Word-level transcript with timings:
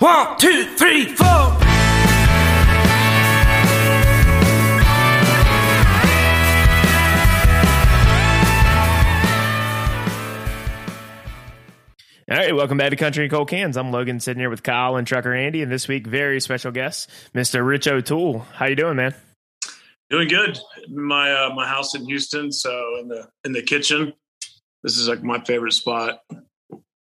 One, 0.00 0.38
two, 0.38 0.64
three, 0.76 1.14
four. 1.14 1.26
All 1.26 1.58
right, 12.30 12.56
welcome 12.56 12.78
back 12.78 12.88
to 12.90 12.96
Country 12.96 13.24
and 13.24 13.30
Cold 13.30 13.50
Cans. 13.50 13.76
I'm 13.76 13.92
Logan 13.92 14.20
sitting 14.20 14.40
here 14.40 14.48
with 14.48 14.62
Kyle 14.62 14.96
and 14.96 15.06
Trucker 15.06 15.34
Andy, 15.34 15.60
and 15.60 15.70
this 15.70 15.86
week 15.86 16.06
very 16.06 16.40
special 16.40 16.72
guest, 16.72 17.10
Mr. 17.34 17.66
Rich 17.66 17.86
O'Toole. 17.86 18.38
How 18.54 18.68
you 18.68 18.76
doing, 18.76 18.96
man? 18.96 19.14
Doing 20.08 20.28
good. 20.28 20.58
My 20.88 21.30
uh, 21.30 21.54
my 21.54 21.68
house 21.68 21.94
in 21.94 22.06
Houston, 22.06 22.52
so 22.52 22.70
in 23.00 23.08
the 23.08 23.28
in 23.44 23.52
the 23.52 23.60
kitchen. 23.60 24.14
This 24.82 24.96
is 24.96 25.08
like 25.08 25.22
my 25.22 25.44
favorite 25.44 25.74
spot. 25.74 26.22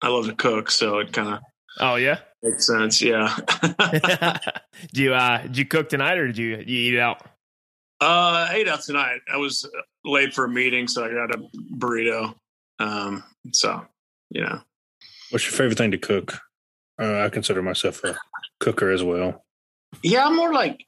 I 0.02 0.08
love 0.08 0.26
to 0.26 0.34
cook, 0.34 0.72
so 0.72 0.98
it 0.98 1.12
kind 1.12 1.34
of 1.34 1.40
Oh 1.78 1.94
yeah. 1.94 2.18
Makes 2.42 2.66
sense. 2.66 3.02
Yeah. 3.02 3.34
do 4.92 5.02
you 5.02 5.14
uh 5.14 5.42
did 5.42 5.58
you 5.58 5.64
cook 5.64 5.88
tonight 5.88 6.18
or 6.18 6.26
did 6.26 6.38
you 6.38 6.62
you 6.66 6.92
eat 6.92 6.98
out? 6.98 7.22
uh, 8.00 8.46
I 8.48 8.54
ate 8.54 8.68
out 8.68 8.82
tonight. 8.82 9.20
I 9.32 9.38
was 9.38 9.68
late 10.04 10.32
for 10.32 10.44
a 10.44 10.48
meeting, 10.48 10.86
so 10.86 11.04
I 11.04 11.12
got 11.12 11.34
a 11.34 11.42
burrito. 11.74 12.34
Um, 12.78 13.24
so 13.52 13.84
yeah. 14.30 14.60
What's 15.30 15.44
your 15.44 15.52
favorite 15.52 15.78
thing 15.78 15.90
to 15.90 15.98
cook? 15.98 16.38
Uh, 17.00 17.22
I 17.22 17.28
consider 17.28 17.62
myself 17.62 18.02
a 18.04 18.16
cooker 18.60 18.90
as 18.90 19.02
well. 19.02 19.44
Yeah, 20.02 20.26
I'm 20.26 20.36
more 20.36 20.52
like 20.52 20.84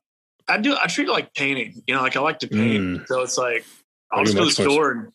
I 0.48 0.58
do. 0.58 0.76
I 0.80 0.86
treat 0.86 1.08
it 1.08 1.12
like 1.12 1.34
painting. 1.34 1.82
You 1.86 1.94
know, 1.94 2.02
like 2.02 2.16
I 2.16 2.20
like 2.20 2.40
to 2.40 2.48
paint. 2.48 3.00
Mm. 3.00 3.06
So 3.08 3.22
it's 3.22 3.38
like 3.38 3.64
I'll 4.12 4.24
Pretty 4.24 4.32
just 4.32 4.36
go 4.36 4.48
to 4.48 4.54
the 4.54 4.68
much 4.68 4.72
store 4.72 4.90
and 4.92 5.12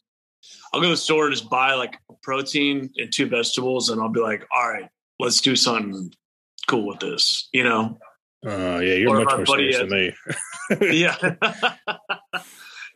I'll 0.73 0.81
go 0.81 0.87
to 0.87 0.91
the 0.91 0.97
store 0.97 1.25
and 1.25 1.35
just 1.35 1.49
buy 1.49 1.73
like 1.73 1.97
protein 2.21 2.89
and 2.97 3.11
two 3.11 3.27
vegetables, 3.27 3.89
and 3.89 4.01
I'll 4.01 4.09
be 4.09 4.19
like, 4.19 4.45
all 4.55 4.69
right, 4.69 4.89
let's 5.19 5.39
do 5.39 5.55
something 5.55 6.11
cool 6.67 6.87
with 6.87 6.99
this. 6.99 7.49
You 7.53 7.63
know? 7.63 7.97
Uh, 8.45 8.79
yeah, 8.79 8.93
you're 8.93 9.09
Or 9.09 9.23
much 9.23 9.35
more 9.37 9.45
serious 9.45 9.77
than 9.77 9.89
me. 9.89 10.13
yeah. 11.01 11.15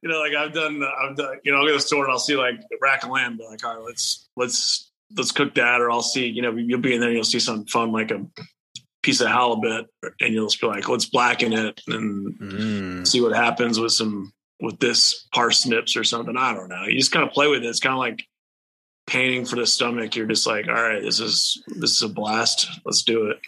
you 0.01 0.09
know, 0.09 0.19
like 0.19 0.33
I've 0.33 0.53
done, 0.53 0.83
I've 0.83 1.15
done. 1.15 1.37
You 1.43 1.51
know, 1.51 1.59
I'll 1.59 1.65
go 1.65 1.71
to 1.71 1.77
the 1.77 1.81
store 1.81 2.03
and 2.05 2.11
I'll 2.11 2.19
see 2.19 2.35
like 2.35 2.59
rack 2.81 3.03
of 3.03 3.09
lamb. 3.09 3.37
Be 3.37 3.45
like, 3.45 3.63
all 3.65 3.75
right, 3.75 3.85
let's 3.85 4.29
let's 4.35 4.91
let's 5.15 5.31
cook 5.31 5.55
that, 5.55 5.81
or 5.81 5.89
I'll 5.91 6.01
see. 6.01 6.27
You 6.27 6.41
know, 6.41 6.55
you'll 6.55 6.79
be 6.81 6.93
in 6.93 6.99
there, 6.99 7.09
and 7.09 7.15
you'll 7.15 7.23
see 7.25 7.39
something 7.39 7.67
fun 7.67 7.91
like 7.91 8.11
a 8.11 8.25
piece 9.01 9.21
of 9.21 9.27
halibut, 9.27 9.87
and 10.19 10.33
you'll 10.33 10.47
just 10.47 10.61
be 10.61 10.67
like, 10.67 10.87
let's 10.87 11.05
blacken 11.05 11.53
it 11.53 11.81
and 11.87 12.35
Mm. 12.39 13.07
see 13.07 13.21
what 13.21 13.35
happens 13.35 13.79
with 13.79 13.91
some 13.91 14.31
with 14.61 14.79
this 14.79 15.27
parsnips 15.33 15.95
or 15.95 16.03
something. 16.03 16.35
I 16.37 16.53
don't 16.53 16.69
know. 16.69 16.83
You 16.85 16.97
just 16.97 17.11
kind 17.11 17.25
of 17.27 17.33
play 17.33 17.47
with 17.47 17.63
it. 17.63 17.67
It's 17.67 17.79
kind 17.79 17.93
of 17.93 17.99
like 17.99 18.23
painting 19.07 19.45
for 19.45 19.55
the 19.55 19.65
stomach. 19.65 20.15
You're 20.15 20.27
just 20.27 20.45
like, 20.45 20.67
all 20.67 20.73
right, 20.73 21.01
this 21.01 21.19
is 21.19 21.61
this 21.67 21.91
is 21.91 22.03
a 22.03 22.09
blast. 22.09 22.67
Let's 22.85 23.03
do 23.03 23.27
it. 23.27 23.39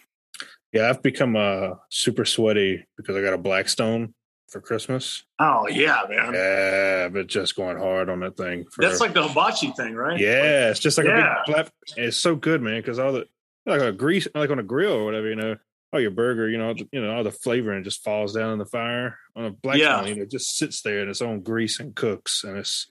Yeah, 0.74 0.90
I've 0.90 1.02
become 1.04 1.36
uh, 1.36 1.72
super 1.90 2.24
sweaty 2.26 2.86
because 2.98 3.16
I 3.16 3.22
got 3.22 3.34
a 3.34 3.38
Blackstone 3.38 4.14
for 4.50 4.62
Christmas. 4.62 5.24
Oh 5.40 5.68
yeah, 5.68 6.02
man. 6.10 6.34
Yeah, 6.34 7.10
but 7.10 7.28
just 7.28 7.56
going 7.56 7.78
hard 7.78 8.10
on 8.10 8.20
that 8.22 8.38
thing. 8.38 8.66
For, 8.72 8.82
That's 8.82 9.00
like 9.00 9.14
the 9.14 9.28
hibachi 9.28 9.72
thing, 9.72 9.96
right? 9.96 10.20
yeah, 10.20 10.70
it's 10.70 10.80
just 10.80 10.98
like 10.98 11.08
Yeah. 11.08 11.42
a 11.42 11.46
big 11.46 11.56
flap. 11.56 11.70
It's 11.98 12.18
so 12.18 12.36
good, 12.36 12.62
man, 12.62 12.80
because 12.82 13.00
all 13.00 13.12
the 13.14 13.28
like 13.66 13.82
a 13.82 13.92
grease, 13.92 14.28
like 14.34 14.50
on 14.50 14.60
a 14.60 14.64
grill 14.64 14.94
or 14.94 15.06
whatever, 15.06 15.30
you 15.30 15.36
know, 15.36 15.56
all 15.94 16.00
your 16.00 16.12
burger, 16.12 16.50
you 16.50 16.58
know, 16.58 16.74
you 16.92 17.02
know, 17.02 17.14
all 17.16 17.24
the 17.24 17.32
flavoring 17.32 17.84
just 17.84 18.04
falls 18.04 18.34
down 18.34 18.54
in 18.54 18.60
the 18.60 18.66
fire 18.66 19.18
on 19.36 19.46
a 19.46 19.52
Blackstone. 19.52 20.04
Yeah. 20.06 20.10
You 20.10 20.16
know, 20.16 20.22
it 20.24 20.32
just 20.32 20.58
sits 20.58 20.82
there 20.82 21.02
in 21.02 21.10
its 21.10 21.22
own 21.22 21.42
grease 21.42 21.80
and 21.80 21.94
cooks, 21.96 22.44
and 22.46 22.58
it's 22.58 22.90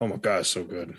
oh 0.00 0.08
my 0.08 0.16
god, 0.16 0.40
it's 0.40 0.50
so 0.50 0.64
good. 0.64 0.96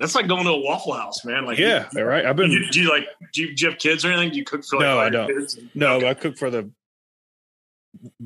That's 0.00 0.14
like 0.14 0.28
going 0.28 0.44
to 0.44 0.50
a 0.50 0.60
Waffle 0.60 0.92
House, 0.92 1.24
man. 1.24 1.46
Like 1.46 1.58
Yeah, 1.58 1.88
you, 1.94 2.02
right. 2.02 2.26
I've 2.26 2.36
been 2.36 2.50
you, 2.50 2.70
do 2.70 2.80
you 2.82 2.90
like 2.90 3.06
do 3.32 3.42
you, 3.42 3.54
do 3.54 3.64
you 3.64 3.70
have 3.70 3.78
kids 3.78 4.04
or 4.04 4.12
anything? 4.12 4.30
Do 4.32 4.36
you 4.38 4.44
cook 4.44 4.64
for 4.64 4.76
like 4.76 4.84
No, 4.84 4.98
I 4.98 5.08
don't. 5.08 5.28
kids? 5.28 5.58
No, 5.74 5.94
Okay. 5.96 6.08
I 6.10 6.14
cook 6.14 6.36
for 6.36 6.50
the 6.50 6.70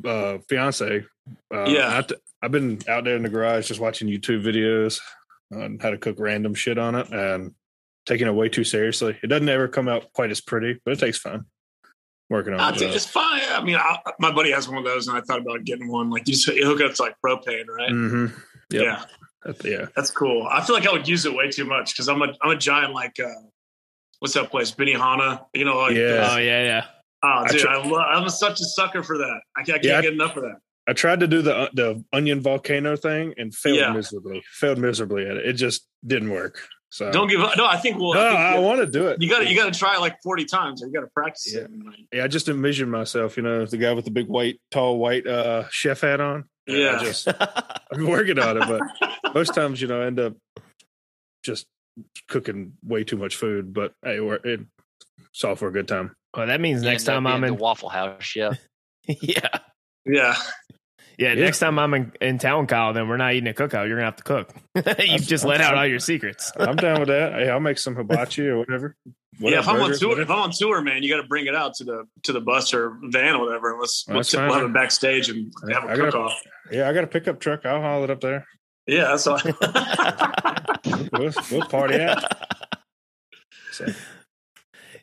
uh, 0.05 0.39
fiance. 0.49 1.05
Uh, 1.55 1.65
Yeah. 1.69 2.03
I, 2.03 2.15
have 2.43 2.53
been 2.53 2.81
out 2.89 3.05
there 3.05 3.17
in 3.17 3.23
the 3.23 3.29
garage 3.29 3.69
just 3.69 3.81
watching 3.81 4.09
YouTube 4.09 4.43
videos 4.43 4.99
on 5.55 5.79
how 5.81 5.91
to 5.91 5.99
cook 5.99 6.17
random 6.19 6.55
shit 6.55 6.79
on 6.79 6.95
it 6.95 7.09
and 7.13 7.53
taking 8.07 8.27
it 8.27 8.33
way 8.35 8.49
too 8.49 8.65
seriously. 8.65 9.17
It 9.23 9.27
doesn't 9.27 9.49
ever 9.49 9.69
come 9.69 9.89
out 9.89 10.13
quite 10.15 10.31
as 10.31 10.41
pretty, 10.41 10.81
but 10.85 10.93
it 10.93 10.99
takes 10.99 11.19
fun. 11.19 11.45
Working 12.31 12.55
on 12.55 12.61
I 12.61 12.71
it. 12.71 12.79
think 12.79 12.95
it's 12.95 13.07
fine. 13.07 13.43
I 13.51 13.63
mean, 13.63 13.77
I, 13.77 13.99
my 14.21 14.33
buddy 14.33 14.53
has 14.53 14.69
one 14.69 14.79
of 14.79 14.85
those, 14.85 15.07
and 15.09 15.17
I 15.19 15.21
thought 15.21 15.41
about 15.41 15.65
getting 15.65 15.89
one. 15.89 16.09
Like 16.11 16.27
you, 16.29 16.35
just, 16.35 16.47
you 16.49 16.65
hook 16.65 16.81
up 16.81 16.95
to 16.95 17.03
like 17.03 17.17
propane, 17.25 17.67
right? 17.69 17.91
mhm. 17.91 18.33
Yep. 18.71 18.83
Yeah, 18.85 19.05
yeah. 19.65 19.87
that's 19.97 20.11
cool. 20.11 20.47
I 20.51 20.63
feel 20.63 20.75
like 20.77 20.87
I 20.87 20.93
would 20.93 21.09
use 21.09 21.25
it 21.27 21.35
way 21.35 21.51
too 21.51 21.65
much 21.65 21.93
because 21.95 22.09
I'm 22.09 22.23
a 22.23 22.29
I'm 22.43 22.51
a 22.51 22.57
giant 22.57 22.93
like 22.95 23.19
uh, 23.21 23.29
what's 24.19 24.35
that 24.35 24.51
place, 24.51 24.71
Benihana? 24.73 25.45
You 25.55 25.65
know, 25.65 25.79
like 25.79 25.95
Yeah. 25.97 26.29
Oh 26.33 26.37
yeah, 26.39 26.63
yeah. 26.65 26.85
Oh, 27.23 27.29
I 27.29 27.49
dude, 27.49 27.61
tr- 27.61 27.69
I 27.69 27.77
love. 27.87 28.05
I'm 28.09 28.29
such 28.31 28.61
a 28.61 28.65
sucker 28.65 29.03
for 29.03 29.19
that. 29.19 29.41
I 29.57 29.63
can't, 29.63 29.79
I 29.79 29.83
can't 29.83 29.85
Yeah, 29.85 29.99
I- 29.99 30.03
get 30.03 30.13
enough 30.15 30.37
of 30.37 30.43
that. 30.45 30.57
I 30.89 30.93
tried 30.93 31.21
to 31.21 31.27
do 31.29 31.41
the 31.43 31.55
uh, 31.57 31.69
the 31.75 32.03
onion 32.13 32.41
volcano 32.41 32.97
thing 32.97 33.35
and 33.37 33.55
failed 33.55 33.77
Yeah. 33.79 33.93
miserably. 33.93 34.43
Failed 34.55 34.79
miserably 34.79 35.27
at 35.27 35.37
it. 35.37 35.47
It 35.47 35.53
just 35.53 35.87
didn't 36.07 36.31
work. 36.31 36.59
So 36.93 37.13
Don't 37.13 37.29
give 37.29 37.41
up. 37.41 37.57
No, 37.57 37.65
I 37.67 37.77
think 37.77 37.99
well, 38.01 38.15
no, 38.15 38.21
I 38.27 38.29
think 38.31 38.41
I 38.41 38.59
want 38.59 38.81
to 38.81 38.87
do 38.87 39.07
it. 39.07 39.23
you 39.23 39.29
got 39.29 39.41
to 39.41 39.49
you 39.49 39.55
got 39.55 39.73
to 39.73 39.79
try 39.79 39.95
it 39.95 40.01
like 40.01 40.17
40 40.25 40.47
times, 40.47 40.83
or 40.83 40.87
you 40.89 40.93
got 40.93 41.03
to 41.03 41.07
practice 41.15 41.53
Yeah. 41.55 41.61
it. 41.61 41.71
Like, 41.87 41.97
Yeah, 42.13 42.25
I 42.25 42.27
just 42.29 42.49
envisioned 42.49 42.91
myself, 42.91 43.37
you 43.37 43.45
know, 43.45 43.65
the 43.65 43.77
guy 43.77 43.93
with 43.93 44.07
the 44.07 44.11
big 44.11 44.27
white, 44.27 44.61
tall 44.73 44.99
white 44.99 45.25
uh, 45.27 45.69
chef 45.71 46.01
hat 46.01 46.21
on. 46.21 46.47
And 46.67 46.77
I 46.77 46.81
Yeah. 46.81 46.99
just 47.05 47.29
I'm 47.93 48.07
working 48.09 48.41
on 48.41 48.57
it, 48.61 48.65
but 48.67 48.81
most 49.35 49.55
times, 49.55 49.81
you 49.81 49.89
know, 49.89 50.03
I 50.03 50.07
end 50.07 50.21
up 50.21 50.35
just 51.45 51.67
cooking 52.29 52.73
way 52.85 53.05
too 53.05 53.17
much 53.17 53.37
food. 53.37 53.73
But 53.75 53.93
hey, 54.05 54.21
we're, 54.21 54.37
it, 54.37 54.61
it's 55.33 55.45
all 55.45 55.55
for 55.57 55.69
a 55.69 55.73
good 55.73 55.89
time. 55.89 56.13
Well, 56.37 56.47
that 56.47 56.61
means 56.61 56.83
You 56.83 56.91
next 56.91 57.05
time 57.05 57.27
I'm 57.27 57.43
in 57.45 57.55
the 57.55 57.63
Waffle 57.63 57.89
House 57.89 58.35
yeah. 58.37 58.53
yeah, 59.07 59.59
Yeah, 60.07 60.37
Yeah. 61.19 61.35
next 61.35 61.59
time 61.59 61.79
I'm 61.79 61.93
in, 61.95 62.13
in 62.21 62.39
town, 62.39 62.67
Kyle, 62.69 62.93
then 62.93 63.09
we're 63.09 63.17
not 63.17 63.35
eating 63.35 63.49
a 63.49 63.53
cookout. 63.55 63.89
You're 63.89 63.97
gonna 63.97 64.05
have 64.05 64.17
to 64.17 64.23
cook. 64.23 64.55
You've 65.01 65.23
just 65.27 65.45
let 65.45 65.61
out 65.61 65.75
all 65.77 65.87
your 65.87 65.99
secrets. 65.99 66.53
I'm 66.57 66.77
down 66.77 67.01
with 67.01 67.09
that. 67.09 67.33
Hey, 67.33 67.49
I'll 67.51 67.59
make 67.61 67.79
some 67.79 67.97
hibachi 67.97 68.47
or 68.47 68.59
whatever. 68.59 68.95
yeah. 69.41 69.59
If 69.59 69.69
I'm 69.69 69.81
on 69.81 69.93
tour, 69.99 70.11
whatever. 70.11 70.23
if 70.23 70.31
I'm 70.31 70.39
on 70.39 70.51
tour, 70.53 70.81
man, 70.83 71.03
you 71.03 71.11
got 71.15 71.21
to 71.21 71.27
bring 71.29 71.47
it 71.47 71.55
out 71.57 71.75
to 71.75 71.85
the 71.85 72.05
to 72.25 72.33
the 72.33 72.41
bus 72.41 72.73
or 72.73 72.97
van 73.03 73.35
or 73.35 73.45
whatever. 73.47 73.73
And 73.73 73.81
let's 73.81 74.05
Well, 74.07 74.19
let's 74.19 74.31
that's 74.31 74.41
we'll 74.41 74.53
have 74.53 74.63
fine. 74.63 74.71
it 74.71 74.75
backstage 74.75 75.29
and 75.31 75.53
have 75.73 75.85
a 75.85 75.89
I 75.89 75.97
gotta- 75.97 76.13
cook 76.13 76.21
off. 76.21 76.41
yeah, 76.71 76.89
I 76.89 76.93
got 76.93 77.03
a 77.05 77.09
pickup 77.09 77.41
truck. 77.41 77.67
I'll 77.67 77.81
haul 77.81 78.05
it 78.05 78.11
up 78.11 78.21
there. 78.21 78.47
Yeah, 78.91 79.05
that's 79.17 79.27
all. 79.27 79.39
We'll, 81.13 81.33
we'll 81.51 81.63
party 81.69 82.01
out. 82.01 82.25
So, 83.73 83.85
Yeah, 83.87 83.93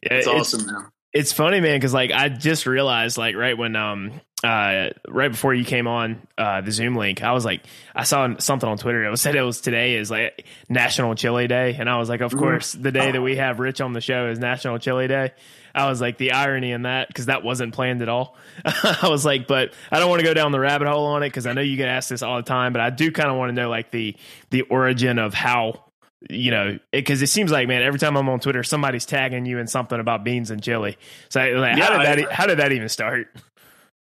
It's 0.01 0.27
it's- 0.27 0.27
awesome, 0.53 0.65
man. 0.65 0.85
It's 1.13 1.31
funny, 1.33 1.61
man, 1.61 1.77
because 1.79 1.93
like 1.93 2.11
I 2.11 2.29
just 2.29 2.65
realized, 2.67 3.17
like 3.17 3.35
right 3.35 3.57
when 3.57 3.75
um 3.75 4.11
uh 4.43 4.89
right 5.07 5.31
before 5.31 5.53
you 5.53 5.63
came 5.65 5.87
on 5.87 6.21
uh 6.37 6.61
the 6.61 6.71
Zoom 6.71 6.95
link, 6.95 7.23
I 7.23 7.31
was 7.31 7.45
like, 7.45 7.61
I 7.95 8.03
saw 8.03 8.35
something 8.37 8.67
on 8.69 8.77
Twitter. 8.77 9.03
It 9.05 9.09
was 9.09 9.21
said 9.21 9.35
it 9.35 9.41
was 9.41 9.61
today 9.61 9.95
is 9.95 10.11
like 10.11 10.45
National 10.69 11.15
Chili 11.15 11.47
Day, 11.47 11.75
and 11.79 11.89
I 11.89 11.97
was 11.97 12.09
like, 12.09 12.21
of 12.21 12.33
Mhm. 12.33 12.39
course, 12.39 12.73
the 12.73 12.91
day 12.91 13.11
that 13.11 13.21
we 13.21 13.37
have 13.37 13.59
Rich 13.59 13.81
on 13.81 13.93
the 13.93 14.01
show 14.01 14.27
is 14.29 14.37
National 14.37 14.77
Chili 14.79 15.07
Day. 15.07 15.31
I 15.77 15.89
was 15.89 16.01
like, 16.01 16.17
the 16.17 16.31
irony 16.31 16.71
in 16.71 16.81
that 16.83 17.07
because 17.07 17.27
that 17.27 17.43
wasn't 17.43 17.73
planned 17.73 18.01
at 18.01 18.09
all. 18.09 18.35
I 18.65 19.07
was 19.09 19.23
like, 19.25 19.47
but 19.47 19.73
I 19.91 19.99
don't 19.99 20.09
want 20.09 20.21
to 20.21 20.25
go 20.25 20.33
down 20.33 20.51
the 20.51 20.59
rabbit 20.59 20.87
hole 20.87 21.05
on 21.05 21.23
it 21.23 21.29
because 21.29 21.45
I 21.45 21.53
know 21.53 21.61
you 21.61 21.77
get 21.77 21.87
asked 21.87 22.09
this 22.09 22.23
all 22.23 22.37
the 22.37 22.43
time, 22.43 22.73
but 22.73 22.81
I 22.81 22.89
do 22.89 23.11
kind 23.11 23.29
of 23.29 23.37
want 23.37 23.49
to 23.49 23.53
know 23.53 23.69
like 23.69 23.91
the 23.91 24.15
the 24.49 24.63
origin 24.63 25.19
of 25.19 25.33
how 25.33 25.83
you 26.29 26.49
know, 26.49 26.79
because 26.91 27.21
it, 27.21 27.27
seems 27.27 27.51
like 27.51 27.67
man, 27.67 27.83
every 27.83 27.99
time 27.99 28.17
I'm 28.17 28.27
on 28.27 28.39
Twitter, 28.39 28.63
somebody's 28.63 29.05
tagging 29.05 29.45
you 29.45 29.59
in 29.59 29.67
something 29.67 29.99
about 29.99 30.23
beans 30.23 30.49
and 30.49 30.63
chili. 30.63 30.97
So 31.29 31.39
like, 31.39 31.77
Yeah, 31.77 31.85
how 31.85 31.97
did 31.97 32.07
that? 32.07 32.19
e- 32.19 32.27
how 32.33 32.45
did 32.47 32.59
that 32.59 32.71
even 32.71 32.89
start? 32.89 33.27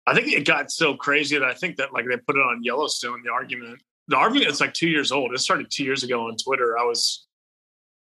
I 0.07 0.15
think 0.15 0.29
it 0.29 0.47
got 0.47 0.71
so 0.71 0.95
crazy 0.95 1.39
that 1.39 1.47
I 1.47 1.53
think 1.53 1.77
that 1.77 1.93
like 1.93 2.07
they 2.07 2.17
put 2.17 2.37
it 2.37 2.41
on 2.41 2.65
Yellowstone. 2.65 3.23
The 3.23 3.31
argument, 3.31 3.81
the 4.09 4.17
argument, 4.17 4.51
it's 4.51 4.61
like 4.61 4.73
two 4.73 4.89
years 4.89 5.13
old. 5.13 5.33
It 5.35 5.39
started 5.41 5.71
two 5.71 5.85
years 5.85 6.03
ago 6.03 6.27
on 6.27 6.37
Twitter. 6.37 6.79
I 6.79 6.85
was, 6.85 7.27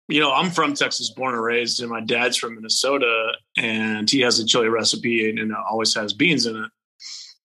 you 0.08 0.19
know, 0.19 0.34
I'm 0.34 0.52
from 0.52 0.74
Texas, 0.74 1.12
born 1.12 1.34
and 1.34 1.44
raised, 1.44 1.81
and 1.81 1.90
my 1.90 2.02
dad's 2.02 2.38
from 2.38 2.56
Minnesota, 2.56 3.34
and 3.58 4.09
he 4.09 4.22
has 4.22 4.40
a 4.40 4.46
chili 4.46 4.68
recipe 4.68 5.30
and, 5.30 5.40
and 5.40 5.52
it 5.52 5.58
always 5.69 5.94
has 5.95 6.13
beans 6.13 6.45
in 6.45 6.57
it. 6.57 6.72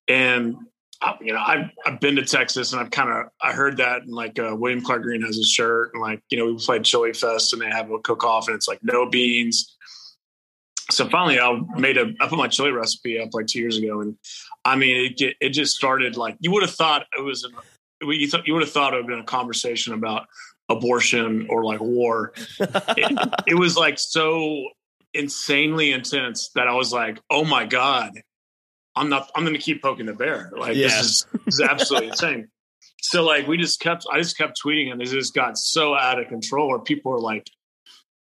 And 0.09 0.57
I, 1.01 1.15
you 1.21 1.33
know, 1.33 1.41
I've 1.45 1.71
I've 1.87 2.01
been 2.01 2.17
to 2.17 2.25
Texas, 2.25 2.73
and 2.73 2.81
I've 2.81 2.91
kind 2.91 3.11
of 3.11 3.27
I 3.41 3.53
heard 3.53 3.77
that, 3.77 4.03
and 4.03 4.13
like 4.13 4.39
uh, 4.39 4.57
William 4.57 4.83
Clark 4.83 5.03
Green 5.03 5.23
has 5.23 5.39
a 5.39 5.45
shirt, 5.45 5.91
and 5.95 6.03
like 6.03 6.21
you 6.31 6.39
know, 6.39 6.47
we 6.47 6.57
played 6.57 6.85
Chili 6.85 7.13
Fest, 7.13 7.53
and 7.53 7.63
they 7.63 7.71
have 7.71 7.91
a 7.91 7.99
cook 8.01 8.25
off, 8.25 8.49
and 8.49 8.57
it's 8.57 8.67
like 8.67 8.81
no 8.83 9.09
beans 9.09 9.77
so 10.91 11.09
finally 11.09 11.39
I 11.39 11.61
made 11.77 11.99
a 11.99 12.13
I 12.21 12.29
put 12.29 12.39
my 12.39 12.49
chili 12.49 12.71
recipe 12.71 13.21
up 13.21 13.31
like 13.33 13.47
two 13.47 13.59
years 13.59 13.77
ago 13.77 14.01
and 14.01 14.17
I 14.65 14.77
mean 14.77 15.15
it 15.19 15.37
it 15.41 15.51
just 15.51 15.77
started 15.77 16.17
like 16.17 16.37
you 16.41 16.51
would 16.53 16.63
have 16.63 16.75
thought 16.75 17.07
it 17.17 17.23
was 17.23 17.45
an, 17.45 17.53
you 18.01 18.29
thought 18.29 18.47
you 18.47 18.55
would 18.55 18.63
have 18.63 18.73
thought 18.73 18.95
it 18.95 18.97
would 18.97 19.03
have 19.03 19.09
been 19.09 19.21
a 19.21 19.25
conversation 19.25 19.93
about 19.93 20.27
abortion 20.69 21.47
or 21.49 21.65
like 21.65 21.81
war. 21.81 22.33
It, 22.59 23.19
it 23.47 23.55
was 23.55 23.77
like 23.77 23.99
so 23.99 24.69
insanely 25.15 25.93
intense 25.93 26.51
that 26.55 26.69
I 26.69 26.75
was 26.75 26.93
like 26.93 27.19
oh 27.31 27.45
my 27.45 27.65
god 27.65 28.13
I'm 28.95 29.09
not 29.09 29.31
I'm 29.35 29.45
gonna 29.45 29.59
keep 29.59 29.83
poking 29.83 30.07
the 30.07 30.13
bear. 30.13 30.51
Like 30.57 30.77
Yeah. 30.77 30.89
this 30.89 31.01
is 31.01 31.27
this 31.45 31.55
is 31.55 31.61
absolutely 31.61 32.09
insane. 32.11 32.49
So 33.01 33.25
like 33.25 33.47
we 33.47 33.57
just 33.57 33.81
kept 33.81 34.07
I 34.13 34.19
just 34.19 34.37
kept 34.37 34.61
tweeting 34.65 34.93
and 34.93 35.01
it 35.01 35.07
just 35.07 35.35
got 35.35 35.57
so 35.57 35.95
out 35.95 36.21
of 36.21 36.29
control 36.29 36.69
where 36.69 36.79
people 36.79 37.13
were 37.13 37.21
like 37.21 37.47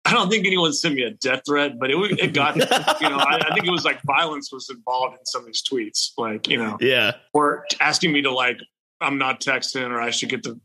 I 0.04 0.12
don't 0.12 0.30
think 0.30 0.46
anyone 0.46 0.72
sent 0.72 0.94
me 0.94 1.02
a 1.02 1.10
death 1.10 1.42
threat, 1.46 1.78
but 1.78 1.90
it 1.90 1.96
it 2.18 2.32
got 2.32 2.56
you 2.56 2.62
know 3.10 3.18
I, 3.18 3.40
I, 3.50 3.52
think 3.52 3.66
it 3.66 3.70
was 3.70 3.84
like 3.84 4.00
violence 4.04 4.50
was 4.50 4.70
involved 4.70 5.18
in 5.18 5.26
some 5.26 5.42
of 5.42 5.46
these 5.46 5.62
tweets, 5.62 6.12
like 6.16 6.48
you 6.48 6.56
know, 6.56 6.78
yeah, 6.80 7.16
or 7.34 7.66
asking 7.78 8.12
me 8.12 8.22
to 8.22 8.32
like 8.32 8.58
I'm 9.02 9.18
not 9.18 9.40
texting 9.40 9.90
or 9.90 10.00
I 10.00 10.10
should 10.10 10.30
get 10.30 10.42
the 10.44 10.58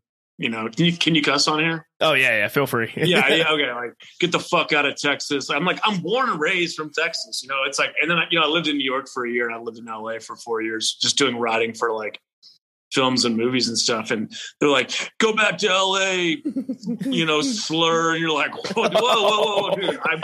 you 0.43 0.49
know 0.49 0.67
can 0.67 0.85
you 0.85 0.97
can 0.97 1.15
you 1.15 1.21
cuss 1.21 1.47
on 1.47 1.59
here? 1.59 1.87
Oh 2.01 2.13
yeah, 2.13 2.37
yeah, 2.37 2.47
feel 2.49 2.67
free. 2.67 2.91
yeah, 2.97 3.27
yeah, 3.29 3.49
okay, 3.49 3.71
like 3.75 3.93
get 4.19 4.33
the 4.33 4.39
fuck 4.39 4.73
out 4.73 4.85
of 4.85 4.97
Texas. 4.97 5.49
I'm 5.49 5.65
like 5.65 5.79
I'm 5.83 6.01
born 6.01 6.29
and 6.29 6.39
raised 6.39 6.75
from 6.75 6.91
Texas, 6.91 7.41
you 7.41 7.49
know. 7.49 7.61
It's 7.65 7.79
like 7.79 7.93
and 8.01 8.11
then 8.11 8.17
I, 8.17 8.25
you 8.29 8.39
know 8.39 8.45
I 8.45 8.49
lived 8.49 8.67
in 8.67 8.77
New 8.77 8.83
York 8.83 9.07
for 9.07 9.25
a 9.25 9.31
year 9.31 9.47
and 9.47 9.55
I 9.55 9.59
lived 9.59 9.77
in 9.77 9.85
LA 9.85 10.19
for 10.19 10.35
four 10.35 10.61
years, 10.61 10.97
just 11.01 11.17
doing 11.17 11.37
writing 11.37 11.73
for 11.73 11.93
like 11.93 12.19
films 12.91 13.25
and 13.25 13.35
movies 13.35 13.67
and 13.67 13.77
stuff. 13.77 14.11
And 14.11 14.31
they're 14.59 14.69
like, 14.69 14.91
go 15.17 15.33
back 15.33 15.57
to 15.59 15.67
LA, 15.67 16.11
you 17.05 17.25
know, 17.25 17.41
slur. 17.41 18.11
And 18.11 18.19
you're 18.19 18.31
like, 18.31 18.53
whoa, 18.53 18.89
whoa, 18.89 19.23
whoa, 19.23 19.69
whoa, 19.69 19.75
dude. 19.75 19.99
I'm, 20.03 20.23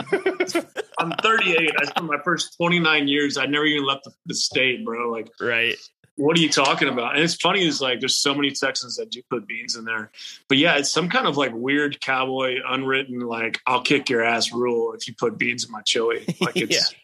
I'm 0.98 1.12
38. 1.22 1.70
I 1.80 1.84
spent 1.86 2.06
my 2.06 2.18
first 2.24 2.56
29 2.58 3.08
years. 3.08 3.36
I 3.36 3.46
never 3.46 3.64
even 3.64 3.86
left 3.86 4.04
the, 4.04 4.12
the 4.26 4.34
state, 4.34 4.84
bro. 4.84 5.10
Like, 5.10 5.28
right. 5.40 5.76
What 6.20 6.36
are 6.36 6.40
you 6.40 6.50
talking 6.50 6.88
about? 6.88 7.14
And 7.14 7.24
it's 7.24 7.34
funny 7.34 7.66
is 7.66 7.80
like 7.80 8.00
there's 8.00 8.16
so 8.16 8.34
many 8.34 8.50
Texans 8.50 8.96
that 8.96 9.10
do 9.10 9.22
put 9.30 9.46
beans 9.46 9.76
in 9.76 9.84
there, 9.84 10.10
but 10.48 10.58
yeah, 10.58 10.76
it's 10.76 10.90
some 10.90 11.08
kind 11.08 11.26
of 11.26 11.36
like 11.36 11.52
weird 11.54 12.00
cowboy 12.00 12.56
unwritten 12.66 13.20
like 13.20 13.58
I'll 13.66 13.82
kick 13.82 14.10
your 14.10 14.22
ass 14.22 14.52
rule 14.52 14.92
if 14.92 15.08
you 15.08 15.14
put 15.14 15.38
beans 15.38 15.64
in 15.64 15.70
my 15.70 15.80
chili. 15.82 16.26
Like 16.40 16.56
it's 16.56 16.74
yeah. 16.74 16.98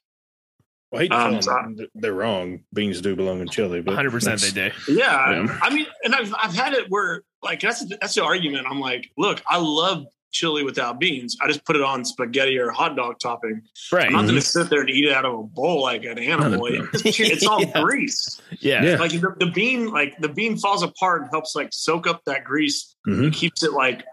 Well, 0.93 1.01
I 1.01 1.05
hate 1.05 1.13
um, 1.13 1.41
them 1.41 1.89
they're 1.95 2.13
wrong. 2.13 2.61
Beans 2.73 3.01
do 3.01 3.17
belong 3.17 3.41
in 3.41 3.49
chili, 3.49 3.81
but 3.81 3.93
100 3.93 4.11
percent 4.11 4.41
they 4.41 4.51
do. 4.51 4.71
Yeah, 4.89 5.45
yeah, 5.45 5.59
I 5.63 5.71
mean, 5.71 5.87
and 6.05 6.15
I've 6.15 6.33
I've 6.41 6.55
had 6.55 6.75
it 6.75 6.87
where 6.89 7.23
like 7.43 7.61
that's 7.61 7.85
that's 8.01 8.15
the 8.15 8.25
argument. 8.25 8.67
I'm 8.69 8.81
like, 8.81 9.11
look, 9.17 9.43
I 9.49 9.59
love 9.59 10.07
chili 10.37 10.63
without 10.63 11.01
beans. 11.01 11.37
I 11.41 11.49
just 11.49 11.65
put 11.65 11.77
it 11.77 11.83
on 11.83 12.05
spaghetti 12.05 12.59
or 12.59 12.71
hot 12.71 12.97
dog 12.97 13.19
topping. 13.21 13.63
Right. 13.91 14.07
I'm 14.07 14.13
not 14.13 14.19
mm-hmm. 14.21 14.29
going 14.29 14.41
to 14.41 14.47
sit 14.47 14.71
there 14.71 14.81
and 14.81 14.91
eat 14.91 15.05
it 15.05 15.13
out 15.13 15.25
of 15.25 15.35
a 15.35 15.43
bowl 15.43 15.83
like 15.83 16.05
an 16.05 16.19
animal. 16.19 16.67
it's, 16.67 17.19
it's 17.21 17.47
all 17.47 17.61
yeah. 17.63 17.83
grease. 17.83 18.41
Yeah. 18.61 18.83
yeah. 18.83 18.97
Like 18.97 19.13
the, 19.13 19.35
the, 19.39 19.47
bean, 19.47 19.91
like 19.91 20.19
the 20.19 20.29
bean 20.29 20.57
falls 20.57 20.83
apart 20.83 21.23
and 21.23 21.31
helps 21.31 21.57
like 21.57 21.69
soak 21.73 22.07
up 22.07 22.23
that 22.27 22.45
grease. 22.45 22.95
Mm-hmm. 23.07 23.31
keeps 23.31 23.63
it 23.63 23.73
like 23.73 24.05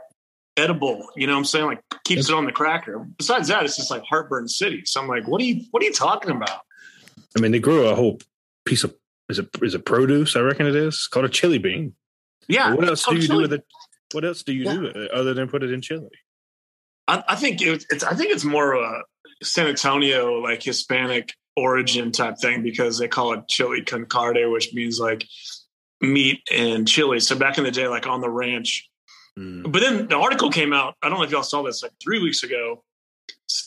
edible. 0.58 1.08
You 1.16 1.28
know 1.28 1.34
what 1.34 1.40
I'm 1.40 1.46
saying? 1.46 1.66
Like 1.66 1.81
keeps 2.04 2.30
it 2.30 2.36
on 2.36 2.46
the 2.46 2.52
cracker. 2.52 3.08
Besides 3.18 3.48
that, 3.50 3.64
it's 3.64 3.75
just 3.75 3.92
like 3.92 4.04
heartburn 4.04 4.48
city. 4.48 4.84
So 4.86 5.02
I'm 5.02 5.08
like, 5.08 5.28
what 5.28 5.42
are 5.42 5.46
you 5.46 5.66
what 5.72 5.84
are 5.84 5.86
you 5.86 5.94
talking 5.94 6.31
about? 6.31 6.62
I 7.36 7.42
mean, 7.42 7.52
they 7.52 7.60
grow 7.60 7.90
a 7.90 7.96
whole 7.96 8.20
piece 8.66 8.84
of 8.84 8.94
is 9.30 9.40
it 9.40 9.50
is 9.62 9.75
it 9.75 9.86
produce? 9.86 10.36
I 10.36 10.42
reckon 10.42 10.68
it 10.68 10.75
is 10.75 10.96
it's 10.96 11.08
called 11.08 11.25
a 11.25 11.30
chili 11.30 11.58
bean. 11.58 11.94
Yeah. 12.48 12.70
But 12.70 12.80
what 12.80 12.88
else 12.90 13.06
do 13.06 13.16
you 13.16 13.28
chili. 13.28 13.38
do 13.38 13.42
with 13.42 13.54
it? 13.54 13.66
What 14.13 14.25
else 14.25 14.44
do 14.44 14.54
you 14.54 14.65
yeah. 14.65 14.74
do 14.74 15.10
other 15.13 15.33
than 15.33 15.48
put 15.48 15.63
it 15.63 15.71
in 15.71 15.81
chili? 15.81 16.10
I, 17.07 17.24
I 17.27 17.36
think 17.36 17.62
it, 17.62 17.86
it's 17.89 18.04
I 18.04 18.13
think 18.13 18.31
it's 18.31 18.45
more 18.45 18.74
of 18.74 18.81
a 18.81 19.45
San 19.45 19.68
Antonio 19.68 20.33
like 20.39 20.63
Hispanic 20.63 21.33
origin 21.56 22.12
type 22.12 22.38
thing 22.39 22.63
because 22.63 22.98
they 22.98 23.07
call 23.07 23.33
it 23.33 23.48
chili 23.48 23.81
con 23.81 24.06
carne, 24.06 24.51
which 24.51 24.74
means 24.74 25.00
like 25.00 25.25
meat 26.01 26.42
and 26.51 26.88
chili. 26.88 27.19
So 27.19 27.38
back 27.38 27.57
in 27.57 27.63
the 27.63 27.71
day, 27.71 27.88
like 27.88 28.07
on 28.07 28.21
the 28.21 28.30
ranch, 28.30 28.89
Mm. 29.38 29.71
But 29.71 29.81
then 29.81 30.07
the 30.07 30.18
article 30.18 30.50
came 30.50 30.74
out. 30.74 30.95
I 31.01 31.10
don't 31.10 31.18
know 31.18 31.24
if 31.24 31.31
y'all 31.31 31.44
saw 31.44 31.63
this 31.63 31.81
like 31.81 31.94
three 32.01 32.21
weeks 32.21 32.44
ago. 32.44 32.83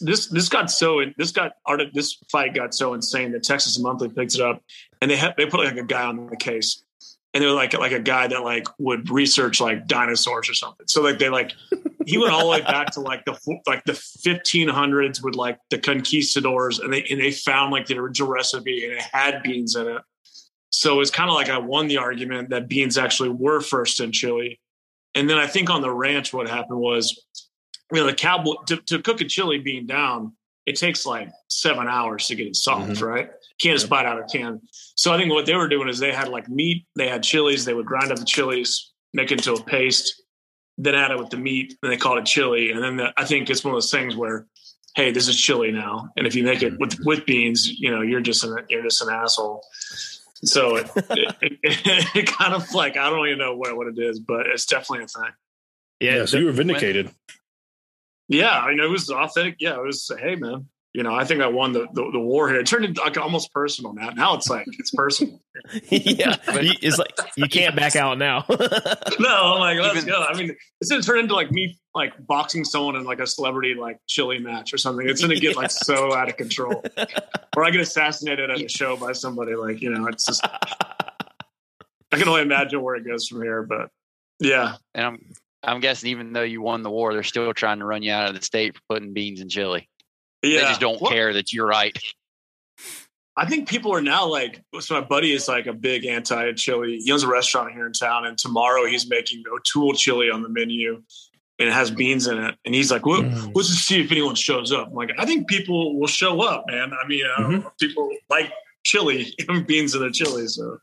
This 0.01 0.29
this 0.29 0.49
got 0.49 0.71
so 0.71 1.01
this 1.17 1.33
got 1.33 1.53
this 1.93 2.15
fight 2.31 2.55
got 2.55 2.75
so 2.75 2.95
insane 2.95 3.33
that 3.33 3.43
Texas 3.43 3.79
Monthly 3.79 4.09
picked 4.09 4.35
it 4.35 4.41
up 4.41 4.63
and 5.01 5.11
they 5.11 5.17
had, 5.17 5.35
they 5.37 5.47
put 5.47 5.65
like 5.65 5.77
a 5.77 5.85
guy 5.85 6.05
on 6.05 6.27
the 6.27 6.37
case 6.37 6.83
and 7.37 7.43
they 7.43 7.47
were 7.47 7.53
like 7.53 7.75
like 7.75 7.93
a 7.93 8.01
guy 8.01 8.27
that 8.27 8.43
like 8.43 8.67
would 8.79 9.11
research 9.11 9.61
like 9.61 9.87
dinosaurs 9.87 10.49
or 10.49 10.55
something. 10.55 10.87
So 10.89 11.03
like 11.03 11.19
they 11.19 11.29
like 11.29 11.53
he 12.07 12.17
went 12.17 12.33
all 12.33 12.41
the 12.41 12.51
way 12.51 12.63
back 12.63 12.93
to 12.93 13.01
like 13.01 13.27
the 13.27 13.39
like 13.67 13.85
the 13.85 13.93
1500s 13.93 15.23
with 15.23 15.35
like 15.35 15.59
the 15.69 15.79
conquistadors 15.79 16.79
and 16.79 16.91
they 16.91 17.05
and 17.11 17.21
they 17.21 17.31
found 17.31 17.73
like 17.73 17.87
the 17.87 17.99
original 17.99 18.31
recipe 18.31 18.85
and 18.85 18.95
it 18.95 19.03
had 19.03 19.43
beans 19.43 19.77
in 19.77 19.87
it. 19.87 20.03
So 20.71 21.01
it's 21.01 21.11
kind 21.11 21.29
of 21.29 21.35
like 21.35 21.51
I 21.51 21.59
won 21.59 21.89
the 21.89 21.99
argument 21.99 22.49
that 22.51 22.69
beans 22.69 22.97
actually 22.97 23.29
were 23.29 23.61
first 23.61 24.01
in 24.01 24.13
chili 24.13 24.59
and 25.17 25.29
then 25.29 25.39
I 25.39 25.47
think 25.47 25.71
on 25.71 25.81
the 25.81 25.91
ranch, 25.91 26.35
what 26.35 26.47
happened 26.47 26.79
was, 26.79 27.19
you 27.91 28.01
know, 28.01 28.07
the 28.07 28.15
cowboy 28.15 28.55
to, 28.67 28.77
to 28.77 29.01
cook 29.01 29.23
a 29.23 29.25
chili 29.25 29.59
bean 29.59 29.87
down, 29.87 30.35
it 30.67 30.77
takes 30.77 31.07
like 31.07 31.31
seven 31.49 31.89
hours 31.89 32.27
to 32.27 32.35
get 32.35 32.47
it 32.47 32.57
soft, 32.57 32.93
mm-hmm. 32.93 33.05
right? 33.05 33.31
Can't 33.61 33.79
just 33.79 33.89
bite 33.89 34.07
out 34.07 34.19
a 34.19 34.25
can. 34.25 34.61
So 34.97 35.13
I 35.13 35.19
think 35.19 35.33
what 35.33 35.47
they 35.47 35.55
were 35.55 35.69
doing 35.69 35.89
is 35.89 35.99
they 35.99 36.13
had 36.13 36.29
like 36.29 36.49
meat, 36.49 36.87
they 36.95 37.09
had 37.09 37.23
chilies, 37.23 37.65
they 37.65 37.75
would 37.75 37.87
grind 37.87 38.13
up 38.13 38.19
the 38.19 38.25
chilies, 38.25 38.93
make 39.15 39.31
it 39.31 39.39
into 39.39 39.55
a 39.55 39.63
paste, 39.63 40.23
then 40.79 40.95
add 40.95 41.11
it 41.11 41.19
with 41.19 41.31
the 41.31 41.37
meat, 41.37 41.77
and 41.83 41.91
they 41.91 41.97
called 41.97 42.19
it 42.19 42.27
chili. 42.27 42.71
And 42.71 42.83
then 42.83 42.97
the, 42.97 43.13
I 43.17 43.25
think 43.25 43.49
it's 43.49 43.65
one 43.65 43.73
of 43.73 43.77
those 43.77 43.91
things 43.91 44.15
where, 44.15 44.47
hey, 44.95 45.11
this 45.11 45.29
is 45.29 45.41
chili 45.41 45.73
now, 45.73 46.11
and 46.17 46.27
if 46.27 46.35
you 46.35 46.45
make 46.45 46.63
it 46.63 46.79
with 46.79 46.99
with 47.05 47.25
beans, 47.27 47.69
you 47.69 47.91
know, 47.91 48.03
you're 48.03 48.21
just 48.21 48.45
an 48.45 48.59
you're 48.69 48.83
just 48.83 49.03
an 49.03 49.09
asshole. 49.11 49.63
So 50.45 50.77
it, 50.77 50.91
it, 50.97 51.37
it, 51.43 51.59
it, 52.15 52.27
kind 52.27 52.55
of 52.55 52.73
like 52.75 52.97
I 52.97 53.09
don't 53.09 53.27
even 53.27 53.39
know 53.39 53.57
what, 53.57 53.75
what 53.77 53.87
it 53.87 53.99
is, 53.99 54.21
but 54.21 54.47
it's 54.47 54.67
definitely 54.67 55.05
a 55.05 55.09
thing. 55.09 55.33
Yeah, 56.01 56.17
yeah 56.17 56.25
so 56.27 56.39
you 56.39 56.47
were 56.47 56.53
vindicated. 56.53 57.11
Yeah, 58.29 58.59
I 58.59 58.75
know 58.75 58.85
it 58.85 58.91
was 58.91 59.11
authentic. 59.11 59.57
Yeah, 59.61 59.77
it 59.77 59.83
was. 59.83 60.11
Hey, 60.21 60.37
man, 60.37 60.67
you 60.97 61.03
know, 61.03 61.15
I 61.15 61.27
think 61.27 61.43
I 61.43 61.47
won 61.47 61.73
the, 61.73 61.87
the, 61.93 62.11
the 62.11 62.19
war 62.19 62.49
here. 62.49 62.59
It 62.59 62.67
turned 62.67 62.87
into 62.87 63.03
like 63.03 63.19
almost 63.19 63.53
personal 63.53 63.93
now. 63.93 64.09
Now 64.09 64.35
it's 64.35 64.49
like 64.49 64.65
it's 64.79 64.91
personal. 64.93 65.39
yeah, 65.91 66.37
it's 66.49 66.97
like 66.97 67.13
you 67.37 67.49
can't 67.49 67.77
back 67.77 67.97
out 67.97 68.17
now. 68.17 68.47
no, 68.49 69.55
I'm 69.55 69.61
like 69.61 69.79
let's 69.79 69.97
Even, 69.97 70.09
go. 70.09 70.25
I 70.27 70.35
mean, 70.39 70.57
it's 70.81 70.91
gonna 70.91 71.03
turn 71.03 71.19
into 71.19 71.35
like 71.35 71.53
me 71.53 71.79
like 71.95 72.15
boxing 72.27 72.65
someone 72.65 72.97
in 72.97 73.05
like 73.05 73.21
a 73.21 73.27
celebrity 73.27 73.75
like 73.75 73.99
chili 74.07 74.39
match 74.39 74.73
or 74.73 74.79
something. 74.79 75.07
It's 75.07 75.21
gonna 75.21 75.35
get 75.35 75.51
yeah. 75.55 75.61
like 75.61 75.71
so 75.71 76.15
out 76.15 76.31
of 76.31 76.39
control, 76.39 76.83
or 77.55 77.63
I 77.63 77.71
get 77.71 77.83
assassinated 77.83 78.49
at 78.49 78.59
a 78.59 78.67
show 78.67 78.97
by 78.97 79.13
somebody. 79.13 79.55
Like 79.55 79.83
you 79.83 79.91
know, 79.91 80.07
it's 80.07 80.25
just 80.25 80.43
I 80.47 81.11
can 82.13 82.27
only 82.27 82.41
imagine 82.41 82.81
where 82.81 82.95
it 82.95 83.07
goes 83.07 83.29
from 83.29 83.43
here. 83.43 83.63
But 83.63 83.91
yeah, 84.41 84.77
and 84.95 85.05
I'm 85.05 85.33
I'm 85.63 85.81
guessing 85.81 86.09
even 86.09 86.33
though 86.33 86.43
you 86.43 86.63
won 86.63 86.83
the 86.83 86.91
war, 86.91 87.13
they're 87.13 87.23
still 87.23 87.53
trying 87.53 87.81
to 87.81 87.85
run 87.85 88.03
you 88.03 88.13
out 88.13 88.31
of 88.31 88.35
the 88.35 88.41
state 88.41 88.77
for 88.77 88.83
putting 88.89 89.13
beans 89.13 89.43
in 89.43 89.51
chili. 89.51 89.91
Yeah. 90.43 90.61
They 90.61 90.67
just 90.69 90.81
don't 90.81 91.01
well, 91.01 91.11
care 91.11 91.33
that 91.33 91.53
you're 91.53 91.67
right. 91.67 91.97
I 93.39 93.45
think 93.45 93.69
people 93.69 93.93
are 93.95 94.01
now 94.01 94.27
like, 94.27 94.63
so 94.81 94.95
my 94.95 95.07
buddy 95.07 95.33
is 95.33 95.47
like 95.47 95.67
a 95.67 95.73
big 95.75 96.07
anti 96.07 96.53
chili. 96.53 96.99
He 96.99 97.13
owns 97.13 97.23
a 97.23 97.29
restaurant 97.29 97.73
here 97.73 97.87
in 97.87 97.93
town, 97.93 98.27
and 98.27 98.39
tomorrow 98.39 98.87
he's 98.87 99.09
making 99.11 99.43
O'Toole 99.53 99.93
chili 99.93 100.31
on 100.31 100.43
the 100.43 100.49
menu, 100.49 101.03
and 101.59 101.69
it 101.69 101.73
has 101.73 101.91
beans 101.91 102.27
in 102.27 102.39
it. 102.39 102.55
And 102.65 102.75
he's 102.75 102.91
like, 102.91 103.05
well, 103.05 103.23
mm. 103.23 103.53
let's 103.55 103.69
just 103.69 103.87
see 103.87 104.01
if 104.01 104.11
anyone 104.11 104.37
shows 104.37 104.73
up. 104.73 104.89
I'm 104.89 104.95
like, 104.95 105.11
I 105.19 105.27
think 105.27 105.49
people 105.49 105.99
will 105.99 106.07
show 106.07 106.41
up, 106.41 106.65
man. 106.67 106.93
I 106.95 107.07
mean, 107.07 107.25
uh, 107.27 107.43
mm-hmm. 107.43 107.69
people 107.79 108.09
like 108.31 108.51
chili, 108.85 109.35
and 109.49 109.67
beans 109.67 109.95
in 109.95 110.01
their 110.01 110.11
chili. 110.11 110.47
So 110.47 110.79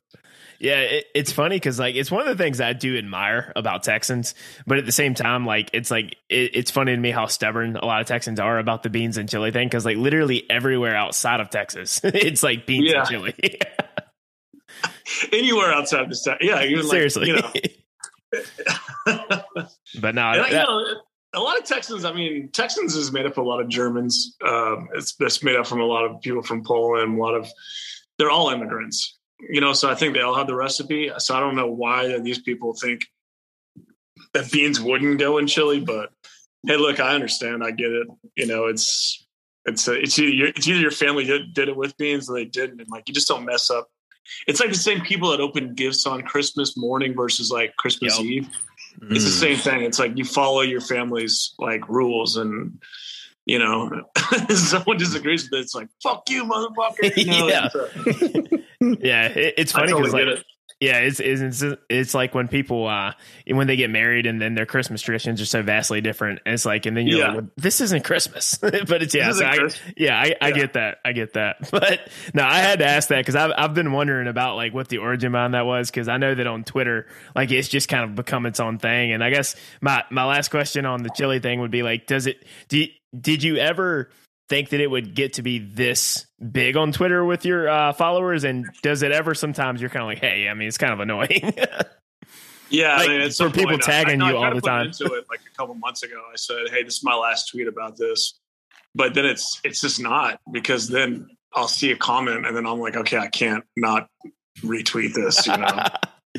yeah, 0.64 0.80
it, 0.80 1.08
it's 1.14 1.32
funny 1.34 1.58
because 1.58 1.78
like 1.78 1.96
it's 1.96 2.10
one 2.10 2.26
of 2.26 2.38
the 2.38 2.42
things 2.42 2.62
I 2.62 2.72
do 2.72 2.98
admire 2.98 3.52
about 3.54 3.84
Texans, 3.84 4.34
but 4.66 4.78
at 4.78 4.86
the 4.86 4.94
same 4.94 5.14
time, 5.14 5.46
like 5.46 5.70
it's 5.74 5.92
like 5.92 6.16
it, 6.30 6.56
it's 6.56 6.72
funny 6.72 6.96
to 6.96 6.98
me 6.98 7.12
how 7.12 7.26
stubborn 7.26 7.76
a 7.76 7.86
lot 7.86 8.00
of 8.00 8.08
Texans 8.08 8.40
are 8.40 8.58
about 8.58 8.82
the 8.82 8.90
beans 8.90 9.18
and 9.18 9.28
chili 9.28 9.52
thing. 9.52 9.68
Because 9.68 9.84
like 9.84 9.98
literally 9.98 10.50
everywhere 10.50 10.96
outside 10.96 11.42
of 11.42 11.50
Texas, 11.50 12.00
it's 12.06 12.44
like 12.44 12.66
beans 12.66 12.90
yeah. 12.90 13.00
and 13.00 13.10
chili. 13.10 13.36
Anywhere 15.34 15.74
outside 15.74 16.10
the 16.10 16.16
state, 16.16 16.38
yeah, 16.40 16.64
even 16.64 16.88
seriously, 16.88 17.34
like, 17.34 17.56
you 18.34 18.42
know. 18.42 18.48
but 20.00 20.16
no, 20.16 20.32
that, 20.32 20.48
you 20.50 20.56
know, 20.56 20.86
a 21.36 21.42
lot 21.42 21.60
of 21.60 21.66
Texans. 21.66 22.06
I 22.06 22.14
mean, 22.14 22.48
Texans 22.54 22.96
is 22.96 23.12
made 23.12 23.26
up 23.26 23.34
of 23.34 23.40
a 23.40 23.44
lot 23.44 23.60
of 23.60 23.68
Germans. 23.68 24.38
Um, 24.48 24.88
it's, 24.94 25.14
it's 25.20 25.44
made 25.44 25.58
up 25.58 25.68
from 25.68 25.82
a 25.82 25.86
lot 25.86 26.06
of 26.06 26.22
people 26.22 26.42
from 26.42 26.64
Poland. 26.64 27.18
A 27.18 27.22
lot 27.22 27.36
of 27.36 27.50
they're 28.18 28.32
all 28.32 28.50
immigrants 28.50 29.18
you 29.50 29.62
know, 29.62 29.74
so 29.74 29.90
I 29.90 29.96
think 29.96 30.14
they 30.14 30.22
all 30.22 30.36
have 30.36 30.48
the 30.48 30.56
recipe. 30.56 31.12
So 31.18 31.36
I 31.36 31.40
don't 31.40 31.56
know 31.56 31.68
why 31.68 32.20
these 32.20 32.40
people 32.40 32.74
think 32.74 33.06
that 34.34 34.52
beans 34.52 34.82
wouldn't 34.82 35.20
go 35.20 35.38
in 35.38 35.48
chili, 35.48 35.80
but 35.80 36.12
hey, 36.66 36.78
look, 36.78 37.00
I 37.00 37.16
understand. 37.16 37.64
I 37.64 37.72
get 37.72 37.92
it. 37.92 38.08
You 38.36 38.48
know, 38.48 38.66
it's 38.66 39.26
it's 39.66 39.88
a, 39.88 39.94
it's 39.94 40.20
either 40.20 40.52
it's 40.56 40.68
either 40.68 40.80
your 40.80 40.92
family 40.92 41.26
did, 41.26 41.54
did 41.54 41.70
it 41.70 41.76
with 41.76 41.98
beans 41.98 42.30
or 42.30 42.36
they 42.36 42.46
didn't, 42.46 42.82
and 42.82 42.90
like 42.90 43.08
you 43.08 43.14
just 43.14 43.28
don't 43.28 43.46
mess 43.46 43.70
up. 43.70 43.90
It's 44.48 44.60
like 44.60 44.70
the 44.70 44.76
same 44.76 45.02
people 45.02 45.32
that 45.32 45.42
open 45.42 45.74
gifts 45.74 46.06
on 46.06 46.22
Christmas 46.22 46.78
morning 46.78 47.14
versus 47.14 47.52
like 47.52 47.76
Christmas 47.76 48.18
yep. 48.18 48.26
Eve. 48.26 48.50
Mm. 49.02 49.16
It's 49.16 49.26
the 49.26 49.32
same 49.32 49.58
thing. 49.58 49.82
It's 49.82 50.00
like 50.00 50.18
you 50.18 50.24
follow 50.24 50.62
your 50.62 50.82
family's 50.82 51.54
like 51.60 51.88
rules 51.90 52.38
and 52.38 52.82
you 53.46 53.60
know, 53.60 53.90
someone 54.50 54.98
disagrees 54.98 55.44
with 55.44 55.60
it, 55.60 55.64
it's 55.64 55.76
like, 55.76 55.90
fuck 56.02 56.30
you, 56.30 56.46
motherfucker. 56.46 57.16
You 57.24 57.26
know, 57.26 57.48
yeah. 57.48 57.70
yeah. 59.00 59.28
It, 59.28 59.54
it's 59.58 59.72
funny 59.72 59.88
because, 59.88 60.12
totally 60.12 60.26
like, 60.26 60.40
it. 60.40 60.46
yeah, 60.80 61.00
it's, 61.00 61.20
it's, 61.20 61.64
it's 61.90 62.14
like 62.14 62.34
when 62.34 62.48
people, 62.48 62.88
uh, 62.88 63.14
when 63.48 63.68
they 63.68 63.76
get 63.76 63.90
married 63.90 64.26
and 64.26 64.42
then 64.42 64.56
their 64.56 64.66
Christmas 64.66 65.02
traditions 65.02 65.42
are 65.42 65.46
so 65.46 65.62
vastly 65.62 66.00
different. 66.00 66.40
And 66.46 66.54
it's 66.54 66.66
like, 66.66 66.86
and 66.86 66.96
then 66.96 67.06
you're 67.06 67.20
yeah. 67.20 67.28
like, 67.28 67.36
well, 67.36 67.50
this 67.58 67.82
isn't 67.82 68.06
Christmas, 68.06 68.58
but 68.58 69.04
it's, 69.04 69.14
yeah, 69.14 69.32
so 69.34 69.46
I, 69.46 69.58
yeah, 69.98 70.18
I, 70.18 70.36
I 70.40 70.52
get 70.52 70.74
that. 70.74 71.00
I 71.04 71.12
get 71.12 71.34
that. 71.34 71.70
But 71.70 72.10
no, 72.34 72.44
I 72.44 72.60
had 72.60 72.80
to 72.80 72.86
ask 72.86 73.10
that 73.10 73.20
because 73.20 73.36
I've, 73.36 73.52
I've 73.58 73.74
been 73.74 73.92
wondering 73.92 74.28
about 74.28 74.56
like 74.56 74.74
what 74.74 74.88
the 74.88 75.00
origin 75.00 75.34
behind 75.34 75.54
that 75.54 75.66
was. 75.66 75.92
Cause 75.92 76.08
I 76.08 76.16
know 76.16 76.34
that 76.34 76.48
on 76.48 76.64
Twitter, 76.64 77.08
like 77.36 77.52
it's 77.52 77.68
just 77.68 77.90
kind 77.90 78.06
of 78.06 78.16
become 78.16 78.46
its 78.46 78.62
own 78.62 78.80
thing. 78.80 79.12
And 79.12 79.22
I 79.22 79.32
guess 79.32 79.58
my, 79.82 80.04
my 80.10 80.24
last 80.24 80.50
question 80.50 80.86
on 80.86 81.04
the 81.04 81.10
chili 81.10 81.40
thing 81.40 81.60
would 81.60 81.72
be 81.72 81.84
like, 81.84 82.08
does 82.08 82.26
it, 82.26 82.46
do 82.70 82.80
you, 82.80 82.88
did 83.20 83.44
you 83.44 83.58
ever 83.58 84.10
think 84.50 84.70
that 84.70 84.80
it 84.80 84.88
would 84.88 85.16
get 85.16 85.34
to 85.34 85.42
be 85.42 85.60
this 85.60 86.26
big 86.52 86.76
on 86.76 86.92
Twitter 86.92 87.24
with 87.24 87.46
your 87.46 87.70
uh, 87.70 87.94
followers? 87.94 88.44
And 88.44 88.66
does 88.82 89.04
it 89.04 89.12
ever 89.12 89.34
sometimes 89.34 89.82
you're 89.82 89.90
kind 89.90 90.04
of 90.04 90.08
like, 90.08 90.20
hey, 90.20 90.48
I 90.50 90.54
mean, 90.54 90.68
it's 90.68 90.78
kind 90.78 90.94
of 90.94 91.00
annoying. 91.00 91.54
yeah, 92.70 92.98
like, 92.98 93.10
I 93.10 93.18
mean, 93.20 93.32
for 93.32 93.50
people 93.50 93.78
tagging 93.78 94.22
I, 94.22 94.28
I, 94.28 94.32
you 94.32 94.38
all 94.38 94.54
the 94.54 94.62
time. 94.62 94.88
Into 94.88 95.06
it 95.14 95.26
like 95.30 95.42
a 95.52 95.56
couple 95.56 95.76
months 95.76 96.04
ago, 96.04 96.22
I 96.32 96.36
said, 96.36 96.70
hey, 96.70 96.84
this 96.84 96.98
is 96.98 97.04
my 97.04 97.16
last 97.16 97.50
tweet 97.50 97.68
about 97.68 97.98
this, 97.98 98.40
but 98.96 99.14
then 99.14 99.26
it's 99.26 99.60
it's 99.64 99.82
just 99.82 100.00
not 100.00 100.40
because 100.52 100.88
then 100.88 101.28
I'll 101.54 101.68
see 101.68 101.92
a 101.92 101.98
comment 101.98 102.46
and 102.46 102.56
then 102.56 102.66
I'm 102.66 102.80
like, 102.80 102.96
okay, 102.96 103.18
I 103.18 103.28
can't 103.28 103.64
not 103.78 104.08
retweet 104.62 105.14
this, 105.14 105.46
you 105.48 105.58
know. 105.58 105.84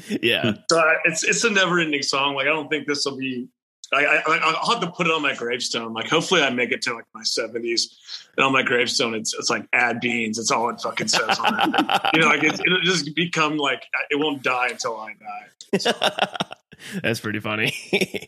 yeah. 0.22 0.54
So 0.70 0.82
it's 1.04 1.24
it's 1.24 1.44
a 1.44 1.50
never 1.50 1.78
ending 1.78 2.02
song. 2.02 2.34
Like 2.34 2.46
I 2.46 2.50
don't 2.50 2.68
think 2.68 2.86
this 2.86 3.04
will 3.04 3.16
be 3.16 3.48
I, 3.94 4.22
I, 4.26 4.62
will 4.66 4.72
have 4.72 4.80
to 4.80 4.90
put 4.90 5.06
it 5.06 5.12
on 5.12 5.22
my 5.22 5.34
gravestone. 5.34 5.92
Like, 5.92 6.08
hopefully, 6.08 6.42
I 6.42 6.50
make 6.50 6.72
it 6.72 6.82
to 6.82 6.94
like 6.94 7.06
my 7.14 7.22
seventies, 7.22 7.96
and 8.36 8.44
on 8.44 8.52
my 8.52 8.62
gravestone, 8.62 9.14
it's 9.14 9.34
it's 9.34 9.50
like 9.50 9.66
add 9.72 10.00
beans. 10.00 10.38
It's 10.38 10.50
all 10.50 10.68
it 10.70 10.80
fucking 10.80 11.08
says 11.08 11.38
on 11.38 11.60
it. 11.60 12.00
you 12.14 12.20
know, 12.20 12.28
like 12.28 12.42
it, 12.42 12.60
it'll 12.60 12.80
just 12.82 13.14
become 13.14 13.56
like 13.56 13.84
it 14.10 14.16
won't 14.16 14.42
die 14.42 14.68
until 14.68 14.96
I 14.96 15.14
die. 15.14 15.78
So. 15.78 15.92
That's 17.02 17.20
pretty 17.20 17.40
funny. 17.40 17.72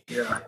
yeah. 0.09 0.41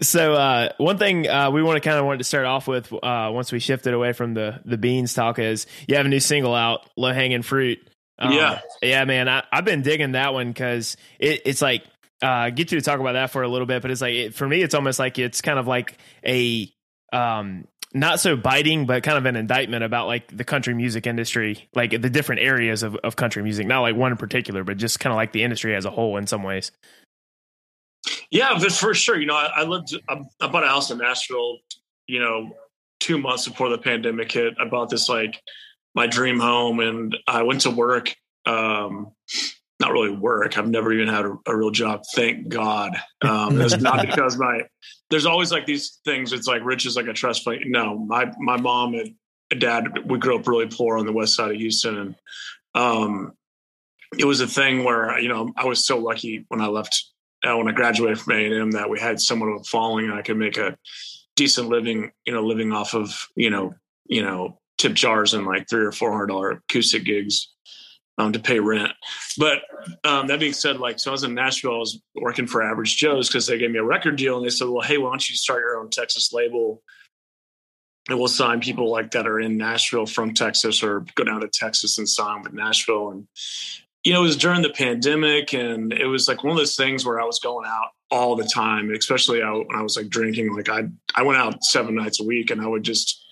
so 0.00 0.34
uh, 0.34 0.72
one 0.78 0.98
thing 0.98 1.28
uh, 1.28 1.50
we 1.50 1.62
want 1.62 1.76
to 1.76 1.86
kind 1.86 1.98
of 1.98 2.04
wanted 2.04 2.18
to 2.18 2.24
start 2.24 2.46
off 2.46 2.66
with 2.66 2.92
uh, 2.92 3.30
once 3.32 3.52
we 3.52 3.58
shifted 3.58 3.94
away 3.94 4.12
from 4.12 4.34
the 4.34 4.60
the 4.64 4.78
beans 4.78 5.14
talk 5.14 5.38
is 5.38 5.66
you 5.86 5.96
have 5.96 6.06
a 6.06 6.08
new 6.08 6.20
single 6.20 6.54
out, 6.54 6.88
low 6.96 7.12
hanging 7.12 7.42
fruit. 7.42 7.78
Um, 8.18 8.32
yeah, 8.32 8.60
yeah, 8.82 9.04
man. 9.04 9.28
I, 9.28 9.42
have 9.52 9.64
been 9.64 9.82
digging 9.82 10.12
that 10.12 10.32
one 10.32 10.48
because 10.48 10.96
it, 11.18 11.42
it's 11.44 11.60
like 11.60 11.84
uh, 12.22 12.50
get 12.50 12.72
you 12.72 12.78
to 12.78 12.84
talk 12.84 13.00
about 13.00 13.12
that 13.12 13.30
for 13.30 13.42
a 13.42 13.48
little 13.48 13.66
bit, 13.66 13.82
but 13.82 13.90
it's 13.90 14.00
like 14.00 14.14
it, 14.14 14.34
for 14.34 14.48
me, 14.48 14.62
it's 14.62 14.74
almost 14.74 14.98
like 14.98 15.18
it's 15.18 15.40
kind 15.40 15.58
of 15.58 15.66
like 15.66 15.98
a 16.26 16.72
um, 17.12 17.66
not 17.94 18.18
so 18.18 18.36
biting, 18.36 18.86
but 18.86 19.04
kind 19.04 19.16
of 19.16 19.24
an 19.24 19.36
indictment 19.36 19.84
about 19.84 20.08
like 20.08 20.36
the 20.36 20.44
country 20.44 20.74
music 20.74 21.06
industry, 21.06 21.68
like 21.74 21.90
the 21.90 22.10
different 22.10 22.42
areas 22.42 22.82
of, 22.82 22.96
of 22.96 23.14
country 23.14 23.42
music, 23.42 23.68
not 23.68 23.80
like 23.80 23.94
one 23.94 24.10
in 24.10 24.18
particular, 24.18 24.64
but 24.64 24.76
just 24.76 24.98
kind 24.98 25.12
of 25.12 25.16
like 25.16 25.32
the 25.32 25.44
industry 25.44 25.76
as 25.76 25.84
a 25.84 25.90
whole 25.90 26.16
in 26.16 26.26
some 26.26 26.42
ways. 26.42 26.72
Yeah, 28.30 28.58
for 28.58 28.94
sure. 28.94 29.18
You 29.18 29.26
know, 29.26 29.36
I, 29.36 29.50
I 29.58 29.62
lived, 29.62 29.96
I, 30.08 30.20
I 30.40 30.48
bought 30.48 30.64
a 30.64 30.68
house 30.68 30.90
in 30.90 30.98
Nashville, 30.98 31.58
you 32.08 32.18
know, 32.18 32.56
two 32.98 33.16
months 33.16 33.46
before 33.46 33.68
the 33.68 33.78
pandemic 33.78 34.32
hit. 34.32 34.54
I 34.60 34.64
bought 34.64 34.90
this 34.90 35.08
like 35.08 35.40
my 35.94 36.08
dream 36.08 36.40
home 36.40 36.80
and 36.80 37.16
I 37.28 37.44
went 37.44 37.60
to 37.62 37.70
work. 37.70 38.14
Um, 38.44 39.12
not 39.84 39.92
really 39.92 40.16
work. 40.16 40.56
I've 40.56 40.68
never 40.68 40.92
even 40.92 41.08
had 41.08 41.26
a, 41.26 41.36
a 41.46 41.56
real 41.56 41.70
job. 41.70 42.02
Thank 42.14 42.48
God. 42.48 42.96
Um, 43.22 43.60
it's 43.60 43.80
not 43.80 44.06
because 44.06 44.38
my 44.38 44.62
there's 45.10 45.26
always 45.26 45.52
like 45.52 45.66
these 45.66 46.00
things. 46.04 46.32
It's 46.32 46.46
like 46.46 46.64
rich 46.64 46.86
is 46.86 46.96
like 46.96 47.06
a 47.06 47.12
trust 47.12 47.44
fund. 47.44 47.60
No, 47.66 47.98
my 47.98 48.32
my 48.38 48.56
mom 48.56 48.94
and 48.94 49.14
dad 49.60 49.86
we 50.06 50.18
grew 50.18 50.38
up 50.38 50.48
really 50.48 50.66
poor 50.66 50.98
on 50.98 51.06
the 51.06 51.12
west 51.12 51.34
side 51.34 51.50
of 51.50 51.56
Houston, 51.56 51.98
and 51.98 52.14
um, 52.74 53.32
it 54.18 54.24
was 54.24 54.40
a 54.40 54.46
thing 54.46 54.84
where 54.84 55.18
you 55.18 55.28
know 55.28 55.52
I 55.56 55.66
was 55.66 55.84
so 55.84 55.98
lucky 55.98 56.44
when 56.48 56.60
I 56.60 56.66
left 56.66 57.04
uh, 57.46 57.56
when 57.56 57.68
I 57.68 57.72
graduated 57.72 58.20
from 58.20 58.34
A 58.34 58.46
and 58.46 58.54
M 58.54 58.70
that 58.72 58.90
we 58.90 58.98
had 58.98 59.20
someone 59.20 59.50
of 59.50 59.60
a 59.60 59.64
following 59.64 60.06
and 60.06 60.14
I 60.14 60.22
could 60.22 60.38
make 60.38 60.56
a 60.56 60.76
decent 61.36 61.68
living. 61.68 62.10
You 62.24 62.32
know, 62.32 62.42
living 62.42 62.72
off 62.72 62.94
of 62.94 63.14
you 63.36 63.50
know 63.50 63.74
you 64.06 64.22
know 64.22 64.58
tip 64.78 64.94
jars 64.94 65.34
and 65.34 65.46
like 65.46 65.68
three 65.68 65.84
or 65.84 65.92
four 65.92 66.10
hundred 66.10 66.28
dollar 66.28 66.50
acoustic 66.52 67.04
gigs 67.04 67.53
um, 68.18 68.32
to 68.32 68.38
pay 68.38 68.60
rent. 68.60 68.92
But 69.38 69.62
um, 70.04 70.28
that 70.28 70.40
being 70.40 70.52
said, 70.52 70.78
like, 70.78 70.98
so 70.98 71.10
I 71.10 71.12
was 71.12 71.24
in 71.24 71.34
Nashville, 71.34 71.74
I 71.74 71.78
was 71.78 72.00
working 72.14 72.46
for 72.46 72.62
Average 72.62 72.96
Joe's 72.96 73.28
because 73.28 73.46
they 73.46 73.58
gave 73.58 73.70
me 73.70 73.78
a 73.78 73.84
record 73.84 74.16
deal 74.16 74.36
and 74.36 74.46
they 74.46 74.50
said, 74.50 74.68
well, 74.68 74.86
hey, 74.86 74.98
why 74.98 75.10
don't 75.10 75.28
you 75.28 75.36
start 75.36 75.60
your 75.60 75.78
own 75.78 75.90
Texas 75.90 76.32
label? 76.32 76.82
And 78.08 78.18
we'll 78.18 78.28
sign 78.28 78.60
people 78.60 78.90
like 78.90 79.12
that 79.12 79.26
are 79.26 79.40
in 79.40 79.56
Nashville 79.56 80.06
from 80.06 80.34
Texas 80.34 80.82
or 80.82 81.06
go 81.14 81.24
down 81.24 81.40
to 81.40 81.48
Texas 81.48 81.98
and 81.98 82.08
sign 82.08 82.42
with 82.42 82.52
Nashville. 82.52 83.10
And, 83.10 83.26
you 84.04 84.12
know, 84.12 84.20
it 84.20 84.24
was 84.24 84.36
during 84.36 84.60
the 84.60 84.70
pandemic 84.70 85.54
and 85.54 85.92
it 85.92 86.06
was 86.06 86.28
like 86.28 86.44
one 86.44 86.52
of 86.52 86.58
those 86.58 86.76
things 86.76 87.06
where 87.06 87.20
I 87.20 87.24
was 87.24 87.40
going 87.40 87.66
out 87.66 87.88
all 88.10 88.36
the 88.36 88.44
time, 88.44 88.92
especially 88.92 89.40
when 89.40 89.74
I 89.74 89.82
was 89.82 89.96
like 89.96 90.08
drinking. 90.08 90.54
Like 90.54 90.68
I, 90.68 90.82
I 91.16 91.22
went 91.22 91.38
out 91.38 91.64
seven 91.64 91.94
nights 91.94 92.20
a 92.20 92.24
week 92.24 92.50
and 92.50 92.60
I 92.60 92.66
would 92.66 92.82
just, 92.82 93.24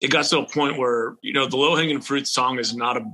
it 0.00 0.10
got 0.10 0.24
to 0.24 0.38
a 0.38 0.48
point 0.48 0.78
where, 0.78 1.16
you 1.22 1.34
know, 1.34 1.46
the 1.46 1.58
low 1.58 1.76
hanging 1.76 2.00
fruit 2.00 2.26
song 2.26 2.58
is 2.58 2.74
not 2.74 2.96
a, 2.96 3.04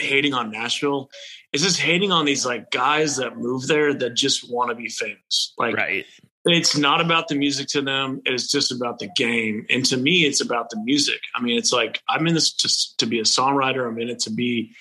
hating 0.00 0.34
on 0.34 0.50
Nashville. 0.50 1.10
It's 1.52 1.62
just 1.62 1.80
hating 1.80 2.12
on 2.12 2.24
these 2.24 2.46
like 2.46 2.70
guys 2.70 3.16
that 3.16 3.36
move 3.36 3.66
there 3.66 3.94
that 3.94 4.14
just 4.14 4.50
want 4.50 4.70
to 4.70 4.74
be 4.74 4.88
famous. 4.88 5.52
Like 5.58 5.76
right. 5.76 6.04
it's 6.44 6.76
not 6.76 7.00
about 7.00 7.28
the 7.28 7.34
music 7.34 7.68
to 7.68 7.82
them. 7.82 8.22
It's 8.24 8.48
just 8.48 8.72
about 8.72 8.98
the 8.98 9.08
game. 9.16 9.66
And 9.70 9.84
to 9.86 9.96
me, 9.96 10.24
it's 10.24 10.40
about 10.40 10.70
the 10.70 10.80
music. 10.84 11.20
I 11.34 11.42
mean, 11.42 11.58
it's 11.58 11.72
like 11.72 12.02
I'm 12.08 12.26
in 12.26 12.34
this 12.34 12.52
to, 12.54 12.96
to 12.98 13.06
be 13.06 13.20
a 13.20 13.24
songwriter. 13.24 13.86
I'm 13.88 13.98
in 13.98 14.08
it 14.08 14.20
to 14.20 14.30
be 14.30 14.72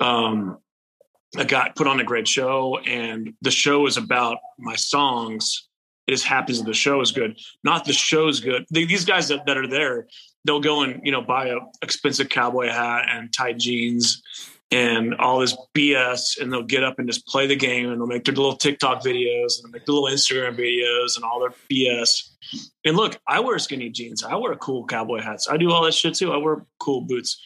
um 0.00 0.58
I 1.36 1.44
got 1.44 1.76
put 1.76 1.86
on 1.86 2.00
a 2.00 2.04
great 2.04 2.28
show 2.28 2.78
and 2.78 3.32
the 3.40 3.50
show 3.50 3.86
is 3.86 3.96
about 3.96 4.38
my 4.58 4.76
songs. 4.76 5.68
It 6.06 6.10
just 6.10 6.26
happens 6.26 6.58
that 6.58 6.66
the 6.66 6.74
show 6.74 7.00
is 7.00 7.12
good. 7.12 7.38
Not 7.64 7.84
the 7.84 7.92
show's 7.92 8.40
good. 8.40 8.66
These 8.70 9.04
guys 9.04 9.28
that, 9.28 9.46
that 9.46 9.56
are 9.56 9.68
there, 9.68 10.08
they'll 10.44 10.60
go 10.60 10.82
and 10.82 11.00
you 11.04 11.12
know 11.12 11.22
buy 11.22 11.48
a 11.48 11.56
expensive 11.82 12.28
cowboy 12.28 12.68
hat 12.68 13.06
and 13.08 13.32
tight 13.32 13.58
jeans 13.58 14.22
and 14.72 15.14
all 15.16 15.40
this 15.40 15.54
BS, 15.74 16.40
and 16.40 16.50
they'll 16.50 16.62
get 16.62 16.82
up 16.82 16.98
and 16.98 17.06
just 17.06 17.26
play 17.26 17.46
the 17.46 17.54
game, 17.54 17.90
and 17.90 18.00
they'll 18.00 18.06
make 18.06 18.24
their 18.24 18.34
little 18.34 18.56
TikTok 18.56 19.04
videos 19.04 19.62
and 19.62 19.70
make 19.70 19.84
the 19.84 19.92
little 19.92 20.08
Instagram 20.08 20.56
videos 20.56 21.16
and 21.16 21.24
all 21.24 21.40
their 21.40 21.52
BS. 21.70 22.30
And 22.86 22.96
look, 22.96 23.20
I 23.28 23.40
wear 23.40 23.58
skinny 23.58 23.90
jeans, 23.90 24.24
I 24.24 24.34
wear 24.36 24.56
cool 24.56 24.86
cowboy 24.86 25.20
hats, 25.20 25.46
I 25.48 25.58
do 25.58 25.70
all 25.70 25.84
that 25.84 25.92
shit 25.92 26.14
too. 26.14 26.32
I 26.32 26.38
wear 26.38 26.64
cool 26.80 27.02
boots. 27.02 27.40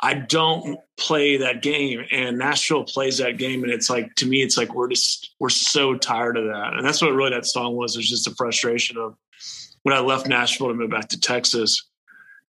I 0.00 0.14
don't 0.14 0.78
play 0.96 1.38
that 1.38 1.62
game, 1.62 2.04
and 2.12 2.38
Nashville 2.38 2.84
plays 2.84 3.18
that 3.18 3.38
game, 3.38 3.64
and 3.64 3.72
it's 3.72 3.90
like 3.90 4.14
to 4.16 4.26
me, 4.26 4.42
it's 4.42 4.56
like 4.56 4.74
we're 4.74 4.88
just 4.88 5.34
we're 5.40 5.48
so 5.48 5.96
tired 5.96 6.36
of 6.36 6.44
that, 6.44 6.74
and 6.74 6.86
that's 6.86 7.02
what 7.02 7.14
really 7.14 7.30
that 7.30 7.46
song 7.46 7.76
was. 7.76 7.96
It 7.96 8.00
was 8.00 8.08
just 8.08 8.28
a 8.28 8.34
frustration 8.36 8.96
of 8.96 9.16
when 9.82 9.96
I 9.96 10.00
left 10.00 10.28
Nashville 10.28 10.68
to 10.68 10.74
move 10.74 10.90
back 10.90 11.08
to 11.08 11.20
Texas 11.20 11.87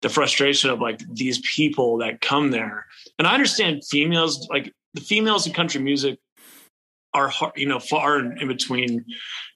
the 0.02 0.10
frustration 0.10 0.70
of 0.70 0.80
like 0.80 1.02
these 1.14 1.40
people 1.40 1.98
that 1.98 2.22
come 2.22 2.52
there. 2.52 2.86
And 3.18 3.28
I 3.28 3.34
understand 3.34 3.84
females, 3.86 4.48
like 4.50 4.74
the 4.94 5.02
females 5.02 5.46
in 5.46 5.54
country 5.54 5.82
music 5.82 6.20
are 7.14 7.32
you 7.56 7.68
know, 7.68 7.80
far 7.80 8.20
in, 8.20 8.38
in 8.40 8.48
between. 8.48 9.06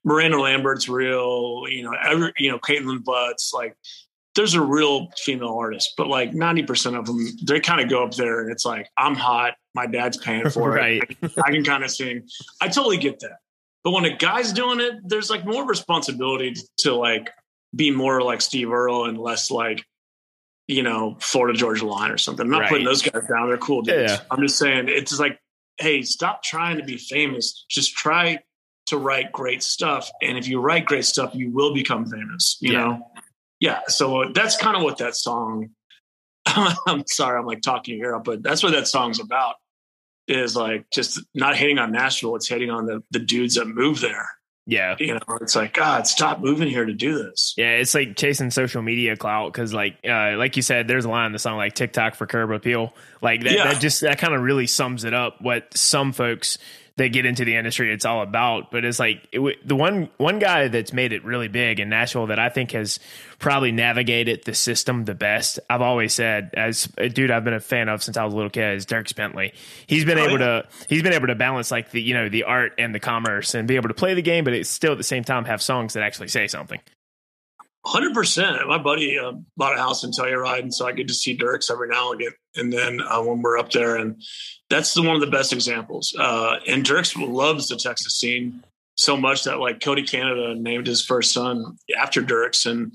Miranda 0.03 0.41
Lambert's 0.41 0.89
real, 0.89 1.63
you 1.69 1.83
know, 1.83 1.93
every, 2.03 2.33
you 2.37 2.51
know, 2.51 2.59
Kaitlin 2.59 3.03
Butts, 3.03 3.53
like 3.53 3.77
there's 4.35 4.53
a 4.53 4.61
real 4.61 5.07
female 5.17 5.55
artist, 5.57 5.93
but 5.95 6.07
like 6.07 6.31
90% 6.31 6.97
of 6.97 7.05
them, 7.05 7.25
they 7.43 7.59
kind 7.59 7.79
of 7.79 7.89
go 7.89 8.03
up 8.03 8.13
there 8.15 8.41
and 8.41 8.51
it's 8.51 8.65
like, 8.65 8.89
I'm 8.97 9.15
hot. 9.15 9.55
My 9.75 9.87
dad's 9.87 10.17
paying 10.17 10.49
for 10.49 10.71
right. 10.73 11.03
it. 11.21 11.31
I, 11.37 11.41
I 11.45 11.51
can 11.51 11.63
kind 11.63 11.83
of 11.83 11.91
sing. 11.91 12.27
I 12.59 12.67
totally 12.67 12.97
get 12.97 13.19
that. 13.21 13.37
But 13.83 13.91
when 13.91 14.05
a 14.05 14.15
guy's 14.15 14.53
doing 14.53 14.79
it, 14.79 14.95
there's 15.03 15.29
like 15.29 15.45
more 15.45 15.65
responsibility 15.67 16.55
to 16.79 16.95
like 16.95 17.29
be 17.75 17.91
more 17.91 18.21
like 18.21 18.41
Steve 18.41 18.71
Earle 18.71 19.05
and 19.05 19.17
less 19.17 19.51
like 19.51 19.85
you 20.67 20.83
know, 20.83 21.17
Florida 21.19 21.57
Georgia 21.57 21.85
Line 21.85 22.11
or 22.11 22.17
something. 22.17 22.45
I'm 22.45 22.51
not 22.51 22.61
right. 22.61 22.69
putting 22.69 22.85
those 22.85 23.01
guys 23.01 23.25
down. 23.27 23.49
They're 23.49 23.57
cool 23.57 23.81
dudes. 23.81 24.13
Yeah. 24.13 24.19
I'm 24.31 24.41
just 24.41 24.57
saying 24.57 24.85
it's 24.87 25.19
like, 25.19 25.39
hey, 25.77 26.01
stop 26.03 26.43
trying 26.43 26.77
to 26.77 26.83
be 26.83 26.97
famous. 26.97 27.65
Just 27.69 27.95
try 27.95 28.39
to 28.87 28.97
write 28.97 29.31
great 29.31 29.63
stuff. 29.63 30.09
And 30.21 30.37
if 30.37 30.47
you 30.47 30.59
write 30.59 30.85
great 30.85 31.05
stuff, 31.05 31.31
you 31.33 31.51
will 31.51 31.73
become 31.73 32.05
famous, 32.05 32.57
you 32.61 32.73
yeah. 32.73 32.79
know? 32.79 33.11
Yeah. 33.59 33.79
So 33.87 34.23
uh, 34.23 34.31
that's 34.33 34.57
kind 34.57 34.75
of 34.75 34.83
what 34.83 34.97
that 34.97 35.15
song, 35.15 35.69
I'm 36.45 37.05
sorry, 37.07 37.39
I'm 37.39 37.45
like 37.45 37.61
talking 37.61 37.95
here, 37.95 38.15
up, 38.15 38.23
but 38.23 38.43
that's 38.43 38.63
what 38.63 38.73
that 38.73 38.87
song's 38.87 39.19
about 39.19 39.55
is 40.27 40.55
like 40.55 40.85
just 40.93 41.21
not 41.33 41.55
hating 41.55 41.79
on 41.79 41.91
Nashville. 41.91 42.35
It's 42.35 42.47
hating 42.47 42.69
on 42.69 42.85
the, 42.85 43.03
the 43.11 43.19
dudes 43.19 43.55
that 43.55 43.65
move 43.65 43.99
there 43.99 44.29
yeah. 44.65 44.95
You 44.99 45.15
know, 45.15 45.37
it's 45.41 45.55
like, 45.55 45.73
God, 45.73 46.07
stop 46.07 46.39
moving 46.39 46.69
here 46.69 46.85
to 46.85 46.93
do 46.93 47.21
this. 47.21 47.53
Yeah, 47.57 47.71
it's 47.71 47.93
like 47.93 48.15
chasing 48.15 48.49
social 48.49 48.81
media 48.81 49.17
clout 49.17 49.51
because, 49.51 49.73
like, 49.73 49.97
uh, 50.07 50.35
like 50.37 50.55
you 50.55 50.61
said, 50.61 50.87
there's 50.87 51.05
a 51.05 51.09
line 51.09 51.27
in 51.27 51.31
the 51.33 51.39
song 51.39 51.57
like 51.57 51.73
TikTok 51.73 52.15
for 52.15 52.25
curb 52.25 52.51
appeal. 52.51 52.93
Like 53.21 53.43
that, 53.43 53.53
yeah. 53.53 53.63
that 53.65 53.81
just 53.81 54.01
that 54.01 54.19
kind 54.19 54.33
of 54.33 54.41
really 54.41 54.67
sums 54.67 55.03
it 55.03 55.13
up. 55.13 55.41
What 55.41 55.75
some 55.75 56.13
folks 56.13 56.57
that 56.97 57.07
get 57.09 57.25
into 57.25 57.43
the 57.43 57.55
industry 57.55 57.91
it's 57.91 58.05
all 58.05 58.21
about. 58.21 58.71
But 58.71 58.85
it's 58.85 58.99
like 58.99 59.27
it, 59.31 59.67
the 59.67 59.75
one 59.75 60.09
one 60.17 60.39
guy 60.39 60.67
that's 60.67 60.93
made 60.93 61.11
it 61.11 61.25
really 61.25 61.47
big 61.47 61.79
in 61.79 61.89
Nashville 61.89 62.27
that 62.27 62.39
I 62.39 62.49
think 62.49 62.71
has 62.71 62.99
probably 63.39 63.71
navigated 63.71 64.43
the 64.43 64.53
system 64.53 65.05
the 65.05 65.15
best. 65.15 65.59
I've 65.69 65.81
always 65.81 66.13
said 66.13 66.51
as 66.53 66.87
a 66.97 67.09
dude 67.09 67.31
I've 67.31 67.43
been 67.43 67.53
a 67.53 67.59
fan 67.59 67.89
of 67.89 68.03
since 68.03 68.17
I 68.17 68.23
was 68.23 68.33
a 68.33 68.35
little 68.35 68.51
kid 68.51 68.75
is 68.75 68.85
Dierks 68.85 69.15
Bentley. 69.15 69.53
He's 69.87 70.05
been 70.05 70.19
oh, 70.19 70.25
able 70.25 70.39
yeah. 70.39 70.61
to 70.61 70.67
he's 70.87 71.01
been 71.01 71.13
able 71.13 71.27
to 71.27 71.35
balance 71.35 71.71
like 71.71 71.91
the 71.91 72.01
you 72.01 72.13
know 72.13 72.29
the 72.29 72.43
art 72.43 72.73
and 72.77 72.93
the 72.93 72.99
commerce 72.99 73.55
and 73.55 73.67
be 73.67 73.75
able 73.75 73.89
to 73.89 73.95
play 73.95 74.13
the 74.13 74.21
game, 74.21 74.43
but 74.43 74.53
it's 74.53 74.69
still 74.69 74.91
at 74.91 74.97
the 74.97 75.03
same 75.03 75.23
time 75.23 75.45
have 75.45 75.61
songs 75.61 75.93
that 75.93 76.03
actually 76.03 76.27
say 76.27 76.47
something. 76.47 76.79
Hundred 77.85 78.13
percent. 78.13 78.65
My 78.67 78.77
buddy 78.77 79.19
uh, 79.19 79.33
bought 79.57 79.77
a 79.77 79.81
house 79.81 80.05
in 80.05 80.11
Telluride, 80.11 80.61
and 80.61 80.73
so 80.73 80.87
I 80.87 80.93
get 80.93 81.09
to 81.09 81.13
see 81.13 81.37
Dierks 81.37 81.69
every 81.69 81.89
now 81.89 82.11
and 82.11 82.21
again. 82.21 82.33
And 82.55 82.71
then 82.71 83.01
uh, 83.01 83.21
when 83.21 83.41
we're 83.41 83.57
up 83.57 83.71
there, 83.71 83.97
and 83.97 84.21
that's 84.69 84.93
the, 84.93 85.01
one 85.01 85.15
of 85.15 85.21
the 85.21 85.27
best 85.27 85.51
examples. 85.51 86.15
Uh, 86.17 86.59
and 86.65 86.85
Dierks 86.85 87.13
loves 87.17 87.67
the 87.67 87.75
Texas 87.75 88.17
scene 88.17 88.63
so 88.95 89.17
much 89.17 89.43
that 89.43 89.59
like 89.59 89.81
Cody 89.81 90.03
Canada 90.03 90.55
named 90.55 90.87
his 90.87 91.03
first 91.03 91.33
son 91.33 91.77
after 91.97 92.21
Dierks, 92.21 92.65
and 92.65 92.93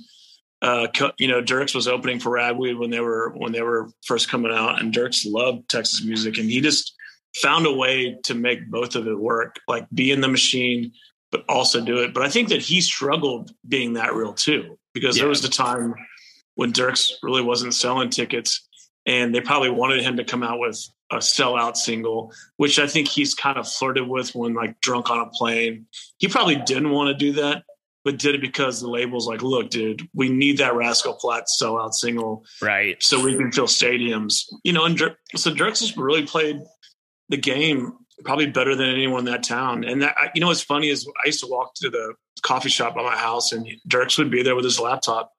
uh, 0.63 0.87
you 1.19 1.29
know, 1.29 1.43
Dierks 1.43 1.75
was 1.75 1.87
opening 1.87 2.19
for 2.19 2.31
Ragweed 2.31 2.79
when 2.79 2.91
they 2.91 3.01
were 3.01 3.35
when 3.37 3.53
they 3.53 3.63
were 3.63 3.91
first 4.07 4.31
coming 4.31 4.53
out, 4.53 4.81
and 4.81 4.93
Dirks 4.93 5.27
loved 5.27 5.69
Texas 5.69 6.03
music, 6.03 6.39
and 6.39 6.51
he 6.51 6.63
just 6.63 6.95
found 7.43 7.67
a 7.67 7.73
way 7.73 8.17
to 8.25 8.35
make 8.35 8.71
both 8.71 8.97
of 8.97 9.07
it 9.07 9.19
work, 9.19 9.61
like 9.69 9.87
be 9.93 10.11
in 10.11 10.23
the 10.23 10.29
machine, 10.29 10.93
but 11.31 11.45
also 11.49 11.81
do 11.81 11.99
it. 11.99 12.15
But 12.15 12.23
I 12.23 12.29
think 12.29 12.49
that 12.49 12.63
he 12.63 12.81
struggled 12.81 13.53
being 13.67 13.95
that 13.95 14.15
real 14.15 14.33
too, 14.33 14.79
because 14.95 15.17
yeah. 15.17 15.23
there 15.23 15.29
was 15.29 15.43
the 15.43 15.49
time 15.49 15.95
when 16.55 16.73
Dierks 16.73 17.13
really 17.23 17.43
wasn't 17.43 17.75
selling 17.75 18.11
tickets, 18.11 18.67
and 19.07 19.35
they 19.35 19.41
probably 19.41 19.71
wanted 19.71 20.03
him 20.03 20.17
to 20.17 20.25
come 20.25 20.43
out 20.43 20.59
with 20.59 20.87
a 21.11 21.17
sellout 21.17 21.77
single, 21.77 22.33
which 22.57 22.79
I 22.79 22.87
think 22.87 23.09
he's 23.09 23.35
kind 23.35 23.59
of 23.59 23.67
flirted 23.67 24.07
with 24.07 24.35
when 24.35 24.55
like 24.55 24.81
drunk 24.81 25.11
on 25.11 25.21
a 25.21 25.27
plane. 25.27 25.87
He 26.19 26.29
probably 26.29 26.57
didn't 26.57 26.91
want 26.91 27.09
to 27.09 27.15
do 27.15 27.33
that, 27.41 27.63
but 28.05 28.19
did 28.19 28.35
it 28.35 28.41
because 28.41 28.81
the 28.81 28.89
label's 28.89 29.27
like, 29.27 29.43
look, 29.43 29.71
dude, 29.71 30.07
we 30.15 30.29
need 30.29 30.59
that 30.59 30.75
Rascal 30.75 31.19
Flatts 31.19 31.59
sellout 31.63 31.95
single, 31.95 32.45
right? 32.61 33.03
So 33.03 33.23
we 33.23 33.37
can 33.37 33.53
fill 33.53 33.67
stadiums, 33.67 34.45
you 34.65 34.73
know. 34.73 34.85
And 34.85 34.99
so 35.37 35.51
Dierks 35.51 35.81
has 35.81 35.97
really 35.97 36.27
played 36.27 36.61
the 37.29 37.37
game 37.37 37.93
probably 38.25 38.47
better 38.47 38.75
than 38.75 38.89
anyone 38.89 39.21
in 39.21 39.33
that 39.33 39.43
town. 39.43 39.85
And 39.85 40.03
that, 40.03 40.17
you 40.35 40.41
know, 40.41 40.49
what's 40.49 40.63
funny 40.63 40.89
is 40.89 41.09
I 41.23 41.27
used 41.27 41.41
to 41.41 41.47
walk 41.47 41.75
to 41.77 41.91
the 41.91 42.15
coffee 42.43 42.69
shop 42.69 42.95
by 42.95 43.03
my 43.03 43.17
house, 43.17 43.53
and 43.53 43.67
Dierks 43.89 44.19
would 44.19 44.31
be 44.31 44.43
there 44.43 44.57
with 44.57 44.65
his 44.65 44.81
laptop 44.81 45.33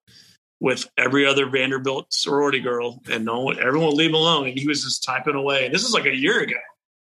with 0.60 0.90
every 0.98 1.26
other 1.26 1.50
Vanderbilt 1.50 2.08
sorority 2.12 2.60
girl, 2.60 3.02
and 3.10 3.26
no 3.26 3.42
one, 3.42 3.60
everyone 3.60 3.88
would 3.88 3.96
leave 3.96 4.10
him 4.10 4.16
alone, 4.16 4.48
and 4.48 4.60
he 4.60 4.68
was 4.68 4.84
just 4.84 5.04
typing 5.04 5.36
away. 5.36 5.66
And 5.66 5.74
this 5.74 5.84
is 5.84 5.94
like 5.94 6.06
a 6.06 6.16
year 6.16 6.42
ago. 6.42 6.56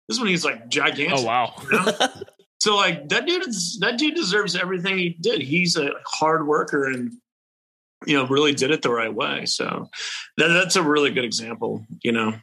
This 0.07 0.17
is 0.17 0.21
when 0.21 0.29
he's 0.29 0.45
like 0.45 0.69
gigantic. 0.69 1.19
Oh 1.19 1.23
wow! 1.23 1.53
You 1.63 1.71
know? 1.71 1.93
so 2.59 2.75
like 2.75 3.09
that 3.09 3.25
dude, 3.25 3.43
that 3.79 3.97
dude 3.97 4.15
deserves 4.15 4.55
everything 4.55 4.97
he 4.97 5.09
did. 5.09 5.41
He's 5.41 5.77
a 5.77 5.91
hard 6.05 6.47
worker 6.47 6.85
and 6.85 7.13
you 8.05 8.17
know 8.17 8.27
really 8.27 8.53
did 8.53 8.71
it 8.71 8.81
the 8.81 8.91
right 8.91 9.13
way. 9.13 9.45
So 9.45 9.89
that, 10.37 10.47
that's 10.47 10.75
a 10.75 10.83
really 10.83 11.11
good 11.11 11.25
example. 11.25 11.85
You 12.03 12.11
know. 12.11 12.33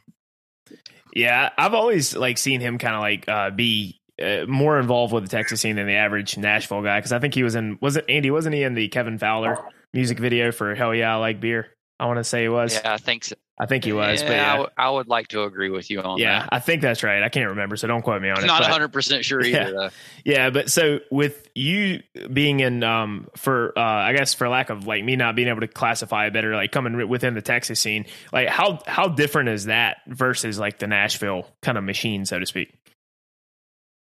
Yeah, 1.17 1.49
I've 1.57 1.73
always 1.73 2.15
like 2.15 2.37
seen 2.37 2.61
him 2.61 2.77
kind 2.77 2.93
of 2.93 3.01
like 3.01 3.27
uh, 3.27 3.49
be 3.49 3.99
uh, 4.21 4.45
more 4.47 4.79
involved 4.79 5.13
with 5.13 5.23
the 5.23 5.29
Texas 5.29 5.59
scene 5.59 5.75
than 5.75 5.87
the 5.87 5.95
average 5.95 6.37
Nashville 6.37 6.83
guy 6.83 6.99
because 6.99 7.11
I 7.11 7.17
think 7.17 7.33
he 7.33 7.41
was 7.41 7.55
in 7.55 7.79
wasn't 7.81 8.07
Andy 8.07 8.29
wasn't 8.29 8.53
he 8.53 8.61
in 8.61 8.75
the 8.75 8.87
Kevin 8.89 9.17
Fowler 9.17 9.57
music 9.93 10.19
video 10.19 10.51
for 10.51 10.75
Hell 10.75 10.93
Yeah, 10.93 11.15
I 11.15 11.17
Like 11.17 11.39
Beer. 11.39 11.67
I 11.99 12.05
want 12.05 12.17
to 12.17 12.23
say 12.23 12.43
he 12.43 12.49
was. 12.49 12.75
Yeah, 12.75 12.93
I 12.93 12.97
think 12.97 13.23
so. 13.23 13.35
I 13.59 13.65
think 13.65 13.85
he 13.85 13.91
was. 13.91 14.21
Yeah, 14.21 14.27
but 14.27 14.33
yeah. 14.35 14.45
I, 14.45 14.51
w- 14.51 14.69
I 14.77 14.89
would 14.89 15.07
like 15.07 15.29
to 15.29 15.43
agree 15.43 15.71
with 15.71 15.89
you 15.89 16.01
on 16.01 16.19
yeah, 16.19 16.41
that. 16.41 16.49
I 16.51 16.59
think 16.59 16.83
that's 16.83 17.01
right. 17.01 17.23
I 17.23 17.29
can't 17.29 17.49
remember, 17.49 17.75
so 17.75 17.87
don't 17.87 18.03
quote 18.03 18.21
me 18.21 18.29
on 18.29 18.37
I'm 18.37 18.43
it. 18.43 18.47
Not 18.47 18.61
100 18.61 18.89
percent 18.89 19.25
sure 19.25 19.41
either. 19.43 19.73
Yeah. 19.73 19.89
Yeah, 20.23 20.49
but 20.51 20.69
so 20.69 20.99
with 21.09 21.49
you 21.55 22.03
being 22.31 22.59
in, 22.59 22.83
um, 22.83 23.27
for 23.35 23.77
uh, 23.77 23.81
I 23.81 24.13
guess 24.13 24.35
for 24.35 24.47
lack 24.47 24.69
of 24.69 24.85
like 24.85 25.03
me 25.03 25.15
not 25.15 25.35
being 25.35 25.47
able 25.47 25.61
to 25.61 25.67
classify 25.67 26.27
it 26.27 26.33
better, 26.33 26.55
like 26.55 26.71
coming 26.71 27.07
within 27.09 27.33
the 27.33 27.41
Texas 27.41 27.79
scene, 27.79 28.05
like 28.31 28.47
how 28.47 28.79
how 28.85 29.07
different 29.07 29.49
is 29.49 29.65
that 29.65 29.97
versus 30.07 30.59
like 30.59 30.77
the 30.77 30.87
Nashville 30.87 31.47
kind 31.63 31.77
of 31.79 31.83
machine, 31.83 32.25
so 32.25 32.37
to 32.37 32.45
speak? 32.45 32.73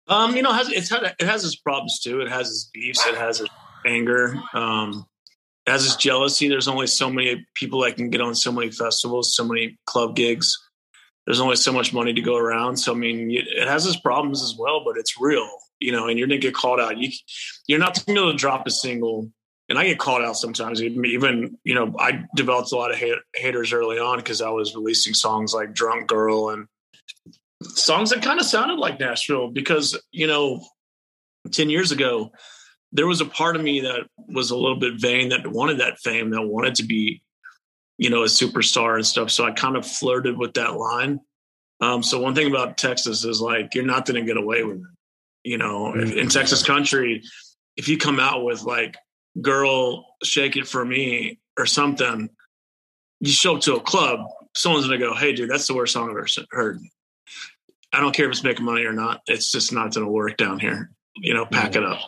Um, 0.07 0.35
you 0.35 0.41
know, 0.43 0.51
it 0.51 0.55
has, 0.55 0.69
it's 0.69 0.89
had, 0.89 1.15
it 1.17 1.25
has 1.25 1.45
its 1.45 1.55
problems 1.55 1.99
too. 1.99 2.21
It 2.21 2.29
has 2.29 2.49
its 2.49 2.69
beefs. 2.73 3.05
It 3.07 3.15
has 3.15 3.41
its 3.41 3.49
anger. 3.85 4.35
Um, 4.53 5.05
it 5.65 5.71
has 5.71 5.85
its 5.85 5.95
jealousy. 5.95 6.47
There's 6.47 6.67
only 6.67 6.87
so 6.87 7.09
many 7.09 7.45
people 7.55 7.81
that 7.81 7.95
can 7.95 8.09
get 8.09 8.21
on 8.21 8.35
so 8.35 8.51
many 8.51 8.69
festivals, 8.69 9.35
so 9.35 9.43
many 9.43 9.77
club 9.85 10.15
gigs. 10.15 10.57
There's 11.25 11.39
only 11.39 11.55
so 11.55 11.73
much 11.73 11.91
money 11.91 12.13
to 12.13 12.21
go 12.21 12.37
around. 12.37 12.77
So 12.77 12.93
I 12.93 12.95
mean, 12.95 13.31
it 13.31 13.67
has 13.67 13.85
its 13.85 13.99
problems 13.99 14.43
as 14.43 14.55
well, 14.57 14.83
but 14.85 14.97
it's 14.97 15.19
real, 15.19 15.49
you 15.79 15.91
know. 15.91 16.07
And 16.07 16.19
you're 16.19 16.27
gonna 16.27 16.39
get 16.39 16.53
called 16.53 16.79
out. 16.79 16.97
You 16.97 17.11
you're 17.67 17.79
not 17.79 17.95
gonna 17.95 18.15
be 18.15 18.21
able 18.21 18.31
to 18.31 18.37
drop 18.37 18.67
a 18.67 18.71
single. 18.71 19.31
And 19.67 19.79
I 19.79 19.85
get 19.85 19.97
called 19.97 20.21
out 20.21 20.37
sometimes. 20.37 20.83
Even 20.83 21.57
you 21.63 21.73
know, 21.73 21.95
I 21.97 22.25
developed 22.35 22.71
a 22.71 22.75
lot 22.75 22.91
of 22.91 22.97
hate, 22.97 23.17
haters 23.33 23.73
early 23.73 23.97
on 23.97 24.17
because 24.17 24.39
I 24.39 24.49
was 24.49 24.75
releasing 24.75 25.15
songs 25.15 25.51
like 25.51 25.73
"Drunk 25.73 26.05
Girl" 26.07 26.49
and 26.49 26.67
songs 27.63 28.11
that 28.11 28.21
kind 28.21 28.39
of 28.39 28.45
sounded 28.45 28.77
like 28.77 28.99
Nashville. 28.99 29.49
Because 29.49 29.99
you 30.11 30.27
know, 30.27 30.63
ten 31.51 31.71
years 31.71 31.91
ago, 31.91 32.31
there 32.95 33.07
was 33.07 33.19
a 33.19 33.25
part 33.25 33.57
of 33.57 33.61
me 33.61 33.81
that 33.81 34.07
was 34.27 34.51
a 34.51 34.57
little 34.57 34.79
bit 34.79 34.93
vain 34.99 35.29
that 35.29 35.45
wanted 35.45 35.79
that 35.79 35.99
fame, 35.99 36.29
that 36.29 36.41
wanted 36.41 36.75
to 36.75 36.83
be, 36.83 37.21
you 37.97 38.09
know, 38.09 38.23
a 38.23 38.27
superstar 38.27 38.95
and 38.95 39.05
stuff. 39.05 39.29
So 39.29 39.43
I 39.43 39.51
kind 39.51 39.75
of 39.75 39.85
flirted 39.85 40.37
with 40.37 40.53
that 40.53 40.75
line. 40.75 41.19
Um, 41.81 42.01
so 42.01 42.21
one 42.21 42.33
thing 42.33 42.47
about 42.47 42.77
Texas 42.77 43.25
is 43.25 43.41
like 43.41 43.75
you're 43.75 43.85
not 43.85 44.05
going 44.05 44.15
to 44.15 44.25
get 44.25 44.41
away 44.41 44.63
with 44.63 44.77
it. 44.77 44.83
You 45.43 45.57
know, 45.57 45.93
mm-hmm. 45.93 46.17
in 46.17 46.29
Texas 46.29 46.63
country, 46.63 47.21
if 47.75 47.89
you 47.89 47.97
come 47.97 48.19
out 48.19 48.45
with 48.45 48.63
like 48.63 48.95
"Girl, 49.41 50.05
Shake 50.23 50.55
It 50.55 50.65
for 50.67 50.83
Me" 50.83 51.39
or 51.59 51.65
something, 51.65 52.29
you 53.19 53.31
show 53.31 53.55
up 53.55 53.61
to 53.63 53.75
a 53.75 53.81
club, 53.81 54.21
someone's 54.55 54.87
going 54.87 54.99
to 54.99 55.05
go, 55.05 55.13
"Hey, 55.13 55.33
dude, 55.33 55.49
that's 55.49 55.67
the 55.67 55.75
worst 55.75 55.93
song 55.93 56.05
I've 56.05 56.17
ever 56.17 56.27
heard." 56.49 56.79
I 57.93 57.99
don't 57.99 58.15
care 58.15 58.25
if 58.25 58.31
it's 58.31 58.43
making 58.43 58.65
money 58.65 58.85
or 58.85 58.93
not. 58.93 59.21
It's 59.27 59.51
just 59.51 59.71
not 59.71 59.93
going 59.93 60.05
to 60.05 60.11
work 60.11 60.37
down 60.37 60.59
here. 60.59 60.91
You 61.17 61.33
know, 61.33 61.45
pack 61.45 61.75
it 61.75 61.83
up. 61.83 61.99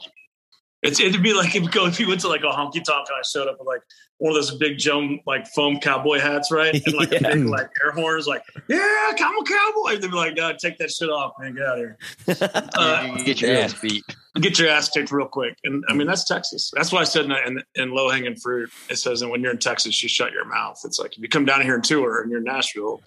It's, 0.83 0.99
it'd 0.99 1.23
be 1.23 1.33
like 1.33 1.47
if 1.55 1.63
you, 1.63 1.69
go, 1.69 1.87
if 1.87 1.99
you 1.99 2.07
went 2.07 2.21
to 2.21 2.27
like 2.27 2.41
a 2.41 2.47
honky 2.47 2.83
tonk 2.83 3.07
and 3.09 3.17
I 3.17 3.21
showed 3.25 3.47
up 3.47 3.57
with 3.59 3.67
like 3.67 3.81
one 4.19 4.31
of 4.31 4.35
those 4.35 4.55
big 4.57 4.77
Joan 4.77 5.19
like 5.25 5.47
foam 5.47 5.79
cowboy 5.79 6.19
hats, 6.19 6.51
right? 6.51 6.73
And 6.85 6.95
like 6.95 7.11
yeah. 7.11 7.33
big 7.33 7.45
like 7.45 7.69
air 7.83 7.91
horns, 7.91 8.27
like, 8.27 8.43
yeah, 8.67 9.11
come 9.17 9.33
on, 9.33 9.45
cowboy. 9.45 9.99
They'd 9.99 10.09
be 10.09 10.15
like, 10.15 10.35
God, 10.35 10.57
take 10.59 10.77
that 10.79 10.91
shit 10.91 11.09
off, 11.09 11.33
man. 11.39 11.55
Get 11.55 11.65
out 11.65 11.79
of 11.79 11.79
here. 11.79 11.97
Uh, 12.77 13.15
you 13.17 13.23
get 13.23 13.41
your 13.41 13.51
ass 13.57 13.73
beat. 13.79 14.03
Get 14.39 14.59
your 14.59 14.69
ass 14.69 14.89
kicked 14.89 15.11
real 15.11 15.27
quick. 15.27 15.57
And 15.63 15.83
I 15.89 15.93
mean, 15.93 16.07
that's 16.07 16.25
Texas. 16.25 16.71
That's 16.75 16.91
why 16.91 17.01
I 17.01 17.03
said 17.05 17.25
in, 17.25 17.31
in, 17.31 17.63
in 17.75 17.91
low 17.91 18.09
hanging 18.09 18.35
fruit, 18.35 18.69
it 18.89 18.97
says, 18.97 19.21
and 19.21 19.31
when 19.31 19.41
you're 19.41 19.51
in 19.51 19.57
Texas, 19.57 20.01
you 20.03 20.09
shut 20.09 20.31
your 20.31 20.45
mouth. 20.45 20.79
It's 20.85 20.99
like 20.99 21.13
if 21.13 21.19
you 21.19 21.29
come 21.29 21.45
down 21.45 21.61
here 21.61 21.75
and 21.75 21.83
tour 21.83 22.21
and 22.21 22.29
you're 22.29 22.39
in 22.39 22.45
Nashville, 22.45 23.01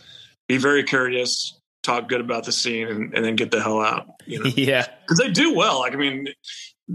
be 0.49 0.57
very 0.57 0.83
courteous, 0.83 1.61
talk 1.83 2.09
good 2.09 2.21
about 2.21 2.45
the 2.45 2.53
scene, 2.53 2.89
and, 2.89 3.15
and 3.15 3.25
then 3.25 3.37
get 3.37 3.51
the 3.51 3.63
hell 3.63 3.81
out. 3.81 4.09
You 4.27 4.43
know? 4.43 4.51
Yeah. 4.57 4.87
Because 5.03 5.19
they 5.19 5.31
do 5.31 5.55
well. 5.55 5.81
Like, 5.81 5.93
I 5.93 5.97
mean, 5.97 6.29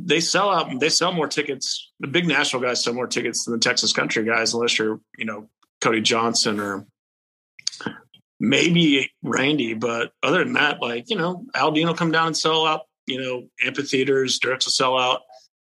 they 0.03 0.19
sell 0.19 0.49
out 0.49 0.79
they 0.79 0.89
sell 0.89 1.13
more 1.13 1.27
tickets. 1.27 1.91
The 1.99 2.07
big 2.07 2.27
national 2.27 2.61
guys 2.61 2.83
sell 2.83 2.93
more 2.93 3.07
tickets 3.07 3.45
than 3.45 3.53
the 3.53 3.59
texas 3.59 3.93
country 3.93 4.25
guys 4.25 4.53
unless 4.53 4.77
you're 4.77 4.99
you 5.17 5.25
know 5.25 5.49
cody 5.81 6.01
johnson 6.01 6.59
or 6.59 6.85
maybe 8.39 9.11
randy. 9.23 9.73
But 9.73 10.11
other 10.21 10.43
than 10.43 10.53
that 10.53 10.81
like 10.81 11.09
you 11.09 11.15
know 11.15 11.45
Aldean 11.55 11.85
will 11.85 11.93
come 11.93 12.11
down 12.11 12.27
and 12.27 12.37
sell 12.37 12.65
out 12.65 12.81
you 13.07 13.21
know 13.21 13.47
amphitheaters 13.65 14.39
Dierks 14.39 14.65
will 14.65 14.71
sell 14.71 14.97
out. 14.97 15.21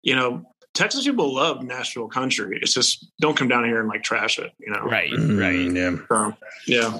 You 0.01 0.15
know 0.15 0.45
texas 0.73 1.03
people 1.03 1.33
love 1.35 1.63
nashville 1.63 2.07
country. 2.07 2.59
It's 2.61 2.73
just 2.73 3.05
don't 3.19 3.35
come 3.35 3.49
down 3.49 3.65
here 3.65 3.81
and 3.81 3.89
like 3.89 4.03
trash 4.03 4.39
it 4.39 4.51
you 4.59 4.71
know? 4.71 4.81
Right 4.81 5.11
right. 5.11 5.19
mm, 5.19 5.75
yeah. 5.75 6.05
So, 6.07 6.37
yeah 6.67 6.99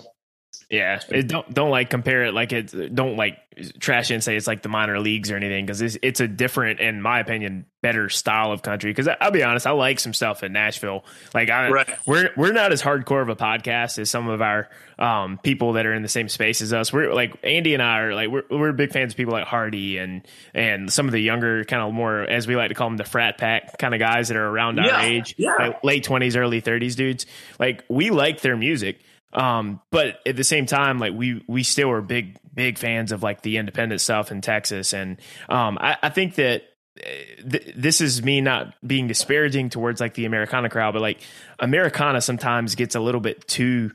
yeah, 0.70 1.00
it 1.10 1.28
don't 1.28 1.54
don't 1.54 1.70
like 1.70 1.90
compare 1.90 2.26
it 2.26 2.34
like 2.34 2.52
it. 2.52 2.94
Don't 2.94 3.16
like 3.16 3.38
trash 3.80 4.12
and 4.12 4.24
say 4.24 4.36
it's 4.36 4.48
like 4.48 4.62
the 4.62 4.70
minor 4.70 5.00
leagues 5.00 5.32
or 5.32 5.36
anything 5.36 5.66
because 5.66 5.82
it's 5.82 5.98
it's 6.02 6.20
a 6.20 6.28
different, 6.28 6.80
in 6.80 7.02
my 7.02 7.20
opinion, 7.20 7.66
better 7.82 8.10
style 8.10 8.52
of 8.52 8.62
country. 8.62 8.90
Because 8.92 9.08
I'll 9.22 9.32
be 9.32 9.44
honest, 9.44 9.68
I 9.68 9.72
like 9.72 10.00
some 10.00 10.14
stuff 10.14 10.44
in 10.44 10.54
Nashville. 10.54 11.06
Like 11.34 11.50
I, 11.50 11.70
right. 11.70 11.90
we're 12.06 12.32
we're 12.36 12.52
not 12.52 12.72
as 12.72 12.82
hardcore 12.82 13.22
of 13.22 13.30
a 13.30 13.36
podcast 13.36 14.00
as 14.00 14.10
some 14.10 14.28
of 14.28 14.42
our 14.42 14.70
um, 14.98 15.38
people 15.38 15.74
that 15.74 15.86
are 15.86 15.94
in 15.94 16.02
the 16.02 16.10
same 16.10 16.30
space 16.30 16.62
as 16.62 16.74
us. 16.74 16.92
We're 16.92 17.14
like 17.14 17.38
Andy 17.44 17.74
and 17.74 17.84
I 17.84 18.00
are 18.00 18.16
like 18.16 18.30
we're 18.30 18.44
we're 18.50 18.72
big 18.74 18.92
fans 18.92 19.14
of 19.14 19.18
people 19.18 19.34
like 19.34 19.48
Hardy 19.48 19.98
and 19.98 20.28
and 20.54 20.92
some 20.92 21.06
of 21.06 21.12
the 21.12 21.22
younger 21.22 21.64
kind 21.64 21.84
of 21.84 21.94
more 21.94 22.22
as 22.22 22.48
we 22.48 22.56
like 22.56 22.70
to 22.70 22.76
call 22.76 22.90
them 22.90 22.98
the 22.98 23.06
frat 23.06 23.38
pack 23.38 23.78
kind 23.78 23.94
of 23.94 24.00
guys 24.00 24.30
that 24.30 24.38
are 24.38 24.48
around 24.48 24.78
yeah. 24.78 24.96
our 24.96 25.02
age, 25.02 25.36
yeah. 25.38 25.56
like 25.60 25.84
late 25.84 26.04
twenties, 26.04 26.36
early 26.36 26.60
thirties 26.60 26.96
dudes. 26.96 27.26
Like 27.60 27.84
we 27.88 28.10
like 28.10 28.42
their 28.42 28.58
music 28.58 29.00
um, 29.36 29.82
but 29.92 30.20
at 30.26 30.38
the 30.38 30.44
same 30.46 30.66
time, 30.66 30.98
like 30.98 31.14
we 31.14 31.44
we 31.48 31.62
still 31.64 31.92
are 31.92 32.02
big 32.02 32.38
big 32.54 32.78
fans 32.78 33.12
of 33.12 33.22
like 33.22 33.42
the 33.42 33.58
independent 33.58 34.00
stuff 34.00 34.32
in 34.32 34.40
Texas, 34.40 34.94
and 34.94 35.18
um, 35.50 35.78
I, 35.80 35.98
I 36.02 36.10
think 36.10 36.36
that 36.36 36.64
uh, 36.98 37.10
th- 37.50 37.74
this 37.76 38.00
is 38.00 38.24
me 38.24 38.40
not 38.40 38.74
being 38.86 39.08
disparaging 39.08 39.70
towards 39.70 40.00
like 40.00 40.14
the 40.14 40.24
Americana 40.24 40.70
crowd, 40.70 40.94
but 40.94 41.02
like 41.02 41.20
Americana 41.60 42.22
sometimes 42.22 42.76
gets 42.76 42.96
a 42.96 43.02
little 43.02 43.20
bit 43.20 43.46
too 43.46 43.92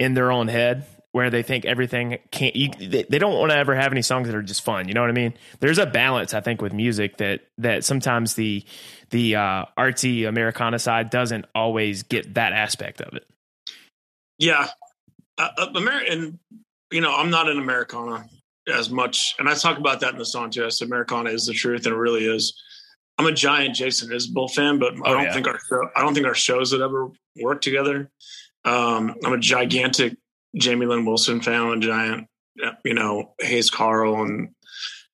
in 0.00 0.14
their 0.14 0.32
own 0.32 0.48
head 0.48 0.84
where 1.12 1.30
they 1.30 1.42
think 1.42 1.64
everything 1.64 2.18
can't 2.32 2.56
you, 2.56 2.70
they, 2.70 3.04
they 3.04 3.18
don't 3.18 3.38
want 3.38 3.50
to 3.50 3.56
ever 3.56 3.74
have 3.74 3.92
any 3.92 4.02
songs 4.02 4.26
that 4.28 4.36
are 4.36 4.42
just 4.42 4.62
fun 4.62 4.86
you 4.86 4.94
know 4.94 5.00
what 5.00 5.10
i 5.10 5.12
mean? 5.12 5.34
There's 5.58 5.78
a 5.78 5.86
balance 5.86 6.34
i 6.34 6.40
think 6.40 6.62
with 6.62 6.72
music 6.72 7.16
that 7.16 7.40
that 7.58 7.82
sometimes 7.84 8.34
the 8.34 8.64
the 9.10 9.34
uh 9.34 9.64
artsy 9.76 10.28
americana 10.28 10.78
side 10.78 11.10
doesn't 11.10 11.46
always 11.52 12.04
get 12.04 12.34
that 12.34 12.52
aspect 12.52 13.00
of 13.00 13.14
it 13.14 13.26
yeah, 14.40 14.68
uh, 15.38 15.48
uh 15.56 15.66
American. 15.74 16.38
You 16.90 17.00
know, 17.00 17.14
I'm 17.14 17.30
not 17.30 17.48
an 17.48 17.58
Americana 17.58 18.26
as 18.72 18.90
much, 18.90 19.36
and 19.38 19.48
I 19.48 19.54
talk 19.54 19.78
about 19.78 20.00
that 20.00 20.12
in 20.12 20.18
the 20.18 20.24
song 20.24 20.50
too. 20.50 20.66
I 20.66 20.70
said 20.70 20.88
Americana 20.88 21.30
is 21.30 21.46
the 21.46 21.52
truth, 21.52 21.86
and 21.86 21.94
it 21.94 21.98
really 21.98 22.24
is. 22.24 22.60
I'm 23.18 23.26
a 23.26 23.32
giant 23.32 23.74
Jason 23.74 24.10
Isbell 24.10 24.50
fan, 24.50 24.78
but 24.78 24.94
I 24.94 24.98
oh, 25.04 25.14
don't 25.14 25.24
yeah. 25.24 25.32
think 25.34 25.46
our 25.46 25.58
show, 25.68 25.88
I 25.94 26.00
don't 26.00 26.14
think 26.14 26.26
our 26.26 26.34
shows 26.34 26.72
would 26.72 26.80
ever 26.80 27.10
work 27.42 27.60
together. 27.60 28.10
Um, 28.64 29.14
I'm 29.24 29.34
a 29.34 29.38
gigantic 29.38 30.16
Jamie 30.56 30.86
Lin 30.86 31.04
Wilson 31.04 31.40
fan. 31.40 31.60
I'm 31.60 31.72
a 31.72 31.80
giant, 31.80 32.28
you 32.84 32.94
know, 32.94 33.34
Hayes 33.40 33.70
Carll 33.70 34.22
and 34.22 34.54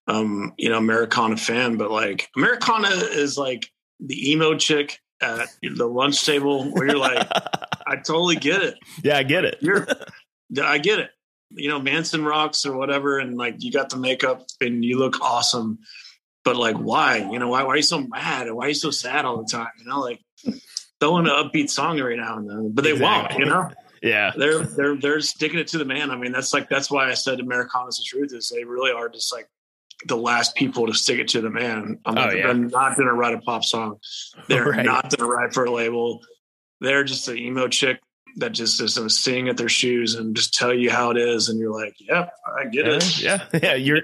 um, 0.07 0.55
you 0.57 0.69
know, 0.69 0.79
Americana 0.79 1.37
fan. 1.37 1.77
But 1.77 1.91
like 1.91 2.29
Americana 2.37 2.89
is 2.89 3.37
like 3.37 3.71
the 3.99 4.31
emo 4.31 4.57
chick 4.57 5.01
at 5.21 5.49
the 5.63 5.87
lunch 5.87 6.25
table 6.25 6.71
where 6.73 6.87
you're 6.87 6.99
like, 6.99 7.27
I 7.87 7.97
totally 7.97 8.37
get 8.37 8.63
it. 8.63 8.79
Yeah, 9.03 9.19
I 9.19 9.23
get 9.23 9.45
it. 9.45 9.59
You're, 9.61 9.87
I 10.63 10.79
get 10.79 10.99
it. 10.99 11.11
You 11.51 11.69
know, 11.69 11.79
Manson 11.79 12.25
rocks 12.25 12.67
or 12.67 12.77
whatever, 12.77 13.19
and 13.19 13.37
like 13.37 13.57
you 13.59 13.71
got 13.71 13.91
the 13.91 13.97
makeup 13.97 14.47
and 14.61 14.85
you 14.85 14.99
look 14.99 15.21
awesome. 15.21 15.79
But 16.45 16.57
like, 16.57 16.77
why? 16.77 17.29
You 17.31 17.39
know, 17.39 17.49
why, 17.49 17.63
why 17.63 17.75
are 17.75 17.77
you 17.77 17.83
so 17.83 18.01
mad? 18.01 18.51
Why 18.51 18.67
are 18.67 18.69
you 18.69 18.75
so 18.75 18.91
sad 18.91 19.25
all 19.25 19.39
the 19.39 19.49
time? 19.51 19.71
You 19.79 19.87
know, 19.87 20.01
like 20.01 20.21
throw 21.01 21.19
in 21.19 21.27
an 21.27 21.33
upbeat 21.33 21.71
song 21.71 21.99
every 21.99 22.17
now 22.17 22.39
and 22.39 22.49
then. 22.49 22.73
But 22.73 22.85
they 22.85 22.93
exactly. 22.93 23.37
won't, 23.37 23.39
you 23.39 23.47
know? 23.47 23.71
Yeah. 24.03 24.33
They're 24.37 24.65
they're 24.65 24.97
they're 24.97 25.21
sticking 25.21 25.59
it 25.59 25.69
to 25.69 25.79
the 25.79 25.85
man. 25.85 26.11
I 26.11 26.17
mean, 26.17 26.33
that's 26.33 26.53
like 26.53 26.69
that's 26.69 26.91
why 26.91 27.11
I 27.11 27.15
said 27.15 27.41
Americana's 27.41 27.99
the 27.99 28.05
truth 28.05 28.33
is 28.33 28.49
they 28.49 28.65
really 28.65 28.93
are 28.93 29.09
just 29.09 29.33
like 29.33 29.49
the 30.05 30.17
last 30.17 30.55
people 30.55 30.87
to 30.87 30.95
stick 30.95 31.19
it 31.19 31.29
to 31.29 31.41
the 31.41 31.51
man. 31.51 31.99
I'm, 32.05 32.19
oh, 32.19 32.31
yeah. 32.31 32.53
not 32.53 32.97
going 32.97 33.09
to 33.09 33.15
write 33.15 33.35
a 33.35 33.41
pop 33.41 33.65
song. 33.65 33.99
They're 34.49 34.65
right. 34.71 34.85
not 34.85 35.05
going 35.05 35.29
to 35.29 35.35
write 35.35 35.55
for 35.55 35.65
a 35.65 35.71
label. 35.71 36.21
They're 36.81 37.05
just 37.05 37.29
an 37.29 37.39
emo 37.39 37.69
chick 37.69 38.01
that 38.37 38.53
just 38.53 38.81
is 38.83 38.97
going 38.97 39.09
to 39.09 39.15
sing 39.15 39.49
at 39.49 39.57
their 39.57 39.69
shoes 39.69 40.15
and 40.15 40.37
just 40.37 40.53
tell 40.53 40.73
you 40.73 40.91
how 40.91 41.11
it 41.11 41.17
is, 41.17 41.49
and 41.49 41.59
you're 41.59 41.73
like, 41.73 41.95
"Yep, 41.99 42.31
I 42.59 42.65
get 42.67 42.87
yeah, 42.87 42.93
it." 42.93 43.21
Yeah, 43.21 43.45
yeah, 43.63 43.75
you're 43.75 44.03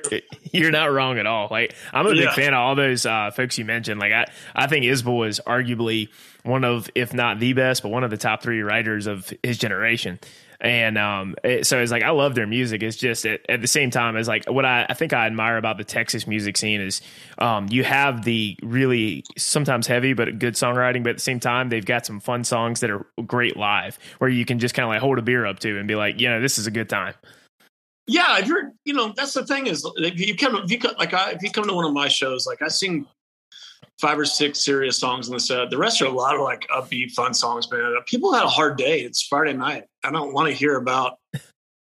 you're 0.52 0.70
not 0.70 0.90
wrong 0.90 1.18
at 1.18 1.26
all. 1.26 1.48
Like 1.50 1.74
I'm 1.92 2.06
a 2.06 2.10
big 2.10 2.20
yeah. 2.20 2.34
fan 2.34 2.54
of 2.54 2.60
all 2.60 2.74
those 2.74 3.04
uh, 3.04 3.30
folks 3.30 3.58
you 3.58 3.66
mentioned. 3.66 4.00
Like 4.00 4.12
I, 4.12 4.26
I 4.54 4.66
think 4.68 4.86
Isbell 4.86 5.28
is 5.28 5.40
arguably 5.46 6.08
one 6.44 6.64
of, 6.64 6.90
if 6.94 7.14
not 7.14 7.38
the 7.38 7.52
best, 7.52 7.82
but 7.82 7.90
one 7.90 8.04
of 8.04 8.10
the 8.10 8.16
top 8.16 8.42
three 8.42 8.62
writers 8.62 9.06
of 9.06 9.32
his 9.42 9.58
generation. 9.58 10.18
And 10.62 10.96
um, 10.96 11.34
it, 11.42 11.66
so 11.66 11.80
it's 11.80 11.90
like 11.90 12.04
I 12.04 12.10
love 12.10 12.36
their 12.36 12.46
music. 12.46 12.84
It's 12.84 12.96
just 12.96 13.26
at, 13.26 13.40
at 13.48 13.60
the 13.60 13.66
same 13.66 13.90
time 13.90 14.16
as 14.16 14.28
like 14.28 14.48
what 14.48 14.64
I, 14.64 14.86
I, 14.88 14.94
think 14.94 15.12
I 15.12 15.26
admire 15.26 15.56
about 15.56 15.76
the 15.76 15.82
Texas 15.82 16.24
music 16.24 16.56
scene 16.56 16.80
is 16.80 17.02
um, 17.38 17.66
you 17.68 17.82
have 17.82 18.24
the 18.24 18.56
really 18.62 19.24
sometimes 19.36 19.88
heavy 19.88 20.12
but 20.12 20.38
good 20.38 20.54
songwriting, 20.54 21.02
but 21.02 21.10
at 21.10 21.16
the 21.16 21.22
same 21.22 21.40
time 21.40 21.68
they've 21.68 21.84
got 21.84 22.06
some 22.06 22.20
fun 22.20 22.44
songs 22.44 22.78
that 22.78 22.90
are 22.90 23.04
great 23.26 23.56
live 23.56 23.98
where 24.18 24.30
you 24.30 24.44
can 24.44 24.60
just 24.60 24.72
kind 24.72 24.84
of 24.84 24.90
like 24.90 25.00
hold 25.00 25.18
a 25.18 25.22
beer 25.22 25.44
up 25.44 25.58
to 25.58 25.78
and 25.80 25.88
be 25.88 25.96
like, 25.96 26.20
you 26.20 26.28
know, 26.28 26.40
this 26.40 26.58
is 26.58 26.68
a 26.68 26.70
good 26.70 26.88
time. 26.88 27.14
Yeah, 28.06 28.38
if 28.38 28.46
you're, 28.46 28.72
you 28.84 28.94
know, 28.94 29.12
that's 29.16 29.34
the 29.34 29.44
thing 29.44 29.66
is 29.66 29.84
if 29.96 30.20
you 30.20 30.36
come, 30.36 30.54
if 30.56 30.70
you 30.70 30.78
come, 30.78 30.94
like 30.96 31.12
I, 31.12 31.32
if 31.32 31.42
you 31.42 31.50
come 31.50 31.66
to 31.66 31.74
one 31.74 31.86
of 31.86 31.92
my 31.92 32.06
shows, 32.06 32.46
like 32.46 32.62
I 32.62 32.68
sing 32.68 33.06
five 34.00 34.18
or 34.18 34.24
six 34.24 34.64
serious 34.64 34.98
songs 34.98 35.28
in 35.28 35.34
the 35.34 35.40
set. 35.40 35.70
The 35.70 35.78
rest 35.78 36.02
are 36.02 36.06
a 36.06 36.10
lot 36.10 36.34
of 36.34 36.40
like 36.40 36.66
upbeat, 36.68 37.12
fun 37.12 37.34
songs, 37.34 37.70
man. 37.70 37.94
People 38.06 38.32
had 38.32 38.44
a 38.44 38.48
hard 38.48 38.76
day. 38.76 39.00
It's 39.00 39.22
Friday 39.22 39.52
night. 39.52 39.84
I 40.04 40.10
don't 40.10 40.34
want 40.34 40.48
to 40.48 40.54
hear 40.54 40.76
about, 40.76 41.18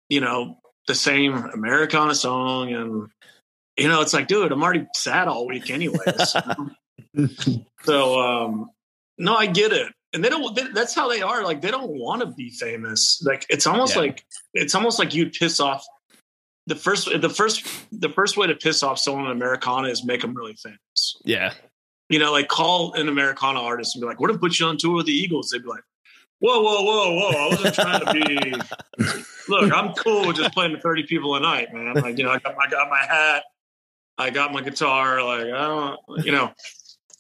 you 0.10 0.20
know, 0.20 0.58
the 0.88 0.96
same 0.96 1.34
Americana 1.34 2.14
song. 2.14 2.74
And, 2.74 3.08
you 3.78 3.88
know, 3.88 4.02
it's 4.02 4.14
like, 4.14 4.28
dude, 4.28 4.52
I'm 4.52 4.62
already 4.62 4.86
sad 4.96 5.28
all 5.28 5.48
week 5.48 5.70
anyways. 5.70 6.36
so, 7.84 8.20
um, 8.22 8.70
no, 9.18 9.36
I 9.36 9.46
get 9.46 9.72
it. 9.72 9.92
And 10.12 10.24
they 10.24 10.30
don't, 10.30 10.56
they, 10.56 10.68
that's 10.74 10.94
how 10.94 11.08
they 11.08 11.22
are. 11.22 11.44
Like, 11.44 11.62
they 11.62 11.72
don't 11.72 11.90
want 11.90 12.22
to 12.22 12.28
be 12.28 12.50
famous. 12.50 13.24
Like, 13.26 13.46
it's 13.50 13.66
almost 13.66 13.96
yeah. 13.96 14.02
like, 14.02 14.26
it's 14.54 14.76
almost 14.76 15.00
like 15.00 15.16
you'd 15.16 15.32
piss 15.32 15.60
off 15.60 15.86
the 16.68 16.76
first, 16.76 17.10
the 17.20 17.30
first, 17.30 17.66
the 17.92 18.10
first 18.10 18.38
way 18.38 18.48
to 18.48 18.56
piss 18.56 18.84
off 18.84 19.00
someone 19.00 19.26
in 19.26 19.32
Americana 19.32 19.88
is 19.88 20.06
make 20.06 20.22
them 20.22 20.36
really 20.36 20.56
famous. 20.56 21.18
Yeah 21.24 21.54
you 22.14 22.20
know, 22.20 22.32
like 22.32 22.48
call 22.48 22.94
an 22.94 23.10
Americana 23.10 23.60
artist 23.60 23.96
and 23.96 24.02
be 24.02 24.06
like, 24.06 24.20
"What 24.20 24.30
if 24.30 24.40
put 24.40 24.60
you 24.60 24.68
on 24.68 24.78
tour 24.78 24.98
with 24.98 25.08
the 25.08 25.12
Eagles?" 25.12 25.50
They'd 25.50 25.64
be 25.64 25.68
like, 25.68 25.84
"Whoa, 26.38 26.62
whoa, 26.62 26.84
whoa, 26.84 27.12
whoa! 27.16 27.30
I 27.30 27.48
wasn't 27.50 27.74
trying 27.74 28.06
to 28.06 28.14
be. 28.14 28.54
Look, 29.50 29.74
I'm 29.74 29.94
cool 29.96 30.28
with 30.28 30.36
just 30.36 30.54
playing 30.54 30.76
to 30.76 30.80
30 30.80 31.08
people 31.08 31.36
a 31.36 31.40
night, 31.40 31.74
man. 31.74 31.96
Like, 31.96 32.20
you 32.20 32.24
know, 32.24 32.30
I 32.30 32.38
got, 32.38 32.54
I 32.64 32.70
got 32.70 32.88
my 32.88 33.00
hat, 33.00 33.44
I 34.20 34.30
got 34.30 34.54
my 34.54 34.62
guitar. 34.62 35.24
Like, 35.24 35.46
I 35.48 35.68
don't, 35.68 36.00
you 36.24 36.32
know." 36.32 36.52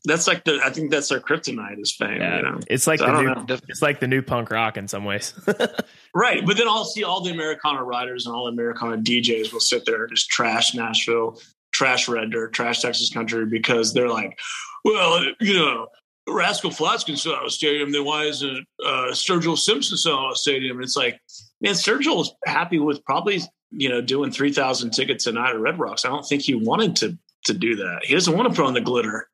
That's 0.05 0.27
like 0.27 0.43
the. 0.43 0.59
I 0.61 0.69
think 0.69 0.91
that's 0.91 1.07
their 1.07 1.21
kryptonite 1.21 1.81
is 1.81 1.95
fame. 1.95 2.19
Yeah, 2.19 2.35
you 2.35 2.43
know? 2.43 2.59
it's 2.67 2.87
like 2.87 2.99
so 2.99 3.05
the 3.05 3.21
new. 3.21 3.23
Know. 3.23 3.45
It's 3.69 3.81
like 3.81 4.01
the 4.01 4.07
new 4.07 4.21
punk 4.21 4.51
rock 4.51 4.75
in 4.75 4.89
some 4.89 5.05
ways. 5.05 5.33
right, 6.13 6.45
but 6.45 6.57
then 6.57 6.67
I'll 6.67 6.83
see 6.83 7.05
all 7.05 7.23
the 7.23 7.31
Americana 7.31 7.81
writers 7.85 8.25
and 8.25 8.35
all 8.35 8.45
the 8.45 8.51
Americana 8.51 8.97
DJs 8.97 9.53
will 9.53 9.61
sit 9.61 9.85
there 9.85 10.03
and 10.03 10.09
just 10.09 10.27
trash 10.29 10.75
Nashville, 10.75 11.39
trash 11.71 12.09
Red 12.09 12.31
Dirt, 12.31 12.51
trash 12.51 12.81
Texas 12.81 13.11
Country 13.11 13.45
because 13.45 13.93
they're 13.93 14.09
like, 14.09 14.37
well, 14.83 15.23
you 15.39 15.53
know, 15.53 15.87
Rascal 16.27 16.71
Flatts 16.71 17.03
can 17.03 17.17
sell 17.17 17.35
out 17.35 17.45
a 17.45 17.49
stadium, 17.49 17.91
then 17.91 18.05
why 18.05 18.23
isn't 18.23 18.65
uh, 18.83 19.07
Sturgill 19.11 19.57
Simpson 19.57 19.97
sell 19.97 20.31
a 20.31 20.35
stadium? 20.35 20.77
And 20.77 20.83
it's 20.83 20.95
like, 20.95 21.19
man, 21.61 21.73
Sturgill 21.73 22.17
was 22.17 22.33
happy 22.45 22.79
with 22.79 23.03
probably, 23.03 23.41
you 23.71 23.89
know, 23.89 24.01
doing 24.01 24.31
3,000 24.31 24.91
tickets 24.91 25.27
a 25.27 25.33
night 25.33 25.49
at 25.49 25.59
Red 25.59 25.79
Rocks. 25.79 26.05
I 26.05 26.09
don't 26.09 26.25
think 26.25 26.43
he 26.43 26.55
wanted 26.55 26.95
to 26.97 27.17
to 27.45 27.53
do 27.53 27.75
that. 27.75 27.99
He 28.03 28.13
doesn't 28.13 28.35
want 28.35 28.49
to 28.49 28.55
put 28.55 28.65
on 28.65 28.73
the 28.73 28.81
glitter. 28.81 29.27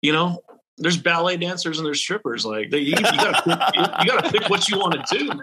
You 0.00 0.12
know, 0.12 0.42
there's 0.78 0.96
ballet 0.96 1.36
dancers 1.36 1.78
and 1.78 1.86
there's 1.86 2.00
strippers. 2.00 2.44
Like 2.44 2.70
they, 2.70 2.78
you, 2.78 2.94
you 2.96 3.02
gotta 3.02 3.42
pick, 3.42 3.74
you, 3.74 3.82
you, 3.82 4.10
gotta 4.10 4.30
pick 4.30 4.48
what 4.48 4.68
you 4.68 4.78
want 4.78 5.06
to 5.06 5.18
do, 5.18 5.28
man. 5.28 5.38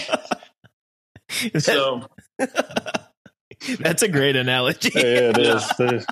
You 1.42 1.50
know? 1.54 1.60
So 1.60 2.08
that's 3.80 4.04
a 4.04 4.08
great 4.08 4.36
analogy. 4.36 4.92
Yeah, 4.94 5.32
it 5.34 5.38
is. 5.38 6.06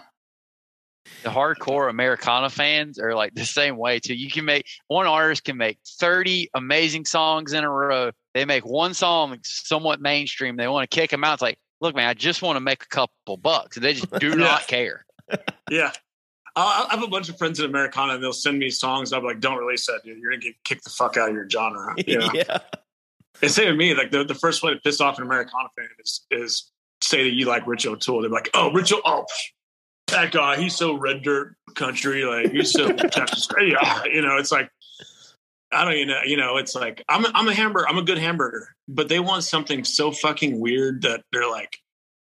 The 1.25 1.31
hardcore 1.31 1.89
Americana 1.89 2.51
fans 2.51 2.99
are 2.99 3.15
like 3.15 3.35
the 3.35 3.47
same 3.47 3.79
way 3.79 3.99
too. 3.99 4.15
You 4.15 4.31
can 4.31 4.45
make 4.45 4.67
one 4.89 5.07
artist 5.07 5.43
can 5.45 5.57
make 5.57 5.79
30 5.87 6.51
amazing 6.55 7.07
songs 7.07 7.55
in 7.55 7.65
a 7.65 7.71
row. 7.71 8.11
They 8.35 8.45
make 8.45 8.67
one 8.67 8.93
song 8.93 9.39
somewhat 9.43 10.03
mainstream. 10.03 10.57
They 10.57 10.69
want 10.69 10.91
to 10.91 10.95
kick 10.95 11.11
them 11.11 11.25
out. 11.25 11.35
It's 11.35 11.43
like, 11.43 11.59
look, 11.81 11.97
man, 11.97 12.09
I 12.09 12.13
just 12.13 12.43
want 12.43 12.57
to 12.57 12.61
make 12.61 12.83
a 12.83 12.89
couple 12.89 13.39
bucks. 13.39 13.79
They 13.79 13.95
just 13.95 14.13
do 14.19 14.29
yeah. 14.31 14.35
not 14.35 14.67
care. 14.67 15.07
Yeah. 15.71 15.93
I 16.57 16.87
have 16.91 17.03
a 17.03 17.09
bunch 17.09 17.31
of 17.31 17.39
friends 17.39 17.59
in 17.59 17.65
Americana 17.65 18.15
and 18.15 18.23
they'll 18.23 18.35
send 18.35 18.59
me 18.59 18.69
songs. 18.69 19.13
I'm 19.13 19.25
like, 19.25 19.41
don't 19.41 19.59
release 19.59 19.87
that, 19.87 20.03
dude. 20.05 20.19
You're 20.19 20.31
going 20.31 20.43
to 20.43 20.47
get 20.47 20.63
kicked 20.63 20.85
the 20.85 20.91
fuck 20.91 21.17
out 21.17 21.31
of 21.31 21.35
your 21.35 21.49
genre. 21.49 21.95
You 22.07 22.19
know? 22.19 22.31
yeah. 22.35 22.59
They 23.41 23.49
say 23.49 23.65
to 23.65 23.75
me, 23.75 23.95
like, 23.95 24.11
the, 24.11 24.25
the 24.25 24.35
first 24.35 24.63
way 24.63 24.75
to 24.75 24.81
piss 24.81 25.01
off 25.01 25.17
an 25.19 25.25
Americana 25.25 25.69
fan 25.75 25.89
is, 25.99 26.27
is 26.31 26.71
say 27.01 27.25
that 27.25 27.35
you 27.35 27.47
like 27.47 27.67
Rich 27.67 27.87
O'Toole. 27.87 28.21
They're 28.21 28.31
like, 28.31 28.51
oh, 28.55 28.71
Rich 28.73 28.93
O'Toole, 28.93 29.03
oh, 29.05 29.27
that 30.09 30.33
guy, 30.33 30.57
he's 30.57 30.77
so 30.77 30.95
red 30.95 31.23
dirt 31.23 31.57
country, 31.75 32.25
like 32.25 32.51
he's 32.51 32.73
so 32.73 32.93
Texas. 32.93 33.49
Yeah, 33.61 34.05
you 34.05 34.23
know, 34.23 34.37
it's 34.37 34.53
like 34.53 34.71
I 35.73 35.85
don't 35.85 35.95
even 35.95 36.09
know. 36.09 36.21
You 36.25 36.37
know, 36.37 36.57
it's 36.57 36.75
like 36.75 37.05
I'm 37.09 37.25
a, 37.25 37.31
I'm 37.35 37.49
a 37.49 37.55
hamburger. 37.55 37.89
I'm 37.89 37.99
a 37.99 38.03
good 38.03 38.19
hamburger, 38.19 38.69
but 38.89 39.09
they 39.09 39.19
want 39.19 39.45
something 39.45 39.85
so 39.85 40.13
fucking 40.13 40.61
weird 40.61 41.03
that 41.03 41.23
they're 41.33 41.51
like, 41.51 41.79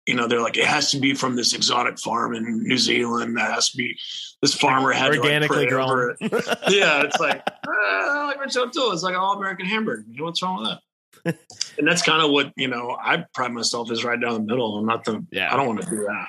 you 0.06 0.14
know, 0.14 0.26
they're 0.26 0.40
like, 0.40 0.56
it 0.56 0.64
has 0.64 0.90
to 0.92 0.98
be 0.98 1.14
from 1.14 1.36
this 1.36 1.52
exotic 1.52 1.98
farm 1.98 2.34
in 2.34 2.62
New 2.62 2.78
Zealand. 2.78 3.36
That 3.36 3.52
has 3.52 3.70
to 3.70 3.76
be 3.76 3.98
this 4.40 4.54
farmer 4.54 4.92
had 4.92 5.14
organically 5.14 5.56
to 5.56 5.62
like 5.62 5.68
grown. 5.68 6.16
It. 6.20 6.32
yeah, 6.68 7.02
it's 7.02 7.20
like 7.20 7.42
uh, 7.68 8.24
like 8.26 8.40
Rich 8.40 8.56
O'Toole. 8.56 8.92
It's 8.92 9.02
like 9.02 9.16
all 9.16 9.36
American 9.36 9.66
hamburger. 9.66 10.04
What's 10.18 10.42
wrong 10.42 10.60
with 10.60 10.70
that? 10.70 10.78
and 11.78 11.86
that's 11.86 12.02
kind 12.02 12.22
of 12.22 12.30
what 12.30 12.52
you 12.56 12.68
know. 12.68 12.96
I 13.00 13.24
pride 13.34 13.52
myself 13.52 13.90
is 13.90 14.02
right 14.02 14.20
down 14.20 14.34
the 14.34 14.40
middle. 14.40 14.78
I'm 14.78 14.86
not 14.86 15.04
the. 15.04 15.24
Yeah. 15.30 15.52
I 15.52 15.56
don't 15.56 15.66
want 15.66 15.82
to 15.82 15.90
do 15.90 16.04
that. 16.06 16.28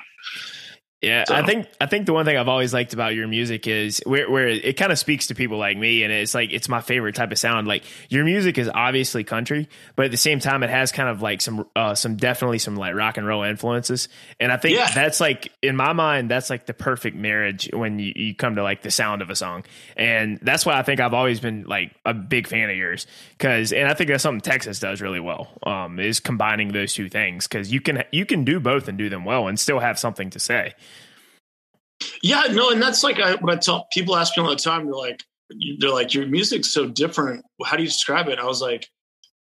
Yeah, 1.04 1.24
so. 1.24 1.34
I 1.34 1.44
think 1.44 1.68
I 1.80 1.86
think 1.86 2.06
the 2.06 2.12
one 2.12 2.24
thing 2.24 2.36
I've 2.36 2.48
always 2.48 2.72
liked 2.72 2.94
about 2.94 3.14
your 3.14 3.28
music 3.28 3.66
is 3.66 4.02
where 4.06 4.30
where 4.30 4.48
it, 4.48 4.76
kind 4.76 4.90
of 4.90 4.98
speaks 4.98 5.28
to 5.28 5.34
people 5.34 5.58
like 5.58 5.76
me, 5.76 6.02
and 6.02 6.12
it's 6.12 6.34
like 6.34 6.52
it's 6.52 6.68
my 6.68 6.80
favorite 6.80 7.14
type 7.14 7.30
of 7.30 7.38
sound. 7.38 7.66
Like 7.66 7.84
your 8.08 8.24
music 8.24 8.58
is 8.58 8.70
obviously 8.72 9.24
country, 9.24 9.68
but 9.96 10.06
at 10.06 10.10
the 10.10 10.16
same 10.16 10.40
time, 10.40 10.62
it 10.62 10.70
has 10.70 10.92
kind 10.92 11.08
of 11.08 11.22
like 11.22 11.40
some 11.40 11.66
uh, 11.76 11.94
some 11.94 12.16
definitely 12.16 12.58
some 12.58 12.76
like 12.76 12.94
rock 12.94 13.18
and 13.18 13.26
roll 13.26 13.42
influences, 13.42 14.08
and 14.40 14.50
I 14.50 14.56
think 14.56 14.76
yeah. 14.76 14.90
that's 14.92 15.20
like 15.20 15.52
in 15.62 15.76
my 15.76 15.92
mind 15.92 16.30
that's 16.30 16.50
like 16.50 16.66
the 16.66 16.74
perfect 16.74 17.16
marriage 17.16 17.68
when 17.72 17.98
you, 17.98 18.12
you 18.16 18.34
come 18.34 18.56
to 18.56 18.62
like 18.62 18.82
the 18.82 18.90
sound 18.90 19.22
of 19.22 19.30
a 19.30 19.36
song, 19.36 19.64
and 19.96 20.38
that's 20.42 20.64
why 20.64 20.78
I 20.78 20.82
think 20.82 21.00
I've 21.00 21.14
always 21.14 21.40
been 21.40 21.64
like 21.64 21.94
a 22.04 22.14
big 22.14 22.46
fan 22.46 22.70
of 22.70 22.76
yours 22.76 23.06
because, 23.36 23.72
and 23.72 23.88
I 23.88 23.94
think 23.94 24.08
that's 24.08 24.22
something 24.22 24.40
Texas 24.40 24.80
does 24.80 25.00
really 25.00 25.20
well 25.20 25.48
um, 25.64 26.00
is 26.00 26.20
combining 26.20 26.72
those 26.72 26.94
two 26.94 27.08
things 27.08 27.46
because 27.46 27.72
you 27.72 27.80
can 27.80 28.04
you 28.10 28.24
can 28.24 28.44
do 28.44 28.58
both 28.58 28.88
and 28.88 28.96
do 28.96 29.08
them 29.08 29.24
well 29.24 29.48
and 29.48 29.60
still 29.60 29.78
have 29.78 29.98
something 29.98 30.30
to 30.30 30.38
say. 30.38 30.74
Yeah, 32.22 32.44
no, 32.50 32.70
and 32.70 32.82
that's 32.82 33.02
like 33.02 33.20
I, 33.20 33.34
what 33.36 33.54
I 33.54 33.56
tell 33.58 33.86
people 33.92 34.16
ask 34.16 34.36
me 34.36 34.42
all 34.42 34.50
the 34.50 34.56
time. 34.56 34.86
They're 34.86 34.94
like, 34.94 35.22
they're 35.78 35.90
like, 35.90 36.14
your 36.14 36.26
music's 36.26 36.72
so 36.72 36.88
different. 36.88 37.44
How 37.64 37.76
do 37.76 37.82
you 37.82 37.88
describe 37.88 38.28
it? 38.28 38.38
I 38.38 38.44
was 38.44 38.60
like, 38.60 38.88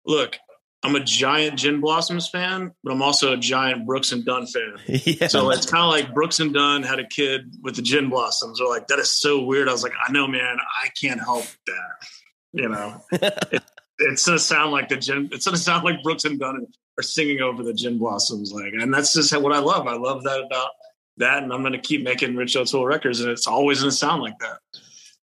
look, 0.06 0.38
I'm 0.82 0.94
a 0.94 1.00
giant 1.00 1.58
Gin 1.58 1.80
Blossoms 1.80 2.28
fan, 2.28 2.72
but 2.84 2.92
I'm 2.92 3.02
also 3.02 3.32
a 3.32 3.36
giant 3.36 3.86
Brooks 3.86 4.12
and 4.12 4.24
Dunn 4.24 4.46
fan. 4.46 4.76
Yeah. 4.86 5.26
So 5.28 5.50
it's 5.50 5.66
kind 5.66 5.82
of 5.82 5.90
like 5.90 6.14
Brooks 6.14 6.40
and 6.40 6.52
Dunn 6.52 6.82
had 6.82 7.00
a 7.00 7.06
kid 7.06 7.56
with 7.62 7.76
the 7.76 7.82
Gin 7.82 8.08
Blossoms. 8.10 8.58
They're 8.58 8.68
like, 8.68 8.86
that 8.88 8.98
is 8.98 9.10
so 9.10 9.44
weird. 9.44 9.68
I 9.68 9.72
was 9.72 9.82
like, 9.82 9.94
I 10.06 10.12
know, 10.12 10.26
man, 10.26 10.58
I 10.82 10.88
can't 11.00 11.20
help 11.20 11.44
that. 11.66 12.08
You 12.52 12.68
know, 12.68 13.02
it, 13.12 13.62
it's 13.98 14.26
gonna 14.26 14.38
sound 14.38 14.72
like 14.72 14.88
the 14.88 14.96
Gin. 14.96 15.28
It's 15.32 15.44
gonna 15.44 15.56
sound 15.56 15.84
like 15.84 16.02
Brooks 16.02 16.24
and 16.24 16.38
Dunn 16.38 16.66
are 16.98 17.02
singing 17.02 17.40
over 17.40 17.62
the 17.62 17.74
Gin 17.74 17.98
Blossoms. 17.98 18.52
Like, 18.52 18.72
and 18.72 18.92
that's 18.92 19.12
just 19.12 19.36
what 19.40 19.52
I 19.52 19.58
love. 19.58 19.86
I 19.86 19.96
love 19.96 20.22
that 20.24 20.40
about 20.40 20.70
that, 21.18 21.42
and 21.42 21.52
I'm 21.52 21.62
going 21.62 21.72
to 21.72 21.78
keep 21.78 22.02
making 22.02 22.36
Rich 22.36 22.56
O'Toole 22.56 22.86
records, 22.86 23.20
and 23.20 23.30
it's 23.30 23.46
always 23.46 23.80
going 23.80 23.90
to 23.90 23.96
sound 23.96 24.22
like 24.22 24.38
that. 24.38 24.58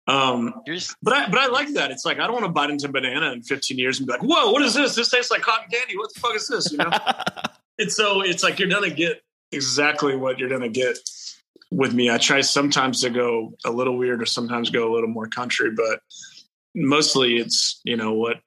Um, 0.07 0.62
but 1.03 1.12
I 1.12 1.29
but 1.29 1.38
I 1.38 1.46
like 1.46 1.72
that. 1.74 1.90
It's 1.90 2.05
like 2.05 2.18
I 2.18 2.24
don't 2.24 2.33
want 2.33 2.44
to 2.46 2.50
bite 2.50 2.70
into 2.70 2.88
banana 2.88 3.33
in 3.33 3.42
15 3.42 3.79
years 3.79 3.98
and 3.98 4.07
be 4.07 4.12
like, 4.12 4.22
"Whoa, 4.22 4.50
what 4.50 4.62
is 4.62 4.74
this? 4.74 4.96
This 4.96 5.09
tastes 5.09 5.31
like 5.31 5.42
cotton 5.42 5.68
candy. 5.70 5.96
What 5.96 6.12
the 6.12 6.20
fuck 6.20 6.35
is 6.35 6.48
this?" 6.48 6.72
You 6.72 6.79
know. 6.79 6.90
and 7.79 7.92
so 7.92 8.22
it's 8.22 8.42
like 8.42 8.59
you're 8.59 8.68
gonna 8.68 8.90
get 8.90 9.22
exactly 9.53 10.16
what 10.16 10.38
you're 10.38 10.48
gonna 10.48 10.68
get 10.68 10.98
with 11.70 11.94
me. 11.94 12.11
I 12.11 12.18
try 12.18 12.40
sometimes 12.40 13.03
to 13.03 13.11
go 13.11 13.55
a 13.64 13.70
little 13.70 13.96
weird 13.96 14.20
or 14.20 14.26
sometimes 14.26 14.70
go 14.70 14.90
a 14.90 14.92
little 14.92 15.09
more 15.09 15.29
country, 15.29 15.70
but 15.70 16.00
mostly 16.74 17.37
it's 17.37 17.81
you 17.85 17.96
know 17.96 18.12
what 18.14 18.40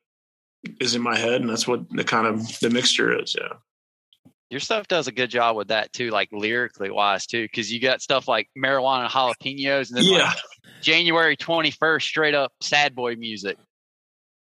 is 0.82 0.96
in 0.96 1.02
my 1.02 1.18
head, 1.18 1.40
and 1.40 1.50
that's 1.50 1.68
what 1.68 1.90
the 1.92 2.04
kind 2.04 2.28
of 2.28 2.60
the 2.60 2.72
mixture 2.72 3.18
is. 3.22 3.36
Yeah. 3.40 3.54
Your 4.54 4.60
stuff 4.60 4.88
does 4.88 5.08
a 5.08 5.12
good 5.12 5.32
job 5.32 5.56
with 5.56 5.70
that 5.70 5.92
too, 5.94 6.12
like 6.12 6.30
lyrically 6.32 6.92
wise 6.92 7.26
too, 7.26 7.42
because 7.46 7.72
you 7.74 7.80
got 7.80 8.04
stuff 8.04 8.28
like 8.28 8.48
marijuana 8.56 9.08
jalapenos 9.10 9.90
and 9.90 9.98
then 9.98 10.04
Yeah. 10.06 10.26
like 10.26 10.38
January 10.84 11.36
twenty 11.36 11.72
first, 11.72 12.08
straight 12.08 12.36
up 12.36 12.52
sad 12.62 12.94
boy 12.94 13.16
music. 13.16 13.58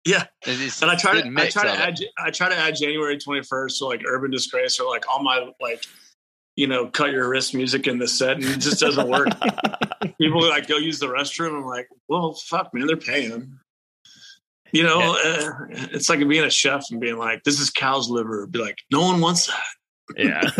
Yeah. 0.05 0.25
It's 0.45 0.83
And 0.83 0.91
I 0.91 0.95
try 0.97 1.19
to 1.19 1.27
I 1.27 1.49
try 1.49 1.63
to 1.63 1.69
of 1.73 1.79
it. 1.79 1.81
add 1.81 1.99
I 2.19 2.29
try 2.29 2.49
to 2.49 2.55
add 2.55 2.75
January 2.75 3.17
twenty 3.17 3.41
first 3.41 3.79
to 3.79 3.85
like 3.85 4.03
Urban 4.07 4.29
Disgrace 4.29 4.79
or 4.79 4.87
like 4.87 5.09
all 5.09 5.23
my 5.23 5.49
like 5.59 5.83
you 6.55 6.67
know 6.67 6.85
cut 6.89 7.11
your 7.11 7.27
wrist 7.27 7.55
music 7.55 7.87
in 7.87 7.97
the 7.97 8.07
set 8.07 8.35
and 8.35 8.45
it 8.45 8.59
just 8.59 8.79
doesn't 8.79 9.09
work. 9.09 9.29
People 10.21 10.47
like 10.47 10.67
go 10.67 10.77
use 10.77 10.99
the 10.99 11.07
restroom. 11.07 11.57
I'm 11.57 11.65
like, 11.65 11.87
well, 12.07 12.33
fuck, 12.33 12.71
man, 12.71 12.85
they're 12.85 12.97
paying. 12.97 13.57
You 14.71 14.83
know, 14.83 15.15
uh, 15.23 15.49
it's 15.91 16.07
like 16.07 16.19
being 16.27 16.43
a 16.43 16.49
chef 16.51 16.85
and 16.91 16.99
being 16.99 17.17
like, 17.17 17.43
"This 17.43 17.59
is 17.59 17.69
cow's 17.69 18.09
liver." 18.09 18.45
Be 18.47 18.59
like, 18.59 18.77
no 18.91 19.01
one 19.01 19.21
wants 19.21 19.47
that. 19.47 19.63
Yeah. 20.17 20.49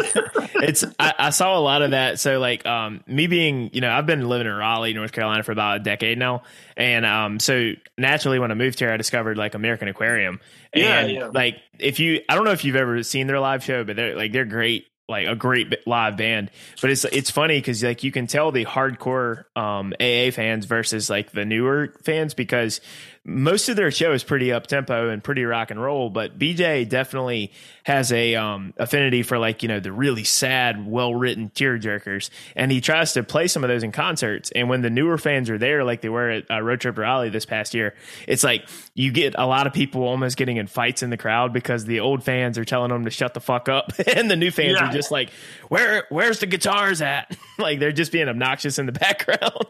It's 0.55 0.85
I, 0.97 1.13
I 1.19 1.29
saw 1.31 1.57
a 1.57 1.59
lot 1.59 1.81
of 1.81 1.91
that. 1.91 2.21
So 2.21 2.39
like 2.39 2.65
um 2.65 3.03
me 3.05 3.27
being 3.27 3.69
you 3.73 3.81
know 3.81 3.91
i've 3.91 4.05
been 4.05 4.29
living 4.29 4.47
in 4.47 4.53
raleigh 4.53 4.93
north 4.93 5.11
carolina 5.11 5.43
for 5.43 5.51
about 5.51 5.77
a 5.77 5.79
decade 5.79 6.17
now. 6.17 6.43
And 6.77 7.05
um 7.05 7.39
so 7.39 7.73
naturally 7.97 8.39
when 8.39 8.49
i 8.51 8.53
moved 8.53 8.79
here 8.79 8.89
i 8.91 8.95
discovered 8.95 9.37
like 9.37 9.55
american 9.55 9.89
aquarium. 9.89 10.39
Yeah, 10.73 10.99
and 10.99 11.11
yeah. 11.11 11.27
like 11.33 11.57
if 11.79 11.99
you 11.99 12.21
i 12.29 12.35
don't 12.35 12.45
know 12.45 12.51
if 12.51 12.63
you've 12.63 12.77
ever 12.77 13.03
seen 13.03 13.27
their 13.27 13.39
live 13.39 13.63
show 13.63 13.83
but 13.83 13.97
they're 13.97 14.15
like 14.15 14.31
they're 14.31 14.45
great 14.45 14.87
like 15.09 15.27
a 15.27 15.35
great 15.35 15.85
live 15.85 16.17
band. 16.17 16.49
But 16.81 16.91
it's 16.91 17.05
it's 17.05 17.29
funny 17.29 17.57
because 17.57 17.83
like 17.83 18.03
you 18.03 18.11
can 18.11 18.27
tell 18.27 18.51
the 18.51 18.65
hardcore 18.65 19.45
um 19.55 19.93
aa 19.99 20.31
fans 20.31 20.65
versus 20.65 21.09
like 21.09 21.31
the 21.31 21.45
newer 21.45 21.93
fans 22.03 22.33
because 22.33 22.79
most 23.25 23.69
of 23.69 23.75
their 23.77 23.89
show 23.89 24.11
is 24.11 24.23
pretty 24.23 24.51
up 24.51 24.67
tempo 24.67 25.09
and 25.09 25.23
pretty 25.23 25.45
rock 25.45 25.71
and 25.71 25.81
roll, 25.81 26.09
but 26.09 26.37
BJ 26.37 26.87
definitely 26.87 27.53
has 27.83 28.11
a 28.11 28.35
um, 28.35 28.73
affinity 28.77 29.23
for 29.23 29.37
like 29.39 29.61
you 29.63 29.69
know 29.69 29.79
the 29.79 29.91
really 29.93 30.23
sad, 30.25 30.85
well 30.85 31.15
written 31.15 31.49
tear 31.49 31.77
jerkers, 31.79 32.29
and 32.55 32.71
he 32.71 32.81
tries 32.81 33.13
to 33.13 33.23
play 33.23 33.47
some 33.47 33.63
of 33.63 33.69
those 33.69 33.83
in 33.83 33.91
concerts. 33.93 34.51
And 34.51 34.67
when 34.67 34.81
the 34.81 34.89
newer 34.89 35.17
fans 35.17 35.49
are 35.49 35.57
there, 35.57 35.83
like 35.85 36.01
they 36.01 36.09
were 36.09 36.29
at 36.29 36.51
uh, 36.51 36.61
Road 36.61 36.81
Trip 36.81 36.97
Rally 36.97 37.29
this 37.29 37.45
past 37.45 37.73
year, 37.73 37.95
it's 38.27 38.43
like 38.43 38.67
you 38.93 39.11
get 39.11 39.35
a 39.37 39.45
lot 39.45 39.67
of 39.67 39.73
people 39.73 40.03
almost 40.03 40.35
getting 40.35 40.57
in 40.57 40.67
fights 40.67 41.01
in 41.01 41.09
the 41.09 41.17
crowd 41.17 41.53
because 41.53 41.85
the 41.85 42.01
old 42.01 42.23
fans 42.23 42.57
are 42.57 42.65
telling 42.65 42.89
them 42.89 43.05
to 43.05 43.09
shut 43.11 43.33
the 43.33 43.39
fuck 43.41 43.69
up, 43.69 43.93
and 44.15 44.29
the 44.29 44.35
new 44.35 44.51
fans 44.51 44.77
Yeah. 44.79 44.89
are 44.89 44.93
just 44.93 45.11
like, 45.11 45.29
where 45.69 46.05
where's 46.09 46.39
the 46.39 46.45
guitars 46.45 47.01
at? 47.01 47.35
like 47.57 47.79
they're 47.79 47.91
just 47.93 48.11
being 48.11 48.27
obnoxious 48.27 48.79
in 48.79 48.85
the 48.85 48.91
background. 48.91 49.65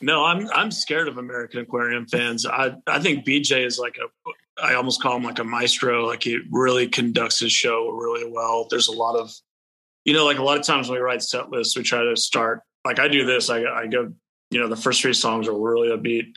No, 0.00 0.24
I'm 0.24 0.48
I'm 0.54 0.70
scared 0.70 1.08
of 1.08 1.18
American 1.18 1.60
Aquarium 1.60 2.06
fans. 2.06 2.46
I 2.46 2.74
I 2.86 3.00
think 3.00 3.26
BJ 3.26 3.64
is 3.64 3.78
like 3.78 3.96
a 3.96 4.62
I 4.62 4.74
almost 4.74 5.02
call 5.02 5.16
him 5.16 5.22
like 5.22 5.38
a 5.38 5.44
maestro. 5.44 6.06
Like 6.06 6.22
he 6.22 6.40
really 6.50 6.88
conducts 6.88 7.40
his 7.40 7.52
show 7.52 7.90
really 7.90 8.30
well. 8.30 8.66
There's 8.70 8.88
a 8.88 8.92
lot 8.92 9.16
of 9.16 9.32
you 10.04 10.12
know, 10.12 10.24
like 10.24 10.38
a 10.38 10.42
lot 10.42 10.58
of 10.58 10.64
times 10.64 10.88
when 10.88 10.98
we 10.98 11.04
write 11.04 11.22
set 11.22 11.50
lists, 11.50 11.76
we 11.76 11.82
try 11.82 12.04
to 12.04 12.16
start 12.16 12.60
like 12.84 12.98
I 12.98 13.08
do 13.08 13.24
this. 13.24 13.50
I 13.50 13.64
I 13.64 13.86
go, 13.86 14.12
you 14.50 14.60
know, 14.60 14.68
the 14.68 14.76
first 14.76 15.02
three 15.02 15.14
songs 15.14 15.48
are 15.48 15.58
really 15.58 15.88
upbeat. 15.88 16.36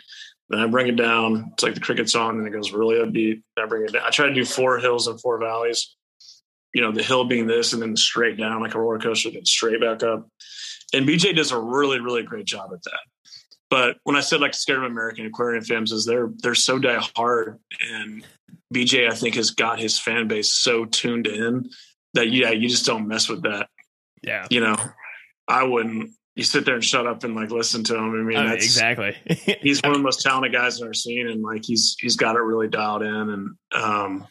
Then 0.50 0.60
I 0.60 0.66
bring 0.66 0.88
it 0.88 0.96
down. 0.96 1.52
It's 1.54 1.64
like 1.64 1.76
the 1.76 1.80
cricket 1.80 2.10
song, 2.10 2.40
and 2.40 2.48
it 2.48 2.52
goes 2.52 2.72
really 2.72 2.96
upbeat. 2.96 3.44
I 3.58 3.68
bring 3.68 3.84
it 3.84 3.94
down. 3.94 4.02
I 4.04 4.10
try 4.10 4.28
to 4.28 4.34
do 4.34 4.44
four 4.44 4.80
hills 4.80 5.08
and 5.08 5.22
four 5.22 5.40
valleys. 5.40 5.96
You 6.74 6.82
know, 6.82 6.92
the 6.92 7.04
hill 7.04 7.26
being 7.26 7.46
this, 7.46 7.74
and 7.74 7.82
then 7.82 7.96
straight 7.96 8.38
down 8.38 8.62
like 8.62 8.74
a 8.74 8.80
roller 8.80 9.00
coaster, 9.00 9.30
then 9.30 9.46
straight 9.46 9.80
back 9.80 10.02
up. 10.02 10.28
And 10.94 11.08
BJ 11.08 11.36
does 11.36 11.52
a 11.52 11.60
really, 11.60 12.00
really 12.00 12.24
great 12.24 12.46
job 12.46 12.72
at 12.74 12.82
that. 12.84 13.00
But 13.70 13.98
when 14.04 14.16
I 14.16 14.22
said 14.22 14.42
like 14.42 14.54
scared 14.54 14.80
of 14.84 14.92
American 14.92 15.26
Aquarium 15.26 15.64
fans, 15.64 15.92
is 15.92 16.06
they're 16.06 16.30
they're 16.38 16.56
so 16.56 16.80
die 16.80 17.02
hard, 17.16 17.60
and 17.92 18.26
BJ 18.74 19.10
I 19.10 19.16
think 19.16 19.36
has 19.36 19.52
got 19.52 19.80
his 19.80 20.00
fan 20.00 20.28
base 20.28 20.54
so 20.54 20.86
tuned 20.86 21.28
in 21.28 21.70
that 22.16 22.30
yeah, 22.32 22.50
you 22.52 22.68
just 22.68 22.86
don't 22.86 23.08
mess 23.08 23.30
with 23.30 23.44
that. 23.44 23.68
yeah, 24.24 24.48
You 24.50 24.62
know, 24.62 24.76
I 25.48 25.64
wouldn't. 25.64 26.12
You 26.36 26.44
sit 26.46 26.66
there 26.66 26.76
and 26.76 26.84
shut 26.86 27.06
up 27.06 27.24
and 27.26 27.36
like 27.36 27.52
listen 27.52 27.84
to 27.86 27.96
him. 27.98 28.12
I 28.14 28.24
mean, 28.24 28.38
Oh, 28.38 28.48
that's 28.48 28.64
exactly. 28.66 29.16
he's 29.62 29.80
one 29.84 29.92
of 29.92 29.98
the 29.98 30.04
most 30.04 30.22
talented 30.22 30.54
guys 30.54 30.80
in 30.80 30.88
our 30.88 30.94
scene, 30.94 31.28
and 31.28 31.42
like 31.44 31.64
he's 31.66 31.96
he's 32.00 32.16
got 32.16 32.36
it 32.36 32.40
really 32.40 32.70
dialed 32.70 33.04
in, 33.04 33.14
and 33.14 33.50
um, 33.74 34.28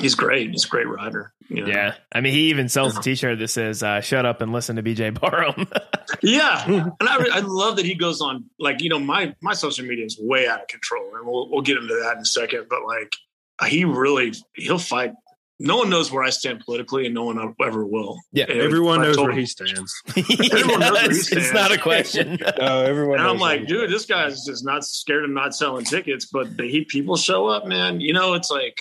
he's 0.00 0.14
great. 0.14 0.50
He's 0.50 0.64
a 0.64 0.68
great 0.68 0.88
rider. 0.88 1.32
You 1.48 1.62
know? 1.64 1.68
Yeah, 1.70 1.94
I 2.10 2.20
mean, 2.20 2.32
he 2.32 2.50
even 2.50 2.68
sells 2.68 2.96
a 2.96 3.02
T-shirt 3.02 3.38
that 3.38 3.48
says 3.48 3.82
uh, 3.82 4.00
"Shut 4.00 4.24
up 4.24 4.40
and 4.40 4.52
listen 4.52 4.76
to 4.76 4.82
BJ 4.82 5.18
Barham." 5.18 5.66
Yeah, 6.20 6.64
and 6.66 6.92
I, 7.00 7.38
I 7.38 7.40
love 7.40 7.76
that 7.76 7.86
he 7.86 7.94
goes 7.94 8.20
on. 8.20 8.44
Like 8.58 8.80
you 8.82 8.90
know, 8.90 8.98
my 8.98 9.34
my 9.40 9.54
social 9.54 9.84
media 9.86 10.04
is 10.04 10.18
way 10.20 10.46
out 10.46 10.60
of 10.60 10.68
control, 10.68 11.16
and 11.16 11.26
we'll 11.26 11.50
we'll 11.50 11.62
get 11.62 11.78
into 11.78 11.94
that 11.94 12.12
in 12.16 12.18
a 12.18 12.24
second. 12.24 12.66
But 12.68 12.84
like, 12.84 13.12
he 13.70 13.84
really 13.84 14.32
he'll 14.54 14.78
fight. 14.78 15.12
No 15.58 15.76
one 15.78 15.90
knows 15.90 16.12
where 16.12 16.22
I 16.22 16.30
stand 16.30 16.60
politically, 16.64 17.06
and 17.06 17.14
no 17.14 17.24
one 17.24 17.54
ever 17.64 17.84
will. 17.86 18.18
Yeah, 18.32 18.44
And 18.48 18.60
Everyone 18.60 19.00
knows 19.00 19.16
where 19.16 19.30
him- 19.30 19.38
he 19.38 19.46
stands. 19.46 20.02
Everyone 20.16 20.80
knows 20.80 20.90
where 20.92 21.02
he 21.02 21.08
it's, 21.18 21.32
it's 21.32 21.52
not 21.52 21.72
a 21.72 21.78
question. 21.78 22.38
No, 22.58 22.82
everyone. 22.82 23.18
And 23.18 23.28
I'm 23.28 23.38
like, 23.38 23.66
dude, 23.66 23.90
this 23.90 24.04
guy's 24.06 24.44
just 24.44 24.64
not 24.64 24.84
scared 24.84 25.24
of 25.24 25.30
not 25.30 25.54
selling 25.54 25.84
tickets, 25.84 26.26
but 26.26 26.56
the 26.56 26.68
he 26.68 26.84
people 26.84 27.16
show 27.16 27.46
up, 27.46 27.64
man. 27.66 28.00
You 28.00 28.12
know, 28.12 28.34
it's 28.34 28.50
like 28.50 28.76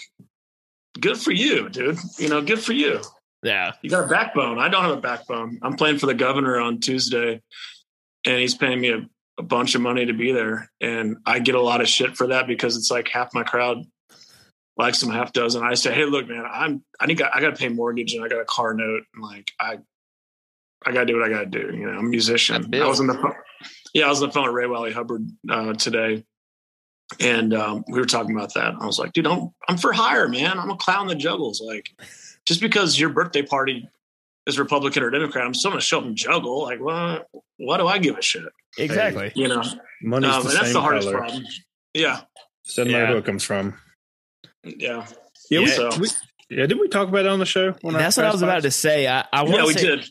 good 1.01 1.17
for 1.17 1.31
you, 1.31 1.69
dude. 1.69 1.97
You 2.17 2.29
know, 2.29 2.41
good 2.41 2.59
for 2.59 2.73
you. 2.73 3.01
yeah, 3.43 3.73
You 3.81 3.89
got 3.89 4.05
a 4.05 4.07
backbone. 4.07 4.59
I 4.59 4.69
don't 4.69 4.83
have 4.83 4.97
a 4.97 5.01
backbone. 5.01 5.59
I'm 5.61 5.75
playing 5.75 5.97
for 5.97 6.05
the 6.05 6.13
governor 6.13 6.59
on 6.59 6.79
Tuesday, 6.79 7.41
and 8.25 8.39
he's 8.39 8.55
paying 8.55 8.79
me 8.79 8.89
a, 8.91 9.05
a 9.37 9.43
bunch 9.43 9.75
of 9.75 9.81
money 9.81 10.05
to 10.05 10.13
be 10.13 10.31
there. 10.31 10.71
And 10.79 11.17
I 11.25 11.39
get 11.39 11.55
a 11.55 11.61
lot 11.61 11.81
of 11.81 11.87
shit 11.87 12.15
for 12.15 12.27
that 12.27 12.47
because 12.47 12.77
it's 12.77 12.91
like 12.91 13.09
half 13.09 13.33
my 13.33 13.43
crowd 13.43 13.83
likes 14.77 14.99
some 14.99 15.09
half 15.09 15.33
dozen. 15.33 15.63
I 15.63 15.73
say, 15.73 15.93
hey, 15.93 16.05
look, 16.05 16.27
man, 16.27 16.45
I'm 16.49 16.83
I 16.99 17.05
think 17.05 17.21
I, 17.21 17.41
got 17.41 17.51
to 17.51 17.55
pay 17.55 17.69
mortgage 17.69 18.13
and 18.13 18.23
I 18.23 18.27
got 18.27 18.39
a 18.39 18.45
car 18.45 18.73
note, 18.73 19.03
and 19.13 19.23
like 19.23 19.51
I 19.59 19.79
I 20.85 20.91
got 20.91 21.01
to 21.01 21.05
do 21.05 21.17
what 21.17 21.25
I 21.25 21.29
got 21.29 21.39
to 21.39 21.45
do. 21.45 21.75
You 21.75 21.85
know, 21.85 21.91
I'm 21.91 22.05
a 22.05 22.09
musician. 22.09 22.73
I 22.73 22.87
was 22.87 22.99
on 22.99 23.07
the 23.07 23.13
phone. 23.13 23.33
Yeah, 23.93 24.05
I 24.05 24.09
was 24.09 24.21
on 24.21 24.29
the 24.29 24.33
phone 24.33 24.45
with 24.45 24.53
Ray 24.53 24.67
Wylie 24.67 24.93
Hubbard 24.93 25.27
uh, 25.49 25.73
today. 25.73 26.23
And 27.19 27.54
um, 27.54 27.84
we 27.88 28.00
were 28.00 28.06
talking 28.06 28.36
about 28.36 28.54
that. 28.54 28.74
I 28.80 28.86
was 28.86 28.97
like, 29.00 29.13
dude, 29.13 29.28
I'm 29.28 29.50
I'm 29.67 29.78
for 29.78 29.91
hire, 29.93 30.28
man. 30.28 30.58
I'm 30.58 30.69
a 30.69 30.78
clown 30.78 31.08
that 31.08 31.15
juggles. 31.15 31.62
Like, 31.62 31.89
just 32.45 32.62
because 32.62 33.00
your 33.00 33.10
birthday 33.10 33.41
party 33.41 33.89
is 34.47 34.58
Republican 34.58 35.04
or 35.04 35.10
Democrat, 35.10 35.45
I'm 35.45 35.54
still 35.54 35.71
gonna 35.71 35.82
show 35.82 36.00
up 36.00 36.06
and 36.06 36.15
juggle. 36.15 36.62
Like, 36.63 36.80
what? 36.80 37.28
Why 37.58 37.78
do 37.78 37.88
I 37.88 37.97
give 38.00 38.17
a 38.17 38.21
shit? 38.21 38.43
exactly. 38.78 39.32
You 39.36 39.50
know, 39.50 39.62
Money's 40.02 40.32
um, 40.34 40.43
the 40.43 40.50
and 40.50 40.58
that's 40.60 40.74
the 40.74 40.82
hardest 40.82 41.08
color. 41.08 41.17
problem. 41.19 41.43
Yeah, 41.93 42.21
Doesn't 42.67 42.89
Yeah. 42.89 43.00
matter 43.02 43.13
who 43.13 43.17
it 43.19 43.26
comes 43.26 43.43
from. 43.43 43.78
yeah, 44.63 45.06
Yeah, 45.50 45.60
we, 45.60 45.67
So- 45.67 45.89
we, 46.00 46.08
yeah. 46.50 46.65
Didn't 46.65 46.80
we 46.80 46.88
talk 46.88 47.08
about 47.10 47.26
it 47.26 47.28
on 47.28 47.39
the 47.39 47.45
show? 47.45 47.74
when 47.82 47.93
That's 47.93 48.15
what 48.17 48.26
I 48.26 48.32
was 48.32 48.41
about 48.41 48.63
to 48.63 48.71
say. 48.71 49.08
I, 49.08 49.26
I 49.34 49.43
want 49.43 49.56
yeah. 49.56 49.62
to 49.62 49.67
We 49.67 49.74
say, 49.74 49.82
did. 49.88 50.10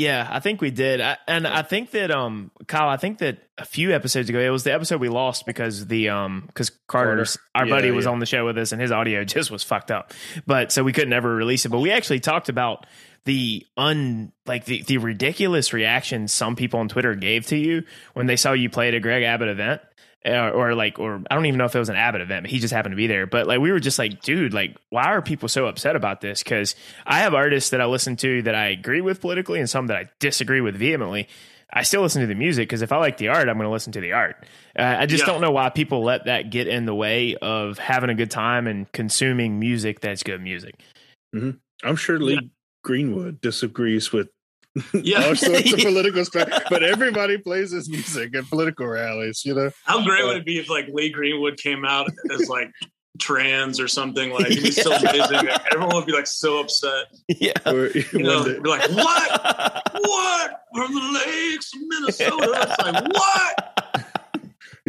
Yeah, 0.00 0.26
I 0.30 0.40
think 0.40 0.62
we 0.62 0.70
did. 0.70 1.02
I, 1.02 1.18
and 1.28 1.46
I 1.46 1.60
think 1.60 1.90
that 1.90 2.10
um 2.10 2.50
Kyle, 2.66 2.88
I 2.88 2.96
think 2.96 3.18
that 3.18 3.38
a 3.58 3.66
few 3.66 3.92
episodes 3.92 4.30
ago, 4.30 4.38
it 4.38 4.48
was 4.48 4.64
the 4.64 4.72
episode 4.72 4.98
we 4.98 5.10
lost 5.10 5.44
because 5.44 5.86
the 5.86 6.08
um 6.08 6.44
because 6.46 6.70
Carter, 6.86 7.26
our 7.54 7.66
Yeah, 7.66 7.70
buddy 7.70 7.90
was 7.90 8.06
on 8.06 8.18
the 8.18 8.24
show 8.26 8.46
with 8.46 8.56
us 8.56 8.72
and 8.72 8.80
his 8.80 8.92
audio 8.92 9.24
just 9.36 9.50
was 9.50 9.62
fucked 9.62 9.90
up. 9.90 10.14
But 10.46 10.72
so 10.72 10.82
we 10.82 10.94
couldn't 10.94 11.12
ever 11.12 11.34
release 11.34 11.66
it. 11.66 11.68
But 11.68 11.80
we 11.80 11.90
actually 11.92 12.20
talked 12.20 12.48
about 12.48 12.86
the 13.24 13.66
un 13.76 14.32
like 14.46 14.64
the, 14.64 14.82
the 14.84 14.96
ridiculous 14.96 15.74
reaction 15.74 16.28
some 16.28 16.56
people 16.56 16.80
on 16.80 16.88
Twitter 16.88 17.14
gave 17.14 17.46
to 17.48 17.56
you 17.56 17.82
when 18.14 18.24
they 18.24 18.36
saw 18.36 18.52
you 18.52 18.70
play 18.70 18.88
at 18.88 18.94
a 18.94 19.00
Greg 19.00 19.22
Abbott 19.22 19.48
event. 19.48 19.82
Or, 20.22 20.50
or 20.50 20.74
like, 20.74 20.98
or 20.98 21.22
I 21.30 21.34
don't 21.34 21.46
even 21.46 21.56
know 21.56 21.64
if 21.64 21.74
it 21.74 21.78
was 21.78 21.88
an 21.88 21.96
Abbott 21.96 22.20
event, 22.20 22.42
but 22.44 22.50
he 22.50 22.58
just 22.58 22.74
happened 22.74 22.92
to 22.92 22.96
be 22.96 23.06
there. 23.06 23.26
But 23.26 23.46
like, 23.46 23.58
we 23.58 23.72
were 23.72 23.80
just 23.80 23.98
like, 23.98 24.20
dude, 24.20 24.52
like, 24.52 24.76
why 24.90 25.04
are 25.04 25.22
people 25.22 25.48
so 25.48 25.66
upset 25.66 25.96
about 25.96 26.20
this? 26.20 26.42
Because 26.42 26.74
I 27.06 27.20
have 27.20 27.32
artists 27.32 27.70
that 27.70 27.80
I 27.80 27.86
listen 27.86 28.16
to 28.16 28.42
that 28.42 28.54
I 28.54 28.66
agree 28.66 29.00
with 29.00 29.22
politically, 29.22 29.60
and 29.60 29.70
some 29.70 29.86
that 29.86 29.96
I 29.96 30.10
disagree 30.18 30.60
with 30.60 30.76
vehemently. 30.76 31.26
I 31.72 31.84
still 31.84 32.02
listen 32.02 32.20
to 32.20 32.26
the 32.26 32.34
music 32.34 32.68
because 32.68 32.82
if 32.82 32.90
I 32.92 32.98
like 32.98 33.16
the 33.16 33.28
art, 33.28 33.48
I'm 33.48 33.54
going 33.56 33.66
to 33.66 33.72
listen 33.72 33.92
to 33.92 34.00
the 34.00 34.12
art. 34.12 34.44
Uh, 34.78 34.82
I 34.98 35.06
just 35.06 35.22
Yeah. 35.22 35.32
don't 35.32 35.40
know 35.40 35.52
why 35.52 35.70
people 35.70 36.02
let 36.02 36.24
that 36.26 36.50
get 36.50 36.66
in 36.66 36.84
the 36.84 36.94
way 36.94 37.36
of 37.36 37.78
having 37.78 38.10
a 38.10 38.14
good 38.14 38.30
time 38.30 38.66
and 38.66 38.90
consuming 38.92 39.58
music 39.60 40.00
that's 40.00 40.22
good 40.24 40.42
music. 40.42 40.74
I'm 41.32 41.96
sure 41.96 42.18
Lee 42.18 42.50
Greenwood 42.82 43.40
disagrees 43.40 44.12
with 44.12 44.28
Yeah. 44.94 45.24
all 45.26 45.34
sorts 45.36 45.72
of 45.72 45.80
political 45.80 46.24
stuff, 46.24 46.48
but 46.70 46.82
everybody 46.82 47.38
plays 47.38 47.72
his 47.72 47.88
music 47.88 48.34
at 48.36 48.48
political 48.48 48.86
rallies. 48.86 49.42
You 49.44 49.54
know, 49.54 49.70
How 49.84 50.04
great 50.04 50.24
would 50.24 50.36
it 50.36 50.44
be 50.46 50.58
if 50.58 50.70
like 50.70 50.86
Lee 50.92 51.10
Greenwood 51.10 51.56
came 51.58 51.84
out 51.84 52.08
as 52.32 52.48
like 52.48 52.70
trans 53.20 53.80
or 53.80 53.88
something? 53.88 54.30
Like 54.30 54.50
it'd 54.50 54.62
be 54.62 54.70
so 54.70 54.92
amazing. 54.96 55.48
Everyone 55.72 55.94
would 55.96 56.06
be 56.06 56.12
like 56.12 56.26
so 56.28 56.60
upset. 56.60 57.06
yeah. 57.28 57.52
or 57.66 57.88
You 58.12 58.22
know, 58.22 58.44
day- 58.44 58.60
be 58.60 58.68
like, 58.68 58.88
what? 58.90 59.90
what 60.02 60.50
from 60.74 60.94
the 60.94 61.20
lakes 61.26 61.72
of 61.74 61.80
Minnesota? 61.88 62.68
It's 62.68 62.78
like 62.78 63.04
what? 63.14 63.89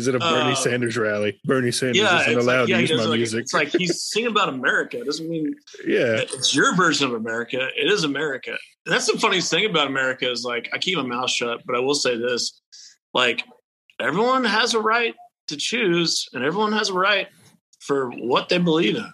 He's 0.02 0.08
at 0.08 0.16
a 0.16 0.20
Bernie 0.20 0.52
uh, 0.52 0.56
Sanders 0.56 0.98
rally. 0.98 1.40
Bernie 1.46 1.72
Sanders 1.72 1.98
Yeah, 1.98 2.22
isn't 2.22 2.38
allowed 2.38 2.62
like, 2.62 2.70
yeah, 2.70 2.76
to 2.78 2.82
use 2.82 2.92
my 2.92 3.06
like, 3.06 3.18
music. 3.18 3.42
it's 3.42 3.54
like 3.54 3.70
he's 3.70 4.02
singing 4.04 4.32
about 4.32 4.50
America. 4.50 5.00
It 5.00 5.06
doesn't 5.06 5.30
mean 5.30 5.56
yeah, 5.86 6.18
it's 6.18 6.56
your 6.56 6.76
version 6.76 7.08
of 7.08 7.14
America. 7.14 7.68
It 7.76 7.92
is 7.92 8.04
America. 8.04 8.52
And 8.86 8.94
that's 8.96 9.12
the 9.12 9.20
funniest 9.20 9.52
thing 9.52 9.66
about 9.66 9.88
America 9.88 10.30
is 10.30 10.44
like 10.44 10.70
I 10.74 10.78
keep 10.78 10.98
my 10.98 11.04
mouth 11.04 11.30
shut, 11.30 11.62
but 11.66 11.76
I 11.76 11.80
will 11.80 11.96
say 11.96 12.18
this: 12.18 12.60
like 13.14 13.44
everyone 14.00 14.44
has 14.44 14.74
a 14.74 14.80
right 14.80 15.14
to 15.48 15.58
choose, 15.58 16.28
and 16.34 16.44
everyone 16.44 16.74
has 16.74 16.90
a 16.90 16.94
right 16.94 17.28
for 17.80 18.10
what 18.12 18.50
they 18.50 18.58
believe 18.58 18.96
in. 18.96 19.12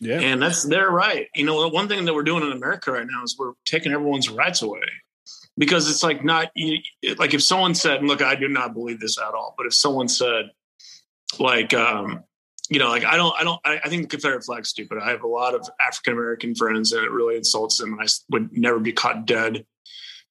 Yeah. 0.00 0.20
And 0.20 0.42
that's 0.42 0.64
their 0.64 0.90
right. 0.90 1.28
You 1.34 1.44
know, 1.44 1.68
one 1.68 1.88
thing 1.88 2.04
that 2.04 2.14
we're 2.14 2.24
doing 2.24 2.44
in 2.44 2.52
America 2.52 2.92
right 2.92 3.06
now 3.08 3.22
is 3.22 3.36
we're 3.38 3.52
taking 3.64 3.92
everyone's 3.92 4.28
rights 4.28 4.62
away 4.62 4.82
because 5.58 5.90
it's 5.90 6.04
like 6.04 6.24
not 6.24 6.50
like 7.18 7.34
if 7.34 7.42
someone 7.42 7.74
said, 7.74 8.04
look, 8.04 8.22
I 8.22 8.36
do 8.36 8.48
not 8.48 8.74
believe 8.74 9.00
this 9.00 9.18
at 9.18 9.34
all. 9.34 9.54
But 9.58 9.66
if 9.66 9.74
someone 9.74 10.08
said, 10.08 10.52
like, 11.38 11.74
um, 11.74 12.22
you 12.70 12.78
know, 12.78 12.88
like 12.88 13.04
I 13.04 13.16
don't, 13.16 13.34
I 13.38 13.44
don't, 13.44 13.60
I, 13.64 13.80
I 13.84 13.88
think 13.88 14.02
the 14.02 14.08
Confederate 14.08 14.44
flag's 14.44 14.68
stupid. 14.68 14.98
I 15.02 15.10
have 15.10 15.24
a 15.24 15.28
lot 15.28 15.54
of 15.54 15.68
African 15.80 16.12
American 16.12 16.54
friends, 16.54 16.92
and 16.92 17.04
it 17.04 17.10
really 17.10 17.36
insults 17.36 17.78
them, 17.78 17.92
and 17.92 18.02
I 18.02 18.06
would 18.30 18.56
never 18.56 18.78
be 18.78 18.92
caught 18.92 19.26
dead. 19.26 19.66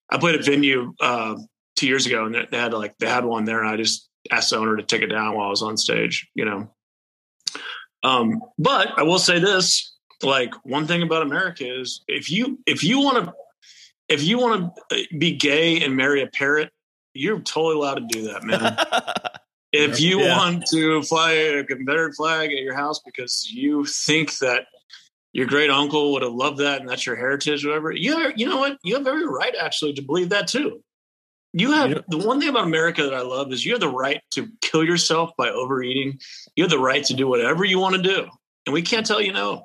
I 0.09 0.17
played 0.17 0.39
a 0.39 0.43
venue 0.43 0.93
uh, 1.01 1.35
two 1.75 1.87
years 1.87 2.05
ago, 2.05 2.25
and 2.25 2.47
they 2.49 2.57
had 2.57 2.73
like 2.73 2.97
they 2.97 3.09
had 3.09 3.25
one 3.25 3.43
there, 3.43 3.59
and 3.59 3.69
I 3.69 3.75
just 3.75 4.07
asked 4.31 4.51
the 4.51 4.57
owner 4.57 4.77
to 4.77 4.83
take 4.83 5.01
it 5.01 5.07
down 5.07 5.35
while 5.35 5.47
I 5.47 5.49
was 5.49 5.61
on 5.61 5.75
stage. 5.77 6.29
You 6.35 6.45
know, 6.45 6.71
um, 8.03 8.41
but 8.57 8.97
I 8.97 9.03
will 9.03 9.19
say 9.19 9.39
this: 9.39 9.93
like 10.23 10.53
one 10.63 10.87
thing 10.87 11.01
about 11.01 11.23
America 11.23 11.65
is 11.65 12.03
if 12.07 12.31
you 12.31 12.59
if 12.65 12.83
you 12.83 13.01
want 13.01 13.25
to 13.25 13.33
if 14.09 14.23
you 14.23 14.39
want 14.39 14.73
to 14.89 14.95
uh, 14.95 15.03
be 15.17 15.35
gay 15.35 15.83
and 15.83 15.95
marry 15.95 16.21
a 16.21 16.27
parrot, 16.27 16.71
you're 17.13 17.39
totally 17.39 17.75
allowed 17.75 17.95
to 17.95 18.05
do 18.07 18.23
that, 18.27 18.43
man. 18.43 18.77
if 19.71 19.99
you 19.99 20.21
Yeah. 20.21 20.37
want 20.37 20.65
to 20.67 21.01
fly 21.03 21.31
a 21.33 21.63
Confederate 21.63 22.15
flag 22.15 22.51
at 22.51 22.59
your 22.59 22.75
house 22.75 22.99
because 22.99 23.51
you 23.51 23.85
think 23.85 24.37
that 24.39 24.67
your 25.33 25.45
great 25.45 25.69
uncle 25.69 26.13
would 26.13 26.23
have 26.23 26.33
loved 26.33 26.59
that 26.59 26.79
and 26.79 26.89
that's 26.89 27.05
your 27.05 27.15
heritage, 27.15 27.65
whatever, 27.65 27.91
you 27.91 28.17
have, 28.17 28.33
you 28.37 28.47
know 28.47 28.57
what? 28.57 28.77
You 28.83 28.95
have 28.95 29.05
every 29.07 29.27
right 29.27 29.53
actually 29.59 29.93
to 29.93 30.01
believe 30.01 30.29
that 30.29 30.47
too. 30.47 30.81
You 31.53 31.71
have 31.71 31.89
Yeah. 31.89 32.01
the 32.07 32.17
one 32.17 32.39
thing 32.39 32.49
about 32.49 32.65
America 32.65 33.03
that 33.03 33.13
I 33.13 33.21
love 33.21 33.51
is 33.51 33.65
you 33.65 33.71
have 33.73 33.81
the 33.81 33.87
right 33.89 34.21
to 34.31 34.47
kill 34.61 34.83
yourself 34.83 35.31
by 35.37 35.49
overeating. 35.49 36.19
You 36.55 36.63
have 36.63 36.71
the 36.71 36.79
right 36.79 37.03
to 37.05 37.13
do 37.13 37.27
whatever 37.27 37.65
you 37.65 37.79
want 37.79 37.95
to 37.95 38.01
do, 38.01 38.27
and 38.65 38.73
we 38.73 38.81
can't 38.81 39.05
tell 39.05 39.21
you 39.21 39.31
no. 39.33 39.63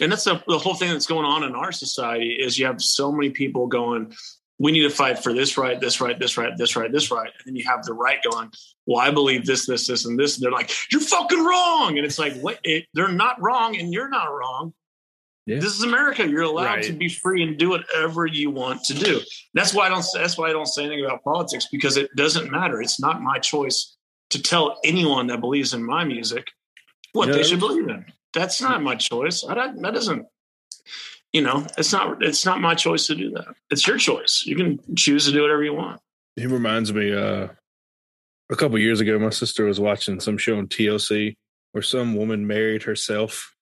And 0.00 0.10
that's 0.12 0.24
the, 0.24 0.42
the 0.46 0.58
whole 0.58 0.74
thing 0.74 0.90
that's 0.90 1.06
going 1.06 1.24
on 1.24 1.44
in 1.44 1.54
our 1.54 1.72
society 1.72 2.32
is 2.32 2.58
you 2.58 2.66
have 2.66 2.80
so 2.82 3.10
many 3.12 3.30
people 3.30 3.66
going, 3.66 4.14
we 4.58 4.72
need 4.72 4.82
to 4.82 4.90
fight 4.90 5.18
for 5.18 5.32
this 5.32 5.58
right, 5.58 5.78
this 5.80 6.00
right, 6.00 6.18
this 6.18 6.38
right, 6.38 6.56
this 6.56 6.76
right, 6.76 6.90
this 6.90 7.10
right. 7.10 7.30
And 7.38 7.46
then 7.46 7.56
you 7.56 7.64
have 7.66 7.84
the 7.84 7.92
right 7.92 8.18
going, 8.30 8.50
well, 8.86 8.98
I 9.00 9.10
believe 9.10 9.44
this, 9.44 9.66
this, 9.66 9.86
this, 9.86 10.06
and 10.06 10.18
this. 10.18 10.36
And 10.36 10.44
they're 10.44 10.52
like, 10.52 10.70
you're 10.90 11.00
fucking 11.00 11.44
wrong. 11.44 11.96
And 11.98 12.06
it's 12.06 12.18
like, 12.18 12.34
wait, 12.42 12.58
it, 12.64 12.84
they're 12.94 13.12
not 13.12 13.40
wrong 13.40 13.76
and 13.76 13.92
you're 13.92 14.08
not 14.08 14.26
wrong. 14.34 14.72
Yeah. 15.46 15.60
This 15.60 15.76
is 15.76 15.82
America. 15.84 16.26
You're 16.26 16.42
allowed 16.42 16.64
Right. 16.64 16.84
to 16.84 16.92
be 16.92 17.08
free 17.08 17.42
and 17.42 17.56
do 17.56 17.70
whatever 17.70 18.26
you 18.26 18.50
want 18.50 18.82
to 18.84 18.94
do. 18.94 19.20
That's 19.54 19.72
why 19.72 19.86
I 19.86 19.88
don't. 19.88 20.04
That's 20.12 20.36
why 20.36 20.48
I 20.48 20.52
don't 20.52 20.66
say 20.66 20.84
anything 20.84 21.04
about 21.04 21.22
politics 21.22 21.68
because 21.70 21.96
it 21.96 22.10
doesn't 22.16 22.50
matter. 22.50 22.82
It's 22.82 22.98
not 23.00 23.22
my 23.22 23.38
choice 23.38 23.96
to 24.30 24.42
tell 24.42 24.80
anyone 24.84 25.28
that 25.28 25.40
believes 25.40 25.72
in 25.72 25.84
my 25.84 26.02
music 26.04 26.48
what 27.12 27.26
You 27.28 27.32
know, 27.32 27.38
they 27.38 27.44
should 27.44 27.60
believe 27.60 27.88
in. 27.88 28.04
That's 28.36 28.60
not 28.60 28.82
my 28.82 28.94
choice. 28.94 29.44
I 29.48 29.54
don't, 29.54 29.80
that 29.82 29.94
doesn't. 29.94 30.26
You 31.32 31.42
know, 31.42 31.66
it's 31.76 31.92
not. 31.92 32.22
It's 32.22 32.44
not 32.46 32.60
my 32.60 32.74
choice 32.74 33.08
to 33.08 33.14
do 33.16 33.30
that. 33.30 33.48
It's 33.70 33.86
your 33.86 33.98
choice. 33.98 34.44
You 34.46 34.54
can 34.56 34.78
choose 34.94 35.24
to 35.26 35.32
do 35.32 35.42
whatever 35.42 35.64
you 35.64 35.74
want. 35.74 36.00
He 36.36 36.46
reminds 36.46 36.92
me 36.92 37.12
uh 37.12 37.48
a 38.50 38.56
couple 38.56 38.78
years 38.78 39.00
ago 39.00 39.18
my 39.18 39.30
sister 39.30 39.64
was 39.64 39.80
watching 39.80 40.20
some 40.20 40.38
show 40.38 40.56
on 40.58 40.68
TLC 40.68 41.34
where 41.72 41.82
some 41.82 42.14
woman 42.14 42.46
married 42.46 42.84
herself. 42.84 43.54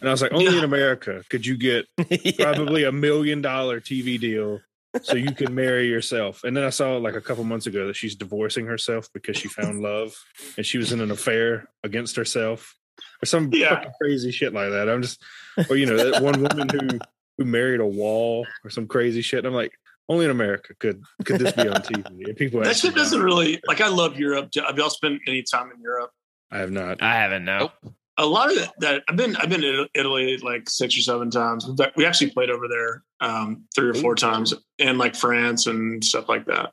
And 0.00 0.08
I 0.08 0.12
was 0.12 0.20
like, 0.22 0.32
only 0.32 0.46
Yeah. 0.46 0.58
in 0.58 0.64
America 0.64 1.22
could 1.30 1.46
you 1.46 1.56
get 1.56 1.86
Yeah. 2.10 2.52
probably 2.52 2.84
a 2.84 2.92
million 2.92 3.40
dollar 3.40 3.80
TV 3.80 4.18
deal 4.20 4.60
so 5.02 5.14
you 5.14 5.32
can 5.32 5.54
marry 5.54 5.88
yourself. 5.88 6.42
And 6.42 6.56
then 6.56 6.64
I 6.64 6.70
saw 6.70 6.96
like 6.96 7.14
a 7.14 7.20
couple 7.20 7.44
months 7.44 7.66
ago 7.66 7.86
that 7.86 7.96
she's 7.96 8.16
divorcing 8.16 8.66
herself 8.66 9.08
because 9.14 9.36
she 9.36 9.48
found 9.48 9.80
love 9.80 10.14
and 10.56 10.66
she 10.66 10.78
was 10.78 10.90
in 10.92 11.00
an 11.00 11.10
affair 11.10 11.68
against 11.84 12.16
herself 12.16 12.74
or 13.22 13.26
some 13.26 13.50
Yeah. 13.52 13.70
fucking 13.76 13.92
crazy 14.00 14.30
shit 14.32 14.52
like 14.52 14.70
that. 14.70 14.88
I'm 14.88 15.02
just, 15.02 15.22
or 15.70 15.76
you 15.76 15.86
know, 15.86 15.96
that 15.96 16.22
one 16.22 16.40
woman 16.42 16.68
who 16.68 16.98
who 17.38 17.44
married 17.44 17.80
a 17.80 17.86
wall 17.86 18.46
or 18.64 18.70
some 18.70 18.86
crazy 18.86 19.20
shit. 19.22 19.38
And 19.40 19.48
I'm 19.48 19.52
like, 19.54 19.72
only 20.08 20.24
in 20.24 20.30
America 20.30 20.74
could 20.78 21.02
could 21.24 21.40
this 21.40 21.52
be 21.52 21.68
on 21.68 21.82
TV. 21.82 22.04
And 22.28 22.36
people 22.36 22.60
That 22.62 22.76
shit 22.76 22.94
doesn't 22.94 23.22
really 23.22 23.60
like. 23.66 23.80
I 23.80 23.88
love 23.88 24.18
Europe. 24.18 24.50
Have 24.56 24.78
y'all 24.78 24.90
spent 24.90 25.20
any 25.26 25.42
time 25.42 25.70
in 25.74 25.80
Europe? 25.82 26.10
I 26.50 26.58
have 26.58 26.70
not. 26.70 27.02
I 27.02 27.14
haven't 27.14 27.44
no. 27.44 27.72
a 28.16 28.24
lot 28.24 28.50
of 28.52 28.56
it 28.56 28.70
that 28.78 29.02
I've 29.08 29.16
been 29.16 29.34
I've 29.36 29.48
been 29.50 29.60
to 29.62 29.88
Italy 29.94 30.38
like 30.38 30.70
six 30.70 30.96
or 30.96 31.02
seven 31.02 31.28
times. 31.30 31.66
We've- 31.66 31.90
We 31.96 32.06
actually 32.06 32.30
played 32.30 32.50
over 32.50 32.68
there 32.68 33.02
um, 33.20 33.64
three 33.74 33.88
or 33.90 33.94
four 33.94 34.14
times, 34.14 34.54
and 34.78 34.96
like 34.98 35.16
France 35.16 35.66
and 35.66 36.02
stuff 36.04 36.28
like 36.28 36.46
that. 36.46 36.72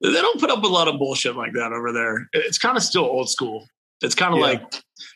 They 0.00 0.12
don't 0.12 0.38
put 0.40 0.50
up 0.50 0.62
a 0.62 0.68
lot 0.68 0.86
of 0.86 0.98
bullshit 0.98 1.34
like 1.34 1.52
that 1.54 1.72
over 1.72 1.92
there. 1.92 2.28
It's 2.32 2.58
kind 2.58 2.76
of 2.76 2.82
still 2.82 3.04
old 3.04 3.28
school. 3.28 3.66
It's 4.02 4.14
kind 4.14 4.32
of 4.34 4.40
Yeah. 4.40 4.46
like 4.46 4.62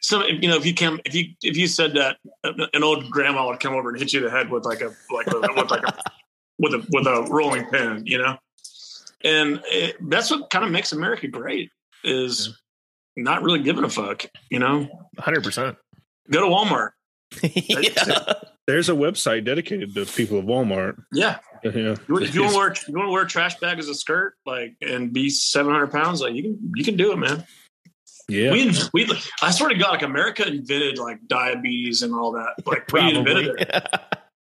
so 0.00 0.26
you 0.26 0.48
know 0.48 0.56
if 0.56 0.66
you 0.66 0.74
come 0.74 1.00
if 1.04 1.14
you 1.14 1.26
if 1.42 1.56
you 1.56 1.66
said 1.66 1.94
that 1.94 2.18
an 2.44 2.82
old 2.82 3.10
grandma 3.10 3.46
would 3.46 3.60
come 3.60 3.74
over 3.74 3.90
and 3.90 3.98
hit 3.98 4.12
you 4.12 4.18
in 4.20 4.24
the 4.26 4.30
head 4.30 4.50
with 4.50 4.64
like 4.64 4.80
a 4.80 4.92
like 5.10 5.26
a, 5.28 5.38
with 5.40 5.70
like 5.70 5.82
a 5.84 5.98
with 6.58 6.74
a 6.74 6.86
with 6.90 7.06
a 7.06 7.26
rolling 7.30 7.66
pin, 7.66 8.02
you 8.06 8.18
know. 8.18 8.36
And 9.24 9.62
it, 9.66 9.96
that's 10.10 10.30
what 10.30 10.50
kind 10.50 10.64
of 10.64 10.70
makes 10.72 10.92
America 10.92 11.28
great 11.28 11.70
is 12.02 12.58
not 13.16 13.42
really 13.42 13.60
giving 13.62 13.84
a 13.84 13.88
fuck, 13.88 14.26
you 14.50 14.58
know. 14.58 14.88
Hundred 15.18 15.44
percent. 15.44 15.76
Go 16.30 16.40
to 16.40 16.46
Walmart. 16.46 16.90
Yeah. 17.42 18.34
There's 18.68 18.88
a 18.88 18.92
website 18.92 19.44
dedicated 19.44 19.92
to 19.94 20.06
people 20.06 20.38
of 20.38 20.44
Walmart. 20.44 21.02
Yeah, 21.12 21.38
Yeah. 21.64 21.96
you, 22.08 22.18
if 22.18 22.32
you 22.34 22.42
want 22.42 22.52
to 22.52 22.58
wear 22.58 22.74
you 22.88 22.94
want 22.94 23.08
to 23.08 23.12
wear 23.12 23.22
a 23.24 23.28
trash 23.28 23.58
bag 23.58 23.78
as 23.80 23.88
a 23.88 23.94
skirt, 23.94 24.34
like 24.46 24.76
and 24.80 25.12
be 25.12 25.30
seven 25.30 25.72
hundred 25.72 25.90
pounds, 25.92 26.20
like 26.20 26.34
you 26.34 26.42
can 26.42 26.72
you 26.76 26.84
can 26.84 26.96
do 26.96 27.10
it, 27.12 27.16
man. 27.16 27.44
Yeah. 28.32 28.52
We 28.52 28.72
we 28.94 29.08
I 29.42 29.50
swear 29.50 29.68
to 29.68 29.74
God, 29.76 29.90
like 29.90 30.02
America 30.02 30.46
invented 30.46 30.98
like 30.98 31.18
diabetes 31.26 32.02
and 32.02 32.14
all 32.14 32.32
that. 32.32 32.54
Like 32.66 32.90
we 32.92 33.00
invented 33.14 33.60
it. 33.60 33.80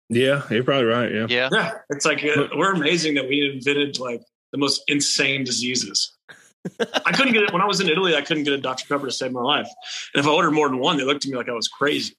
Yeah. 0.08 0.42
You're 0.50 0.64
probably 0.64 0.84
right. 0.84 1.12
Yeah. 1.12 1.26
Yeah. 1.28 1.48
Yeah, 1.52 1.72
it's 1.90 2.04
like 2.04 2.24
uh, 2.24 2.48
we're 2.56 2.72
amazing 2.72 3.14
that 3.14 3.28
we 3.28 3.50
invented 3.52 3.98
like 3.98 4.22
the 4.52 4.58
most 4.58 4.82
insane 4.88 5.44
diseases. 5.44 6.16
I 7.06 7.12
couldn't 7.12 7.32
get 7.32 7.42
it 7.44 7.52
when 7.52 7.62
I 7.62 7.66
was 7.66 7.80
in 7.80 7.88
Italy. 7.88 8.14
I 8.14 8.20
couldn't 8.20 8.44
get 8.44 8.52
a 8.52 8.58
Dr 8.58 8.84
Pepper 8.88 9.06
to 9.06 9.12
save 9.12 9.32
my 9.32 9.40
life, 9.40 9.68
and 10.14 10.20
if 10.20 10.26
I 10.26 10.30
ordered 10.30 10.50
more 10.52 10.68
than 10.68 10.78
one, 10.78 10.98
they 10.98 11.04
looked 11.04 11.24
at 11.24 11.30
me 11.30 11.36
like 11.36 11.48
I 11.48 11.52
was 11.52 11.68
crazy. 11.68 12.14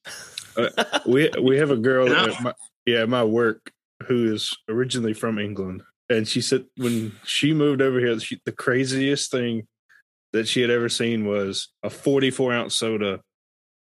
We 1.06 1.30
we 1.42 1.58
have 1.58 1.72
a 1.72 1.78
girl 1.78 2.10
Yeah. 2.10 2.26
at 2.26 2.42
my, 2.44 2.54
yeah, 2.86 3.06
my 3.06 3.24
work 3.24 3.72
who 4.08 4.34
is 4.34 4.58
originally 4.68 5.14
from 5.14 5.38
England. 5.38 5.84
And 6.10 6.28
she 6.28 6.42
said 6.42 6.66
when 6.76 7.14
she 7.24 7.54
moved 7.54 7.82
over 7.82 8.00
here, 8.00 8.20
she, 8.20 8.42
the 8.46 8.52
craziest 8.52 9.32
thing 9.32 9.68
that 10.34 10.48
she 10.48 10.62
had 10.62 10.70
ever 10.70 10.90
seen 10.90 11.26
was 11.26 11.70
a 11.84 11.90
44 11.90 12.54
ounce 12.54 12.76
soda 12.78 13.20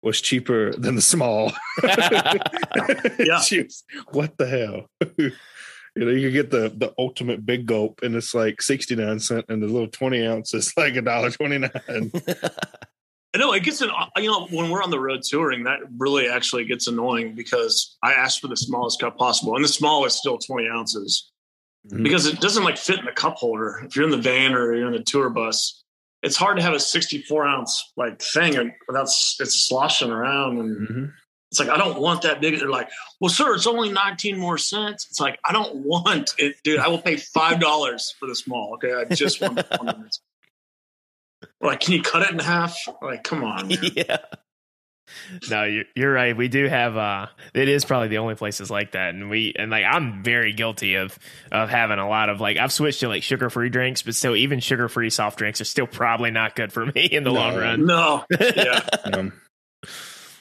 was 0.01 0.21
cheaper 0.21 0.71
than 0.73 0.95
the 0.95 1.01
small. 1.01 1.51
Yeah. 3.19 3.41
She 3.41 3.63
was, 3.63 3.83
what 4.11 4.37
the 4.37 4.47
hell? 4.47 4.87
you 5.17 5.31
know, 5.95 6.11
you 6.11 6.27
could 6.27 6.33
get 6.33 6.51
the 6.51 6.69
the 6.75 6.93
ultimate 6.97 7.45
big 7.45 7.65
gulp 7.65 8.01
and 8.01 8.15
it's 8.15 8.33
like 8.33 8.61
69 8.61 9.19
cent 9.19 9.45
and 9.49 9.61
the 9.61 9.67
little 9.67 9.87
20 9.89 10.25
ounce 10.25 10.53
is 10.53 10.73
like 10.77 10.95
a 10.95 11.01
dollar 11.01 11.29
29. 11.31 11.69
I 13.33 13.37
know 13.37 13.53
it 13.53 13.63
gets 13.63 13.81
an 13.81 13.89
you 14.17 14.29
know 14.29 14.47
when 14.47 14.71
we're 14.71 14.81
on 14.81 14.89
the 14.89 14.99
road 14.99 15.21
touring, 15.23 15.63
that 15.65 15.79
really 15.97 16.27
actually 16.27 16.65
gets 16.65 16.87
annoying 16.87 17.35
because 17.35 17.97
I 18.01 18.13
asked 18.13 18.39
for 18.41 18.47
the 18.47 18.57
smallest 18.57 18.99
cup 18.99 19.17
possible, 19.17 19.55
and 19.55 19.63
the 19.63 19.67
small 19.69 20.03
is 20.05 20.15
still 20.15 20.37
twenty 20.39 20.67
ounces 20.67 21.29
Mhm. 21.87 22.03
because 22.03 22.25
it 22.25 22.41
doesn't 22.41 22.63
like 22.63 22.77
fit 22.77 22.99
in 22.99 23.05
the 23.05 23.11
cup 23.11 23.35
holder. 23.35 23.81
If 23.85 23.95
you're 23.95 24.05
in 24.05 24.11
the 24.11 24.17
van 24.17 24.53
or 24.55 24.73
you're 24.75 24.87
in 24.87 24.93
the 24.93 25.03
tour 25.03 25.29
bus, 25.29 25.83
it's 26.23 26.35
hard 26.37 26.57
to 26.57 26.63
have 26.63 26.73
a 26.73 26.79
sixty-four 26.79 27.45
ounce 27.45 27.91
like 27.97 28.21
thing 28.21 28.55
and 28.57 28.71
without 28.87 29.03
it's 29.05 29.67
sloshing 29.67 30.11
around, 30.11 30.59
and 30.59 30.87
Mhm. 30.87 31.13
it's 31.51 31.59
like 31.59 31.69
I 31.69 31.77
don't 31.77 31.99
want 31.99 32.21
that 32.23 32.41
big. 32.41 32.59
They're 32.59 32.69
like, 32.69 32.89
well, 33.21 33.29
sir, 33.29 33.55
it's 33.55 33.67
only 33.67 33.91
nineteen 33.91 34.37
more 34.37 34.57
cents. 34.57 35.07
It's 35.09 35.19
like 35.19 35.39
I 35.45 35.51
don't 35.53 35.77
want 35.77 36.31
it, 36.37 36.55
dude. 36.63 36.79
I 36.79 36.87
will 36.87 37.01
pay 37.01 37.15
five 37.17 37.59
dollars 37.59 38.13
for 38.19 38.27
the 38.27 38.35
small. 38.35 38.73
Okay, 38.75 38.93
I 38.93 39.05
just 39.15 39.39
want. 39.41 39.55
the 39.57 39.63
20 39.77 39.97
minutes. 39.97 40.21
Like, 41.61 41.79
can 41.79 41.93
you 41.93 42.01
cut 42.01 42.21
it 42.23 42.31
in 42.31 42.39
half? 42.39 42.77
Like, 43.01 43.23
come 43.23 43.43
on. 43.43 43.67
man. 43.69 43.77
yeah. 43.95 44.17
No, 45.49 45.63
you're, 45.63 45.85
you're 45.95 46.11
right. 46.13 46.35
We 46.35 46.47
do 46.47 46.67
have. 46.67 46.97
uh 46.97 47.27
It 47.53 47.69
is 47.69 47.85
probably 47.85 48.07
the 48.09 48.17
only 48.19 48.35
places 48.35 48.69
like 48.71 48.91
that, 48.93 49.13
and 49.15 49.29
we 49.29 49.53
and 49.57 49.71
like 49.71 49.85
I'm 49.85 50.23
very 50.23 50.53
guilty 50.53 50.95
of 50.95 51.17
of 51.51 51.69
having 51.69 51.99
a 51.99 52.07
lot 52.09 52.29
of 52.29 52.39
like 52.41 52.57
I've 52.57 52.71
switched 52.73 53.01
to 53.01 53.07
like 53.07 53.23
sugar 53.23 53.49
free 53.49 53.69
drinks, 53.69 54.01
but 54.01 54.15
still 54.15 54.35
even 54.35 54.59
sugar 54.59 54.87
free 54.89 55.09
soft 55.09 55.37
drinks 55.37 55.61
are 55.61 55.65
still 55.65 55.87
probably 55.87 56.31
not 56.31 56.55
good 56.55 56.71
for 56.73 56.85
me 56.95 57.05
in 57.05 57.23
the 57.23 57.31
No. 57.31 57.39
long 57.39 57.55
run. 57.55 57.85
No, 57.85 58.25
yeah, 58.39 58.87
Um, 59.13 59.33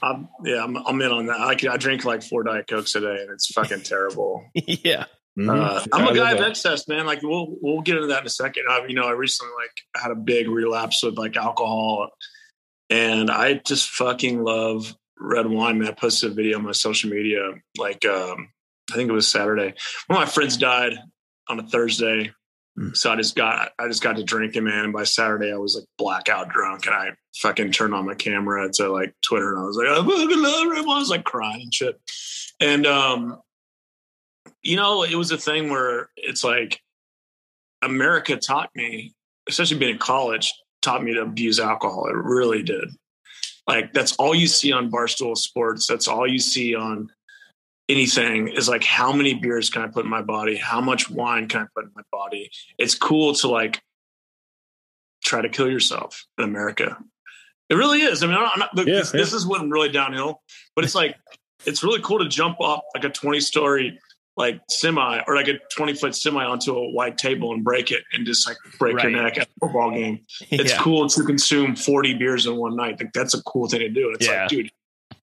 I'm, 0.00 0.28
yeah, 0.44 0.62
I'm, 0.62 0.76
I'm 0.76 1.00
in 1.02 1.10
on 1.10 1.26
that. 1.26 1.40
I, 1.40 1.54
can- 1.56 1.70
I 1.70 1.76
drink 1.76 2.04
like 2.04 2.22
four 2.22 2.44
diet 2.44 2.68
cokes 2.68 2.94
a 2.94 3.00
day, 3.00 3.18
and 3.22 3.30
it's 3.30 3.50
fucking 3.52 3.82
terrible. 3.82 4.44
yeah. 4.54 5.06
mhm. 5.36 5.50
Uh, 5.50 5.84
I'm 5.92 6.06
a 6.06 6.14
guy 6.14 6.32
of 6.32 6.40
excess, 6.40 6.86
man. 6.86 7.04
Like 7.06 7.22
we'll 7.22 7.56
we'll 7.60 7.80
get 7.80 7.96
into 7.96 8.08
that 8.08 8.20
in 8.20 8.26
a 8.26 8.30
second. 8.30 8.64
I, 8.70 8.86
you 8.86 8.94
know, 8.94 9.02
I 9.06 9.12
recently 9.12 9.52
like 9.60 10.02
had 10.02 10.12
a 10.12 10.14
big 10.16 10.48
relapse 10.48 11.02
with 11.02 11.18
like 11.18 11.36
alcohol, 11.36 12.10
and 12.90 13.30
I 13.30 13.54
just 13.54 13.90
fucking 13.90 14.42
love 14.42 14.94
red 15.18 15.46
wine. 15.46 15.78
Man, 15.78 15.88
I 15.88 15.92
posted 15.92 16.30
a 16.30 16.34
video 16.34 16.58
on 16.58 16.64
my 16.64 16.72
social 16.72 17.10
media. 17.10 17.52
Like, 17.76 18.04
um, 18.04 18.50
I 18.90 18.96
think 18.96 19.10
it 19.10 19.14
was 19.14 19.28
Saturday. 19.28 19.74
One 20.06 20.22
of 20.22 20.26
my 20.26 20.30
friends 20.30 20.56
died 20.56 20.94
on 21.48 21.60
a 21.60 21.66
Thursday. 21.66 22.32
Mm. 22.78 22.96
So 22.96 23.12
I 23.12 23.16
just 23.16 23.34
got 23.34 23.72
I 23.78 23.88
just 23.88 24.02
got 24.02 24.16
to 24.16 24.24
drinking, 24.24 24.64
man. 24.64 24.84
And 24.84 24.92
by 24.92 25.04
Saturday, 25.04 25.52
I 25.52 25.56
was 25.56 25.74
like 25.74 25.84
blackout 25.98 26.48
drunk, 26.48 26.86
and 26.86 26.94
I 26.94 27.10
fucking 27.36 27.72
turned 27.72 27.94
on 27.94 28.06
my 28.06 28.14
camera 28.14 28.70
to 28.74 28.88
like 28.90 29.14
Twitter, 29.22 29.52
and 29.52 29.60
I 29.60 29.64
was 29.64 29.76
like, 29.76 29.88
I 29.88 29.96
fucking 29.96 30.42
love 30.42 30.66
everyone. 30.66 30.96
I 30.96 31.00
was 31.00 31.10
like 31.10 31.24
crying 31.24 31.62
and 31.62 31.74
shit. 31.74 32.00
And 32.60 32.86
um, 32.86 33.40
you 34.62 34.76
know, 34.76 35.02
it 35.02 35.14
was 35.14 35.30
a 35.30 35.38
thing 35.38 35.70
where 35.70 36.10
it's 36.16 36.44
like 36.44 36.80
America 37.82 38.36
taught 38.36 38.70
me, 38.74 39.14
especially 39.48 39.78
being 39.78 39.92
in 39.92 39.98
college, 39.98 40.52
taught 40.82 41.02
me 41.02 41.14
to 41.14 41.22
abuse 41.22 41.60
alcohol. 41.60 42.06
It 42.06 42.16
really 42.16 42.62
did. 42.62 42.88
Like 43.66 43.92
that's 43.92 44.16
all 44.16 44.34
you 44.34 44.46
see 44.46 44.72
on 44.72 44.90
Barstool 44.90 45.36
Sports. 45.36 45.86
That's 45.86 46.08
all 46.08 46.26
you 46.26 46.38
see 46.38 46.74
on 46.74 47.10
anything 47.88 48.48
is 48.48 48.68
like 48.68 48.84
how 48.84 49.12
many 49.12 49.34
beers 49.34 49.70
can 49.70 49.82
I 49.82 49.88
put 49.88 50.04
in 50.04 50.10
my 50.10 50.22
body? 50.22 50.56
How 50.56 50.80
much 50.80 51.10
wine 51.10 51.48
can 51.48 51.62
I 51.62 51.66
put 51.74 51.84
in 51.84 51.90
my 51.94 52.02
body? 52.12 52.50
It's 52.78 52.94
cool 52.94 53.34
to 53.34 53.48
like 53.48 53.80
try 55.24 55.42
to 55.42 55.48
kill 55.48 55.70
yourself 55.70 56.24
in 56.38 56.44
America. 56.44 56.96
It 57.68 57.74
really 57.74 58.00
is. 58.00 58.22
I 58.22 58.26
mean, 58.26 58.36
I'm 58.36 58.58
not, 58.58 58.74
look, 58.74 58.86
Yeah, 58.86 58.94
this, 58.94 59.12
yeah. 59.12 59.20
this 59.20 59.32
is 59.34 59.46
what 59.46 59.60
really 59.68 59.90
downhill, 59.90 60.42
but 60.74 60.84
it's 60.84 60.94
like 60.94 61.16
it's 61.66 61.82
really 61.82 62.00
cool 62.02 62.18
to 62.20 62.28
jump 62.28 62.60
up 62.62 62.84
like 62.94 63.04
a 63.04 63.10
20 63.10 63.40
story 63.40 63.98
like 64.38 64.60
semi 64.70 65.20
or 65.26 65.34
like 65.34 65.48
a 65.48 65.54
20 65.76 65.94
foot 65.94 66.14
semi 66.14 66.42
onto 66.44 66.74
a 66.74 66.90
white 66.92 67.18
table 67.18 67.52
and 67.52 67.64
break 67.64 67.90
it 67.90 68.04
and 68.12 68.24
just 68.24 68.46
like 68.48 68.56
break 68.78 69.02
your 69.02 69.10
neck 69.10 69.36
at 69.36 69.46
a 69.48 69.50
football 69.60 69.90
game. 69.90 70.20
It's 70.50 70.72
Yeah. 70.72 70.78
cool 70.78 71.08
to 71.08 71.24
consume 71.24 71.74
40 71.76 72.14
beers 72.14 72.46
in 72.46 72.56
one 72.56 72.76
night. 72.76 72.98
Like 73.00 73.12
that's 73.12 73.34
a 73.34 73.42
cool 73.42 73.68
thing 73.68 73.80
to 73.80 73.88
do. 73.88 74.10
It's 74.14 74.26
Yeah. 74.26 74.42
like, 74.42 74.48
dude, 74.50 74.70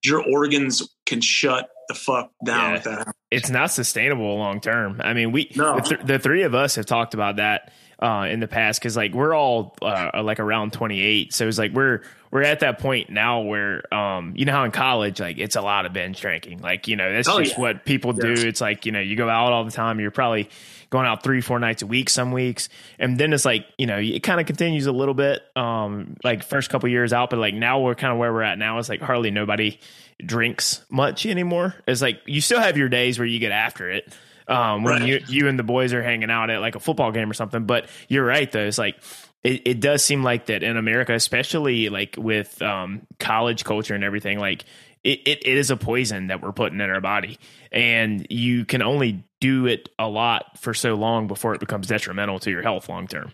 your 0.04 0.22
organs 0.22 0.86
can 1.06 1.20
shut 1.20 1.68
the 1.88 1.94
fuck 1.94 2.30
down 2.44 2.58
Yeah. 2.68 2.72
with 2.74 2.84
that. 2.84 3.14
it's 3.30 3.48
not 3.50 3.70
sustainable 3.70 4.36
long 4.36 4.60
term. 4.60 5.00
I 5.02 5.14
mean, 5.14 5.32
we 5.32 5.50
No. 5.56 5.76
the, 5.76 5.82
th- 5.82 6.00
the 6.04 6.18
three 6.18 6.42
of 6.42 6.54
us 6.54 6.74
have 6.76 6.86
talked 6.86 7.14
about 7.14 7.36
that 7.36 7.72
uh, 8.00 8.26
in 8.30 8.40
the 8.40 8.48
past 8.48 8.80
because 8.80 8.96
like 8.96 9.12
we're 9.14 9.34
all 9.34 9.74
uh, 9.82 10.22
like 10.22 10.40
around 10.40 10.72
28, 10.72 11.32
so 11.32 11.48
it's 11.48 11.58
like 11.58 11.72
we're 11.72 12.02
we're 12.30 12.42
at 12.42 12.60
that 12.60 12.78
point 12.80 13.08
now 13.08 13.40
where 13.40 13.82
um 13.94 14.34
you 14.36 14.44
know 14.44 14.52
how 14.52 14.64
in 14.64 14.70
college 14.72 15.20
like 15.20 15.38
it's 15.38 15.56
a 15.56 15.62
lot 15.62 15.86
of 15.86 15.92
binge 15.92 16.20
drinking, 16.20 16.60
like 16.60 16.88
you 16.88 16.96
know 16.96 17.10
that's 17.12 17.28
Oh, 17.28 17.38
just 17.40 17.54
yeah. 17.56 17.60
what 17.60 17.84
people 17.84 18.12
do. 18.12 18.30
Yes. 18.30 18.42
It's 18.42 18.60
like 18.60 18.84
you 18.84 18.92
know 18.92 19.00
you 19.00 19.16
go 19.16 19.28
out 19.28 19.52
all 19.52 19.64
the 19.64 19.70
time, 19.70 19.98
you're 20.00 20.10
probably 20.10 20.50
going 20.90 21.06
out 21.06 21.22
three 21.22 21.40
four 21.40 21.58
nights 21.58 21.82
a 21.82 21.86
week 21.86 22.10
some 22.10 22.32
weeks, 22.32 22.68
and 22.98 23.16
then 23.18 23.32
it's 23.32 23.44
like 23.46 23.66
you 23.78 23.86
know 23.86 23.98
it 23.98 24.22
kind 24.22 24.40
of 24.40 24.46
continues 24.46 24.86
a 24.86 24.92
little 24.92 25.14
bit 25.14 25.42
um 25.56 26.16
like 26.22 26.42
first 26.42 26.68
couple 26.68 26.88
years 26.90 27.12
out, 27.14 27.30
but 27.30 27.38
like 27.38 27.54
now 27.54 27.80
we're 27.80 27.94
kind 27.94 28.12
of 28.12 28.18
where 28.18 28.32
we're 28.32 28.42
at 28.42 28.58
now. 28.58 28.78
It's 28.78 28.88
like 28.90 29.00
hardly 29.00 29.30
nobody 29.30 29.78
drinks 30.24 30.84
much 30.90 31.24
anymore. 31.26 31.74
It's 31.86 32.02
like 32.02 32.20
you 32.26 32.40
still 32.40 32.60
have 32.60 32.76
your 32.76 32.88
days 32.88 33.18
where 33.18 33.26
you 33.26 33.38
get 33.38 33.52
after 33.52 33.90
it. 33.90 34.12
Um, 34.48 34.84
when 34.84 35.00
Right. 35.00 35.08
you 35.08 35.20
you 35.28 35.48
and 35.48 35.58
the 35.58 35.62
boys 35.64 35.92
are 35.92 36.02
hanging 36.02 36.30
out 36.30 36.50
at 36.50 36.60
like 36.60 36.74
a 36.76 36.80
football 36.80 37.10
game 37.12 37.30
or 37.30 37.34
something, 37.34 37.64
but 37.64 37.88
you're 38.08 38.24
right 38.24 38.50
though. 38.50 38.66
It's 38.66 38.78
like 38.78 38.96
it, 39.42 39.62
it 39.66 39.80
does 39.80 40.04
seem 40.04 40.22
like 40.22 40.46
that 40.46 40.62
in 40.62 40.76
America, 40.76 41.14
especially 41.14 41.88
like 41.88 42.14
with 42.18 42.60
um, 42.62 43.02
college 43.18 43.64
culture 43.64 43.94
and 43.94 44.04
everything, 44.04 44.38
like 44.38 44.64
it, 45.04 45.20
it, 45.26 45.46
it 45.46 45.56
is 45.58 45.70
a 45.70 45.76
poison 45.76 46.28
that 46.28 46.42
we're 46.42 46.52
putting 46.52 46.80
in 46.80 46.90
our 46.90 47.00
body, 47.00 47.38
and 47.72 48.26
you 48.30 48.64
can 48.64 48.82
only 48.82 49.24
do 49.40 49.66
it 49.66 49.88
a 49.98 50.08
lot 50.08 50.58
for 50.58 50.74
so 50.74 50.94
long 50.94 51.26
before 51.26 51.54
it 51.54 51.60
becomes 51.60 51.86
detrimental 51.88 52.38
to 52.40 52.50
your 52.50 52.62
health 52.62 52.88
long 52.88 53.06
term. 53.06 53.32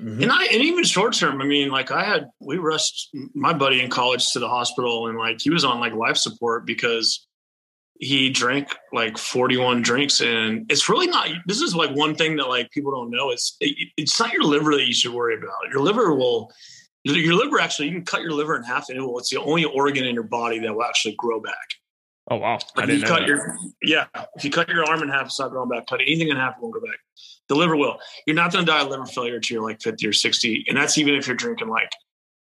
Mhm. 0.00 0.22
And 0.24 0.32
I 0.32 0.44
and 0.46 0.62
even 0.62 0.84
short 0.84 1.14
term, 1.14 1.40
I 1.42 1.44
mean, 1.44 1.68
like 1.70 1.90
I 1.90 2.04
had 2.04 2.28
we 2.40 2.58
rushed 2.58 3.08
my 3.34 3.52
buddy 3.52 3.80
in 3.80 3.90
college 3.90 4.30
to 4.32 4.38
the 4.40 4.48
hospital 4.48 5.08
and 5.08 5.16
like 5.18 5.40
he 5.40 5.50
was 5.50 5.64
on 5.64 5.80
like 5.80 5.92
life 5.94 6.16
support 6.16 6.66
because 6.66 7.26
he 8.00 8.30
drank 8.30 8.74
like 8.92 9.18
41 9.18 9.82
drinks 9.82 10.20
and 10.20 10.70
it's 10.70 10.88
really 10.88 11.08
not 11.08 11.28
this 11.46 11.60
is 11.60 11.74
like 11.74 11.90
one 11.96 12.14
thing 12.14 12.36
that 12.36 12.48
like 12.48 12.70
people 12.70 12.92
don't 12.92 13.10
know 13.10 13.30
it's 13.30 13.56
it, 13.60 13.88
it's 13.96 14.18
not 14.20 14.32
your 14.32 14.44
liver 14.44 14.76
that 14.76 14.86
you 14.86 14.94
should 14.94 15.12
worry 15.12 15.36
about 15.36 15.70
your 15.72 15.80
liver 15.80 16.14
will 16.14 16.52
your 17.02 17.34
liver 17.34 17.58
actually 17.58 17.88
you 17.88 17.94
can 17.94 18.04
cut 18.04 18.22
your 18.22 18.32
liver 18.32 18.56
in 18.56 18.62
half 18.62 18.88
and 18.88 18.98
it 18.98 19.00
will, 19.00 19.18
it's 19.18 19.30
the 19.30 19.40
only 19.40 19.64
organ 19.64 20.04
in 20.04 20.14
your 20.14 20.22
body 20.22 20.58
that 20.60 20.74
will 20.74 20.84
actually 20.84 21.14
grow 21.18 21.40
back 21.40 21.68
Oh 22.30 22.36
wow, 22.36 22.58
I 22.76 22.82
didn't 22.82 22.96
you 22.96 23.02
know 23.04 23.08
cut 23.08 23.20
that. 23.20 23.28
your 23.28 23.56
yeah, 23.82 24.06
if 24.36 24.44
you 24.44 24.50
cut 24.50 24.68
your 24.68 24.84
arm 24.84 25.02
in 25.02 25.08
half, 25.08 25.26
it's 25.26 25.40
not 25.40 25.50
growing 25.50 25.70
back. 25.70 25.86
Cut 25.86 26.02
anything 26.02 26.28
in 26.28 26.36
half, 26.36 26.56
it 26.56 26.62
won't 26.62 26.74
go 26.74 26.80
back. 26.80 26.98
The 27.48 27.54
liver 27.54 27.74
will. 27.74 27.98
You're 28.26 28.36
not 28.36 28.52
going 28.52 28.66
to 28.66 28.70
die 28.70 28.82
of 28.82 28.88
liver 28.88 29.06
failure 29.06 29.36
until 29.36 29.54
you're 29.54 29.64
like 29.64 29.80
50 29.80 30.06
or 30.06 30.12
60, 30.12 30.66
and 30.68 30.76
that's 30.76 30.98
even 30.98 31.14
if 31.14 31.26
you're 31.26 31.36
drinking 31.36 31.68
like 31.68 31.90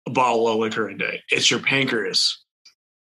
a 0.08 0.12
bottle 0.12 0.48
of 0.48 0.60
liquor 0.60 0.90
a 0.90 0.98
day. 0.98 1.22
It's 1.30 1.50
your 1.50 1.60
pancreas. 1.60 2.43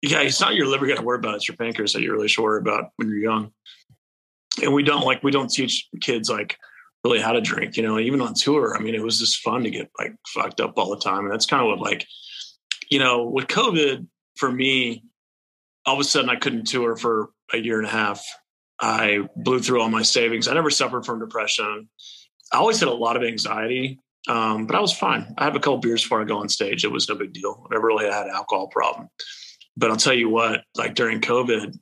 Yeah, 0.07 0.21
it's 0.21 0.41
not 0.41 0.55
your 0.55 0.67
liver 0.67 0.87
you 0.87 0.95
got 0.95 1.01
to 1.01 1.07
worry 1.07 1.19
about. 1.19 1.35
It's 1.35 1.49
your 1.49 1.57
pancreas 1.57 1.93
that 1.93 2.03
you're 2.03 2.15
really 2.15 2.31
worry 2.39 2.61
about 2.61 2.91
when 2.97 3.09
you're 3.09 3.19
young. 3.19 3.51
And 4.63 4.73
we 4.73 4.83
don't 4.83 5.05
like 5.05 5.23
we 5.23 5.33
don't 5.33 5.51
teach 5.51 5.89
kids 6.01 6.31
like 6.31 6.57
really 7.05 7.21
how 7.21 7.33
to 7.33 7.41
drink. 7.41 7.77
You 7.77 7.83
know, 7.83 7.99
even 7.99 8.21
on 8.21 8.35
tour. 8.35 8.77
I 8.77 8.81
mean, 8.81 8.95
it 8.95 9.03
was 9.03 9.19
just 9.19 9.41
fun 9.41 9.65
to 9.65 9.71
get 9.71 9.91
like 9.99 10.15
fucked 10.29 10.61
up 10.61 10.79
all 10.79 10.91
the 10.91 11.01
time, 11.01 11.25
and 11.25 11.33
that's 11.33 11.47
kind 11.47 11.63
of 11.63 11.69
what 11.69 11.81
like 11.81 12.07
you 12.89 12.99
know 12.99 13.25
with 13.25 13.49
COVID 13.49 14.07
for 14.37 14.51
me. 14.51 15.03
All 15.85 15.95
of 15.95 16.01
a 16.01 16.05
sudden, 16.05 16.31
I 16.31 16.37
couldn't 16.37 16.67
tour 16.67 16.97
for 16.97 17.31
a 17.53 17.59
year 17.59 17.79
and 17.79 17.87
a 17.87 17.91
half. 17.91 18.25
I 18.81 19.29
blew 19.37 19.61
through 19.61 19.81
all 19.81 19.89
my 19.89 20.03
savings. 20.03 20.49
I 20.49 20.55
never 20.55 20.71
suffered 20.71 21.05
from 21.05 21.21
depression. 21.21 21.89
I 22.53 22.59
always 22.59 22.79
had 22.79 22.89
a 22.89 22.93
lot 22.93 23.17
of 23.17 23.23
anxiety, 23.23 24.01
um, 24.29 24.67
but 24.67 24.77
I 24.77 24.81
was 24.81 24.93
fine. 24.93 25.35
I 25.39 25.45
have 25.45 25.57
a 25.57 25.61
couple 25.61 25.79
beers 25.79 26.03
before 26.03 26.21
I 26.21 26.25
go 26.25 26.39
on 26.39 26.49
stage. 26.49 26.85
It 26.85 26.93
was 26.93 27.09
no 27.09 27.15
big 27.15 27.33
deal. 27.33 27.67
I 27.67 27.75
never 27.75 27.87
really 27.87 28.07
had 28.07 28.27
an 28.27 28.35
alcohol 28.35 28.69
problem. 28.69 29.09
But 29.77 29.91
I'll 29.91 29.97
tell 29.97 30.15
you 30.15 30.29
what, 30.29 30.63
like 30.75 30.95
during 30.95 31.21
COVID, 31.21 31.79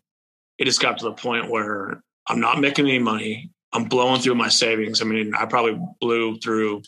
it 0.58 0.64
just 0.64 0.80
got 0.80 0.98
to 0.98 1.04
the 1.04 1.12
point 1.12 1.50
where 1.50 2.02
I'm 2.28 2.40
not 2.40 2.60
making 2.60 2.86
any 2.86 2.98
money. 2.98 3.50
I'm 3.72 3.84
blowing 3.84 4.20
through 4.20 4.36
my 4.36 4.48
savings. 4.48 5.00
I 5.00 5.04
mean, 5.04 5.34
I 5.34 5.46
probably 5.46 5.78
blew 6.00 6.38
through 6.38 6.82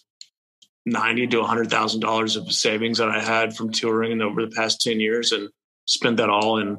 ninety 0.85 1.27
to 1.27 1.43
hundred 1.43 1.71
thousand 1.71 2.01
dollars 2.01 2.37
of 2.37 2.51
savings 2.53 2.99
that 2.99 3.09
I 3.09 3.21
had 3.21 3.57
from 3.57 3.73
touring 3.73 4.13
and 4.13 4.23
over 4.23 4.45
the 4.45 4.55
past 4.55 4.81
ten 4.81 5.01
years, 5.01 5.33
and 5.33 5.49
spent 5.87 6.19
that 6.19 6.31
all 6.31 6.59
in 6.59 6.79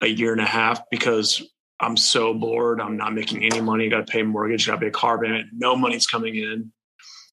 a 0.00 0.06
year 0.06 0.32
and 0.32 0.40
a 0.40 0.46
half 0.46 0.82
because 0.90 1.42
I'm 1.80 1.96
so 1.96 2.32
bored. 2.34 2.80
I'm 2.80 2.96
not 2.96 3.14
making 3.14 3.44
any 3.44 3.60
money. 3.60 3.88
Got 3.88 4.06
to 4.06 4.12
pay 4.12 4.22
mortgage. 4.22 4.66
Got 4.66 4.74
to 4.74 4.80
pay 4.80 4.90
car 4.90 5.20
payment. 5.20 5.48
No 5.52 5.76
money's 5.76 6.06
coming 6.06 6.36
in. 6.36 6.72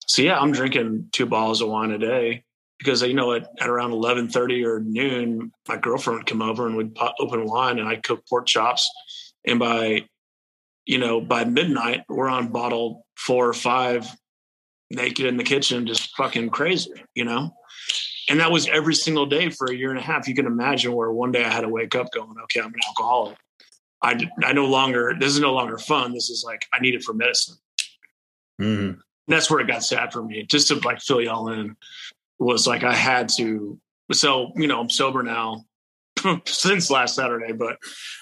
So 0.08 0.22
yeah, 0.22 0.40
I'm 0.40 0.52
drinking 0.52 1.10
two 1.12 1.26
bottles 1.26 1.62
of 1.62 1.70
wine 1.70 1.92
a 1.92 1.98
day 1.98 2.44
because 2.80 3.02
you 3.04 3.14
know 3.14 3.34
at, 3.34 3.48
at 3.60 3.70
around 3.70 3.92
11:30 3.92 4.66
or 4.66 4.80
noon, 4.80 5.52
my 5.68 5.78
girlfriend 5.78 6.20
would 6.20 6.28
come 6.28 6.42
over 6.42 6.66
and 6.66 6.76
we'd 6.76 6.96
pop, 6.96 7.16
open 7.20 7.46
wine, 7.46 7.78
and 7.78 7.88
I'd 7.88 8.04
cook 8.04 8.26
pork 8.28 8.48
chops. 8.48 8.90
And 9.46 9.60
by 9.60 10.06
you 10.86 10.98
know 10.98 11.22
by 11.22 11.46
midnight, 11.46 12.06
we're 12.10 12.30
on 12.30 12.48
bottle 12.48 13.06
four 13.18 13.48
or 13.48 13.54
five, 13.54 14.08
naked 14.90 15.26
in 15.26 15.38
the 15.38 15.44
kitchen, 15.44 15.86
just 15.86 16.16
fucking 16.16 16.50
crazy. 16.50 16.92
You 17.14 17.26
know. 17.26 17.54
And 18.30 18.40
that 18.40 18.52
was 18.52 18.68
every 18.68 18.94
single 18.94 19.26
day 19.26 19.50
for 19.50 19.72
a 19.72 19.76
year 19.76 19.90
and 19.90 19.98
a 19.98 20.04
half. 20.04 20.28
You 20.28 20.36
can 20.36 20.46
imagine 20.46 20.94
where 20.94 21.12
one 21.12 21.32
day 21.32 21.44
I 21.44 21.50
had 21.50 21.62
to 21.62 21.68
wake 21.70 21.96
up 21.96 22.12
going, 22.12 22.36
okay, 22.44 22.60
I'm 22.60 22.68
an 22.68 22.80
alcoholic. 22.88 23.38
i, 24.04 24.30
I 24.44 24.54
no 24.54 24.68
longer, 24.68 25.16
this 25.20 25.34
is 25.34 25.40
no 25.40 25.52
longer 25.52 25.80
fun. 25.80 26.14
This 26.14 26.30
is 26.30 26.44
like, 26.46 26.68
I 26.72 26.80
need 26.80 26.94
it 26.94 27.04
for 27.04 27.14
medicine. 27.14 27.56
Mhm. 28.62 28.90
And 28.90 29.00
that's 29.28 29.50
where 29.50 29.60
it 29.62 29.68
got 29.68 29.84
sad 29.84 30.14
for 30.14 30.22
me. 30.24 30.44
Just 30.44 30.68
to 30.68 30.76
like 30.76 31.02
fill 31.02 31.22
y'all 31.22 31.50
in 31.50 31.76
was 32.40 32.66
like, 32.66 32.84
I 32.84 32.94
had 32.94 33.30
to, 33.38 33.80
so, 34.12 34.52
you 34.56 34.68
know, 34.68 34.80
I'm 34.80 34.90
sober 34.90 35.24
now 35.24 35.66
since 36.46 36.90
last 36.90 37.16
Saturday, 37.16 37.54
but 37.54 37.78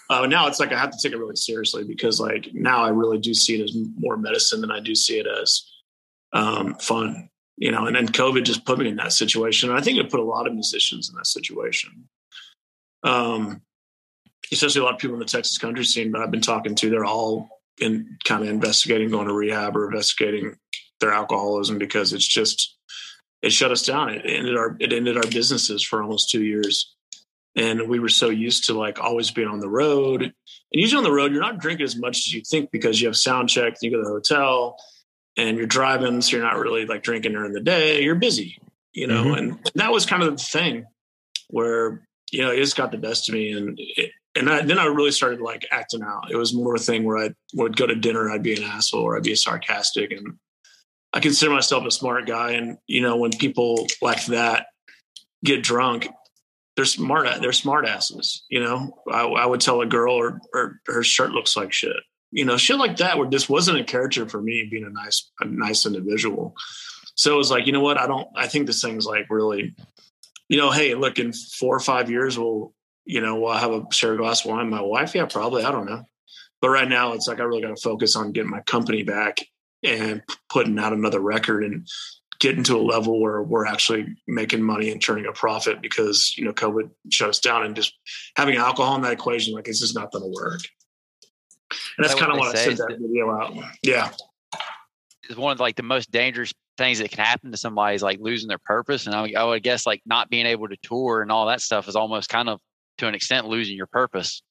uh, 0.09 0.25
now 0.25 0.47
it's 0.47 0.59
like, 0.59 0.71
I 0.71 0.79
have 0.79 0.91
to 0.91 0.97
take 1.01 1.13
it 1.13 1.19
really 1.19 1.35
seriously 1.35 1.83
because 1.83 2.19
like 2.19 2.49
now 2.53 2.83
I 2.83 2.89
really 2.89 3.19
do 3.19 3.33
see 3.33 3.59
it 3.59 3.63
as 3.63 3.75
more 3.97 4.17
medicine 4.17 4.61
than 4.61 4.71
I 4.71 4.79
do 4.79 4.95
see 4.95 5.19
it 5.19 5.27
as 5.27 5.63
um, 6.33 6.75
fun 6.75 7.29
you 7.57 7.71
know, 7.71 7.87
and 7.87 7.95
then 7.95 8.07
COVID 8.07 8.43
just 8.43 8.65
put 8.65 8.77
me 8.77 8.87
in 8.87 8.95
that 8.97 9.13
situation. 9.13 9.69
And 9.69 9.77
I 9.77 9.81
think 9.81 9.97
it 9.97 10.11
put 10.11 10.19
a 10.19 10.23
lot 10.23 10.47
of 10.47 10.53
musicians 10.53 11.09
in 11.09 11.15
that 11.15 11.25
situation. 11.25 12.07
Um, 13.03 13.61
especially 14.51 14.81
a 14.81 14.83
lot 14.83 14.93
of 14.93 14.99
people 14.99 15.15
in 15.15 15.19
the 15.19 15.25
Texas 15.25 15.57
country 15.57 15.83
scene 15.83 16.11
that 16.11 16.21
I've 16.21 16.31
been 16.31 16.39
talking 16.39 16.75
to, 16.75 16.89
they're 16.89 17.03
all 17.03 17.49
in 17.79 18.17
kind 18.23 18.43
of 18.43 18.49
investigating 18.49 19.09
going 19.09 19.27
to 19.27 19.33
rehab 19.33 19.75
or 19.75 19.85
investigating 19.85 20.55
their 20.99 21.11
alcoholism 21.11 21.77
because 21.79 22.13
it's 22.13 22.27
just 22.27 22.76
it 23.41 23.51
shut 23.51 23.71
us 23.71 23.83
down. 23.83 24.09
It 24.09 24.25
ended 24.25 24.57
our 24.57 24.75
it 24.79 24.93
ended 24.93 25.17
our 25.17 25.29
businesses 25.29 25.83
for 25.83 26.01
almost 26.01 26.29
two 26.29 26.43
years. 26.43 26.93
And 27.55 27.89
we 27.89 27.99
were 27.99 28.09
so 28.09 28.29
used 28.29 28.65
to 28.65 28.73
like 28.77 28.99
always 28.99 29.31
being 29.31 29.47
on 29.47 29.59
the 29.59 29.69
road. 29.69 30.21
And 30.21 30.33
usually 30.71 30.99
on 30.99 31.03
the 31.03 31.11
road, 31.11 31.31
you're 31.31 31.41
not 31.41 31.57
drinking 31.59 31.85
as 31.85 31.95
much 31.97 32.17
as 32.17 32.33
you 32.33 32.41
think 32.41 32.69
because 32.71 33.01
you 33.01 33.07
have 33.07 33.17
sound 33.17 33.49
check, 33.49 33.75
you 33.81 33.89
go 33.89 33.97
to 33.97 34.03
the 34.03 34.09
hotel, 34.09 34.77
and 35.37 35.57
you're 35.57 35.65
driving, 35.65 36.21
so 36.21 36.37
you're 36.37 36.45
not 36.45 36.57
really 36.59 36.85
like 36.85 37.01
drinking 37.03 37.31
during 37.31 37.53
the 37.53 37.59
day. 37.61 38.03
You're 38.03 38.15
busy, 38.15 38.59
you 38.93 39.07
know, 39.07 39.23
Mhm. 39.25 39.37
and 39.37 39.71
that 39.75 39.91
was 39.91 40.05
kind 40.05 40.21
of 40.23 40.37
the 40.37 40.43
thing 40.43 40.85
where 41.49 42.07
you 42.31 42.41
know 42.41 42.51
it 42.51 42.57
just 42.57 42.75
got 42.77 42.91
the 42.91 42.97
best 42.97 43.29
of 43.29 43.33
me, 43.33 43.51
and 43.51 43.79
it, 43.79 44.11
and 44.35 44.49
I, 44.49 44.61
then 44.61 44.77
I 44.77 44.85
really 44.85 45.11
started 45.11 45.41
like 45.41 45.65
acting 45.71 46.03
out. 46.03 46.29
It 46.29 46.35
was 46.35 46.53
more 46.53 46.75
a 46.75 46.79
thing 46.79 47.05
where 47.05 47.17
I 47.17 47.29
would 47.55 47.75
go 47.77 47.87
to 47.87 47.95
dinner, 47.95 48.29
I'd 48.29 48.43
be 48.43 48.55
an 48.55 48.63
asshole 48.63 49.01
or 49.01 49.17
I'd 49.17 49.23
be 49.23 49.33
sarcastic, 49.35 50.11
and 50.11 50.37
I 51.13 51.19
consider 51.19 51.51
myself 51.51 51.85
a 51.85 51.91
smart 51.91 52.27
guy. 52.27 52.51
And 52.51 52.77
you 52.87 53.01
know, 53.01 53.17
when 53.17 53.31
people 53.31 53.87
like 54.01 54.25
that 54.27 54.67
get 55.43 55.63
drunk, 55.63 56.09
they're 56.75 56.85
smart. 56.85 57.41
They're 57.41 57.53
smart 57.53 57.87
asses. 57.87 58.43
You 58.49 58.59
know, 58.63 58.91
I, 59.11 59.23
I 59.23 59.45
would 59.45 59.61
tell 59.61 59.81
a 59.81 59.85
girl, 59.85 60.13
or, 60.13 60.39
or 60.53 60.79
her 60.87 61.03
shirt 61.03 61.31
looks 61.31 61.55
like 61.57 61.73
shit. 61.73 61.97
you 62.31 62.45
know, 62.45 62.57
shit 62.57 62.77
like 62.77 62.97
that 62.97 63.17
where 63.17 63.29
this 63.29 63.49
wasn't 63.49 63.79
a 63.79 63.83
character 63.83 64.27
for 64.27 64.41
me 64.41 64.67
being 64.69 64.85
a 64.85 64.89
nice, 64.89 65.31
a 65.39 65.45
nice 65.45 65.85
individual. 65.85 66.55
So 67.15 67.33
it 67.33 67.37
was 67.37 67.49
like, 67.49 67.65
you 67.65 67.73
know 67.73 67.81
what? 67.81 67.99
I 67.99 68.07
don't, 68.07 68.27
I 68.35 68.47
think 68.47 68.67
this 68.67 68.81
thing's 68.81 69.05
like 69.05 69.27
really, 69.29 69.75
you 70.49 70.57
know, 70.57 70.71
hey, 70.71 70.93
look, 70.93 71.19
in 71.19 71.33
four 71.33 71.75
or 71.75 71.79
five 71.79 72.09
years, 72.09 72.37
we'll, 72.37 72.73
you 73.05 73.21
know, 73.21 73.35
we'll 73.39 73.53
have 73.53 73.71
a 73.71 73.85
share 73.91 74.13
a 74.13 74.17
glass 74.17 74.45
of 74.45 74.51
wine. 74.51 74.69
My 74.69 74.81
wife, 74.81 75.15
yeah, 75.15 75.25
probably. 75.25 75.63
I 75.63 75.71
don't 75.71 75.89
know. 75.89 76.03
But 76.61 76.69
right 76.69 76.87
now, 76.89 77.13
it's 77.13 77.27
like 77.27 77.39
I 77.39 77.43
really 77.43 77.61
got 77.61 77.75
to 77.75 77.81
focus 77.81 78.15
on 78.15 78.33
getting 78.33 78.51
my 78.51 78.61
company 78.61 79.03
back 79.03 79.39
and 79.87 80.21
putting 80.49 80.77
out 80.77 80.93
another 80.93 81.19
record 81.19 81.63
and 81.63 81.87
getting 82.39 82.63
to 82.63 82.75
a 82.75 82.79
level 82.81 83.19
where 83.19 83.41
we're 83.41 83.65
actually 83.65 84.15
making 84.27 84.61
money 84.61 84.91
and 84.91 85.01
turning 85.01 85.25
a 85.25 85.31
profit 85.31 85.81
because 85.81 86.37
you 86.37 86.45
know 86.45 86.53
COVID 86.53 86.89
shut 87.09 87.29
us 87.29 87.39
down 87.39 87.65
and 87.65 87.75
just 87.75 87.93
having 88.35 88.57
alcohol 88.57 88.95
in 88.95 89.01
that 89.01 89.13
equation, 89.13 89.53
like 89.53 89.67
it's 89.67 89.79
just 89.79 89.95
not 89.95 90.11
going 90.11 90.23
to 90.23 90.41
work. 90.41 90.61
And 91.97 92.05
that's 92.05 92.13
that 92.13 92.19
kind 92.19 92.31
of 92.31 92.39
what 92.39 92.55
I 92.55 92.63
said 92.63 92.77
that 92.77 92.97
video 92.99 93.31
out. 93.31 93.53
Yeah, 93.83 94.11
it's 95.29 95.37
one 95.37 95.51
of 95.51 95.59
like 95.59 95.75
the 95.75 95.83
most 95.83 96.11
dangerous 96.11 96.53
things 96.77 96.99
that 96.99 97.09
can 97.09 97.23
happen 97.23 97.51
to 97.51 97.57
somebody 97.57 97.95
is 97.95 98.03
like 98.03 98.19
losing 98.21 98.47
their 98.47 98.59
purpose. 98.59 99.07
And 99.07 99.15
I, 99.15 99.33
I 99.37 99.43
would 99.43 99.63
guess 99.63 99.85
like 99.85 100.01
not 100.05 100.29
being 100.29 100.45
able 100.45 100.67
to 100.67 100.77
tour 100.83 101.21
and 101.21 101.31
all 101.31 101.47
that 101.47 101.61
stuff 101.61 101.87
is 101.87 101.95
almost 101.95 102.29
kind 102.29 102.49
of 102.49 102.59
to 102.99 103.07
an 103.07 103.15
extent 103.15 103.47
losing 103.47 103.75
your 103.75 103.87
purpose. 103.87 104.41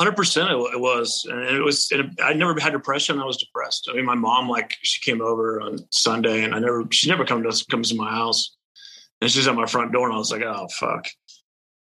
Hundred 0.00 0.16
percent. 0.16 0.50
It 0.50 0.80
was, 0.80 1.26
and 1.28 1.42
it 1.42 1.60
was. 1.60 1.90
And 1.92 2.18
I 2.24 2.32
never 2.32 2.58
had 2.58 2.72
depression. 2.72 3.18
I 3.18 3.26
was 3.26 3.36
depressed. 3.36 3.86
I 3.90 3.94
mean, 3.94 4.06
my 4.06 4.14
mom, 4.14 4.48
like, 4.48 4.74
she 4.80 5.02
came 5.02 5.20
over 5.20 5.60
on 5.60 5.78
Sunday, 5.90 6.42
and 6.42 6.54
I 6.54 6.58
never, 6.58 6.86
she 6.90 7.10
never 7.10 7.26
come 7.26 7.42
to 7.42 7.64
comes 7.70 7.90
to 7.90 7.96
my 7.96 8.10
house, 8.10 8.56
and 9.20 9.30
she's 9.30 9.46
at 9.46 9.54
my 9.54 9.66
front 9.66 9.92
door, 9.92 10.06
and 10.06 10.14
I 10.14 10.18
was 10.18 10.32
like, 10.32 10.42
oh 10.42 10.68
fuck. 10.78 11.06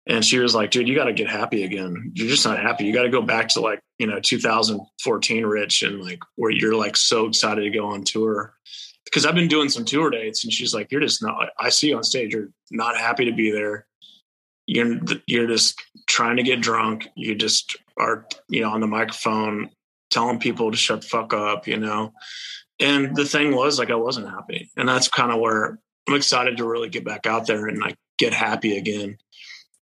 And 0.06 0.22
she 0.24 0.38
was 0.40 0.54
like, 0.54 0.72
dude, 0.72 0.88
you 0.88 0.94
got 0.94 1.04
to 1.04 1.12
get 1.12 1.28
happy 1.28 1.62
again. 1.62 2.12
You're 2.14 2.28
just 2.28 2.44
not 2.44 2.58
happy. 2.58 2.84
You 2.84 2.92
got 2.92 3.04
to 3.04 3.08
go 3.08 3.22
back 3.22 3.48
to 3.50 3.60
like, 3.60 3.80
you 3.98 4.06
know, 4.06 4.18
2014 4.20 5.46
Rich 5.46 5.82
and 5.84 6.02
like 6.02 6.18
where 6.34 6.50
you're 6.50 6.74
like 6.74 6.96
so 6.96 7.26
excited 7.26 7.62
to 7.62 7.70
go 7.70 7.86
on 7.86 8.02
tour. 8.02 8.52
Because 9.04 9.24
I've 9.24 9.36
been 9.36 9.48
doing 9.48 9.68
some 9.68 9.84
tour 9.84 10.10
dates 10.10 10.42
and 10.42 10.52
she's 10.52 10.74
like, 10.74 10.90
you're 10.90 11.00
just 11.00 11.22
not, 11.22 11.50
I 11.58 11.68
see 11.68 11.90
you 11.90 11.96
on 11.96 12.02
stage. 12.02 12.34
You're 12.34 12.48
not 12.72 12.96
happy 12.96 13.26
to 13.26 13.32
be 13.32 13.52
there. 13.52 13.86
You're, 14.66 15.00
you're 15.26 15.48
just 15.48 15.82
trying 16.06 16.36
to 16.36 16.42
get 16.42 16.60
drunk. 16.60 17.08
You 17.14 17.34
just 17.34 17.76
are, 17.96 18.26
you 18.48 18.62
know, 18.62 18.70
on 18.70 18.80
the 18.80 18.86
microphone 18.86 19.70
telling 20.10 20.38
people 20.38 20.70
to 20.70 20.76
shut 20.76 21.02
the 21.02 21.08
fuck 21.08 21.32
up, 21.34 21.66
you 21.66 21.78
know? 21.78 22.12
And 22.78 23.14
the 23.16 23.24
thing 23.24 23.54
was 23.54 23.78
like, 23.78 23.90
I 23.90 23.96
wasn't 23.96 24.30
happy. 24.30 24.70
And 24.76 24.88
that's 24.88 25.08
kind 25.08 25.32
of 25.32 25.40
where 25.40 25.78
I'm 26.08 26.14
excited 26.14 26.56
to 26.56 26.66
really 26.66 26.88
get 26.88 27.04
back 27.04 27.26
out 27.26 27.46
there 27.46 27.66
and 27.66 27.78
like 27.78 27.96
get 28.18 28.34
happy 28.34 28.76
again 28.76 29.18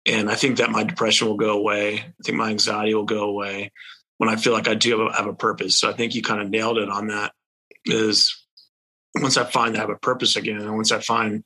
and 0.06 0.30
I 0.30 0.34
think 0.34 0.58
that 0.58 0.70
my 0.70 0.84
depression 0.84 1.28
will 1.28 1.36
go 1.36 1.56
away. 1.56 2.00
I 2.00 2.22
think 2.24 2.36
my 2.36 2.50
anxiety 2.50 2.94
will 2.94 3.04
go 3.04 3.24
away 3.24 3.72
when 4.18 4.28
I 4.28 4.36
feel 4.36 4.52
like 4.52 4.68
I 4.68 4.74
do 4.74 5.08
have 5.08 5.26
a, 5.26 5.32
purpose. 5.34 5.76
So 5.76 5.88
I 5.88 5.92
think 5.92 6.14
you 6.14 6.22
kind 6.22 6.42
of 6.42 6.50
nailed 6.50 6.78
it 6.78 6.90
on 6.90 7.08
that. 7.08 7.32
Is 7.86 8.34
once 9.14 9.36
I 9.36 9.44
find 9.44 9.76
I 9.76 9.80
have 9.80 9.90
a 9.90 9.96
purpose 9.96 10.36
again, 10.36 10.60
and 10.60 10.74
once 10.74 10.92
I 10.92 11.00
find, 11.00 11.44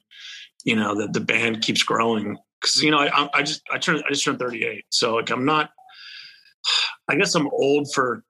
you 0.64 0.76
know, 0.76 0.96
that 0.96 1.12
the 1.12 1.20
band 1.20 1.62
keeps 1.62 1.82
growing, 1.82 2.36
because 2.61 2.82
you 2.82 2.90
know, 2.90 2.98
I, 2.98 3.28
I 3.34 3.42
just 3.42 3.62
I 3.72 3.78
turned 3.78 4.02
I 4.06 4.11
just 4.11 4.24
turned 4.24 4.38
38, 4.38 4.84
so 4.90 5.16
like 5.16 5.30
I'm 5.30 5.44
not. 5.44 5.70
I 7.09 7.16
guess 7.16 7.34
I'm 7.34 7.48
old 7.48 7.92
for 7.94 8.24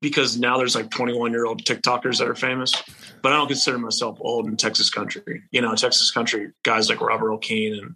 because 0.00 0.36
now 0.36 0.58
there's 0.58 0.74
like 0.74 0.90
21 0.90 1.30
year 1.30 1.46
old 1.46 1.64
TikTokers 1.64 2.18
that 2.18 2.28
are 2.28 2.34
famous, 2.34 2.82
but 3.22 3.32
I 3.32 3.36
don't 3.36 3.46
consider 3.46 3.78
myself 3.78 4.18
old 4.20 4.46
in 4.46 4.56
Texas 4.56 4.90
country. 4.90 5.42
You 5.52 5.62
know, 5.62 5.74
Texas 5.74 6.10
country 6.10 6.50
guys 6.64 6.88
like 6.88 7.00
Robert 7.00 7.28
Earl 7.28 7.38
Keen 7.38 7.78
and 7.78 7.94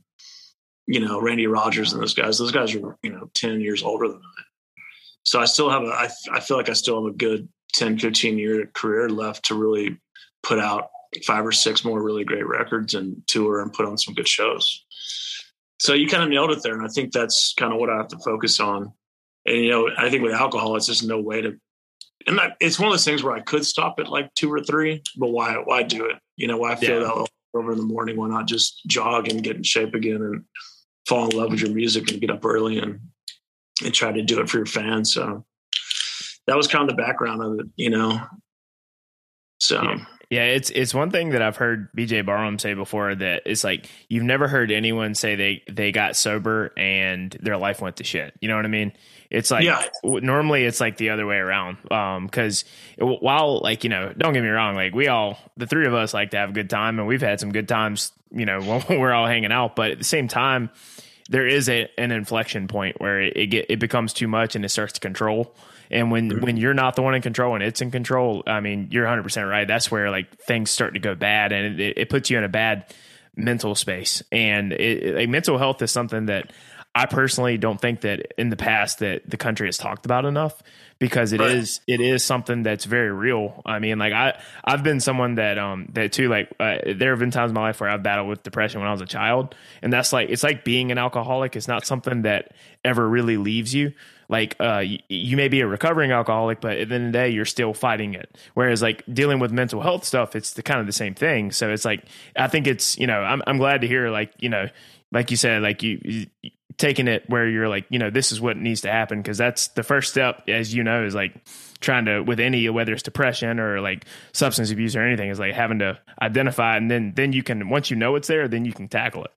you 0.87 1.01
know, 1.01 1.21
Randy 1.21 1.47
Rogers 1.47 1.93
and 1.93 2.01
those 2.01 2.15
guys, 2.15 2.39
those 2.39 2.53
guys 2.53 2.75
are, 2.75 2.97
you 3.03 3.11
know, 3.11 3.31
10 3.35 3.61
years 3.61 3.83
older 3.83 4.09
than 4.09 4.19
I. 4.19 4.43
So 5.25 5.41
I 5.41 5.45
still 5.47 5.69
have 5.69 5.83
a, 5.83 5.87
I, 5.87 6.09
I 6.33 6.41
feel 6.41 6.57
like 6.57 6.69
I 6.69 6.75
still 6.75 7.05
have 7.05 7.13
a 7.13 7.17
good 7.17 7.49
10, 7.75 7.99
15 7.99 8.39
year 8.39 8.71
career 8.73 9.09
left 9.09 9.47
to 9.47 9.57
really 9.57 9.99
put 10.43 10.61
out 10.61 10.91
five 11.25 11.45
or 11.45 11.53
six 11.53 11.85
more 11.85 12.03
really 12.03 12.25
great 12.25 12.47
records 12.47 12.95
and 12.95 13.27
tour 13.27 13.61
and 13.61 13.73
put 13.73 13.87
on 13.87 13.99
some 13.99 14.15
good 14.15 14.29
shows. 14.29 14.86
So 15.79 15.93
you 15.95 16.09
kind 16.09 16.23
of 16.23 16.31
nailed 16.31 16.51
it 16.51 16.63
there. 16.63 16.75
And 16.75 16.85
I 16.85 16.89
think 16.89 17.13
that's 17.13 17.55
kind 17.59 17.73
of 17.73 17.79
what 17.79 17.91
I 17.91 17.97
have 17.97 18.09
to 18.09 18.19
focus 18.19 18.61
on. 18.61 18.93
And, 19.45 19.57
you 19.59 19.71
know, 19.71 19.91
I 19.97 20.09
think 20.11 20.23
with 20.23 20.33
alcohol, 20.33 20.77
it's 20.77 20.87
just 20.87 21.05
no 21.05 21.21
way 21.21 21.43
to, 21.43 21.57
and 22.27 22.39
that, 22.39 22.57
it's 22.61 22.79
one 22.79 22.89
of 22.89 22.93
those 22.93 23.05
things 23.05 23.23
where 23.23 23.35
I 23.35 23.41
could 23.41 23.65
stop 23.65 24.01
at 24.01 24.09
like 24.09 24.33
two 24.35 24.53
or 24.53 24.61
three, 24.61 25.03
but 25.17 25.29
why, 25.29 25.55
why 25.65 25.83
do 25.83 26.07
it? 26.07 26.17
You 26.37 26.49
know, 26.49 26.57
why 26.57 26.75
feel 26.75 27.01
Yeah. 27.01 27.07
that 27.07 27.29
over 27.55 27.73
in 27.73 27.79
the 27.79 27.85
morning? 27.85 28.17
Why 28.17 28.29
not 28.29 28.47
just 28.47 28.83
jog 28.87 29.29
and 29.29 29.43
get 29.43 29.57
in 29.57 29.63
shape 29.63 29.95
again 29.95 30.23
and, 30.23 30.45
fall 31.07 31.29
in 31.29 31.37
love 31.37 31.53
with 31.53 31.61
your 31.61 31.71
music 31.71 32.11
and 32.11 32.21
get 32.21 32.31
up 32.33 32.45
early 32.45 32.79
and 32.81 32.99
and 33.85 33.95
try 33.95 34.11
to 34.11 34.23
do 34.23 34.41
it 34.41 34.51
for 34.51 34.57
your 34.57 34.67
fans. 34.67 35.15
So 35.15 35.45
that 36.49 36.57
was 36.57 36.67
kind 36.67 36.83
of 36.83 36.97
the 36.97 37.01
background 37.01 37.41
of 37.45 37.61
it, 37.61 37.67
you 37.77 37.91
know. 37.91 38.21
So 39.61 39.81
Yeah. 39.83 40.05
Yeah, 40.31 40.45
it's 40.45 40.71
it's 40.71 40.93
one 40.93 41.11
thing 41.11 41.31
that 41.31 41.43
I've 41.43 41.57
heard 41.57 41.93
BJ 41.93 42.27
Barham 42.27 42.59
say 42.59 42.75
before 42.75 43.15
that 43.15 43.43
it's 43.47 43.63
like 43.63 43.89
you've 44.09 44.25
never 44.25 44.49
heard 44.49 44.73
anyone 44.73 45.15
say 45.15 45.37
they 45.37 45.63
they 45.71 45.93
got 45.93 46.17
sober 46.17 46.73
and 46.77 47.31
their 47.41 47.57
life 47.57 47.81
went 47.81 47.97
to 47.97 48.05
shit. 48.05 48.35
You 48.41 48.49
know 48.49 48.57
what 48.57 48.65
I 48.65 48.69
mean? 48.69 48.93
It's 49.31 49.51
like 49.53 49.65
Yeah. 49.65 49.85
normally 50.03 50.65
it's 50.65 50.81
like 50.81 50.97
the 50.97 51.11
other 51.11 51.27
way 51.27 51.37
around. 51.37 51.79
Um, 51.93 52.27
because 52.27 52.65
while 52.99 53.61
like 53.61 53.85
you 53.85 53.91
know, 53.91 54.13
don't 54.17 54.33
get 54.33 54.43
me 54.43 54.49
wrong, 54.49 54.75
like 54.75 54.95
we 54.95 55.07
all 55.09 55.39
the 55.57 55.67
three 55.67 55.87
of 55.87 55.95
us 55.95 56.13
like 56.13 56.33
to 56.33 56.39
have 56.39 56.51
a 56.51 56.53
good 56.53 56.71
time 56.71 56.99
and 56.99 57.07
we've 57.07 57.21
had 57.23 57.39
some 57.41 57.53
good 57.53 57.69
times. 57.69 58.13
You 58.33 58.47
know, 58.47 58.61
when 58.89 58.99
we're 59.01 59.13
all 59.13 59.27
hanging 59.29 59.53
out, 59.53 59.77
but 59.77 59.93
at 59.93 59.99
the 59.99 60.05
same 60.05 60.27
time, 60.27 60.71
there 61.29 61.47
is 61.47 61.69
a, 61.69 61.89
an 61.99 62.11
inflection 62.11 62.67
point 62.67 63.01
where 63.01 63.21
it, 63.21 63.37
it 63.37 63.47
get 63.47 63.67
it 63.69 63.79
becomes 63.79 64.13
too 64.13 64.27
much 64.27 64.57
and 64.57 64.65
it 64.65 64.71
starts 64.71 64.95
to 64.95 65.01
control. 65.01 65.55
And 65.91 66.11
when 66.11 66.41
when 66.41 66.57
you're 66.57 66.75
not 66.75 66.97
the 66.97 67.03
one 67.03 67.15
in 67.15 67.23
control 67.23 67.55
and 67.55 67.63
it's 67.63 67.81
in 67.81 67.91
control, 67.91 68.43
I 68.47 68.61
mean, 68.61 68.89
you're 68.91 69.05
100 69.05 69.23
percent 69.23 69.49
right. 69.49 69.67
That's 69.67 69.91
where 69.91 70.11
like 70.11 70.39
things 70.43 70.71
start 70.71 70.95
to 70.95 71.01
go 71.01 71.15
bad, 71.15 71.53
and 71.53 71.81
it, 71.81 71.99
it 71.99 72.09
puts 72.09 72.31
you 72.31 72.39
in 72.39 72.45
a 72.45 72.49
bad 72.49 72.93
mental 73.37 73.75
space. 73.75 74.23
And 74.33 74.73
it, 74.73 75.15
like 75.15 75.29
mental 75.29 75.59
health 75.59 75.83
is 75.83 75.91
something 75.91 76.27
that 76.27 76.53
I 76.95 77.05
personally 77.05 77.59
don't 77.59 77.79
think 77.79 78.01
that 78.01 78.33
in 78.39 78.49
the 78.49 78.57
past 78.57 79.01
that 79.01 79.29
the 79.29 79.37
country 79.37 79.69
has 79.69 79.77
talked 79.77 80.07
about 80.07 80.25
enough 80.25 80.63
because 80.99 81.35
it 81.35 81.43
is 81.43 81.81
Right. 81.87 82.01
it 82.01 82.01
is 82.01 82.25
something 82.25 82.63
that's 82.63 82.87
very 82.87 83.13
real. 83.13 83.61
I 83.67 83.81
mean, 83.81 83.99
like 83.99 84.15
I 84.15 84.41
I've 84.65 84.83
been 84.83 85.01
someone 85.01 85.35
that 85.35 85.59
um 85.59 85.91
that 85.93 86.13
too 86.13 86.31
like 86.31 86.49
uh, 86.59 86.79
there 86.97 87.11
have 87.11 87.19
been 87.19 87.31
times 87.31 87.51
in 87.51 87.55
my 87.55 87.61
life 87.61 87.81
where 87.83 87.91
I've 87.91 88.03
battled 88.03 88.29
with 88.29 88.43
depression 88.43 88.81
when 88.81 88.89
I 88.89 88.93
was 88.93 89.03
a 89.03 89.07
child, 89.07 89.55
and 89.83 89.93
that's 89.93 90.11
like 90.11 90.31
it's 90.31 90.43
like 90.43 90.65
being 90.65 90.91
an 90.91 90.97
alcoholic. 90.97 91.55
It's 91.55 91.69
not 91.69 91.85
something 91.85 92.23
that 92.23 92.53
ever 92.83 93.07
really 93.07 93.37
leaves 93.37 93.75
you. 93.75 93.93
Like 94.29 94.57
uh, 94.61 94.79
you, 94.79 94.99
you 95.09 95.37
may 95.37 95.49
be 95.49 95.61
a 95.61 95.67
recovering 95.67 96.13
alcoholic, 96.13 96.61
but 96.61 96.79
at 96.79 96.89
the 96.89 96.95
end 96.95 97.07
of 97.07 97.13
the 97.13 97.19
day, 97.19 97.29
you're 97.31 97.45
still 97.45 97.75
fighting 97.75 98.15
it. 98.15 98.37
Whereas 98.55 98.83
like 98.83 99.03
dealing 99.13 99.39
with 99.39 99.53
mental 99.53 99.81
health 99.81 100.05
stuff, 100.05 100.35
it's 100.37 100.55
the 100.55 100.63
kind 100.63 100.81
of 100.81 100.87
the 100.87 100.93
same 100.93 101.15
thing. 101.15 101.53
So 101.53 101.71
it's 101.71 101.85
like 101.85 102.05
I 102.37 102.49
think 102.49 102.67
it's 102.67 102.99
you 102.99 103.07
know 103.07 103.21
I'm 103.21 103.43
I'm 103.47 103.59
glad 103.59 103.83
to 103.83 103.87
hear 103.87 104.11
like 104.11 104.33
you 104.39 104.49
know 104.49 104.69
like 105.13 105.31
you 105.31 105.37
said 105.37 105.63
like 105.63 105.83
you, 105.83 106.01
you 106.03 106.51
taking 106.79 107.09
it 107.09 107.25
where 107.29 107.49
you're 107.49 107.69
like 107.69 107.87
you 107.89 107.99
know 107.99 108.11
this 108.11 108.33
is 108.33 108.41
what 108.41 108.57
needs 108.57 108.83
to 108.83 108.91
happen 108.91 109.21
because 109.23 109.39
that's 109.39 109.69
the 109.69 109.83
first 109.83 110.11
step 110.11 110.43
as 110.49 110.75
you 110.75 110.85
know 110.85 111.05
is 111.05 111.15
like 111.15 111.35
trying 111.81 112.05
to 112.05 112.21
with 112.21 112.39
any 112.39 112.69
whether 112.69 112.93
it's 112.93 113.03
depression 113.03 113.59
or 113.59 113.81
like 113.81 114.05
substance 114.33 114.71
abuse 114.71 114.95
or 114.95 115.01
anything 115.01 115.31
is 115.31 115.39
like 115.39 115.55
having 115.55 115.79
to 115.79 115.99
identify 116.21 116.77
and 116.77 116.91
then 116.91 117.13
then 117.17 117.33
you 117.33 117.43
can 117.43 117.69
once 117.69 117.91
you 117.91 117.97
know 117.97 118.15
it's 118.17 118.29
there 118.29 118.47
then 118.47 118.65
you 118.65 118.73
can 118.73 118.89
tackle 118.89 119.25
it 119.25 119.33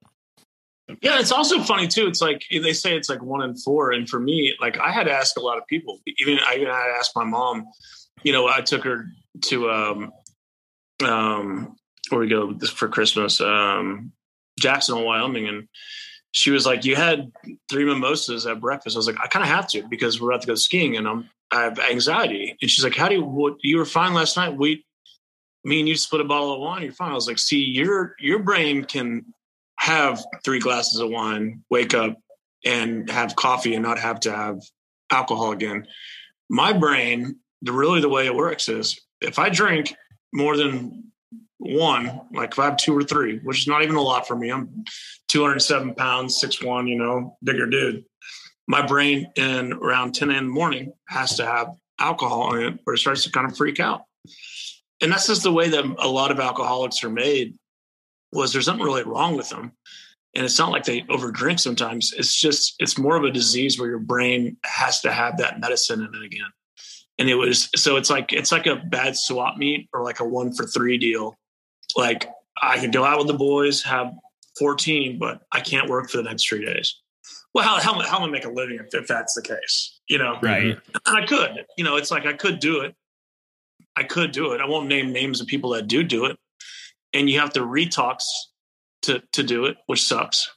yeah, 1.01 1.19
it's 1.19 1.31
also 1.31 1.61
funny 1.61 1.87
too. 1.87 2.07
It's 2.07 2.21
like 2.21 2.43
they 2.51 2.73
say 2.73 2.95
it's 2.95 3.09
like 3.09 3.21
one 3.21 3.41
in 3.43 3.55
four, 3.55 3.91
and 3.91 4.09
for 4.09 4.19
me, 4.19 4.55
like 4.59 4.77
I 4.79 4.91
had 4.91 5.05
to 5.05 5.11
ask 5.11 5.37
a 5.37 5.41
lot 5.41 5.57
of 5.57 5.67
people. 5.67 5.99
Even 6.17 6.39
I 6.45 6.55
even 6.55 6.67
had 6.67 6.87
to 6.87 6.97
ask 6.97 7.11
my 7.15 7.23
mom. 7.23 7.65
You 8.23 8.33
know, 8.33 8.47
I 8.47 8.61
took 8.61 8.83
her 8.83 9.05
to 9.45 9.69
um 9.69 10.11
um 11.03 11.75
where 12.09 12.19
we 12.19 12.27
go 12.27 12.57
for 12.59 12.87
Christmas, 12.87 13.39
um 13.39 14.11
Jackson 14.59 14.95
Hole, 14.95 15.05
Wyoming, 15.05 15.47
and 15.47 15.67
she 16.31 16.51
was 16.51 16.65
like, 16.65 16.85
"You 16.85 16.95
had 16.95 17.31
three 17.69 17.85
mimosas 17.85 18.45
at 18.45 18.59
breakfast." 18.59 18.95
I 18.95 18.99
was 18.99 19.07
like, 19.07 19.19
"I 19.21 19.27
kind 19.27 19.43
of 19.43 19.49
have 19.49 19.67
to 19.69 19.87
because 19.89 20.19
we're 20.19 20.31
about 20.31 20.41
to 20.41 20.47
go 20.47 20.55
skiing, 20.55 20.97
and 20.97 21.07
I'm 21.07 21.29
I 21.51 21.61
have 21.61 21.79
anxiety." 21.79 22.57
And 22.61 22.69
she's 22.69 22.83
like, 22.83 22.95
"How 22.95 23.07
do 23.09 23.15
you? 23.15 23.23
What, 23.23 23.55
you 23.61 23.77
were 23.77 23.85
fine 23.85 24.13
last 24.13 24.37
night. 24.37 24.57
We, 24.57 24.85
me 25.63 25.79
and 25.79 25.87
you 25.87 25.95
split 25.95 26.21
a 26.21 26.25
bottle 26.25 26.53
of 26.53 26.61
wine. 26.61 26.83
You're 26.83 26.93
fine." 26.93 27.11
I 27.11 27.15
was 27.15 27.27
like, 27.27 27.39
"See, 27.39 27.59
your 27.59 28.15
your 28.19 28.39
brain 28.39 28.85
can 28.85 29.25
have 29.89 30.23
three 30.43 30.59
glasses 30.59 30.99
of 30.99 31.09
wine, 31.09 31.63
wake 31.69 31.93
up, 31.93 32.17
and 32.65 33.09
have 33.09 33.35
coffee, 33.35 33.73
and 33.73 33.83
not 33.83 33.99
have 33.99 34.19
to 34.21 34.31
have 34.31 34.61
alcohol 35.11 35.51
again." 35.51 35.87
My 36.49 36.73
brain, 36.73 37.37
the 37.61 37.71
really 37.71 38.01
the 38.01 38.09
way 38.09 38.25
it 38.25 38.35
works 38.35 38.69
is 38.69 38.99
if 39.21 39.37
I 39.39 39.49
drink 39.49 39.95
more 40.33 40.55
than 40.57 41.11
one, 41.59 42.21
like 42.33 42.53
if 42.53 42.59
I 42.59 42.65
have 42.65 42.77
two 42.77 42.97
or 42.97 43.03
three, 43.03 43.39
which 43.39 43.61
is 43.61 43.67
not 43.67 43.83
even 43.83 43.95
a 43.95 44.01
lot 44.01 44.27
for 44.27 44.35
me. 44.35 44.49
I'm 44.49 44.83
207 45.27 45.93
pounds, 45.95 46.39
six 46.39 46.63
one, 46.63 46.87
you 46.87 46.97
know, 46.97 47.37
bigger 47.43 47.67
dude. 47.67 48.05
My 48.67 48.85
brain 48.85 49.31
in 49.35 49.73
around 49.73 50.15
10 50.15 50.31
in 50.31 50.45
the 50.45 50.51
morning 50.51 50.93
has 51.07 51.35
to 51.37 51.45
have 51.45 51.69
alcohol 51.99 52.55
in 52.55 52.63
it 52.63 52.79
or 52.87 52.93
it 52.93 52.99
starts 52.99 53.23
to 53.23 53.31
kind 53.31 53.49
of 53.49 53.57
freak 53.57 53.79
out. 53.79 54.03
And 55.01 55.11
that's 55.11 55.27
just 55.27 55.43
the 55.43 55.51
way 55.51 55.69
that 55.69 55.85
a 55.97 56.07
lot 56.07 56.31
of 56.31 56.39
alcoholics 56.39 57.03
are 57.03 57.09
made 57.09 57.55
was 58.31 58.53
there's 58.53 58.67
nothing 58.67 58.83
really 58.83 59.03
wrong 59.03 59.35
with 59.35 59.49
them. 59.49 59.71
And 60.35 60.45
it's 60.45 60.59
not 60.59 60.71
like 60.71 60.83
they 60.83 61.01
overdrink 61.03 61.59
sometimes. 61.59 62.13
It's 62.15 62.35
just 62.39 62.75
it's 62.79 62.97
more 62.97 63.15
of 63.15 63.23
a 63.23 63.31
disease 63.31 63.79
where 63.79 63.89
your 63.89 63.99
brain 63.99 64.57
has 64.63 65.01
to 65.01 65.11
have 65.11 65.37
that 65.37 65.59
medicine 65.59 66.01
in 66.01 66.13
it 66.13 66.25
again. 66.25 66.51
and 67.17 67.29
it 67.29 67.35
was 67.35 67.69
so 67.75 67.97
it's 67.97 68.09
like 68.11 68.31
it's 68.31 68.51
like 68.51 68.67
a 68.67 68.75
bad 68.75 69.15
swap 69.17 69.57
meet 69.57 69.89
or 69.91 70.03
like 70.03 70.19
a 70.19 70.23
one 70.25 70.53
for 70.53 70.65
three 70.67 70.97
deal. 70.99 71.35
Like 71.97 72.29
I 72.61 72.77
can 72.77 72.91
go 72.91 73.03
out 73.03 73.17
with 73.17 73.27
the 73.27 73.33
boys, 73.33 73.81
have 73.83 74.13
14, 74.59 75.17
but 75.17 75.41
I 75.51 75.61
can't 75.61 75.89
work 75.89 76.09
for 76.09 76.17
the 76.17 76.23
next 76.23 76.47
three 76.47 76.63
days. 76.63 76.95
Well, 77.53 77.63
how 77.65 77.79
how, 77.79 77.99
how 78.01 78.17
am 78.17 78.29
I 78.29 78.31
make 78.31 78.45
a 78.45 78.49
living 78.51 78.77
if, 78.79 78.93
if 78.93 79.07
that's 79.07 79.33
the 79.33 79.41
case? 79.41 79.99
You 80.07 80.19
know, 80.19 80.37
Right. 80.43 80.63
Mm-hmm. 80.75 80.97
and 81.07 81.17
I 81.17 81.25
could. 81.25 81.65
You 81.77 81.83
know, 81.83 81.95
it's 81.95 82.11
like 82.11 82.27
I 82.27 82.33
could 82.33 82.59
do 82.59 82.81
it. 82.81 82.93
I 83.95 84.03
could 84.03 84.31
do 84.31 84.51
it. 84.51 84.61
I 84.61 84.65
won't 84.67 84.87
name 84.87 85.11
names 85.11 85.41
of 85.41 85.47
people 85.47 85.71
that 85.71 85.87
do 85.87 86.03
do 86.03 86.25
it, 86.25 86.37
and 87.13 87.29
you 87.29 87.39
have 87.39 87.53
to 87.53 87.61
retox 87.61 88.23
to 89.03 89.21
to 89.33 89.43
do 89.43 89.65
it, 89.65 89.77
which 89.87 90.03
sucks. 90.03 90.49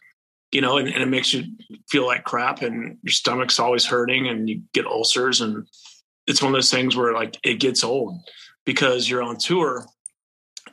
You 0.51 0.61
know, 0.61 0.77
and, 0.77 0.87
and 0.89 1.03
it 1.03 1.09
makes 1.09 1.33
you 1.33 1.45
feel 1.89 2.07
like 2.07 2.25
crap, 2.25 2.63
and 2.63 2.99
your 3.03 3.13
stomach's 3.13 3.59
always 3.59 3.87
hurting, 3.87 4.29
and 4.29 4.49
you 4.49 4.63
get 4.75 4.87
ulcers, 4.87 5.41
and 5.41 5.67
it's 6.27 6.43
one 6.43 6.53
of 6.53 6.57
those 6.57 6.71
things 6.71 6.95
where 6.95 7.15
like 7.15 7.39
it 7.43 7.55
gets 7.55 7.83
old 7.83 8.21
because 8.67 9.09
you're 9.09 9.23
on 9.23 9.39
tour, 9.39 9.87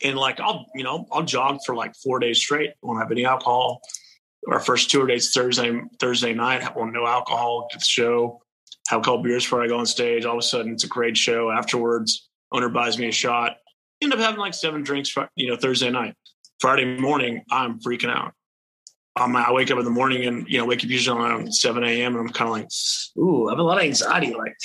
and 0.03 0.17
like 0.17 0.39
I'll 0.39 0.65
you 0.75 0.84
know 0.84 1.05
I'll 1.11 1.23
jog 1.23 1.59
for 1.65 1.75
like 1.75 1.95
four 2.03 2.19
days 2.19 2.39
straight, 2.39 2.71
won't 2.82 2.99
have 2.99 3.11
any 3.11 3.25
alcohol. 3.25 3.82
Our 4.49 4.59
first 4.59 4.89
tour 4.89 5.05
date's 5.05 5.32
Thursday 5.32 5.82
Thursday 5.99 6.34
night, 6.34 6.61
have 6.61 6.75
no 6.75 7.05
alcohol, 7.05 7.67
get 7.71 7.80
the 7.80 7.86
show, 7.86 8.41
have 8.89 8.99
a 8.99 9.03
couple 9.03 9.23
beers 9.23 9.45
before 9.45 9.63
I 9.63 9.67
go 9.67 9.77
on 9.77 9.86
stage. 9.86 10.25
All 10.25 10.34
of 10.34 10.39
a 10.39 10.41
sudden, 10.41 10.73
it's 10.73 10.84
a 10.84 10.88
great 10.88 11.15
show. 11.15 11.51
Afterwards, 11.51 12.30
owner 12.51 12.69
buys 12.69 12.97
me 12.97 13.07
a 13.07 13.11
shot. 13.11 13.57
End 14.02 14.14
up 14.14 14.20
having 14.20 14.39
like 14.39 14.54
seven 14.54 14.84
drinks, 14.84 15.14
you 15.36 15.50
know, 15.50 15.58
Thursday 15.58 15.89
night. 15.89 16.16
Friday 16.60 16.97
morning, 17.00 17.43
I'm 17.52 17.80
freaking 17.80 18.10
out. 18.10 18.34
Um, 19.16 19.36
I 19.36 19.52
wake 19.52 19.72
up 19.72 19.80
in 19.80 19.86
the 19.86 19.91
morning 19.91 20.26
and 20.26 20.47
you 20.47 20.58
know 20.58 20.66
wake 20.66 20.84
up 20.84 20.89
usually 20.89 21.20
around 21.20 21.54
seven 21.54 21.84
a.m. 21.84 22.16
and 22.16 22.28
I'm 22.28 22.34
kind 22.34 22.50
of 22.50 22.56
like, 22.56 22.70
ooh, 23.18 23.47
I 23.47 23.52
have 23.52 23.60
a 23.60 23.64
lot 23.64 23.78
of 23.78 23.84
anxiety. 23.84 24.34
Like, 24.34 24.56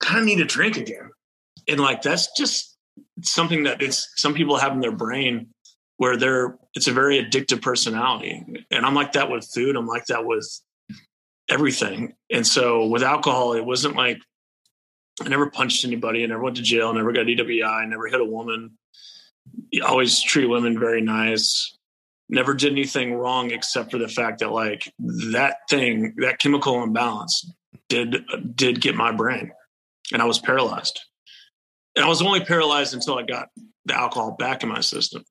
kind 0.00 0.18
of 0.18 0.24
need 0.24 0.40
a 0.40 0.44
drink 0.44 0.76
again. 0.76 1.10
And 1.68 1.80
like 1.80 2.02
that's 2.02 2.28
just 2.36 2.76
something 3.22 3.64
that 3.64 3.82
it's 3.82 4.08
some 4.16 4.34
people 4.34 4.56
have 4.56 4.72
in 4.72 4.80
their 4.80 4.92
brain 4.92 5.48
where 5.98 6.16
they're 6.16 6.56
it's 6.74 6.88
a 6.88 6.92
very 6.92 7.22
addictive 7.22 7.62
personality. 7.62 8.64
And 8.70 8.84
I'm 8.84 8.94
like 8.94 9.12
that 9.12 9.30
with 9.30 9.48
food. 9.54 9.76
I'm 9.76 9.86
like 9.86 10.06
that 10.06 10.24
with 10.24 10.46
everything. 11.48 12.14
And 12.30 12.46
so 12.46 12.86
with 12.86 13.02
alcohol, 13.02 13.54
it 13.54 13.64
wasn't 13.64 13.96
like 13.96 14.18
I 15.22 15.28
never 15.28 15.50
punched 15.50 15.84
anybody. 15.84 16.22
I 16.22 16.26
never 16.26 16.42
went 16.42 16.56
to 16.56 16.62
jail. 16.62 16.88
I 16.88 16.92
Never 16.92 17.12
got 17.12 17.26
DWI. 17.26 17.64
I 17.64 17.86
never 17.86 18.06
hit 18.06 18.20
a 18.20 18.24
woman. 18.24 18.76
Always 19.84 20.20
treat 20.20 20.46
women 20.46 20.78
very 20.78 21.00
nice. 21.00 21.76
Never 22.28 22.54
did 22.54 22.72
anything 22.72 23.14
wrong 23.14 23.50
except 23.50 23.90
for 23.90 23.98
the 23.98 24.08
fact 24.08 24.40
that 24.40 24.50
like 24.50 24.92
that 25.30 25.58
thing, 25.70 26.14
that 26.18 26.38
chemical 26.38 26.82
imbalance 26.82 27.50
did 27.88 28.24
did 28.54 28.80
get 28.80 28.96
my 28.96 29.12
brain, 29.12 29.52
and 30.12 30.20
I 30.20 30.24
was 30.24 30.40
paralyzed. 30.40 31.00
And 31.94 32.04
I 32.04 32.08
was 32.08 32.20
only 32.20 32.40
paralyzed 32.40 32.94
until 32.94 33.16
I 33.16 33.22
got 33.22 33.48
the 33.84 33.94
alcohol 33.94 34.32
back 34.32 34.62
in 34.62 34.68
my 34.68 34.80
system. 34.80 35.24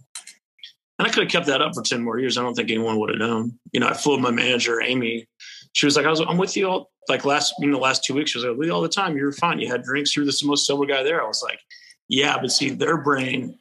And 0.97 1.07
I 1.07 1.11
could 1.11 1.23
have 1.23 1.31
kept 1.31 1.47
that 1.47 1.61
up 1.61 1.75
for 1.75 1.83
10 1.83 2.01
more 2.01 2.17
years. 2.17 2.37
I 2.37 2.41
don't 2.41 2.55
think 2.55 2.71
anyone 2.71 2.97
would 2.99 3.09
have 3.09 3.19
known. 3.19 3.59
You 3.73 3.81
know, 3.81 3.87
I 3.87 3.93
fooled 3.93 4.21
my 4.21 4.31
manager, 4.31 4.81
Amy. 4.81 5.27
She 5.75 5.85
was 5.85 5.97
like, 5.97 6.05
I 6.05 6.09
was, 6.09 6.21
I'm 6.21 6.37
with 6.37 6.55
you 6.55 6.69
all, 6.69 6.89
like 7.09 7.25
last, 7.25 7.53
you 7.59 7.67
know, 7.67 7.79
last 7.79 8.05
two 8.05 8.13
weeks. 8.13 8.31
She 8.31 8.37
was 8.37 8.45
like, 8.45 8.57
with 8.57 8.67
you 8.67 8.73
all 8.73 8.81
the 8.81 8.87
time. 8.87 9.17
You 9.17 9.25
were 9.25 9.33
fine. 9.33 9.59
You 9.59 9.67
had 9.67 9.83
drinks. 9.83 10.15
You 10.15 10.21
were 10.23 10.25
the 10.25 10.41
most 10.45 10.65
sober 10.65 10.85
guy 10.85 11.03
there. 11.03 11.21
I 11.21 11.27
was 11.27 11.43
like, 11.43 11.59
yeah, 12.07 12.37
but 12.39 12.49
see, 12.49 12.69
their 12.69 12.95
brain 12.97 13.59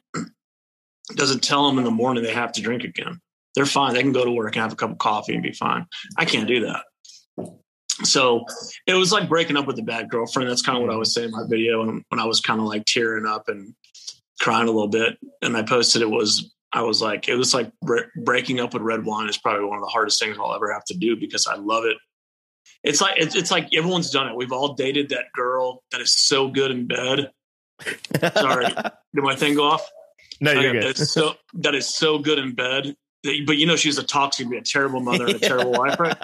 doesn't 1.15 1.43
tell 1.43 1.67
them 1.67 1.77
in 1.77 1.83
the 1.83 1.91
morning 1.91 2.23
they 2.23 2.33
have 2.33 2.53
to 2.53 2.61
drink 2.61 2.85
again. 2.85 3.19
They're 3.53 3.65
fine. 3.65 3.93
They 3.93 4.01
can 4.01 4.13
go 4.13 4.23
to 4.23 4.31
work 4.31 4.55
and 4.55 4.63
have 4.63 4.71
a 4.71 4.77
cup 4.77 4.91
of 4.91 4.97
coffee 4.97 5.33
and 5.33 5.43
be 5.43 5.51
fine. 5.51 5.87
I 6.17 6.23
can't 6.23 6.47
do 6.47 6.65
that. 6.67 6.83
So 8.03 8.45
it 8.87 8.93
was 8.93 9.11
like 9.11 9.27
breaking 9.27 9.57
up 9.57 9.67
with 9.67 9.77
a 9.79 9.83
bad 9.83 10.09
girlfriend. 10.09 10.49
That's 10.49 10.61
kind 10.61 10.77
of 10.77 10.83
what 10.83 10.91
I 10.91 10.93
mm-hmm. 10.93 10.99
was 10.99 11.13
saying 11.13 11.29
in 11.29 11.31
my 11.31 11.45
video. 11.49 11.81
And 11.81 12.01
when 12.07 12.19
I 12.21 12.25
was 12.25 12.39
kind 12.39 12.61
of 12.61 12.65
like 12.65 12.85
tearing 12.85 13.25
up 13.25 13.49
and 13.49 13.75
crying 14.39 14.69
a 14.69 14.71
little 14.71 14.87
bit, 14.87 15.17
and 15.41 15.57
I 15.57 15.63
posted 15.63 16.01
it 16.01 16.09
was 16.09 16.54
I 16.75 16.81
was 16.81 17.01
like, 17.01 17.29
it 17.29 17.35
was 17.35 17.53
like 17.53 17.71
bre- 17.81 18.11
breaking 18.23 18.59
up 18.59 18.73
with 18.73 18.83
red 18.83 19.05
wine 19.05 19.29
is 19.29 19.37
probably 19.37 19.63
one 19.65 19.77
of 19.77 19.81
the 19.81 19.89
hardest 19.89 20.19
things 20.19 20.37
I'll 20.37 20.53
ever 20.53 20.71
have 20.73 20.83
to 20.85 20.93
do 20.97 21.15
because 21.15 21.47
I 21.47 21.55
love 21.55 21.85
it. 21.85 21.95
It's 22.83 22.99
like 22.99 23.15
it's, 23.17 23.33
it's 23.33 23.49
like 23.49 23.73
everyone's 23.73 24.11
done 24.11 24.27
it. 24.27 24.35
We've 24.35 24.51
all 24.51 24.73
dated 24.73 25.09
that 25.09 25.31
girl 25.33 25.81
that 25.91 26.01
is 26.01 26.13
so 26.15 26.49
good 26.49 26.71
in 26.71 26.85
bed. 26.85 27.31
Sorry, 28.35 28.65
did 29.15 29.23
my 29.23 29.35
thing 29.35 29.55
go 29.55 29.63
off? 29.69 29.89
no, 30.41 30.51
you're 30.51 30.71
Okay, 30.71 30.79
good. 30.81 30.95
That's 30.97 31.11
so 31.13 31.35
that 31.53 31.75
is 31.75 31.87
so 31.87 32.19
good 32.19 32.39
in 32.39 32.53
bed. 32.55 32.93
that- 33.23 33.43
But 33.47 33.55
you 33.57 33.65
know 33.65 33.77
she's 33.77 33.97
a 33.97 34.03
toxic, 34.03 34.49
be 34.49 34.57
a 34.57 34.61
terrible 34.61 34.99
mother 34.99 35.25
and 35.27 35.35
a 35.35 35.39
terrible 35.39 35.71
wife, 35.79 35.97
right? 35.99 36.17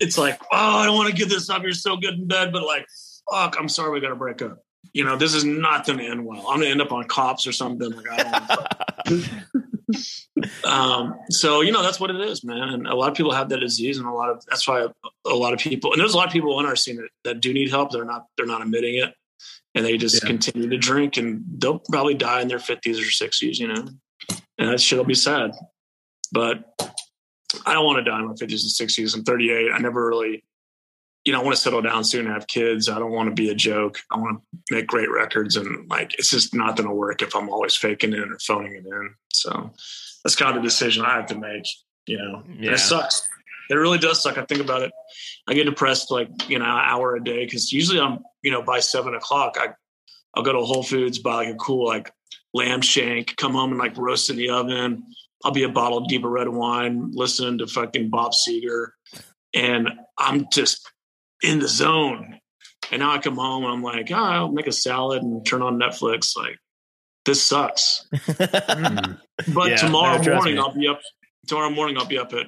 It's 0.00 0.18
like, 0.18 0.38
oh, 0.52 0.78
I 0.78 0.86
don't 0.86 0.96
want 0.96 1.08
to 1.10 1.16
give 1.16 1.28
this 1.30 1.48
up. 1.48 1.62
You're 1.62 1.72
so 1.72 1.96
good 1.96 2.14
in 2.14 2.26
bed, 2.26 2.52
but 2.52 2.64
like, 2.64 2.86
fuck, 3.30 3.56
I'm 3.58 3.68
sorry 3.68 3.92
we 3.92 4.00
got 4.00 4.08
to 4.10 4.16
break 4.16 4.42
up. 4.42 4.58
You 4.92 5.04
know, 5.04 5.16
this 5.16 5.34
is 5.34 5.44
not 5.44 5.86
going 5.86 5.98
to 5.98 6.06
end 6.06 6.24
well. 6.24 6.40
I'm 6.48 6.58
going 6.58 6.62
to 6.62 6.70
end 6.70 6.82
up 6.82 6.92
on 6.92 7.04
cops 7.04 7.46
or 7.46 7.52
something. 7.52 7.90
Like, 7.92 8.26
um, 10.64 11.14
so 11.30 11.60
you 11.60 11.72
know 11.72 11.82
that's 11.82 12.00
what 12.00 12.10
it 12.10 12.20
is, 12.20 12.44
man. 12.44 12.68
And 12.70 12.86
a 12.86 12.94
lot 12.94 13.10
of 13.10 13.16
people 13.16 13.32
have 13.32 13.48
that 13.50 13.60
disease, 13.60 13.98
and 13.98 14.06
a 14.06 14.12
lot 14.12 14.30
of 14.30 14.44
that's 14.46 14.66
why 14.66 14.86
a 15.26 15.34
lot 15.34 15.52
of 15.52 15.58
people 15.58 15.92
and 15.92 16.00
there's 16.00 16.14
a 16.14 16.16
lot 16.16 16.26
of 16.26 16.32
people 16.32 16.58
in 16.60 16.66
our 16.66 16.76
scene 16.76 16.96
that, 16.96 17.08
that 17.24 17.40
do 17.40 17.52
need 17.52 17.70
help. 17.70 17.90
They're 17.90 18.04
not 18.04 18.26
they're 18.36 18.46
not 18.46 18.62
admitting 18.62 18.96
it, 18.96 19.14
and 19.74 19.84
they 19.84 19.96
just 19.96 20.22
Yeah. 20.22 20.28
continue 20.28 20.68
to 20.68 20.78
drink, 20.78 21.16
and 21.16 21.44
they'll 21.58 21.78
probably 21.78 22.14
die 22.14 22.42
in 22.42 22.48
their 22.48 22.58
fifties 22.58 22.98
or 23.00 23.10
sixties, 23.10 23.58
you 23.58 23.68
know. 23.68 23.88
And 24.58 24.70
that 24.70 24.80
shit'll 24.80 25.04
be 25.04 25.14
sad, 25.14 25.52
but 26.32 26.64
I 27.64 27.74
don't 27.74 27.84
want 27.84 27.98
to 28.04 28.10
die 28.10 28.18
in 28.18 28.26
my 28.26 28.34
fifties 28.34 28.62
and 28.64 28.70
sixties. 28.70 29.14
I'm 29.14 29.22
38. 29.24 29.70
I 29.72 29.78
never 29.78 30.06
really, 30.06 30.42
you 31.26 31.32
know, 31.32 31.40
I 31.40 31.42
want 31.44 31.56
to 31.56 31.60
settle 31.60 31.82
down 31.82 32.04
soon 32.04 32.26
and 32.26 32.32
have 32.34 32.46
kids. 32.46 32.88
I 32.88 33.00
don't 33.00 33.10
want 33.10 33.28
to 33.28 33.34
be 33.34 33.50
a 33.50 33.54
joke. 33.54 33.98
I 34.12 34.16
want 34.18 34.40
to 34.40 34.74
make 34.74 34.86
great 34.86 35.10
records, 35.10 35.56
and 35.56 35.90
like 35.90 36.14
it's 36.20 36.30
just 36.30 36.54
not 36.54 36.76
going 36.76 36.88
to 36.88 36.94
work 36.94 37.20
if 37.20 37.34
I'm 37.34 37.48
always 37.50 37.74
faking 37.74 38.12
it 38.12 38.20
or 38.20 38.38
phoning 38.38 38.76
it 38.76 38.86
in. 38.86 39.14
So 39.32 39.72
that's 40.22 40.36
kind 40.36 40.56
of 40.56 40.62
the 40.62 40.68
decision 40.68 41.04
I 41.04 41.16
have 41.16 41.26
to 41.26 41.38
make. 41.38 41.64
You 42.06 42.18
know, 42.18 42.42
And 42.46 42.64
Yeah. 42.64 42.72
it 42.74 42.78
sucks. 42.78 43.28
It 43.68 43.74
really 43.74 43.98
does 43.98 44.22
suck. 44.22 44.38
I 44.38 44.44
think 44.44 44.60
about 44.60 44.82
it. 44.82 44.92
I 45.48 45.54
get 45.54 45.64
depressed 45.64 46.12
like 46.12 46.28
you 46.48 46.60
know 46.60 46.64
an 46.64 46.70
hour 46.84 47.16
a 47.16 47.24
day 47.24 47.44
because 47.44 47.72
usually 47.72 47.98
I'm 47.98 48.20
you 48.42 48.52
know 48.52 48.62
by 48.62 48.78
seven 48.78 49.14
o'clock 49.16 49.56
I 49.58 49.70
I'll 50.34 50.44
go 50.44 50.52
to 50.52 50.60
Whole 50.60 50.84
Foods 50.84 51.18
buy 51.18 51.34
like 51.34 51.48
a 51.48 51.54
cool 51.56 51.86
like 51.88 52.12
lamb 52.54 52.82
shank, 52.82 53.36
come 53.36 53.52
home 53.54 53.70
and 53.72 53.80
like 53.80 53.96
roast 53.98 54.30
in 54.30 54.36
the 54.36 54.50
oven. 54.50 55.02
I'll 55.44 55.50
be 55.50 55.64
a 55.64 55.68
bottle 55.68 55.98
of 55.98 56.06
deeper 56.06 56.28
red 56.30 56.48
wine, 56.48 57.10
listening 57.12 57.58
to 57.58 57.66
fucking 57.66 58.10
Bob 58.10 58.32
Seger, 58.32 58.90
and 59.54 59.90
I'm 60.18 60.46
just 60.52 60.88
in 61.42 61.58
the 61.58 61.68
zone. 61.68 62.38
And 62.90 63.00
now 63.00 63.12
I 63.12 63.18
come 63.18 63.36
home 63.36 63.64
and 63.64 63.72
I'm 63.72 63.82
like, 63.82 64.10
oh, 64.10 64.14
I'll 64.14 64.52
make 64.52 64.66
a 64.66 64.72
salad 64.72 65.22
and 65.22 65.44
turn 65.44 65.62
on 65.62 65.78
Netflix. 65.78 66.36
Like, 66.36 66.58
this 67.24 67.42
sucks. 67.42 68.06
Mm. 68.16 69.18
But 69.54 69.68
Yeah, 69.70 69.76
tomorrow 69.76 70.16
no, 70.22 70.34
morning 70.34 70.54
me. 70.54 70.60
I'll 70.60 70.72
be 70.72 70.88
up. 70.88 71.00
Tomorrow 71.46 71.68
morning 71.70 71.98
I'll 71.98 72.06
be 72.06 72.18
up 72.18 72.32
at 72.32 72.46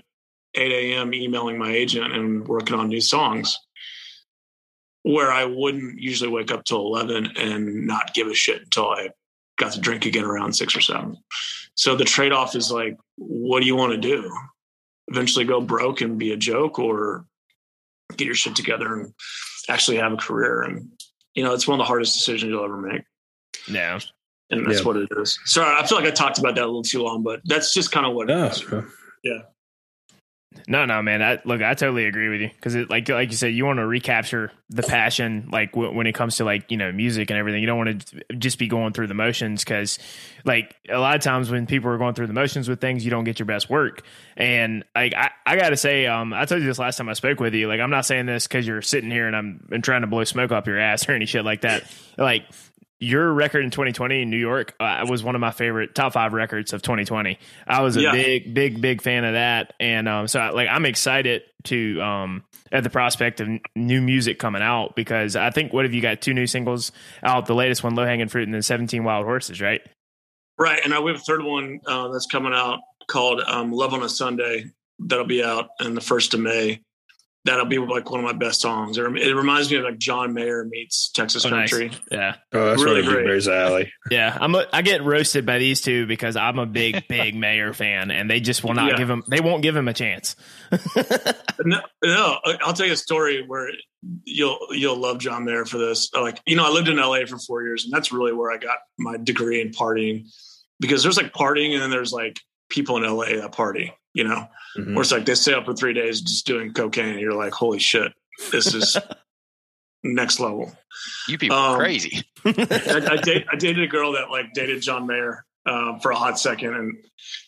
8 0.55 0.73
a.m. 0.73 1.13
emailing 1.13 1.59
my 1.59 1.71
agent 1.71 2.15
and 2.15 2.49
working 2.49 2.77
on 2.77 2.89
new 2.89 3.01
songs. 3.01 3.59
Where 5.03 5.31
I 5.31 5.45
wouldn't 5.45 6.01
usually 6.01 6.31
wake 6.31 6.51
up 6.51 6.65
till 6.65 6.81
11 6.81 7.33
and 7.37 7.87
not 7.87 8.15
give 8.15 8.27
a 8.27 8.35
shit 8.35 8.63
until 8.63 8.89
I 8.89 9.11
got 9.59 9.73
to 9.73 9.81
drink 9.81 10.07
again 10.07 10.25
around 10.25 10.55
six 10.55 10.75
or 10.75 10.81
seven. 10.81 11.17
So 11.75 11.95
the 11.95 12.05
trade 12.05 12.33
off 12.33 12.57
is 12.57 12.73
like, 12.73 12.97
what 13.17 13.61
do 13.61 13.67
you 13.67 13.77
want 13.77 13.93
to 13.93 13.99
do? 13.99 14.31
Eventually 15.09 15.45
go 15.45 15.61
broke 15.61 16.01
and 16.01 16.19
be 16.19 16.33
a 16.33 16.37
joke, 16.37 16.79
or 16.79 17.25
get 18.17 18.27
your 18.27 18.35
shit 18.35 18.57
together 18.57 18.95
and 18.95 19.13
actually 19.69 19.99
have 19.99 20.13
a 20.13 20.17
career. 20.17 20.63
And 20.63 20.89
you 21.35 21.45
know, 21.45 21.53
it's 21.55 21.69
one 21.69 21.79
of 21.79 21.85
the 21.85 21.89
hardest 21.89 22.15
decisions 22.15 22.51
you'll 22.51 22.65
ever 22.65 22.77
make 22.81 23.03
Yeah. 23.69 24.01
and 24.51 24.67
that's 24.67 24.81
Yeah. 24.81 24.85
what 24.85 24.97
it 24.97 25.09
is. 25.19 25.39
Sorry, 25.45 25.75
I 25.79 25.87
feel 25.87 25.99
like 25.99 26.07
I 26.07 26.11
talked 26.11 26.39
about 26.39 26.55
that 26.57 26.65
a 26.65 26.67
little 26.67 26.83
too 26.83 27.03
long, 27.03 27.23
but 27.23 27.41
that's 27.45 27.73
just 27.73 27.93
kind 27.93 28.07
of 28.07 28.15
what 28.15 28.29
No, 28.29 28.47
it 28.47 28.53
is. 28.53 28.65
No, 30.67 30.87
no, 30.87 31.03
man. 31.03 31.23
I, 31.23 31.39
look, 31.45 31.63
I 31.63 31.75
totally 31.75 32.07
agree 32.07 32.29
with 32.31 32.41
you 32.41 32.49
because, 32.49 32.75
like, 32.89 33.09
like 33.09 33.31
you 33.31 33.37
said, 33.37 33.49
you 33.55 33.67
want 33.67 33.79
to 33.79 33.87
recapture 33.87 34.51
the 34.71 34.83
passion, 34.83 35.49
like 35.53 35.73
w- 35.73 35.93
when 35.93 36.07
it 36.07 36.15
comes 36.15 36.37
to 36.39 36.45
like 36.45 36.71
you 36.71 36.77
know 36.79 36.91
music 36.91 37.31
and 37.31 37.39
everything. 37.39 37.61
You 37.61 37.67
don't 37.67 37.79
want 37.79 38.07
to 38.07 38.35
just 38.35 38.59
be 38.59 38.67
going 38.67 38.93
through 38.95 39.09
the 39.09 39.15
motions 39.15 39.63
because, 39.63 39.99
like, 40.45 40.75
a 40.89 40.99
lot 40.99 41.17
of 41.17 41.23
times 41.23 41.51
when 41.51 41.67
people 41.67 41.91
are 41.91 41.99
going 41.99 42.15
through 42.15 42.29
the 42.29 42.33
motions 42.33 42.69
with 42.69 42.81
things, 42.81 43.05
you 43.05 43.11
don't 43.11 43.25
get 43.25 43.39
your 43.39 43.47
best 43.47 43.69
work. 43.69 44.03
And 44.37 44.85
like, 44.95 45.15
I, 45.15 45.31
I 45.47 45.57
got 45.57 45.71
to 45.71 45.77
say, 45.77 46.07
um, 46.07 46.33
I 46.33 46.47
told 46.47 46.63
you 46.63 46.67
this 46.67 46.79
last 46.79 46.97
time 46.97 47.09
I 47.09 47.15
spoke 47.15 47.41
with 47.41 47.55
you. 47.55 47.69
Like, 47.69 47.81
I'm 47.81 47.91
not 47.91 48.07
saying 48.07 48.27
this 48.27 48.47
because 48.47 48.67
you're 48.67 48.83
sitting 48.83 49.11
here 49.11 49.27
and 49.27 49.37
I'm 49.37 49.69
and 49.71 49.85
trying 49.85 50.01
to 50.01 50.07
blow 50.07 50.25
smoke 50.25 50.51
up 50.51 50.67
your 50.67 50.79
ass 50.79 51.09
or 51.09 51.13
any 51.13 51.27
shit 51.27 51.45
like 51.45 51.61
that. 51.61 51.85
Like, 52.17 52.45
your 53.01 53.33
record 53.33 53.65
in 53.65 53.71
2020 53.71 54.23
in 54.23 54.31
New 54.31 54.37
York 54.39 54.75
uh, 54.81 55.07
was 55.09 55.23
one 55.23 55.35
of 55.35 55.41
my 55.41 55.51
favorite 55.53 55.95
top 55.95 56.13
five 56.15 56.33
records 56.33 56.73
of 56.73 56.83
2020. 56.83 57.39
I 57.67 57.83
was 57.83 57.97
a 57.97 58.03
Yeah. 58.03 58.13
big, 58.13 58.53
big, 58.55 58.81
big 58.81 59.03
fan 59.03 59.25
of 59.25 59.35
that, 59.35 59.73
and 59.79 60.09
um, 60.09 60.27
so 60.29 60.51
like 60.55 60.69
I'm 60.69 60.85
excited 60.85 61.43
to 61.65 62.01
um 62.01 62.45
at 62.73 62.85
the 62.85 62.91
prospect 62.91 63.41
of 63.41 63.49
n- 63.49 63.61
new 63.75 64.01
music 64.01 64.39
coming 64.39 64.63
out 64.63 64.95
because 64.97 65.37
I 65.37 65.51
think 65.51 65.73
what 65.73 65.85
have 65.85 65.95
you 65.95 66.01
got 66.03 66.21
two 66.21 66.35
new 66.35 66.47
singles 66.47 66.93
out? 67.23 67.47
The 67.47 67.55
latest 67.55 67.83
one, 67.85 67.95
Low 67.95 68.05
Hanging 68.05 68.29
Fruit, 68.29 68.45
and 68.45 68.55
then 68.55 68.63
17 68.63 69.05
Wild 69.05 69.25
Horses, 69.25 69.61
right? 69.61 69.81
Right. 70.59 70.81
And 70.85 70.93
I 70.93 71.01
we 71.01 71.13
have 71.13 71.21
a 71.21 71.25
third 71.25 71.43
one 71.43 71.81
uh, 71.87 72.09
that's 72.09 72.27
coming 72.27 72.53
out 72.53 72.81
called 73.09 73.41
um, 73.47 73.73
Love 73.73 73.95
on 73.95 74.03
a 74.03 74.09
Sunday 74.09 74.67
that'll 74.99 75.25
be 75.25 75.43
out 75.45 75.69
in 75.81 75.95
the 75.95 76.01
first 76.01 76.35
of 76.35 76.41
May. 76.41 76.81
That'll 77.49 77.67
be 77.67 77.79
like 77.79 78.11
one 78.11 78.21
of 78.21 78.25
my 78.27 78.33
best 78.33 78.61
songs. 78.61 78.99
It 78.99 79.03
reminds 79.03 79.71
me 79.71 79.79
of 79.79 79.85
like 79.85 79.99
John 79.99 80.35
Mayer 80.35 80.65
meets 80.65 81.11
Texas 81.11 81.45
Oh, 81.45 81.51
nice. 81.51 81.71
Country. 81.71 81.91
Yeah. 82.11 82.37
Oh, 82.53 82.67
that's 82.67 82.83
Really 82.83 82.97
really 83.01 83.07
great. 83.07 83.15
Blueberry's 83.23 83.49
alley. 83.49 83.93
Yeah, 84.11 84.37
I'm 84.41 84.55
a, 84.55 84.67
I 84.73 84.81
get 84.83 85.03
roasted 85.05 85.45
by 85.45 85.59
these 85.59 85.81
two 85.83 86.07
because 86.07 86.37
I'm 86.37 86.59
a 86.59 86.67
big 86.67 87.07
big 87.09 87.35
Mayer 87.35 87.73
fan, 87.75 88.11
and 88.11 88.31
they 88.31 88.41
just 88.41 88.63
will 88.65 88.75
not 88.75 88.93
Yeah. 88.93 88.97
give 88.99 89.11
him. 89.11 89.23
They 89.29 89.41
won't 89.41 89.63
give 89.63 89.77
him 89.77 89.89
a 89.89 89.95
chance. 89.95 90.37
No, 91.65 91.81
no, 92.05 92.39
I'll 92.63 92.73
tell 92.73 92.87
you 92.87 92.93
a 92.93 92.97
story 92.97 93.45
where 93.45 93.71
you'll 94.25 94.59
you'll 94.71 94.97
love 94.97 95.19
John 95.19 95.45
Mayer 95.45 95.65
for 95.65 95.77
this. 95.79 96.09
Like, 96.15 96.41
you 96.47 96.55
know, 96.55 96.65
I 96.65 96.71
lived 96.71 96.87
in 96.89 96.97
LA 96.99 97.27
for 97.27 97.37
four 97.39 97.65
years, 97.65 97.85
and 97.85 97.93
that's 97.93 98.13
really 98.13 98.33
where 98.33 98.53
I 98.53 98.59
got 98.59 98.77
my 98.97 99.17
degree 99.17 99.61
in 99.61 99.71
partying. 99.73 100.29
Because 100.79 101.03
there's 101.03 101.17
like 101.17 101.33
partying, 101.33 101.73
and 101.73 101.83
then 101.83 101.91
there's 101.91 102.13
like 102.13 102.39
people 102.69 102.97
in 102.97 103.05
LA 103.05 103.41
that 103.41 103.53
party. 103.53 103.93
You 104.15 104.25
know, 104.25 104.49
Mhm. 104.77 104.95
where 104.95 105.03
it's 105.03 105.13
like 105.13 105.27
they 105.27 105.35
stay 105.37 105.55
up 105.55 105.65
for 105.67 105.75
three 105.75 105.93
days 105.93 106.21
just 106.21 106.45
doing 106.47 106.73
cocaine. 106.73 107.11
And 107.11 107.21
you're 107.21 107.35
like, 107.35 107.53
holy 107.53 107.79
shit, 107.79 108.13
this 108.51 108.75
is 108.75 108.97
next 110.03 110.41
level. 110.41 110.77
You 111.29 111.39
people 111.39 111.57
Um, 111.57 111.75
are 111.75 111.79
crazy. 111.79 112.23
I, 112.45 113.09
I, 113.13 113.17
date, 113.17 113.47
I 113.53 113.57
dated 113.57 113.85
a 113.85 113.87
girl 113.87 114.13
that 114.13 114.31
like 114.31 114.53
dated 114.55 114.83
John 114.83 115.07
Mayer 115.07 115.45
um, 115.67 116.01
for 116.01 116.11
a 116.11 116.17
hot 116.17 116.39
second, 116.39 116.75
and 116.75 116.97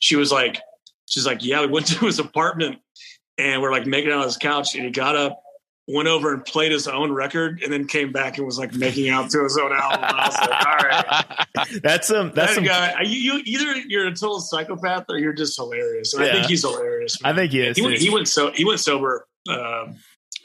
she 0.00 0.16
was 0.16 0.30
like, 0.30 0.60
she's 1.08 1.26
like, 1.26 1.42
yeah, 1.44 1.60
we 1.62 1.68
went 1.68 1.86
to 1.88 2.04
his 2.06 2.18
apartment 2.18 2.78
and 3.38 3.62
we're 3.62 3.72
like 3.72 3.86
making 3.86 4.12
out 4.12 4.18
on 4.18 4.24
his 4.24 4.36
couch, 4.36 4.74
and 4.74 4.84
he 4.84 4.90
got 4.90 5.16
up, 5.16 5.42
went 5.92 6.08
over 6.08 6.32
and 6.32 6.44
played 6.44 6.72
his 6.72 6.88
own 6.88 7.12
record, 7.12 7.62
and 7.62 7.72
then 7.72 7.86
came 7.86 8.12
back 8.12 8.36
and 8.36 8.46
was 8.46 8.58
like 8.58 8.74
making 8.74 9.08
out 9.10 9.30
to 9.30 9.42
his 9.42 9.56
own 9.58 9.72
album. 9.72 10.04
And 10.04 10.16
I 10.16 10.26
was 10.26 10.38
like, 10.40 10.66
all 10.66 10.76
right, 10.76 11.80
That's 11.82 12.08
some. 12.08 12.32
That's 12.34 12.50
that 12.50 12.54
some. 12.54 12.64
guy, 12.64 13.02
you, 13.02 13.34
you 13.34 13.42
either 13.44 13.76
you're 13.88 14.06
a 14.06 14.14
total 14.14 14.40
psychopath 14.40 15.06
or 15.08 15.18
you're 15.18 15.32
just 15.32 15.56
hilarious. 15.56 16.14
And 16.14 16.24
I 16.24 16.32
think 16.32 16.46
he's 16.46 16.62
hilarious. 16.62 17.18
I 17.24 17.34
think 17.34 17.52
he 17.52 17.60
is. 17.60 17.76
he, 17.76 17.82
went, 17.82 17.98
he 17.98 18.10
went 18.10 18.28
so 18.28 18.50
he 18.52 18.64
went 18.64 18.80
sober. 18.80 19.26
Uh, 19.48 19.92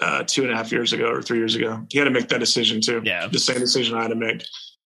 uh, 0.01 0.23
two 0.27 0.43
and 0.43 0.51
a 0.51 0.55
half 0.55 0.71
years 0.73 0.91
ago 0.91 1.09
or 1.09 1.21
three 1.21 1.37
years 1.37 1.55
ago, 1.55 1.85
he 1.89 1.97
had 1.97 2.05
to 2.05 2.11
make 2.11 2.27
that 2.27 2.39
decision 2.39 2.81
too. 2.81 3.01
Yeah. 3.05 3.27
the 3.27 3.39
same 3.39 3.59
decision 3.59 3.95
I 3.95 4.01
had 4.01 4.09
to 4.09 4.15
make 4.15 4.43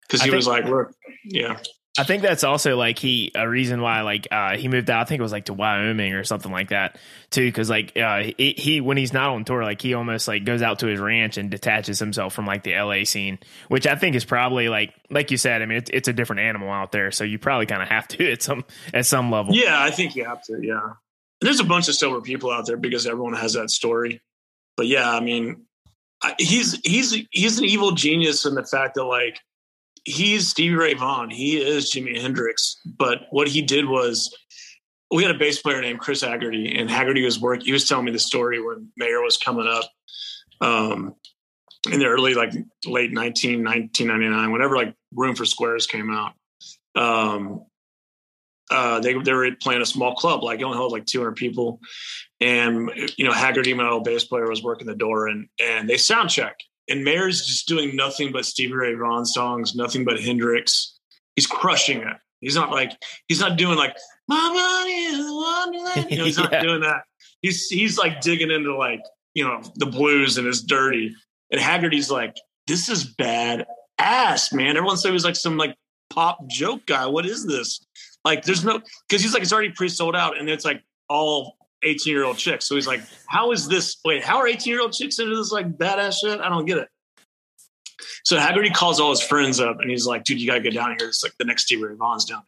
because 0.03 0.21
he 0.21 0.27
think- 0.27 0.37
was 0.37 0.47
like, 0.47 0.67
"Look, 0.67 0.93
yeah, 1.25 1.59
I 1.99 2.05
think 2.05 2.23
that's 2.23 2.45
also 2.45 2.77
like 2.77 3.01
he 3.01 3.33
a 3.35 3.49
reason 3.49 3.83
why 3.83 4.03
like 4.03 4.29
uh 4.31 4.57
he 4.57 4.69
moved 4.69 4.89
out. 4.89 5.01
I 5.01 5.05
think 5.05 5.19
it 5.19 5.23
was 5.23 5.33
like 5.33 5.47
to 5.47 5.55
Wyoming 5.55 6.15
or 6.15 6.23
something 6.23 6.53
like 6.53 6.69
that 6.69 6.99
too. 7.31 7.47
Because 7.47 7.69
like 7.69 7.97
uh 7.97 8.23
he, 8.39 8.55
he 8.57 8.81
when 8.81 8.97
he's 8.97 9.13
not 9.13 9.31
on 9.31 9.45
tour, 9.45 9.65
like 9.65 9.83
he 9.83 9.95
almost 9.95 10.29
like 10.29 10.45
goes 10.45 10.63
out 10.63 10.79
to 10.81 10.87
his 10.87 11.01
ranch 11.01 11.37
and 11.37 11.51
detaches 11.51 11.99
himself 11.99 12.33
from 12.33 12.47
like 12.47 12.63
the 12.63 12.75
LA 12.75 13.05
scene, 13.05 13.39
which 13.69 13.89
I 13.89 13.97
think 13.97 14.15
is 14.15 14.25
probably 14.25 14.69
like 14.69 14.95
like 15.11 15.33
you 15.33 15.37
said. 15.37 15.63
I 15.63 15.67
mean, 15.67 15.79
it's, 15.79 15.91
it's 15.93 16.09
a 16.09 16.13
different 16.13 16.43
animal 16.43 16.71
out 16.71 16.93
there, 16.93 17.11
so 17.11 17.25
you 17.25 17.41
probably 17.41 17.67
kind 17.67 17.83
of 17.83 17.89
have 17.89 18.07
to 18.09 18.33
at 18.33 18.43
some 18.43 18.65
at 18.95 19.05
some 19.05 19.33
level. 19.33 19.55
Yeah, 19.55 19.83
I 19.83 19.91
think 19.91 20.15
you 20.15 20.25
have 20.25 20.45
to. 20.45 20.61
Yeah, 20.63 20.93
there's 21.41 21.61
a 21.61 21.65
bunch 21.65 21.89
of 21.89 21.97
sober 21.97 22.21
people 22.21 22.53
out 22.53 22.67
there 22.67 22.77
because 22.77 23.07
everyone 23.07 23.35
has 23.35 23.55
that 23.55 23.69
story. 23.69 24.21
But 24.77 24.87
yeah, 24.87 25.11
I 25.11 25.19
mean, 25.19 25.67
he's 26.39 26.79
he's 26.85 27.17
he's 27.33 27.59
an 27.59 27.65
evil 27.65 27.93
genius 27.93 28.47
in 28.47 28.55
the 28.55 28.65
fact 28.65 28.95
that 28.95 29.05
like 29.05 29.41
he's 30.05 30.49
Stevie 30.49 30.75
Ray 30.75 30.95
Vaughan, 30.95 31.31
he 31.31 31.59
is 31.59 31.93
Jimi 31.93 32.21
Hendrix. 32.21 32.81
But 32.85 33.27
what 33.31 33.49
he 33.49 33.63
did 33.63 33.87
was, 33.87 34.35
we 35.11 35.23
had 35.23 35.35
a 35.35 35.39
bass 35.39 35.61
player 35.61 35.81
named 35.81 36.01
Chris 36.01 36.21
Haggerty, 36.21 36.79
and 36.79 36.91
Haggerty 36.91 37.25
was 37.25 37.41
work. 37.41 37.63
He 37.63 37.73
was 37.73 37.89
telling 37.89 38.05
me 38.05 38.13
the 38.13 38.19
story 38.19 38.61
when 38.61 38.89
Mayer 38.97 39.23
was 39.23 39.37
coming 39.37 39.67
up. 39.67 39.85
Um, 40.61 41.15
in 41.91 41.99
the 41.99 42.07
early 42.07 42.35
like 42.35 42.53
late 42.85 43.11
19, 43.11 43.65
1999 43.65 44.53
whenever 44.53 44.77
like 44.77 44.95
room 45.15 45.35
for 45.35 45.47
squares 45.47 45.87
came 45.87 46.11
out 46.11 46.35
um 46.95 47.65
uh, 48.71 49.01
they 49.01 49.15
they 49.15 49.33
were 49.33 49.51
playing 49.61 49.83
a 49.83 49.87
small 49.87 50.15
club, 50.15 50.43
like 50.45 50.61
it 50.61 50.65
only 50.65 50.77
held 50.77 50.93
like 50.93 51.05
200 51.05 51.35
people, 51.35 51.81
and 52.41 52.91
you 53.17 53.25
know 53.25 53.33
Haggerty, 53.33 53.75
my 53.75 53.89
old 53.89 54.05
bass 54.05 54.25
player, 54.25 54.49
was 54.49 54.63
working 54.63 54.87
the 54.87 54.95
door, 54.95 55.27
and 55.27 55.49
and 55.61 55.91
they 55.91 55.97
sound 55.97 56.31
check, 56.31 56.57
and 56.91 57.05
Mayer's 57.05 57.47
just 57.47 57.67
doing 57.69 57.97
nothing 57.97 58.33
but 58.33 58.45
Stevie 58.45 58.75
Ray 58.75 58.95
Vaughan 58.95 59.25
songs, 59.25 59.75
nothing 59.75 60.05
but 60.05 60.21
Hendrix. 60.21 60.99
He's 61.37 61.47
crushing 61.47 61.99
it. 62.01 62.17
He's 62.41 62.55
not 62.55 62.71
like 62.71 62.93
he's 63.29 63.41
not 63.41 63.57
doing 63.57 63.77
like 63.79 63.97
my 64.29 64.37
body 64.37 64.93
is 64.93 65.27
wonderland. 65.31 66.11
You 66.11 66.19
know, 66.19 66.25
he's 66.25 66.39
not 66.45 66.53
Yeah. 66.53 66.63
doing 66.63 66.81
that. 66.81 67.03
He's 67.43 67.69
he's 67.69 67.97
like 67.99 68.21
digging 68.21 68.51
into 68.51 68.77
like 68.77 69.01
you 69.35 69.45
know 69.45 69.63
the 69.77 69.87
blues 69.87 70.37
and 70.39 70.47
it's 70.47 70.61
dirty, 70.63 71.15
and 71.51 71.61
Haggerty's 71.61 72.11
like 72.11 72.37
this 72.67 72.89
is 72.89 73.05
bad 73.05 73.67
ass, 73.99 74.53
man. 74.53 74.77
Everyone 74.77 74.97
said 74.97 75.09
he 75.09 75.15
was 75.15 75.25
like 75.25 75.37
some 75.37 75.57
like 75.57 75.75
pop 76.11 76.39
joke 76.49 76.87
guy. 76.87 77.07
What 77.07 77.27
is 77.27 77.47
this? 77.47 77.81
Like, 78.25 78.45
there's 78.45 78.65
no 78.65 78.81
because 79.09 79.23
he's 79.23 79.33
like 79.33 79.43
it's 79.43 79.53
already 79.53 79.71
pre-sold 79.71 80.15
out, 80.17 80.39
and 80.39 80.49
it's 80.49 80.65
like 80.65 80.83
all 81.09 81.57
18 81.83 82.13
year 82.13 82.25
old 82.25 82.37
chicks. 82.37 82.67
So 82.67 82.75
he's 82.75 82.87
like, 82.87 83.03
how 83.27 83.53
is 83.53 83.69
this? 83.69 83.99
Wait, 84.05 84.25
how 84.25 84.39
are 84.39 84.47
18 84.47 84.71
year 84.71 84.83
old 84.83 84.93
chicks 84.93 85.19
into 85.19 85.37
this 85.37 85.53
like 85.53 85.77
badass 85.77 86.17
shit? 86.21 86.41
I 86.41 86.49
don't 86.49 86.67
get 86.67 86.79
it. 86.79 86.89
So 88.25 88.39
Haggerty 88.39 88.71
calls 88.71 89.01
all 89.01 89.11
his 89.11 89.23
friends 89.23 89.61
up, 89.61 89.81
and 89.81 89.91
he's 89.91 90.07
like, 90.07 90.25
dude, 90.25 90.41
you 90.41 90.47
gotta 90.47 90.61
get 90.61 90.75
down 90.75 90.97
here. 90.99 91.09
It's 91.09 91.23
like 91.23 91.35
the 91.39 91.45
next 91.45 91.65
Stevie 91.65 91.85
Ray 91.85 91.95
Vaughan's 91.97 92.25
down. 92.25 92.43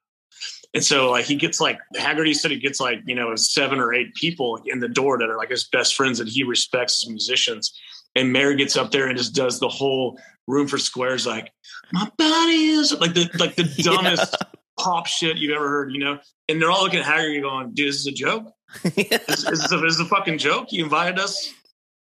And 0.75 0.83
so 0.83 1.11
like 1.11 1.27
he 1.27 1.37
gets 1.37 1.61
like 1.61 1.79
Haggerty 1.97 2.33
said 2.35 2.51
he 2.51 2.59
gets 2.59 2.81
like 2.81 3.01
you 3.07 3.15
know 3.15 3.35
seven 3.37 3.79
or 3.79 3.93
eight 3.93 4.15
people 4.15 4.61
in 4.65 4.81
the 4.81 4.89
door 4.89 5.19
that 5.19 5.29
are 5.29 5.37
like 5.37 5.51
his 5.51 5.65
best 5.65 5.95
friends 5.95 6.19
that 6.19 6.29
he 6.29 6.45
respects 6.45 7.05
as 7.05 7.11
musicians. 7.11 7.79
And 8.15 8.33
Mayer 8.33 8.55
gets 8.55 8.77
up 8.77 8.91
there 8.91 9.09
and 9.09 9.17
just 9.17 9.35
does 9.35 9.59
the 9.61 9.69
whole 9.69 10.19
room 10.47 10.67
for 10.67 10.79
squares 10.79 11.27
like 11.27 11.53
my 11.93 12.11
body 12.17 12.67
is 12.67 12.93
like 12.99 13.15
the 13.15 13.29
like 13.39 13.55
the 13.55 13.65
dumbest 13.83 14.35
pop 14.83 15.07
shit 15.07 15.39
you've 15.39 15.55
ever 15.55 15.69
heard, 15.69 15.93
you 15.93 15.99
know? 15.99 16.19
And 16.49 16.61
they're 16.61 16.71
all 16.71 16.83
looking 16.83 17.01
at 17.01 17.07
Haggerty 17.07 17.41
going, 17.41 17.73
dude, 17.73 17.89
this 17.89 17.97
is 17.97 18.07
a 18.07 18.13
joke? 18.13 18.53
Is, 18.85 18.95
is, 18.97 19.45
this, 19.45 19.73
a, 19.73 19.85
is 19.85 19.99
this 19.99 20.01
a 20.01 20.09
fucking 20.09 20.39
joke? 20.39 20.73
You 20.73 20.85
invited 20.85 21.19
us 21.19 21.53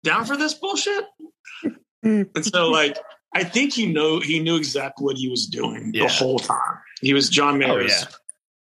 down 0.03 0.23
for 0.25 0.37
this 0.37 0.53
bullshit? 0.53 1.03
and 2.03 2.27
so 2.41 2.69
like 2.69 2.97
I 3.33 3.43
think 3.43 3.73
he 3.73 3.91
know 3.91 4.19
he 4.19 4.39
knew 4.39 4.55
exactly 4.55 5.03
what 5.03 5.17
he 5.17 5.27
was 5.27 5.47
doing 5.47 5.91
Yeah. 5.93 6.03
the 6.07 6.13
whole 6.13 6.39
time. 6.39 6.79
He 7.01 7.13
was 7.13 7.29
John 7.29 7.55
oh, 7.55 7.57
Mayer's 7.57 7.91
yeah. 8.01 8.07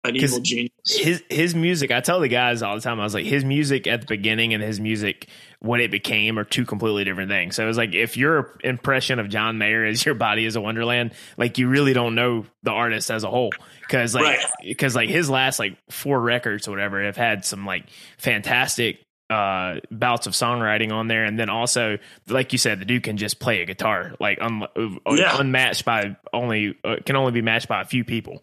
An 0.06 0.16
evil 0.16 0.40
genius. 0.40 0.72
his 0.86 1.24
his 1.30 1.54
music 1.54 1.92
i 1.92 2.00
tell 2.00 2.22
the 2.22 2.28
guys 2.30 2.62
all 2.62 2.74
the 2.76 2.82
time 2.82 3.00
i 3.02 3.04
was 3.04 3.14
like 3.14 3.26
his 3.26 3.44
music 3.44 3.86
at 3.86 4.00
the 4.00 4.08
beginning 4.08 4.54
and 4.54 4.64
his 4.64 4.80
music 4.80 5.28
what 5.60 5.82
it 5.82 5.92
became 5.92 6.40
are 6.40 6.46
two 6.46 6.66
completely 6.66 7.04
different 7.04 7.30
things 7.30 7.56
so 7.58 7.64
it 7.64 7.68
was 7.68 7.76
like 7.78 7.94
if 7.94 8.16
your 8.16 8.58
impression 8.64 9.20
of 9.20 9.28
john 9.28 9.58
mayer 9.58 9.86
is 9.86 10.06
your 10.06 10.16
body 10.16 10.46
is 10.46 10.56
a 10.56 10.62
wonderland 10.62 11.14
like 11.38 11.58
you 11.58 11.68
really 11.68 11.92
don't 11.92 12.16
know 12.16 12.46
the 12.64 12.72
artist 12.72 13.12
as 13.12 13.26
a 13.26 13.30
whole 13.30 13.52
because 13.82 14.16
like 14.16 14.24
Right. 14.38 14.46
because 14.64 14.96
like 14.96 15.10
his 15.10 15.30
last 15.30 15.60
like 15.60 15.78
four 15.90 16.20
records 16.20 16.68
or 16.68 16.72
whatever 16.72 17.04
have 17.04 17.18
had 17.18 17.44
some 17.44 17.66
like 17.66 17.84
fantastic 18.18 19.00
uh 19.30 19.76
bouts 19.92 20.26
of 20.28 20.34
songwriting 20.34 20.92
on 20.92 21.08
there 21.08 21.24
and 21.26 21.38
then 21.38 21.50
also 21.50 21.98
like 22.28 22.52
you 22.52 22.58
said 22.58 22.80
the 22.80 22.86
dude 22.86 23.04
can 23.04 23.18
just 23.18 23.40
play 23.40 23.62
a 23.62 23.66
guitar 23.66 24.14
like 24.20 24.40
un- 24.42 24.66
Yeah. 25.08 25.38
unmatched 25.40 25.84
by 25.86 26.16
only 26.34 26.76
uh, 26.84 26.96
can 27.06 27.16
only 27.16 27.32
be 27.34 27.42
matched 27.42 27.68
by 27.68 27.82
a 27.82 27.86
few 27.86 28.04
people 28.04 28.42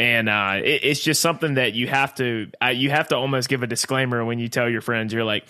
and 0.00 0.28
uh, 0.28 0.60
it, 0.64 0.84
it's 0.84 1.00
just 1.00 1.20
something 1.20 1.54
that 1.54 1.74
you 1.74 1.86
have 1.86 2.14
to 2.14 2.50
uh, 2.64 2.68
you 2.68 2.90
have 2.90 3.08
to 3.08 3.16
almost 3.16 3.48
give 3.48 3.62
a 3.62 3.66
disclaimer 3.66 4.24
when 4.24 4.38
you 4.38 4.48
tell 4.48 4.68
your 4.68 4.80
friends 4.80 5.12
you're 5.12 5.24
like 5.24 5.44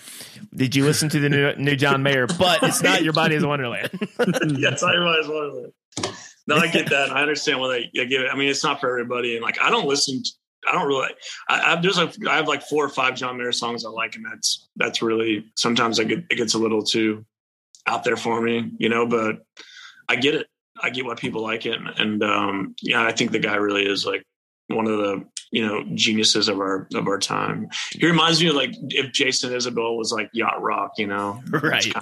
did 0.53 0.75
you 0.75 0.83
listen 0.83 1.07
to 1.09 1.19
the 1.19 1.29
new, 1.29 1.53
new 1.55 1.75
john 1.75 2.03
mayer 2.03 2.27
but 2.27 2.61
it's 2.63 2.83
not 2.83 3.03
your 3.03 3.13
body 3.13 3.35
is 3.35 3.45
wonderland 3.45 3.89
tell 4.17 4.93
your 4.93 5.05
body's 5.05 5.27
wonderland. 5.27 5.73
No, 6.47 6.55
I 6.55 6.67
get 6.67 6.89
that. 6.89 7.11
I 7.11 7.21
understand 7.21 7.59
why 7.59 7.69
they, 7.69 7.91
they 7.93 8.07
give 8.07 8.21
it. 8.21 8.29
I 8.31 8.35
mean, 8.35 8.49
it's 8.49 8.63
not 8.63 8.79
for 8.79 8.89
everybody. 8.89 9.35
And 9.35 9.43
like, 9.43 9.61
I 9.61 9.69
don't 9.69 9.87
listen. 9.87 10.21
To, 10.23 10.31
I 10.69 10.73
don't 10.73 10.87
really. 10.87 11.09
I, 11.47 11.73
I 11.73 11.81
there's 11.81 11.97
like 11.97 12.15
I 12.27 12.35
have 12.35 12.47
like 12.47 12.63
four 12.63 12.83
or 12.83 12.89
five 12.89 13.15
John 13.15 13.37
Mayer 13.37 13.51
songs 13.51 13.85
I 13.85 13.89
like, 13.89 14.15
and 14.15 14.25
that's 14.25 14.67
that's 14.75 15.01
really 15.01 15.51
sometimes 15.55 15.99
I 15.99 16.03
get 16.03 16.19
it 16.29 16.35
gets 16.35 16.53
a 16.53 16.59
little 16.59 16.83
too 16.83 17.25
out 17.87 18.03
there 18.03 18.17
for 18.17 18.41
me, 18.41 18.71
you 18.77 18.89
know. 18.89 19.05
But 19.07 19.37
I 20.09 20.15
get 20.15 20.35
it. 20.35 20.47
I 20.81 20.89
get 20.89 21.05
why 21.05 21.15
people 21.15 21.41
like 21.41 21.65
it, 21.65 21.79
and, 21.79 21.87
and 21.87 22.23
um, 22.23 22.75
yeah, 22.81 23.03
I 23.03 23.11
think 23.11 23.31
the 23.31 23.39
guy 23.39 23.55
really 23.55 23.85
is 23.85 24.05
like 24.05 24.23
one 24.75 24.87
of 24.87 24.97
the 24.97 25.23
you 25.51 25.65
know 25.65 25.83
geniuses 25.93 26.47
of 26.47 26.59
our 26.59 26.87
of 26.95 27.07
our 27.07 27.19
time. 27.19 27.69
He 27.91 28.05
reminds 28.05 28.41
me 28.41 28.49
of 28.49 28.55
like 28.55 28.71
if 28.89 29.11
Jason 29.11 29.51
Isbell 29.51 29.97
was 29.97 30.11
like 30.11 30.29
yacht 30.33 30.61
rock, 30.61 30.93
you 30.97 31.07
know, 31.07 31.41
right 31.49 31.93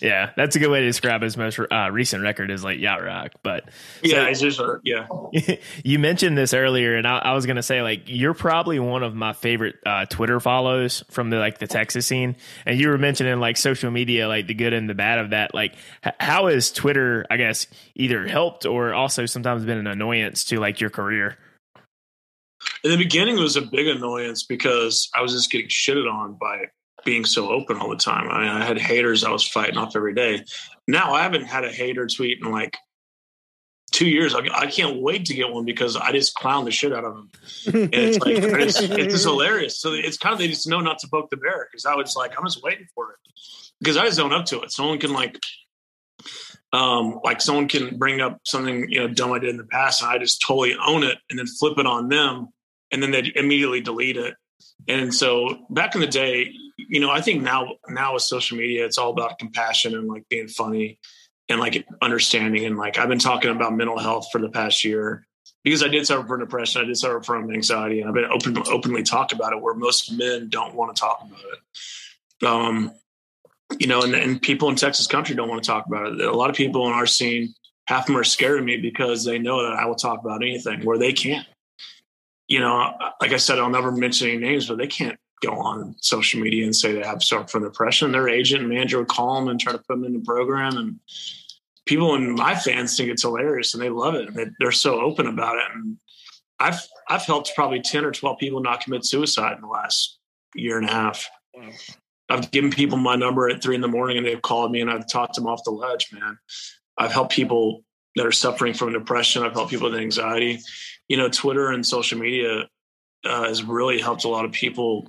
yeah 0.00 0.30
that's 0.36 0.56
a 0.56 0.58
good 0.58 0.70
way 0.70 0.80
to 0.80 0.86
describe 0.86 1.22
his 1.22 1.36
most 1.36 1.58
uh, 1.58 1.88
recent 1.90 2.22
record 2.22 2.50
is 2.50 2.62
like 2.64 2.78
yacht 2.78 3.02
rock 3.02 3.32
but 3.42 3.64
Yeah, 4.02 4.24
So- 4.24 4.30
it's 4.30 4.40
just 4.40 4.60
uh, 4.60 4.76
yeah. 4.84 5.06
you 5.84 5.98
mentioned 5.98 6.36
this 6.36 6.52
earlier, 6.54 6.96
and 6.96 7.06
I, 7.06 7.18
I 7.18 7.32
was 7.34 7.46
gonna 7.46 7.62
say 7.62 7.82
like 7.82 8.02
you're 8.06 8.34
probably 8.34 8.78
one 8.78 9.02
of 9.02 9.14
my 9.14 9.32
favorite 9.32 9.76
uh, 9.84 10.04
Twitter 10.06 10.40
follows 10.40 11.02
from 11.10 11.30
the 11.30 11.38
like 11.38 11.58
the 11.58 11.66
Texas 11.66 12.06
scene, 12.06 12.36
and 12.64 12.78
you 12.80 12.88
were 12.88 12.98
mentioning 12.98 13.38
like 13.40 13.56
social 13.56 13.90
media, 13.90 14.28
like 14.28 14.46
the 14.46 14.54
good 14.54 14.72
and 14.72 14.88
the 14.88 14.94
bad 14.94 15.18
of 15.18 15.30
that. 15.30 15.54
Like, 15.54 15.74
h- 16.04 16.14
how 16.20 16.46
has 16.48 16.70
Twitter, 16.72 17.24
I 17.30 17.36
guess, 17.36 17.66
either 17.94 18.26
helped 18.26 18.66
or 18.66 18.94
also 18.94 19.26
sometimes 19.26 19.64
been 19.64 19.78
an 19.78 19.86
annoyance 19.86 20.44
to 20.46 20.60
like 20.60 20.80
your 20.80 20.90
career? 20.90 21.36
in 22.82 22.90
the 22.90 22.96
beginning 22.96 23.36
it 23.38 23.40
was 23.42 23.56
a 23.56 23.62
big 23.62 23.86
annoyance 23.86 24.44
because 24.44 25.08
I 25.14 25.20
was 25.22 25.32
just 25.32 25.50
getting 25.50 25.68
shitted 25.68 26.10
on 26.10 26.34
by 26.40 26.64
being 27.06 27.24
so 27.24 27.48
open 27.48 27.78
all 27.78 27.88
the 27.88 27.96
time. 27.96 28.28
I, 28.28 28.40
mean, 28.40 28.48
I 28.48 28.64
had 28.64 28.78
haters 28.78 29.24
I 29.24 29.30
was 29.30 29.46
fighting 29.46 29.78
off 29.78 29.96
every 29.96 30.12
day. 30.12 30.44
Now 30.86 31.14
I 31.14 31.22
haven't 31.22 31.44
had 31.44 31.64
a 31.64 31.70
hater 31.70 32.06
tweet 32.06 32.40
in 32.42 32.50
like 32.50 32.76
two 33.92 34.06
years. 34.06 34.34
I, 34.34 34.40
I 34.52 34.66
can't 34.66 35.00
wait 35.00 35.24
to 35.26 35.34
get 35.34 35.50
one 35.50 35.64
because 35.64 35.96
I 35.96 36.12
just 36.12 36.34
clown 36.34 36.66
the 36.66 36.70
shit 36.70 36.92
out 36.92 37.04
of 37.04 37.14
them. 37.14 37.30
And 37.66 37.94
it's 37.94 38.18
like 38.18 38.36
it's, 38.36 38.80
it's 38.80 39.14
just 39.14 39.24
hilarious. 39.24 39.78
So 39.78 39.94
it's 39.94 40.18
kind 40.18 40.34
of 40.34 40.38
they 40.38 40.48
just 40.48 40.68
know 40.68 40.80
not 40.80 40.98
to 40.98 41.08
poke 41.08 41.30
the 41.30 41.38
bear 41.38 41.66
because 41.70 41.86
I 41.86 41.94
was 41.94 42.14
like 42.14 42.32
I'm 42.36 42.44
just 42.44 42.62
waiting 42.62 42.86
for 42.94 43.12
it 43.12 43.18
because 43.80 43.96
I 43.96 44.04
just 44.04 44.20
own 44.20 44.34
up 44.34 44.44
to 44.46 44.60
it. 44.60 44.70
Someone 44.70 44.98
can 44.98 45.12
like 45.12 45.38
um, 46.72 47.20
like 47.24 47.40
someone 47.40 47.68
can 47.68 47.96
bring 47.96 48.20
up 48.20 48.40
something 48.44 48.90
you 48.90 49.00
know 49.00 49.08
dumb 49.08 49.32
I 49.32 49.38
did 49.38 49.50
in 49.50 49.56
the 49.56 49.64
past, 49.64 50.02
and 50.02 50.10
I 50.10 50.18
just 50.18 50.42
totally 50.46 50.76
own 50.84 51.04
it, 51.04 51.18
and 51.30 51.38
then 51.38 51.46
flip 51.46 51.78
it 51.78 51.86
on 51.86 52.08
them, 52.08 52.48
and 52.90 53.02
then 53.02 53.12
they 53.12 53.32
immediately 53.34 53.80
delete 53.80 54.16
it. 54.16 54.34
And 54.88 55.14
so 55.14 55.66
back 55.70 55.94
in 55.94 56.00
the 56.00 56.06
day, 56.06 56.52
you 56.76 57.00
know, 57.00 57.10
I 57.10 57.20
think 57.20 57.42
now 57.42 57.76
now 57.88 58.14
with 58.14 58.22
social 58.22 58.58
media, 58.58 58.84
it's 58.84 58.98
all 58.98 59.10
about 59.10 59.38
compassion 59.38 59.94
and 59.94 60.08
like 60.08 60.28
being 60.28 60.48
funny 60.48 60.98
and 61.48 61.60
like 61.60 61.86
understanding. 62.02 62.64
And 62.64 62.76
like 62.76 62.98
I've 62.98 63.08
been 63.08 63.18
talking 63.18 63.50
about 63.50 63.74
mental 63.74 63.98
health 63.98 64.28
for 64.30 64.40
the 64.40 64.48
past 64.48 64.84
year 64.84 65.26
because 65.64 65.82
I 65.82 65.88
did 65.88 66.06
suffer 66.06 66.26
from 66.26 66.40
depression, 66.40 66.82
I 66.82 66.84
did 66.84 66.96
suffer 66.96 67.22
from 67.22 67.50
anxiety, 67.52 68.00
and 68.00 68.08
I've 68.08 68.14
been 68.14 68.26
open 68.26 68.58
openly 68.70 69.02
talk 69.02 69.32
about 69.32 69.52
it 69.52 69.60
where 69.60 69.74
most 69.74 70.12
men 70.12 70.48
don't 70.48 70.74
want 70.74 70.94
to 70.94 71.00
talk 71.00 71.22
about 71.26 71.40
it. 71.40 72.46
Um, 72.46 72.92
you 73.78 73.86
know, 73.86 74.02
and, 74.02 74.14
and 74.14 74.40
people 74.40 74.68
in 74.68 74.76
Texas 74.76 75.06
country 75.06 75.34
don't 75.34 75.48
want 75.48 75.62
to 75.62 75.66
talk 75.66 75.86
about 75.86 76.12
it. 76.12 76.20
A 76.20 76.36
lot 76.36 76.50
of 76.50 76.56
people 76.56 76.86
in 76.86 76.92
our 76.92 77.06
scene, 77.06 77.54
half 77.86 78.02
of 78.02 78.06
them 78.08 78.16
are 78.16 78.24
scared 78.24 78.60
of 78.60 78.64
me 78.64 78.76
because 78.76 79.24
they 79.24 79.38
know 79.38 79.62
that 79.62 79.72
I 79.72 79.86
will 79.86 79.96
talk 79.96 80.20
about 80.20 80.42
anything 80.42 80.84
where 80.84 80.98
they 80.98 81.12
can't. 81.12 81.46
You 82.46 82.60
know, 82.60 82.92
like 83.20 83.32
I 83.32 83.38
said, 83.38 83.58
I'll 83.58 83.70
never 83.70 83.90
mention 83.90 84.28
any 84.28 84.38
names, 84.38 84.68
but 84.68 84.78
they 84.78 84.86
can't 84.86 85.18
go 85.42 85.52
on 85.52 85.94
social 86.00 86.40
media 86.40 86.64
and 86.64 86.74
say 86.74 86.92
they 86.92 87.06
have 87.06 87.22
suffered 87.22 87.50
from 87.50 87.64
depression. 87.64 88.12
Their 88.12 88.28
agent 88.28 88.62
and 88.62 88.70
manager 88.70 88.98
would 88.98 89.08
call 89.08 89.34
them 89.34 89.48
and 89.48 89.60
try 89.60 89.72
to 89.72 89.78
put 89.78 89.88
them 89.88 90.04
in 90.04 90.14
the 90.14 90.20
program. 90.20 90.76
And 90.76 91.00
people 91.84 92.14
and 92.14 92.34
my 92.34 92.54
fans 92.54 92.96
think 92.96 93.10
it's 93.10 93.22
hilarious 93.22 93.74
and 93.74 93.82
they 93.82 93.90
love 93.90 94.14
it. 94.14 94.30
They're 94.58 94.72
so 94.72 95.00
open 95.00 95.26
about 95.26 95.56
it. 95.56 95.64
And 95.74 95.98
I've 96.58 96.80
I've 97.08 97.24
helped 97.24 97.52
probably 97.54 97.80
10 97.80 98.04
or 98.04 98.12
12 98.12 98.38
people 98.38 98.60
not 98.60 98.80
commit 98.80 99.04
suicide 99.04 99.56
in 99.56 99.62
the 99.62 99.68
last 99.68 100.18
year 100.54 100.78
and 100.78 100.88
a 100.88 100.92
half. 100.92 101.28
I've 102.28 102.50
given 102.50 102.70
people 102.70 102.98
my 102.98 103.14
number 103.14 103.48
at 103.48 103.62
three 103.62 103.74
in 103.74 103.80
the 103.80 103.88
morning 103.88 104.16
and 104.16 104.26
they've 104.26 104.42
called 104.42 104.72
me 104.72 104.80
and 104.80 104.90
I've 104.90 105.08
talked 105.08 105.34
them 105.34 105.46
off 105.46 105.62
the 105.64 105.70
ledge, 105.70 106.08
man. 106.12 106.38
I've 106.98 107.12
helped 107.12 107.32
people 107.32 107.84
that 108.16 108.26
are 108.26 108.32
suffering 108.32 108.74
from 108.74 108.92
depression. 108.92 109.42
I've 109.42 109.52
helped 109.52 109.70
people 109.70 109.90
with 109.90 110.00
anxiety. 110.00 110.58
You 111.08 111.18
know, 111.18 111.28
Twitter 111.28 111.70
and 111.70 111.86
social 111.86 112.18
media 112.18 112.68
uh, 113.24 113.44
has 113.44 113.62
really 113.62 114.00
helped 114.00 114.24
a 114.24 114.28
lot 114.28 114.44
of 114.44 114.52
people. 114.52 115.08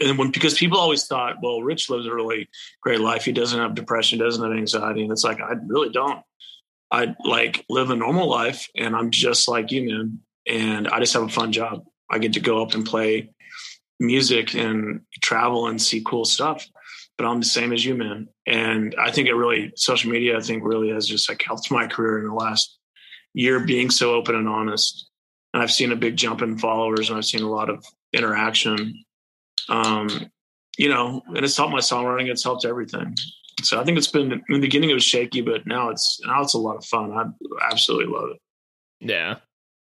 And 0.00 0.18
when 0.18 0.30
because 0.30 0.54
people 0.54 0.78
always 0.78 1.06
thought, 1.06 1.36
well, 1.42 1.62
Rich 1.62 1.90
lives 1.90 2.06
a 2.06 2.14
really 2.14 2.48
great 2.82 3.00
life. 3.00 3.24
He 3.24 3.32
doesn't 3.32 3.58
have 3.58 3.74
depression, 3.74 4.18
doesn't 4.18 4.42
have 4.42 4.56
anxiety, 4.56 5.02
and 5.02 5.12
it's 5.12 5.24
like 5.24 5.40
I 5.40 5.54
really 5.66 5.90
don't. 5.90 6.20
I 6.90 7.14
like 7.24 7.64
live 7.68 7.90
a 7.90 7.96
normal 7.96 8.28
life, 8.28 8.68
and 8.76 8.94
I'm 8.94 9.10
just 9.10 9.48
like 9.48 9.70
you, 9.70 9.86
man. 9.88 10.20
And 10.46 10.88
I 10.88 11.00
just 11.00 11.14
have 11.14 11.22
a 11.22 11.28
fun 11.28 11.52
job. 11.52 11.84
I 12.10 12.18
get 12.18 12.34
to 12.34 12.40
go 12.40 12.62
up 12.62 12.74
and 12.74 12.84
play 12.84 13.30
music 13.98 14.54
and 14.54 15.00
travel 15.22 15.66
and 15.66 15.80
see 15.80 16.02
cool 16.04 16.24
stuff. 16.24 16.66
But 17.16 17.26
I'm 17.26 17.40
the 17.40 17.46
same 17.46 17.72
as 17.72 17.84
you, 17.84 17.94
man. 17.94 18.28
And 18.46 18.94
I 18.98 19.10
think 19.10 19.28
it 19.28 19.34
really, 19.34 19.72
social 19.76 20.10
media, 20.10 20.36
I 20.36 20.40
think 20.40 20.64
really 20.64 20.90
has 20.90 21.06
just 21.06 21.28
like 21.28 21.42
helped 21.42 21.70
my 21.70 21.86
career 21.86 22.18
in 22.18 22.26
the 22.26 22.34
last 22.34 22.78
year 23.34 23.60
being 23.60 23.90
so 23.90 24.14
open 24.14 24.34
and 24.34 24.48
honest. 24.48 25.08
And 25.52 25.62
I've 25.62 25.70
seen 25.70 25.92
a 25.92 25.96
big 25.96 26.16
jump 26.16 26.42
in 26.42 26.58
followers 26.58 27.08
and 27.08 27.16
I've 27.18 27.24
seen 27.24 27.42
a 27.42 27.50
lot 27.50 27.70
of 27.70 27.84
interaction. 28.12 29.04
Um, 29.68 30.30
you 30.76 30.88
know, 30.88 31.22
and 31.28 31.44
it's 31.44 31.56
helped 31.56 31.72
my 31.72 31.78
songwriting. 31.78 32.30
It's 32.30 32.42
helped 32.42 32.64
everything. 32.64 33.14
So 33.62 33.80
I 33.80 33.84
think 33.84 33.98
it's 33.98 34.08
been 34.08 34.32
in 34.32 34.42
the 34.48 34.58
beginning 34.58 34.90
it 34.90 34.94
was 34.94 35.04
shaky, 35.04 35.40
but 35.40 35.66
now 35.66 35.90
it's 35.90 36.20
now 36.26 36.42
it's 36.42 36.54
a 36.54 36.58
lot 36.58 36.76
of 36.76 36.84
fun. 36.84 37.12
I 37.12 37.70
absolutely 37.70 38.12
love 38.12 38.30
it. 38.30 38.40
Yeah. 39.00 39.36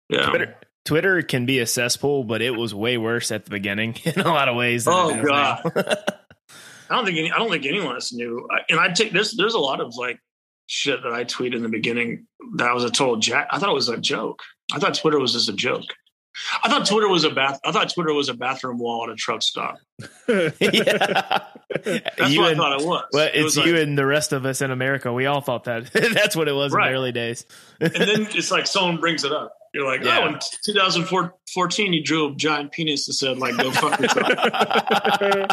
Yeah. 0.09 0.27
Twitter, 0.27 0.57
Twitter 0.85 1.23
can 1.23 1.47
be 1.47 1.59
a 1.61 1.67
cesspool, 1.67 2.25
but 2.25 2.43
it 2.43 2.53
was 2.53 2.75
way 2.75 2.99
worse 2.99 3.31
at 3.31 3.45
the 3.45 3.51
beginning 3.51 3.97
in 4.05 4.21
a 4.21 4.29
lot 4.29 4.49
of 4.49 4.57
ways. 4.57 4.87
oh 4.89 5.23
god, 5.23 5.61
I 5.77 6.97
don't 6.97 7.05
think 7.05 7.19
any, 7.19 7.31
I 7.31 7.39
don't 7.39 7.51
think 7.51 7.67
anyone 7.67 7.95
else 7.95 8.13
knew. 8.13 8.49
And 8.69 8.81
I 8.81 8.89
take 8.89 9.13
this. 9.13 9.37
There's 9.37 9.55
a 9.55 9.59
lot 9.59 9.81
of 9.81 9.95
like 9.97 10.19
shit 10.67 11.03
that 11.03 11.13
I 11.13 11.25
tweeted 11.25 11.57
in 11.57 11.63
the 11.63 11.69
beginning 11.69 12.27
that 12.57 12.75
was 12.75 12.85
a 12.85 12.91
total 12.91 13.17
jack. 13.17 13.49
I 13.51 13.59
thought 13.59 13.69
it 13.69 13.75
was 13.75 13.89
a 13.89 13.99
joke. 13.99 14.41
I 14.73 14.79
thought 14.79 14.95
Twitter 14.95 15.19
was 15.19 15.33
just 15.33 15.49
a 15.49 15.53
joke. 15.53 15.85
I 16.63 16.69
thought 16.69 16.87
Twitter 16.87 17.09
was 17.09 17.25
a 17.25 17.31
bath. 17.31 17.59
I 17.65 17.73
thought 17.73 17.93
Twitter 17.93 18.13
was 18.15 18.29
a 18.29 18.35
bathroom 18.35 18.79
wall 18.79 19.05
at 19.05 19.11
a 19.11 19.17
truck 19.17 19.43
stop. 19.43 19.79
yeah. 20.29 20.49
That's 21.85 22.31
you 22.31 22.41
what 22.41 22.53
and, 22.53 22.61
I 22.61 22.63
thought 22.63 22.81
it 22.81 22.87
was. 22.87 23.05
Well, 23.13 23.27
it 23.27 23.33
it's 23.35 23.57
was 23.57 23.67
you 23.67 23.73
like, 23.73 23.83
and 23.83 23.99
the 23.99 24.07
rest 24.07 24.33
of 24.33 24.47
us 24.47 24.61
in 24.63 24.71
America. 24.71 25.13
We 25.13 25.27
all 25.27 25.41
thought 25.41 25.65
that. 25.65 25.93
That's 26.15 26.37
what 26.37 26.49
it 26.49 26.53
was 26.53 26.73
Right. 26.73 26.87
in 26.89 26.93
the 26.93 26.99
early 26.99 27.13
days. 27.13 27.45
and 27.81 27.93
then 27.93 28.23
it's 28.31 28.51
like 28.51 28.67
someone 28.67 28.99
brings 28.99 29.25
it 29.25 29.33
up. 29.33 29.53
You're 29.75 29.87
like, 29.87 30.03
Yeah. 30.03 30.21
oh, 30.25 30.29
in 30.29 30.39
2014, 30.65 31.93
you 31.93 32.03
drew 32.03 32.33
a 32.33 32.35
giant 32.35 32.73
penis 32.73 33.07
that 33.07 33.13
said, 33.15 33.39
like, 33.39 33.57
go 33.57 33.71
fuck 33.71 34.01
yourself. 34.01 34.29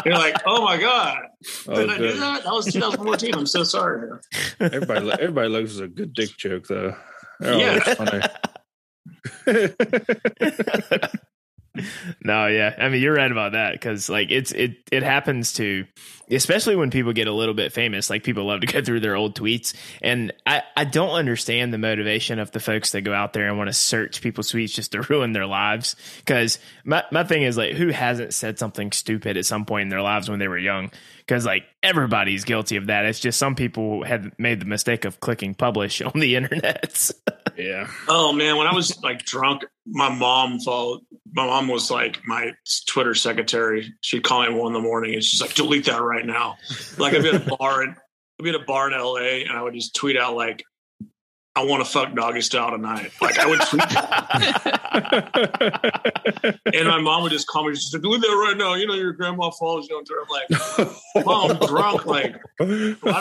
You're 0.04 0.14
like, 0.14 0.36
oh 0.44 0.64
my 0.64 0.76
God. 0.76 1.18
Oh, 1.68 1.74
Did 1.76 1.90
I 1.90 1.98
do 1.98 2.12
that? 2.18 2.42
That 2.44 2.52
was 2.52 2.66
2014. 2.66 3.34
I'm 3.34 3.46
so 3.46 3.62
sorry. 3.62 4.10
Everybody, 4.58 5.10
everybody 5.12 5.48
loves 5.48 5.78
a 5.78 5.86
good 5.86 6.12
dick 6.14 6.36
joke, 6.36 6.66
though. 6.66 6.96
They're 7.38 7.58
Yeah. 7.58 8.26
no, 12.24 12.46
yeah. 12.46 12.74
I 12.78 12.88
mean, 12.88 13.02
you're 13.02 13.14
right 13.14 13.30
about 13.30 13.52
that 13.52 13.72
because 13.72 14.08
like 14.08 14.30
it's 14.30 14.52
it 14.52 14.76
it 14.90 15.02
happens 15.02 15.52
to, 15.54 15.84
especially 16.30 16.76
when 16.76 16.90
people 16.90 17.12
get 17.12 17.26
a 17.26 17.32
little 17.32 17.54
bit 17.54 17.72
famous. 17.72 18.10
Like 18.10 18.24
people 18.24 18.44
love 18.44 18.60
to 18.60 18.66
go 18.66 18.82
through 18.84 19.00
their 19.00 19.16
old 19.16 19.34
tweets, 19.34 19.74
and 20.02 20.32
I 20.46 20.62
I 20.76 20.84
don't 20.84 21.10
understand 21.10 21.72
the 21.72 21.78
motivation 21.78 22.38
of 22.38 22.50
the 22.50 22.60
folks 22.60 22.92
that 22.92 23.02
go 23.02 23.12
out 23.12 23.32
there 23.32 23.48
and 23.48 23.58
want 23.58 23.68
to 23.68 23.74
search 23.74 24.22
people's 24.22 24.52
tweets 24.52 24.74
just 24.74 24.92
to 24.92 25.02
ruin 25.08 25.32
their 25.32 25.46
lives. 25.46 25.96
Because 26.18 26.58
my 26.84 27.04
my 27.10 27.24
thing 27.24 27.42
is 27.42 27.56
like, 27.56 27.74
who 27.74 27.88
hasn't 27.88 28.34
said 28.34 28.58
something 28.58 28.92
stupid 28.92 29.36
at 29.36 29.46
some 29.46 29.64
point 29.64 29.82
in 29.82 29.88
their 29.88 30.02
lives 30.02 30.28
when 30.28 30.38
they 30.38 30.48
were 30.48 30.58
young? 30.58 30.90
Because 31.18 31.44
like 31.44 31.64
everybody's 31.82 32.44
guilty 32.44 32.76
of 32.76 32.86
that. 32.86 33.04
It's 33.04 33.20
just 33.20 33.38
some 33.38 33.54
people 33.54 34.02
had 34.04 34.32
made 34.38 34.60
the 34.60 34.66
mistake 34.66 35.04
of 35.04 35.20
clicking 35.20 35.54
publish 35.54 36.00
on 36.02 36.12
the 36.14 36.36
internet. 36.36 37.10
yeah. 37.56 37.88
Oh 38.08 38.32
man, 38.32 38.56
when 38.56 38.66
I 38.66 38.74
was 38.74 39.00
like 39.02 39.24
drunk, 39.24 39.64
my 39.86 40.08
mom 40.08 40.60
followed. 40.60 41.00
My 41.32 41.46
mom 41.46 41.68
was 41.68 41.90
like 41.90 42.20
my 42.26 42.52
Twitter 42.86 43.14
secretary. 43.14 43.92
She'd 44.00 44.24
call 44.24 44.42
me 44.42 44.54
one 44.54 44.68
in 44.68 44.72
the 44.72 44.80
morning, 44.80 45.14
and 45.14 45.22
she's 45.22 45.42
like, 45.42 45.54
"Delete 45.54 45.84
that 45.84 46.00
right 46.00 46.17
now." 46.24 46.56
Like 46.98 47.14
I'd 47.14 47.22
be 47.22 47.28
at 47.28 47.46
a 47.46 47.56
bar, 47.56 47.82
and 47.82 47.94
I'd 48.38 48.42
be 48.42 48.50
at 48.50 48.54
a 48.54 48.64
bar 48.64 48.88
in 48.88 48.94
L.A., 48.94 49.44
and 49.44 49.56
I 49.56 49.62
would 49.62 49.74
just 49.74 49.94
tweet 49.94 50.16
out 50.16 50.34
like, 50.34 50.64
"I 51.56 51.64
want 51.64 51.84
to 51.84 51.90
fuck 51.90 52.14
doggy 52.14 52.40
style 52.40 52.70
tonight." 52.70 53.10
Like 53.20 53.38
I 53.38 53.46
would 53.46 53.60
tweet, 53.60 53.82
and 56.74 56.88
my 56.88 57.00
mom 57.00 57.22
would 57.22 57.32
just 57.32 57.46
call 57.46 57.64
me. 57.68 57.74
She's 57.74 57.92
like, 57.92 58.02
"Delete 58.02 58.20
that 58.20 58.28
right 58.28 58.56
now." 58.56 58.74
You 58.74 58.86
know, 58.86 58.94
your 58.94 59.12
grandma 59.12 59.50
follows 59.50 59.88
you 59.88 59.96
on 59.96 60.04
Twitter. 60.04 60.22
I'm 60.22 60.28
like, 60.28 61.26
"Mom, 61.26 61.50
I'm 61.50 61.58
drunk. 61.66 62.06
Like, 62.06 62.36
I 62.60 62.64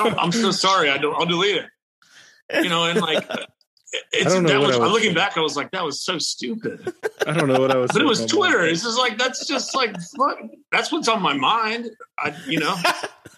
don't. 0.03 0.17
I'm 0.17 0.31
so 0.31 0.51
sorry. 0.51 0.89
I 0.89 0.97
don't. 0.97 1.15
I'll 1.15 1.25
delete 1.25 1.57
it." 1.57 1.65
You 2.63 2.69
know, 2.69 2.85
and 2.85 3.01
like. 3.01 3.27
It's, 4.11 4.25
I 4.25 4.29
don't 4.29 4.43
know 4.43 4.49
that 4.49 4.59
what 4.59 4.67
was, 4.67 4.75
I 4.75 4.79
I'm 4.79 4.83
was 4.83 4.91
looking 4.91 5.07
thinking. 5.09 5.15
back. 5.15 5.37
I 5.37 5.41
was 5.41 5.55
like, 5.55 5.71
that 5.71 5.83
was 5.85 6.01
so 6.01 6.17
stupid. 6.17 6.93
I 7.25 7.31
don't 7.31 7.47
know 7.47 7.59
what 7.59 7.71
I 7.71 7.77
was. 7.77 7.89
But 7.93 8.01
it 8.01 8.05
was. 8.05 8.25
Twitter. 8.25 8.65
It's 8.65 8.83
just 8.83 8.97
like 8.97 9.17
that's 9.17 9.47
just 9.47 9.73
like 9.75 9.95
fuck. 10.17 10.39
That's 10.71 10.91
what's 10.91 11.07
on 11.07 11.21
my 11.21 11.33
mind. 11.33 11.89
I, 12.19 12.35
you 12.47 12.59
know, 12.59 12.75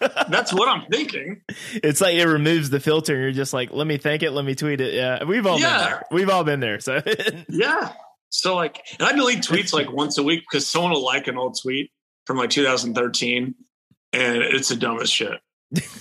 that's 0.28 0.52
what 0.52 0.68
I'm 0.68 0.86
thinking. 0.90 1.42
it's 1.74 2.00
like 2.00 2.14
it 2.16 2.26
removes 2.26 2.70
the 2.70 2.80
filter 2.80 3.14
and 3.14 3.22
you're 3.22 3.32
just 3.32 3.52
like 3.52 3.70
let 3.72 3.86
me 3.86 3.96
think 3.98 4.22
it 4.22 4.32
let 4.32 4.44
me 4.44 4.54
tweet 4.54 4.80
it 4.80 4.94
yeah 4.94 5.22
we've 5.24 5.46
all 5.46 5.58
been 5.58 5.68
there 5.68 6.02
we've 6.10 6.30
all 6.30 6.42
been 6.44 6.60
there 6.60 6.80
so 6.80 7.00
Yeah. 7.48 7.92
So 8.30 8.54
like, 8.56 8.80
and 8.98 9.06
I 9.08 9.12
delete 9.12 9.40
tweets 9.42 9.72
like 9.72 9.90
once 9.92 10.16
a 10.18 10.22
week 10.22 10.44
because 10.48 10.66
someone 10.68 10.92
will 10.92 11.04
like 11.04 11.26
an 11.26 11.36
old 11.36 11.58
tweet 11.60 11.90
from 12.26 12.36
like 12.38 12.50
2013, 12.50 13.54
and 14.12 14.36
it's 14.42 14.68
the 14.68 14.76
dumbest 14.76 15.12
shit. 15.12 15.38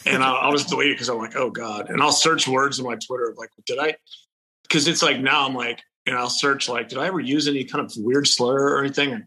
And 0.06 0.24
I'll, 0.24 0.36
I'll 0.36 0.52
just 0.52 0.70
delete 0.70 0.90
it 0.92 0.94
because 0.94 1.10
I'm 1.10 1.18
like, 1.18 1.36
oh 1.36 1.50
god. 1.50 1.90
And 1.90 2.02
I'll 2.02 2.12
search 2.12 2.48
words 2.48 2.80
in 2.80 2.86
my 2.86 2.96
Twitter 2.96 3.30
of 3.30 3.38
like, 3.38 3.50
did 3.66 3.80
I? 3.80 3.96
Because 4.70 4.88
it's 4.88 5.02
like 5.02 5.20
now 5.20 5.46
I'm 5.48 5.56
like, 5.56 5.82
and 6.06 6.16
I'll 6.16 6.30
search 6.30 6.70
like, 6.70 6.90
did 6.90 6.98
I 7.00 7.08
ever 7.08 7.20
use 7.20 7.48
any 7.48 7.64
kind 7.66 7.84
of 7.84 7.92
weird 7.98 8.28
slur 8.28 8.76
or 8.76 8.80
anything? 8.84 9.12
And 9.12 9.24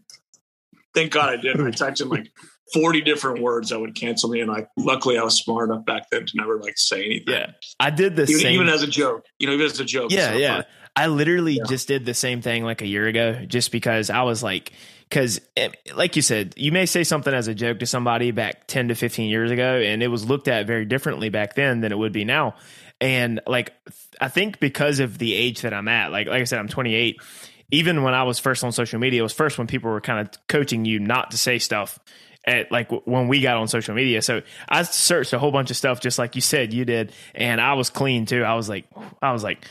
thank 0.95 1.11
God 1.11 1.29
I 1.29 1.37
did. 1.37 1.59
I 1.59 1.69
typed 1.71 2.01
in 2.01 2.09
like 2.09 2.27
40 2.73 3.01
different 3.01 3.41
words 3.41 3.69
that 3.69 3.79
would 3.79 3.93
cancel 3.95 4.29
me, 4.29 4.39
and 4.41 4.49
I 4.49 4.65
luckily 4.77 5.17
I 5.17 5.23
was 5.23 5.35
smart 5.37 5.69
enough 5.69 5.85
back 5.85 6.09
then 6.11 6.25
to 6.25 6.31
never 6.35 6.59
like 6.59 6.77
say 6.77 7.05
anything. 7.05 7.33
yeah 7.33 7.51
i 7.79 7.89
did 7.89 8.15
the 8.15 8.23
Even, 8.23 8.41
same 8.41 8.53
even 8.55 8.69
as 8.69 8.83
a 8.83 8.87
joke, 8.87 9.25
you 9.37 9.47
know, 9.47 9.53
even 9.53 9.65
as 9.65 9.79
a 9.79 9.85
joke. 9.85 10.11
yeah 10.11 10.31
So, 10.31 10.37
yeah 10.37 10.61
i 10.95 11.07
literally 11.07 11.53
Yeah. 11.55 11.63
just 11.67 11.87
did 11.87 12.05
the 12.05 12.13
same 12.13 12.41
thing 12.41 12.63
like 12.63 12.81
a 12.81 12.87
year 12.87 13.07
ago 13.07 13.45
just 13.47 13.71
because 13.71 14.09
i 14.09 14.21
was 14.23 14.41
like 14.43 14.71
because 15.09 15.41
eh, 15.57 15.69
like 15.95 16.15
you 16.15 16.21
said 16.21 16.53
you 16.55 16.71
may 16.71 16.85
say 16.85 17.03
something 17.03 17.33
as 17.33 17.47
a 17.47 17.53
joke 17.55 17.79
to 17.79 17.85
somebody 17.85 18.31
back 18.31 18.67
10 18.67 18.89
to 18.89 18.95
15 18.95 19.29
years 19.29 19.51
ago 19.51 19.79
and 19.79 20.01
it 20.03 20.07
was 20.07 20.23
looked 20.25 20.47
at 20.47 20.65
very 20.67 20.85
differently 20.85 21.29
back 21.29 21.55
then 21.55 21.81
than 21.81 21.91
it 21.91 21.97
would 21.97 22.13
be 22.13 22.25
now 22.25 22.55
and 23.01 23.39
like 23.47 23.73
i 24.21 24.27
think 24.27 24.59
because 24.59 24.99
of 24.99 25.17
the 25.17 25.33
age 25.33 25.61
that 25.61 25.73
i'm 25.73 25.87
at 25.87 26.11
like 26.11 26.27
like 26.27 26.41
i 26.41 26.43
said 26.43 26.59
i'm 26.59 26.67
28 26.67 27.21
even 27.71 28.03
when 28.03 28.13
i 28.13 28.23
was 28.23 28.39
first 28.39 28.63
on 28.63 28.71
social 28.71 28.99
media 28.99 29.19
it 29.19 29.23
was 29.23 29.33
first 29.33 29.57
when 29.57 29.67
people 29.67 29.89
were 29.91 30.01
kind 30.01 30.19
of 30.27 30.47
coaching 30.47 30.85
you 30.85 30.99
not 30.99 31.31
to 31.31 31.37
say 31.37 31.59
stuff 31.59 31.99
at 32.45 32.71
like 32.71 32.91
when 33.05 33.27
we 33.27 33.41
got 33.41 33.57
on 33.57 33.67
social 33.67 33.95
media. 33.95 34.21
So 34.21 34.41
I 34.67 34.83
searched 34.83 35.33
a 35.33 35.39
whole 35.39 35.51
bunch 35.51 35.71
of 35.71 35.77
stuff 35.77 36.01
just 36.01 36.19
like 36.19 36.35
you 36.35 36.41
said 36.41 36.73
you 36.73 36.85
did, 36.85 37.13
and 37.33 37.61
I 37.61 37.73
was 37.73 37.89
clean 37.89 38.25
too. 38.25 38.43
I 38.43 38.55
was 38.55 38.67
like, 38.67 38.85
I 39.21 39.31
was 39.31 39.43
like, 39.43 39.65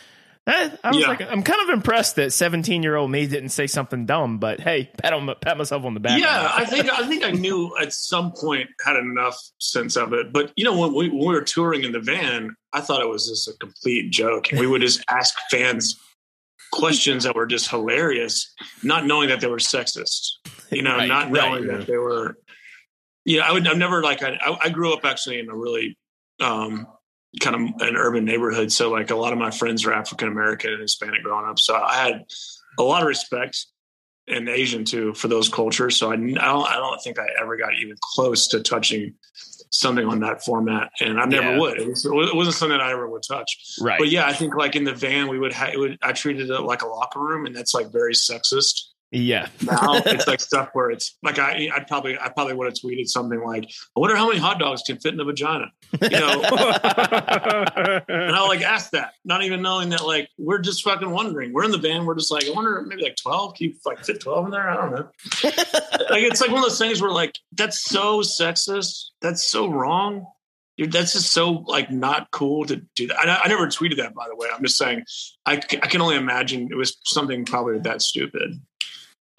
Eh, 0.46 0.70
I 0.82 0.88
was 0.88 0.96
Yeah. 0.98 1.06
like, 1.06 1.20
I'm 1.22 1.42
kind 1.44 1.60
of 1.62 1.68
impressed 1.68 2.16
that 2.16 2.32
17 2.32 2.82
year 2.82 2.96
old 2.96 3.10
me 3.12 3.26
didn't 3.28 3.50
say 3.50 3.68
something 3.68 4.06
dumb, 4.06 4.38
but 4.38 4.58
hey, 4.60 4.90
pat, 4.98 5.12
on, 5.12 5.32
pat 5.40 5.56
myself 5.56 5.84
on 5.84 5.94
the 5.94 6.00
back. 6.00 6.18
Yeah, 6.20 6.50
I 6.52 6.64
think 6.64 6.90
I 6.90 7.06
think 7.06 7.24
I 7.24 7.30
knew 7.30 7.72
at 7.80 7.92
some 7.92 8.32
point 8.32 8.68
had 8.84 8.96
enough 8.96 9.38
sense 9.58 9.96
of 9.96 10.12
it. 10.12 10.32
But 10.32 10.52
you 10.56 10.64
know, 10.64 10.76
when 10.76 10.94
we, 10.94 11.08
when 11.10 11.20
we 11.20 11.34
were 11.34 11.42
touring 11.42 11.84
in 11.84 11.92
the 11.92 12.00
van, 12.00 12.56
I 12.72 12.80
thought 12.80 13.00
it 13.02 13.08
was 13.08 13.28
just 13.28 13.46
a 13.48 13.52
complete 13.58 14.10
joke. 14.10 14.50
And 14.50 14.58
we 14.58 14.66
would 14.66 14.80
just 14.80 15.04
ask 15.08 15.38
fans 15.50 15.96
questions 16.72 17.22
that 17.24 17.36
were 17.36 17.46
just 17.46 17.68
hilarious, 17.70 18.52
not 18.82 19.06
knowing 19.06 19.28
that 19.28 19.40
they 19.40 19.46
were 19.46 19.58
sexist. 19.58 20.26
You 20.72 20.82
know, 20.82 20.96
Right, 20.96 21.06
not 21.06 21.24
right, 21.30 21.32
knowing 21.32 21.66
yeah. 21.66 21.76
that 21.76 21.86
they 21.86 21.98
were. 21.98 22.36
Yeah, 23.24 23.42
I 23.42 23.52
would. 23.52 23.68
I've 23.68 23.76
never 23.78 24.02
like. 24.02 24.24
I, 24.24 24.38
I 24.60 24.70
grew 24.70 24.92
up 24.92 25.04
actually 25.04 25.38
in 25.38 25.48
a 25.48 25.54
really 25.54 25.96
um, 26.40 26.88
kind 27.40 27.56
of 27.56 27.80
an 27.80 27.96
urban 27.96 28.24
neighborhood. 28.24 28.70
So 28.72 28.90
like 28.90 29.10
a 29.10 29.16
lot 29.16 29.32
of 29.32 29.38
my 29.38 29.50
friends 29.50 29.84
are 29.84 29.92
African 29.92 30.28
American 30.28 30.72
and 30.72 30.82
Hispanic 30.82 31.22
growing 31.22 31.48
up. 31.48 31.58
So 31.58 31.74
I 31.74 31.94
had 31.96 32.24
a 32.78 32.82
lot 32.82 33.02
of 33.02 33.08
respect 33.08 33.66
and 34.28 34.48
Asian 34.48 34.84
too 34.84 35.14
for 35.14 35.28
those 35.28 35.48
cultures. 35.48 35.96
So 35.96 36.10
I, 36.10 36.14
I 36.14 36.16
don't 36.16 36.38
I 36.38 36.76
don't 36.76 37.02
think 37.02 37.18
I 37.18 37.26
ever 37.40 37.56
got 37.56 37.74
even 37.80 37.96
close 38.14 38.48
to 38.48 38.60
touching 38.60 39.14
something 39.70 40.06
on 40.06 40.20
that 40.20 40.44
format, 40.44 40.90
and 41.00 41.18
I 41.18 41.24
never 41.24 41.52
Yeah. 41.52 41.58
would. 41.58 41.80
It, 41.80 41.88
was, 41.88 42.04
it 42.04 42.36
wasn't 42.36 42.54
something 42.56 42.78
I 42.78 42.92
ever 42.92 43.08
would 43.08 43.22
touch. 43.22 43.76
Right. 43.80 43.98
But 43.98 44.10
yeah, 44.10 44.26
I 44.26 44.34
think 44.34 44.54
like 44.54 44.76
in 44.76 44.84
the 44.84 44.94
van 44.94 45.28
we 45.28 45.38
would 45.38 45.54
have. 45.54 45.70
Would, 45.76 45.98
I 46.02 46.12
treated 46.12 46.50
it 46.50 46.60
like 46.60 46.82
a 46.82 46.86
locker 46.86 47.18
room, 47.20 47.46
and 47.46 47.56
that's 47.56 47.72
like 47.72 47.90
very 47.90 48.12
sexist. 48.12 48.88
Yeah. 49.12 49.48
Now 49.62 49.94
it's 50.06 50.26
like 50.26 50.40
stuff 50.52 50.70
where 50.72 50.90
it's 50.90 51.16
like 51.22 51.38
I 51.38 51.68
I 51.74 51.80
probably 51.80 52.18
I 52.18 52.30
probably 52.30 52.54
would 52.54 52.66
have 52.66 52.74
tweeted 52.74 53.08
something 53.08 53.40
like 53.40 53.64
I 53.64 54.00
wonder 54.00 54.16
how 54.16 54.26
many 54.26 54.40
hot 54.40 54.58
dogs 54.58 54.82
can 54.82 54.98
fit 54.98 55.14
in 55.14 55.20
a 55.20 55.24
vagina, 55.24 55.66
you 56.00 56.10
know. 56.10 56.42
And 58.08 58.34
I'll 58.34 58.48
like 58.48 58.62
ask 58.62 58.90
that, 58.90 59.12
not 59.24 59.42
even 59.42 59.62
knowing 59.62 59.90
that 59.90 60.04
like 60.04 60.28
we're 60.38 60.58
just 60.58 60.82
fucking 60.82 61.10
wondering. 61.10 61.52
We're 61.52 61.64
in 61.64 61.70
the 61.70 61.78
van. 61.78 62.04
We're 62.06 62.14
just 62.14 62.32
like, 62.32 62.46
I 62.46 62.50
wonder 62.50 62.82
maybe 62.86 63.02
like 63.02 63.16
12. 63.16 63.54
Can 63.54 63.68
you 63.68 63.74
like 63.84 64.04
fit 64.04 64.20
12 64.20 64.46
in 64.46 64.50
there? 64.50 64.68
I 64.68 64.76
don't 64.76 64.92
know. 64.92 65.08
like 66.10 66.22
it's 66.22 66.40
like 66.40 66.50
one 66.50 66.58
of 66.58 66.64
those 66.64 66.78
things 66.78 67.00
where 67.00 67.10
like 67.10 67.38
that's 67.52 67.84
so 67.84 68.20
sexist. 68.20 69.10
That's 69.20 69.42
so 69.42 69.68
wrong. 69.68 70.26
You're, 70.76 70.88
that's 70.88 71.12
just 71.12 71.32
so 71.32 71.64
like 71.66 71.90
not 71.90 72.30
cool 72.30 72.64
to 72.66 72.76
do 72.96 73.06
that. 73.08 73.18
I, 73.18 73.42
I 73.44 73.48
never 73.48 73.66
tweeted 73.66 73.98
that 73.98 74.14
by 74.14 74.26
the 74.28 74.36
way. 74.36 74.48
I'm 74.52 74.62
just 74.62 74.78
saying 74.78 75.04
I, 75.44 75.54
I 75.54 75.58
can 75.58 76.00
only 76.00 76.16
imagine 76.16 76.68
it 76.70 76.76
was 76.76 76.96
something 77.04 77.44
probably 77.44 77.78
that 77.80 78.00
stupid 78.00 78.60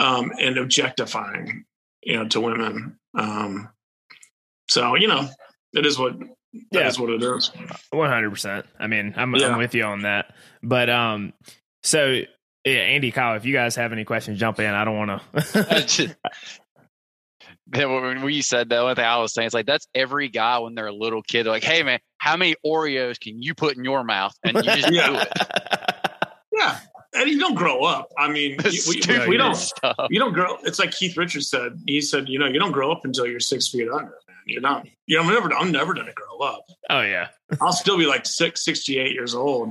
um, 0.03 0.31
and 0.39 0.57
objectifying, 0.57 1.65
you 2.01 2.15
know, 2.17 2.27
to 2.29 2.41
women. 2.41 2.97
Um, 3.17 3.69
so 4.69 4.95
you 4.95 5.07
know, 5.07 5.27
it 5.73 5.85
is 5.85 5.97
what 5.97 6.15
Yeah. 6.19 6.59
that 6.71 6.87
is 6.87 6.99
what 6.99 7.09
it 7.09 7.23
is. 7.23 7.51
One 7.91 8.09
hundred 8.09 8.29
percent. 8.31 8.65
I 8.79 8.87
mean, 8.87 9.13
I'm 9.17 9.33
Yeah. 9.35 9.47
I'm 9.49 9.57
with 9.57 9.73
you 9.75 9.83
on 9.83 10.01
that. 10.03 10.33
But 10.61 10.89
um, 10.89 11.33
so 11.83 12.21
yeah, 12.65 12.73
Andy, 12.73 13.11
Kyle, 13.11 13.35
if 13.35 13.45
you 13.45 13.53
guys 13.53 13.75
have 13.75 13.91
any 13.91 14.05
questions, 14.05 14.39
jump 14.39 14.59
in. 14.59 14.67
I 14.73 14.85
don't 14.85 14.97
want 14.97 15.21
to. 15.73 16.15
Then 17.67 17.91
when 17.91 18.21
we 18.23 18.41
said 18.41 18.69
that, 18.69 18.83
one 18.83 18.95
thing 18.95 19.05
I 19.05 19.17
was 19.17 19.33
saying 19.33 19.47
is 19.47 19.53
like 19.53 19.65
that's 19.65 19.87
every 19.95 20.29
guy 20.29 20.59
when 20.59 20.75
they're 20.75 20.87
a 20.87 20.93
little 20.95 21.21
kid. 21.21 21.45
They're 21.45 21.53
like, 21.53 21.63
hey 21.63 21.81
man, 21.83 21.99
how 22.17 22.37
many 22.37 22.55
Oreos 22.65 23.19
can 23.19 23.41
you 23.41 23.55
put 23.55 23.77
in 23.77 23.83
your 23.83 24.03
mouth? 24.03 24.33
And 24.43 24.57
you 24.57 24.63
just 24.63 24.87
do 24.89 24.95
it. 24.99 25.27
Yeah, 26.51 26.77
and 27.13 27.29
you 27.29 27.39
don't 27.39 27.55
grow 27.55 27.83
up. 27.83 28.11
I 28.17 28.29
mean, 28.29 28.57
we, 28.63 29.01
we, 29.07 29.27
we 29.27 29.37
don't. 29.37 29.55
stuff. 29.55 29.95
You 30.09 30.19
don't 30.19 30.33
grow. 30.33 30.57
It's 30.63 30.79
like 30.79 30.91
Keith 30.91 31.17
Richards 31.17 31.49
said. 31.49 31.81
He 31.85 32.01
said, 32.01 32.29
you 32.29 32.39
know, 32.39 32.47
you 32.47 32.59
don't 32.59 32.71
grow 32.71 32.91
up 32.91 33.01
until 33.03 33.25
you're 33.25 33.39
six 33.39 33.69
feet 33.69 33.89
under. 33.89 34.17
Man, 34.27 34.37
you're 34.45 34.61
not. 34.61 34.87
You 35.07 35.17
know, 35.17 35.23
I'm 35.23 35.33
never. 35.33 35.53
I'm 35.53 35.71
never 35.71 35.93
going 35.93 36.07
to 36.07 36.13
grow 36.13 36.39
up. 36.39 36.65
oh 36.89 37.01
yeah, 37.01 37.27
I'll 37.61 37.73
still 37.73 37.97
be 37.97 38.05
like 38.05 38.25
six, 38.25 38.63
68 38.63 39.11
years 39.11 39.35
old, 39.35 39.69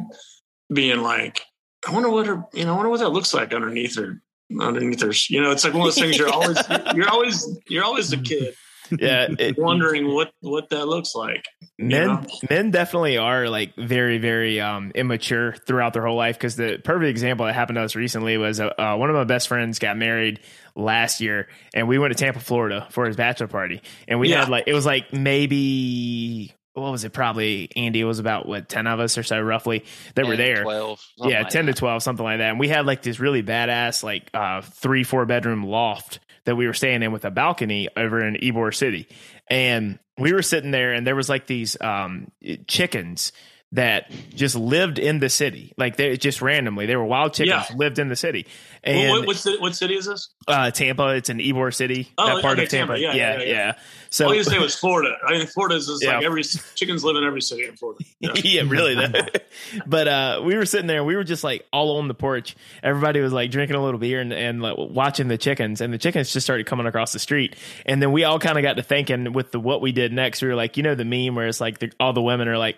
being 0.72 1.02
like, 1.02 1.42
I 1.86 1.92
wonder 1.92 2.10
what 2.10 2.26
her. 2.26 2.44
You 2.52 2.64
know, 2.64 2.74
I 2.74 2.76
wonder 2.76 2.90
what 2.90 3.00
that 3.00 3.10
looks 3.10 3.34
like 3.34 3.52
underneath 3.52 3.96
her. 3.96 4.22
Underneath 4.60 5.00
her. 5.00 5.12
You 5.28 5.42
know, 5.42 5.50
it's 5.50 5.64
like 5.64 5.72
one 5.72 5.82
of 5.82 5.86
those 5.86 5.98
things. 5.98 6.18
You're 6.18 6.32
always. 6.32 6.58
You're 6.94 7.10
always. 7.10 7.58
You're 7.68 7.84
always 7.84 8.12
a 8.12 8.18
kid 8.18 8.54
yeah. 8.98 9.28
It, 9.38 9.58
wondering 9.58 10.12
what 10.14 10.32
what 10.40 10.68
that 10.70 10.86
looks 10.86 11.14
like. 11.14 11.44
men 11.78 12.06
know? 12.08 12.24
men 12.50 12.70
definitely 12.70 13.16
are 13.18 13.48
like 13.48 13.74
very 13.76 14.18
very 14.18 14.60
um 14.60 14.92
immature 14.94 15.54
throughout 15.66 15.92
their 15.92 16.06
whole 16.06 16.16
life 16.16 16.36
because 16.36 16.56
the 16.56 16.78
perfect 16.84 17.08
example 17.08 17.46
that 17.46 17.54
happened 17.54 17.76
to 17.76 17.82
us 17.82 17.94
recently 17.96 18.36
was 18.38 18.60
uh, 18.60 18.66
uh, 18.78 18.96
one 18.96 19.10
of 19.10 19.16
my 19.16 19.24
best 19.24 19.48
friends 19.48 19.78
got 19.78 19.96
married 19.96 20.40
last 20.76 21.20
year 21.20 21.48
and 21.74 21.88
we 21.88 21.98
went 21.98 22.16
to 22.16 22.18
tampa 22.18 22.40
florida 22.40 22.86
for 22.90 23.06
his 23.06 23.16
bachelor 23.16 23.48
party 23.48 23.82
and 24.08 24.20
we 24.20 24.28
Yeah. 24.30 24.40
had 24.40 24.48
like 24.48 24.64
it 24.66 24.74
was 24.74 24.86
like 24.86 25.12
maybe 25.12 26.52
what 26.74 26.90
was 26.90 27.04
it 27.04 27.12
probably 27.12 27.68
andy 27.76 28.00
it 28.00 28.04
was 28.04 28.18
about 28.18 28.46
what 28.46 28.68
10 28.68 28.86
of 28.86 28.98
us 29.00 29.18
or 29.18 29.22
so 29.22 29.40
roughly 29.40 29.84
that 30.14 30.26
were 30.26 30.36
there 30.36 30.62
12, 30.62 31.00
yeah, 31.18 31.22
something 31.24 31.42
like 31.42 31.48
10 31.50 31.66
that. 31.66 31.72
to 31.74 31.78
12, 31.78 32.02
something 32.02 32.24
like 32.24 32.38
that. 32.38 32.50
And 32.50 32.58
we 32.60 32.68
had 32.68 32.86
like 32.86 33.02
this 33.02 33.20
really 33.20 33.42
badass, 33.42 34.02
like 34.02 34.30
uh, 34.34 34.62
three, 34.62 35.04
four 35.04 35.26
bedroom 35.26 35.64
loft 35.64 36.20
that 36.44 36.56
we 36.56 36.66
were 36.66 36.72
staying 36.74 37.02
in 37.02 37.12
with 37.12 37.24
a 37.24 37.30
balcony 37.30 37.88
over 37.96 38.24
in 38.24 38.34
Ybor 38.34 38.74
City. 38.74 39.06
And 39.48 39.98
we 40.18 40.32
were 40.32 40.42
sitting 40.42 40.70
there 40.70 40.92
and 40.92 41.06
there 41.06 41.14
was 41.16 41.28
like 41.28 41.46
these 41.46 41.76
um, 41.80 42.30
chickens 42.66 43.32
that 43.72 44.10
just 44.34 44.54
lived 44.54 44.98
in 44.98 45.18
the 45.18 45.28
city. 45.30 45.72
Like 45.78 45.96
they 45.96 46.16
just 46.16 46.42
randomly, 46.42 46.86
they 46.86 46.96
were 46.96 47.04
wild 47.04 47.32
chickens, 47.34 47.70
Yeah. 47.70 47.76
lived 47.76 47.98
in 47.98 48.08
the 48.08 48.16
city. 48.16 48.46
What, 48.84 48.94
And 48.94 49.10
what, 49.10 49.26
what, 49.28 49.36
city, 49.36 49.58
what 49.58 49.76
city 49.76 49.94
is 49.94 50.06
this? 50.06 50.30
uh, 50.48 50.70
Tampa, 50.72 51.08
it's 51.14 51.28
in 51.30 51.38
Ybor 51.38 51.72
City, 51.72 52.10
Oh, 52.18 52.26
that 52.26 52.42
part 52.42 52.54
okay, 52.54 52.64
of 52.64 52.68
Tampa. 52.68 52.94
Tampa. 52.94 53.00
Yeah, 53.00 53.14
yeah, 53.14 53.38
yeah, 53.38 53.44
yeah. 53.44 53.52
yeah. 53.52 53.72
So 54.10 54.26
All 54.26 54.34
you 54.34 54.42
say 54.44 54.58
was 54.58 54.74
Florida. 54.74 55.14
I 55.26 55.32
mean, 55.38 55.46
Florida 55.46 55.76
is 55.76 55.86
just 55.86 56.04
like 56.04 56.22
every 56.24 56.42
chickens 56.42 57.02
live 57.04 57.16
in 57.16 57.24
every 57.24 57.40
city 57.40 57.64
in 57.64 57.76
Florida. 57.76 58.04
Yeah. 58.20 58.32
yeah, 58.36 58.62
really. 58.66 58.96
But 59.86 60.08
uh, 60.08 60.42
we 60.44 60.56
were 60.56 60.66
sitting 60.66 60.86
there, 60.86 61.02
we 61.04 61.16
were 61.16 61.24
just 61.24 61.44
like 61.44 61.66
all 61.72 61.96
on 61.98 62.08
the 62.08 62.14
porch. 62.14 62.56
Everybody 62.82 63.20
was 63.20 63.32
like 63.32 63.50
drinking 63.50 63.76
a 63.76 63.82
little 63.82 63.98
beer 63.98 64.20
and, 64.20 64.32
and 64.32 64.60
like, 64.62 64.76
watching 64.76 65.28
the 65.28 65.38
chickens, 65.38 65.80
and 65.80 65.92
the 65.94 65.98
chickens 65.98 66.32
just 66.32 66.44
started 66.44 66.66
coming 66.66 66.86
across 66.86 67.12
the 67.12 67.18
street. 67.18 67.56
And 67.86 68.02
then 68.02 68.12
we 68.12 68.24
all 68.24 68.38
kind 68.38 68.58
of 68.58 68.62
got 68.62 68.74
to 68.76 68.82
thinking 68.82 69.32
with 69.32 69.50
the 69.52 69.60
what 69.60 69.80
we 69.80 69.92
did 69.92 70.12
next. 70.12 70.42
We 70.42 70.48
were 70.48 70.54
like, 70.54 70.76
you 70.76 70.82
know, 70.82 70.94
the 70.94 71.04
meme 71.04 71.34
where 71.34 71.46
it's 71.46 71.60
like 71.60 71.78
the, 71.78 71.90
all 72.00 72.12
the 72.12 72.22
women 72.22 72.48
are 72.48 72.58
like. 72.58 72.76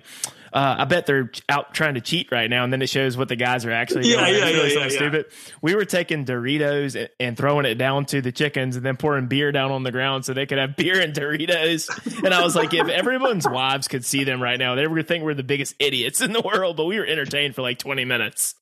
Uh, 0.54 0.76
I 0.78 0.84
bet 0.84 1.06
they're 1.06 1.32
out 1.48 1.74
trying 1.74 1.94
to 1.94 2.00
cheat 2.00 2.30
right 2.30 2.48
now, 2.48 2.62
and 2.62 2.72
then 2.72 2.80
it 2.80 2.88
shows 2.88 3.16
what 3.16 3.28
the 3.28 3.34
guys 3.34 3.66
are 3.66 3.72
actually 3.72 4.08
Yeah, 4.08 4.20
doing. 4.20 4.34
yeah, 4.34 4.46
it's 4.46 4.54
really 4.56 4.68
yeah, 4.68 4.74
something 4.74 4.90
yeah, 4.92 4.96
stupid. 4.96 5.26
We 5.60 5.74
were 5.74 5.84
taking 5.84 6.24
Doritos 6.24 7.08
and, 7.18 7.36
throwing 7.36 7.66
it 7.66 7.74
down 7.74 8.06
to 8.06 8.20
the 8.20 8.30
chickens, 8.30 8.76
and 8.76 8.86
then 8.86 8.96
pouring 8.96 9.26
beer 9.26 9.50
down 9.50 9.72
on 9.72 9.82
the 9.82 9.90
ground 9.90 10.24
so 10.24 10.32
they 10.32 10.46
could 10.46 10.58
have 10.58 10.76
beer 10.76 11.00
and 11.00 11.12
Doritos. 11.12 12.22
And 12.24 12.32
I 12.32 12.44
was 12.44 12.54
like, 12.54 12.72
if 12.72 12.88
everyone's 12.88 13.48
wives 13.48 13.88
could 13.88 14.04
see 14.04 14.22
them 14.22 14.40
right 14.40 14.58
now, 14.58 14.76
they 14.76 14.86
would 14.86 15.08
think 15.08 15.24
we're 15.24 15.34
the 15.34 15.42
biggest 15.42 15.74
idiots 15.80 16.20
in 16.20 16.32
the 16.32 16.40
world. 16.40 16.76
But 16.76 16.84
we 16.84 17.00
were 17.00 17.06
entertained 17.06 17.56
for 17.56 17.62
like 17.62 17.78
20 17.78 18.04
minutes. 18.04 18.54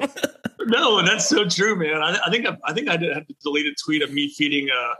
No, 0.68 0.98
and 0.98 1.06
that's 1.06 1.28
so 1.28 1.44
true, 1.48 1.76
man. 1.76 2.02
I, 2.02 2.18
I 2.26 2.28
think 2.30 2.44
I, 2.44 2.56
I 2.64 2.72
think 2.72 2.88
I 2.88 2.96
did 2.96 3.12
have 3.14 3.24
to 3.28 3.34
delete 3.40 3.66
a 3.66 3.74
tweet 3.84 4.02
of 4.02 4.12
me 4.12 4.28
feeding 4.28 4.68
a 4.68 4.94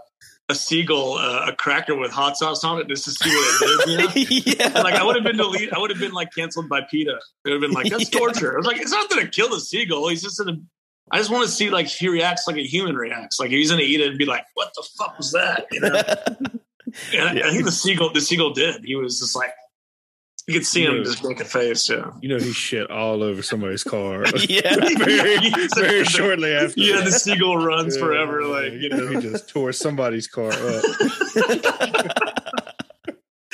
a 0.49 0.55
seagull 0.55 1.15
uh, 1.15 1.47
a 1.49 1.53
cracker 1.57 1.97
with 1.97 2.11
hot 2.13 2.37
sauce 2.37 2.63
on 2.63 2.81
it 2.81 2.89
just 2.89 3.05
to 3.05 3.11
see 3.11 3.31
what 3.31 3.63
it 3.63 3.87
did. 3.87 3.91
You 3.91 3.99
know? 3.99 4.73
yeah, 4.75 4.81
like 4.83 4.95
I 4.95 5.05
would 5.05 5.17
have 5.17 5.25
been 5.25 5.37
deleted. 5.37 5.73
I 5.73 5.79
would 5.79 5.91
have 5.91 5.99
been 5.99 6.13
like 6.13 6.33
canceled 6.35 6.69
by 6.69 6.83
PETA. 6.83 7.11
It 7.11 7.49
would 7.51 7.53
have 7.53 7.61
been 7.61 7.73
like 7.73 7.91
that's 7.91 8.11
Yeah. 8.13 8.19
torture. 8.19 8.55
I 8.55 8.57
was 8.59 8.67
like, 8.67 8.81
it's 8.81 8.93
not 8.93 9.11
going 9.11 9.25
to 9.25 9.31
kill 9.31 9.49
the 9.49 9.61
seagull. 9.61 10.09
He's 10.09 10.23
just 10.23 10.39
gonna. 10.39 10.59
I 11.11 11.19
just 11.19 11.31
want 11.31 11.45
to 11.47 11.51
see 11.51 11.71
like 11.71 11.87
he 11.87 12.09
reacts 12.09 12.47
like 12.47 12.57
a 12.57 12.65
human 12.67 12.97
reacts. 12.97 13.39
Like 13.39 13.51
he's 13.51 13.71
going 13.71 13.81
to 13.81 13.87
eat 13.87 14.01
it 14.01 14.09
and 14.09 14.19
be 14.19 14.25
like, 14.25 14.45
"What 14.55 14.71
the 14.75 14.87
fuck 14.99 15.17
was 15.17 15.33
that?" 15.33 15.67
You 15.73 15.81
know. 15.81 16.03
And 17.13 17.41
I, 17.41 17.49
I 17.49 17.51
think 17.51 17.65
the 17.65 17.73
seagull, 17.73 18.13
the 18.13 18.21
seagull 18.21 18.53
did. 18.55 18.83
He 18.85 18.95
was 18.95 19.19
just 19.19 19.35
like, 19.37 19.51
you 20.47 20.55
could 20.55 20.67
see 20.67 20.85
him 20.85 21.03
just 21.03 21.25
make 21.25 21.41
a 21.41 21.45
face. 21.45 21.89
Yeah. 21.91 22.13
You 22.21 22.29
know, 22.29 22.39
he 22.39 22.53
shit 22.53 22.89
all 22.91 23.23
over 23.23 23.43
somebody's 23.43 23.83
car 23.83 24.25
yeah. 24.49 24.77
very, 24.97 25.51
very 25.75 26.05
shortly 26.05 26.53
after. 26.55 26.81
Yeah, 26.81 27.01
the 27.01 27.11
seagull 27.11 27.57
runs 27.59 27.97
Yeah, 27.97 28.03
forever. 28.03 28.45
Like 28.45 28.73
you 28.75 28.89
know, 28.91 29.09
he 29.09 29.21
just 29.21 29.49
tore 29.49 29.73
somebody's 29.73 30.29
car 30.29 30.51
up. 30.53 30.85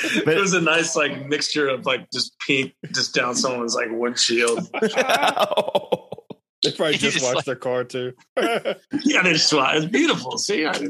it 0.05 0.39
was 0.41 0.53
a 0.53 0.61
nice 0.61 0.95
like 0.97 1.27
mixture 1.27 1.69
of 1.69 1.87
like 1.87 2.11
just 2.13 2.39
pink 2.47 2.75
just 2.93 3.15
down 3.15 3.35
someone's 3.35 3.75
like 3.75 3.89
windshield. 3.91 4.61
They 6.63 6.71
probably 6.71 6.97
just 6.97 7.15
just 7.19 7.23
watched 7.25 7.37
like- 7.37 7.45
their 7.47 7.57
car 7.57 7.85
too. 7.85 8.13
Yeah, 8.37 9.23
they 9.23 9.33
just 9.33 9.53
it's 9.53 9.87
beautiful. 9.87 10.39
See, 10.39 10.67
I, 10.67 10.89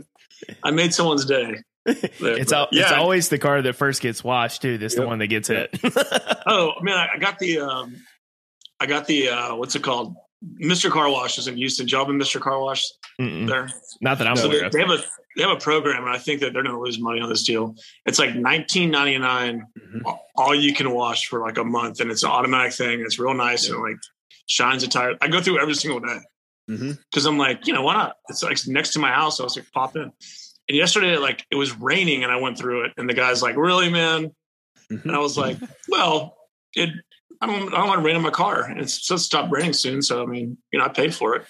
I 0.62 0.70
made 0.70 0.92
someone's 0.92 1.24
day. 1.24 1.62
It's, 1.85 2.53
al- 2.53 2.68
it's 2.70 2.93
always 2.93 3.28
the 3.28 3.39
car 3.39 3.61
that 3.62 3.72
first 3.74 4.03
gets 4.03 4.22
washed, 4.22 4.62
too. 4.62 4.78
That's 4.78 4.95
the 4.95 5.07
one 5.07 5.18
that 5.18 5.26
gets 5.28 5.49
hit. 5.49 5.70
Oh 6.47 6.72
man, 6.83 6.97
I, 6.97 7.18
got 7.18 7.39
the 7.39 7.61
um, 7.61 7.97
I 8.80 8.87
got 8.87 9.07
the 9.07 9.28
uh, 9.28 9.55
what's 9.55 9.76
it 9.76 9.83
called? 9.83 10.16
Mr. 10.61 10.91
Car 10.91 11.09
Wash 11.09 11.39
is 11.39 11.47
in 11.47 11.57
Houston. 11.57 11.87
Job 11.87 12.11
in 12.11 12.18
Mr. 12.18 12.41
Car 12.41 12.61
Wash 12.61 12.83
Mm-mm. 13.20 13.47
there. 13.47 13.70
Not 14.01 14.18
that 14.18 14.26
I'm 14.26 14.35
So 14.37 14.47
aware 14.51 14.62
they, 14.68 14.70
they 14.70 14.80
have 14.80 14.91
a 14.91 15.03
they 15.37 15.43
have 15.45 15.53
a 15.57 15.61
program, 15.61 16.03
and 16.05 16.11
I 16.12 16.18
think 16.18 16.41
that 16.41 16.53
they're 16.53 16.64
going 16.64 16.74
to 16.74 16.80
lose 16.83 16.99
money 16.99 17.20
on 17.20 17.28
this 17.28 17.45
deal. 17.45 17.76
It's 18.07 18.18
like 18.18 18.35
nineteen 18.35 18.91
ninety 18.91 19.16
nine, 19.18 19.64
Mhm. 19.78 20.18
all 20.37 20.53
you 20.55 20.74
can 20.74 20.91
wash 20.91 21.28
for 21.28 21.41
like 21.41 21.59
a 21.59 21.64
month, 21.64 22.01
and 22.01 22.11
it's 22.11 22.24
an 22.24 22.30
automatic 22.30 22.72
thing. 22.72 23.01
It's 23.01 23.20
real 23.20 23.35
nice 23.35 23.68
and 23.68 23.78
like 23.80 23.97
shines 24.47 24.83
a 24.83 24.89
tire. 24.89 25.14
I 25.22 25.28
go 25.28 25.41
through 25.41 25.61
every 25.61 25.74
single 25.74 26.01
day 26.01 26.18
because 26.66 27.24
I'm 27.24 27.39
like, 27.39 27.66
you 27.68 27.72
know, 27.72 27.83
why 27.83 27.95
not? 27.95 28.16
It's 28.28 28.43
like 28.43 28.59
next 28.66 28.95
to 28.95 28.99
my 28.99 29.12
house. 29.12 29.37
So 29.37 29.45
I 29.45 29.47
was 29.47 29.57
like, 29.57 29.70
pop 29.72 29.95
in. 29.97 30.11
And 30.73 30.79
yesterday, 30.79 31.18
like 31.18 31.45
it 31.51 31.57
was 31.57 31.77
raining, 31.79 32.23
and 32.23 32.33
I 32.33 32.37
went 32.37 32.57
through 32.57 32.87
it, 32.87 32.93
and 32.97 33.07
the 33.07 33.12
guy's 33.12 33.43
like, 33.43 33.57
"Really, 33.57 33.91
man?" 33.91 34.31
Mhm. 34.91 35.05
And 35.05 35.12
I 35.14 35.18
was 35.18 35.37
like, 35.37 35.59
"Well, 35.87 36.35
it." 36.75 36.89
I 37.43 37.47
don't, 37.47 37.75
I 37.75 37.79
don't 37.79 37.89
want 37.89 37.99
to 37.99 38.05
rent 38.05 38.16
in 38.16 38.23
my 38.23 38.31
car. 38.31 38.62
And 38.62 38.81
it's 38.81 39.05
supposed 39.05 39.25
to 39.25 39.27
stop 39.27 39.51
raining 39.51 39.73
soon. 39.73 40.01
So, 40.01 40.23
I 40.23 40.27
mean, 40.27 40.57
you 40.73 40.79
know, 40.79 40.85
I 40.85 40.89
paid 40.89 41.12
for 41.12 41.35
it. 41.35 41.45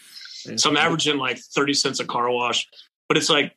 So 0.58 0.70
I'm 0.70 0.76
averaging 0.78 1.18
like 1.18 1.38
30 1.38 1.74
cents 1.74 2.00
a 2.00 2.06
car 2.06 2.30
wash, 2.30 2.66
but 3.08 3.18
it's 3.18 3.28
like, 3.28 3.52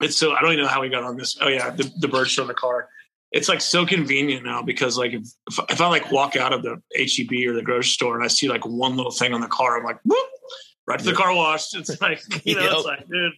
it's 0.00 0.16
so, 0.16 0.34
I 0.34 0.40
don't 0.40 0.52
even 0.52 0.64
know 0.64 0.70
how 0.70 0.82
we 0.82 0.88
got 0.88 1.02
on 1.02 1.16
this. 1.16 1.36
Oh 1.40 1.48
yeah. 1.48 1.70
The, 1.70 1.90
the 1.98 2.06
bird 2.06 2.28
in 2.38 2.46
the 2.46 2.54
car. 2.54 2.88
It's 3.32 3.48
like 3.48 3.60
so 3.60 3.84
convenient 3.84 4.44
now 4.44 4.62
because 4.62 4.96
like, 4.96 5.12
if, 5.12 5.24
if 5.68 5.80
I 5.80 5.88
like 5.88 6.12
walk 6.12 6.36
out 6.36 6.52
of 6.52 6.62
the 6.62 6.80
HEB 6.94 7.48
or 7.48 7.54
the 7.54 7.62
grocery 7.62 7.90
store 7.90 8.14
and 8.14 8.24
I 8.24 8.28
see 8.28 8.48
like 8.48 8.64
one 8.64 8.96
little 8.96 9.10
thing 9.10 9.34
on 9.34 9.40
the 9.40 9.48
car, 9.48 9.76
I'm 9.76 9.84
like, 9.84 9.98
whoop, 10.04 10.28
right 10.88 10.98
to 10.98 11.04
the 11.04 11.12
car 11.12 11.34
wash. 11.34 11.66
It's 11.74 12.00
like, 12.00 12.20
you 12.46 12.54
know, 12.56 12.76
it's 12.78 12.84
like, 12.84 13.08
dude, 13.08 13.32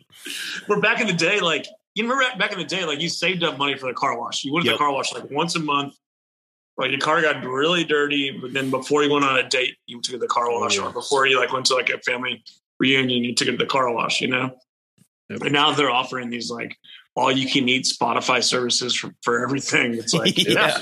we're 0.69 0.81
back 0.81 1.01
in 1.01 1.07
the 1.07 1.13
day. 1.13 1.41
Like, 1.41 1.67
you 1.95 2.09
remember 2.09 2.39
back 2.39 2.53
in 2.53 2.59
the 2.59 2.65
day, 2.65 2.85
like 2.85 3.01
you 3.01 3.09
saved 3.09 3.43
up 3.43 3.59
money 3.59 3.77
for 3.77 3.87
the 3.87 3.95
car 3.95 4.19
wash. 4.19 4.45
You 4.45 4.53
went 4.53 4.65
to 4.65 4.71
Yep. 4.71 4.79
the 4.79 4.85
car 4.85 4.93
wash 4.93 5.13
like 5.13 5.31
once 5.31 5.57
a 5.57 5.61
month. 5.61 5.95
Like 6.79 6.93
your 6.93 7.01
car 7.01 7.21
got 7.21 7.45
really 7.45 7.85
dirty, 7.85 8.31
but 8.41 8.55
then 8.55 8.71
before 8.71 9.03
you 9.03 9.13
went 9.13 9.25
on 9.25 9.37
a 9.39 9.47
date, 9.47 9.77
you 9.87 10.01
took 10.01 10.15
it 10.15 10.19
to 10.19 10.21
the 10.21 10.29
car 10.29 10.49
oh, 10.51 10.61
wash, 10.61 10.79
yeah. 10.79 10.85
or 10.85 10.93
before 10.93 11.27
you 11.27 11.39
like 11.39 11.53
went 11.53 11.67
to 11.67 11.75
like 11.75 11.91
a 11.91 11.99
family 11.99 12.43
reunion, 12.79 13.23
you 13.23 13.35
took 13.35 13.49
it 13.49 13.53
to 13.53 13.57
the 13.59 13.67
car 13.67 13.93
wash. 13.93 14.21
You 14.23 14.29
know, 14.29 14.57
Yep. 15.29 15.43
and 15.43 15.53
now 15.53 15.73
they're 15.73 15.91
offering 15.91 16.31
these 16.31 16.51
like 16.51 16.77
all 17.17 17.31
you 17.31 17.51
can 17.51 17.69
eat 17.69 17.85
Spotify 17.85 18.43
services 18.43 18.95
for, 18.95 19.11
for 19.23 19.43
everything. 19.43 19.95
It's 19.95 20.15
like, 20.15 20.39
Yeah. 20.49 20.53
yeah, 20.55 20.79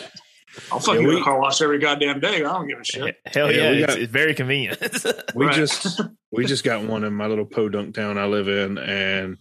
I'll 0.72 0.80
fucking 0.80 1.00
Yeah, 1.02 1.06
go 1.06 1.10
to 1.12 1.16
we- 1.18 1.22
car 1.22 1.40
wash 1.40 1.60
every 1.62 1.78
goddamn 1.78 2.20
day. 2.20 2.36
I 2.36 2.40
don't 2.40 2.68
give 2.68 2.78
a 2.80 2.84
shit. 2.84 3.16
Hell 3.26 3.50
Yeah, 3.52 3.62
yeah, 3.62 3.70
we 3.70 3.84
it's, 3.84 3.94
it's 3.94 4.12
very 4.12 4.34
convenient. 4.34 4.78
We 5.34 5.46
Right. 5.46 5.54
just 5.54 6.00
we 6.32 6.44
just 6.46 6.64
got 6.64 6.84
one 6.84 7.04
in 7.04 7.12
my 7.14 7.26
little 7.26 7.44
podunk 7.46 7.94
town 7.94 8.18
I 8.18 8.26
live 8.26 8.48
in, 8.48 8.78
and 8.78 9.38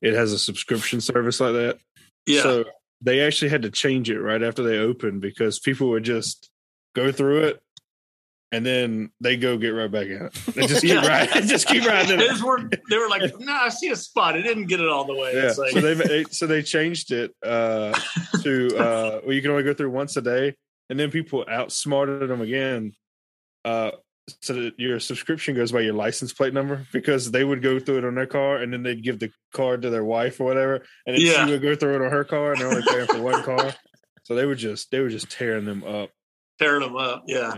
it 0.00 0.14
has 0.14 0.32
a 0.32 0.38
subscription 0.38 1.00
service 1.00 1.40
like 1.40 1.52
that. 1.52 1.78
Yeah, 2.26 2.42
So 2.42 2.64
they 3.00 3.20
actually 3.20 3.48
had 3.50 3.62
to 3.62 3.70
change 3.70 4.10
it 4.10 4.20
right 4.20 4.42
after 4.42 4.62
they 4.62 4.78
opened 4.78 5.20
because 5.20 5.58
people 5.58 5.90
would 5.90 6.04
just 6.04 6.48
go 6.94 7.10
through 7.12 7.44
it 7.44 7.60
and 8.52 8.64
then 8.64 9.10
they 9.20 9.36
go 9.36 9.56
get 9.56 9.70
right 9.70 9.90
back 9.90 10.06
in 10.06 10.26
it. 10.26 10.32
They 10.54 10.66
just 10.66 10.82
keep 10.82 11.02
riding, 11.02 11.48
just 11.48 11.66
keep 11.66 11.84
riding 11.84 12.18
they 12.18 12.28
were 12.44 12.70
they 12.90 12.98
were 12.98 13.08
like, 13.08 13.22
nah, 13.40 13.64
I 13.64 13.68
see 13.70 13.88
a 13.88 13.96
spot. 13.96 14.36
It 14.36 14.42
didn't 14.42 14.66
get 14.66 14.78
it 14.80 14.88
all 14.88 15.04
the 15.04 15.14
way. 15.14 15.34
Yeah. 15.34 15.48
It's 15.48 15.58
like, 15.58 15.72
so 15.72 15.80
they 15.80 15.94
they 15.94 16.24
so 16.30 16.46
they 16.46 16.62
changed 16.62 17.10
it 17.10 17.34
uh, 17.42 17.98
to 18.42 18.68
uh, 18.78 19.20
well, 19.24 19.32
you 19.32 19.42
can 19.42 19.50
only 19.50 19.64
go 19.64 19.74
through 19.74 19.90
once 19.90 20.16
a 20.16 20.22
day, 20.22 20.54
and 20.90 21.00
then 21.00 21.10
people 21.10 21.44
outsmarted 21.48 22.28
them 22.28 22.40
again. 22.40 22.92
Uh, 23.64 23.92
so 24.40 24.52
that 24.54 24.74
your 24.78 25.00
subscription 25.00 25.54
goes 25.56 25.72
by 25.72 25.80
your 25.80 25.94
license 25.94 26.32
plate 26.32 26.54
number 26.54 26.86
because 26.92 27.32
they 27.32 27.42
would 27.42 27.60
go 27.60 27.80
through 27.80 27.98
it 27.98 28.04
on 28.04 28.14
their 28.14 28.26
car 28.26 28.58
and 28.58 28.72
then 28.72 28.84
they'd 28.84 29.02
give 29.02 29.18
the 29.18 29.32
card 29.52 29.82
to 29.82 29.90
their 29.90 30.04
wife 30.04 30.40
or 30.40 30.44
whatever, 30.44 30.76
and 31.06 31.16
then 31.16 31.20
Yeah. 31.20 31.44
she 31.44 31.50
would 31.52 31.62
go 31.62 31.74
through 31.74 31.96
it 31.96 32.02
on 32.04 32.10
her 32.12 32.22
car, 32.24 32.52
and 32.52 32.60
they're 32.60 32.68
only 32.68 32.82
paying 32.88 33.06
for 33.06 33.20
one 33.20 33.42
car. 33.44 33.74
So 34.24 34.34
they 34.36 34.46
were 34.46 34.54
just 34.54 34.90
they 34.92 35.00
were 35.00 35.08
just 35.08 35.28
tearing 35.30 35.64
them 35.64 35.82
up. 35.82 36.10
tearing 36.60 36.82
them 36.82 36.96
up. 36.96 37.24
Yeah. 37.26 37.54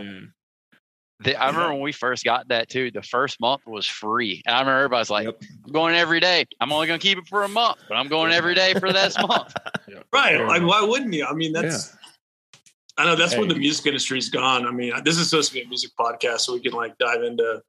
The, 1.21 1.35
I 1.35 1.47
remember 1.47 1.73
when 1.73 1.81
we 1.81 1.93
first 1.93 2.25
got 2.25 2.49
that 2.49 2.69
too. 2.69 2.91
The 2.91 3.01
first 3.01 3.39
month 3.39 3.65
was 3.65 3.85
free, 3.85 4.43
and 4.45 4.55
I 4.55 4.59
remember 4.59 4.79
everybody's 4.79 5.09
like, 5.09 5.25
Yep. 5.25 5.41
"I'm 5.65 5.71
going 5.71 5.95
every 5.95 6.19
day. 6.19 6.45
I'm 6.59 6.73
only 6.73 6.87
going 6.87 6.99
to 6.99 7.03
keep 7.07 7.17
it 7.17 7.27
for 7.27 7.43
a 7.43 7.47
month, 7.47 7.77
but 7.87 7.95
I'm 7.95 8.09
going 8.09 8.33
every 8.33 8.53
day 8.53 8.73
for 8.73 8.91
this 8.91 9.17
month." 9.17 9.53
Right. 10.11 10.39
Like, 10.45 10.61
why 10.61 10.81
wouldn't 10.81 11.13
you? 11.13 11.25
I 11.25 11.33
mean, 11.33 11.51
that's, 11.51 11.95
I 12.97 13.05
know 13.05 13.15
that's 13.15 13.35
where 13.35 13.45
the 13.45 13.55
music 13.55 13.85
industry's 13.85 14.29
gone. 14.29 14.65
I 14.65 14.71
mean, 14.71 14.93
this 15.03 15.17
is 15.17 15.29
supposed 15.29 15.49
to 15.49 15.55
be 15.55 15.61
a 15.61 15.67
music 15.67 15.91
podcast, 15.99 16.41
so 16.41 16.53
we 16.53 16.61
can 16.61 16.71
like 16.71 16.97
dive 16.97 17.21
into 17.21 17.61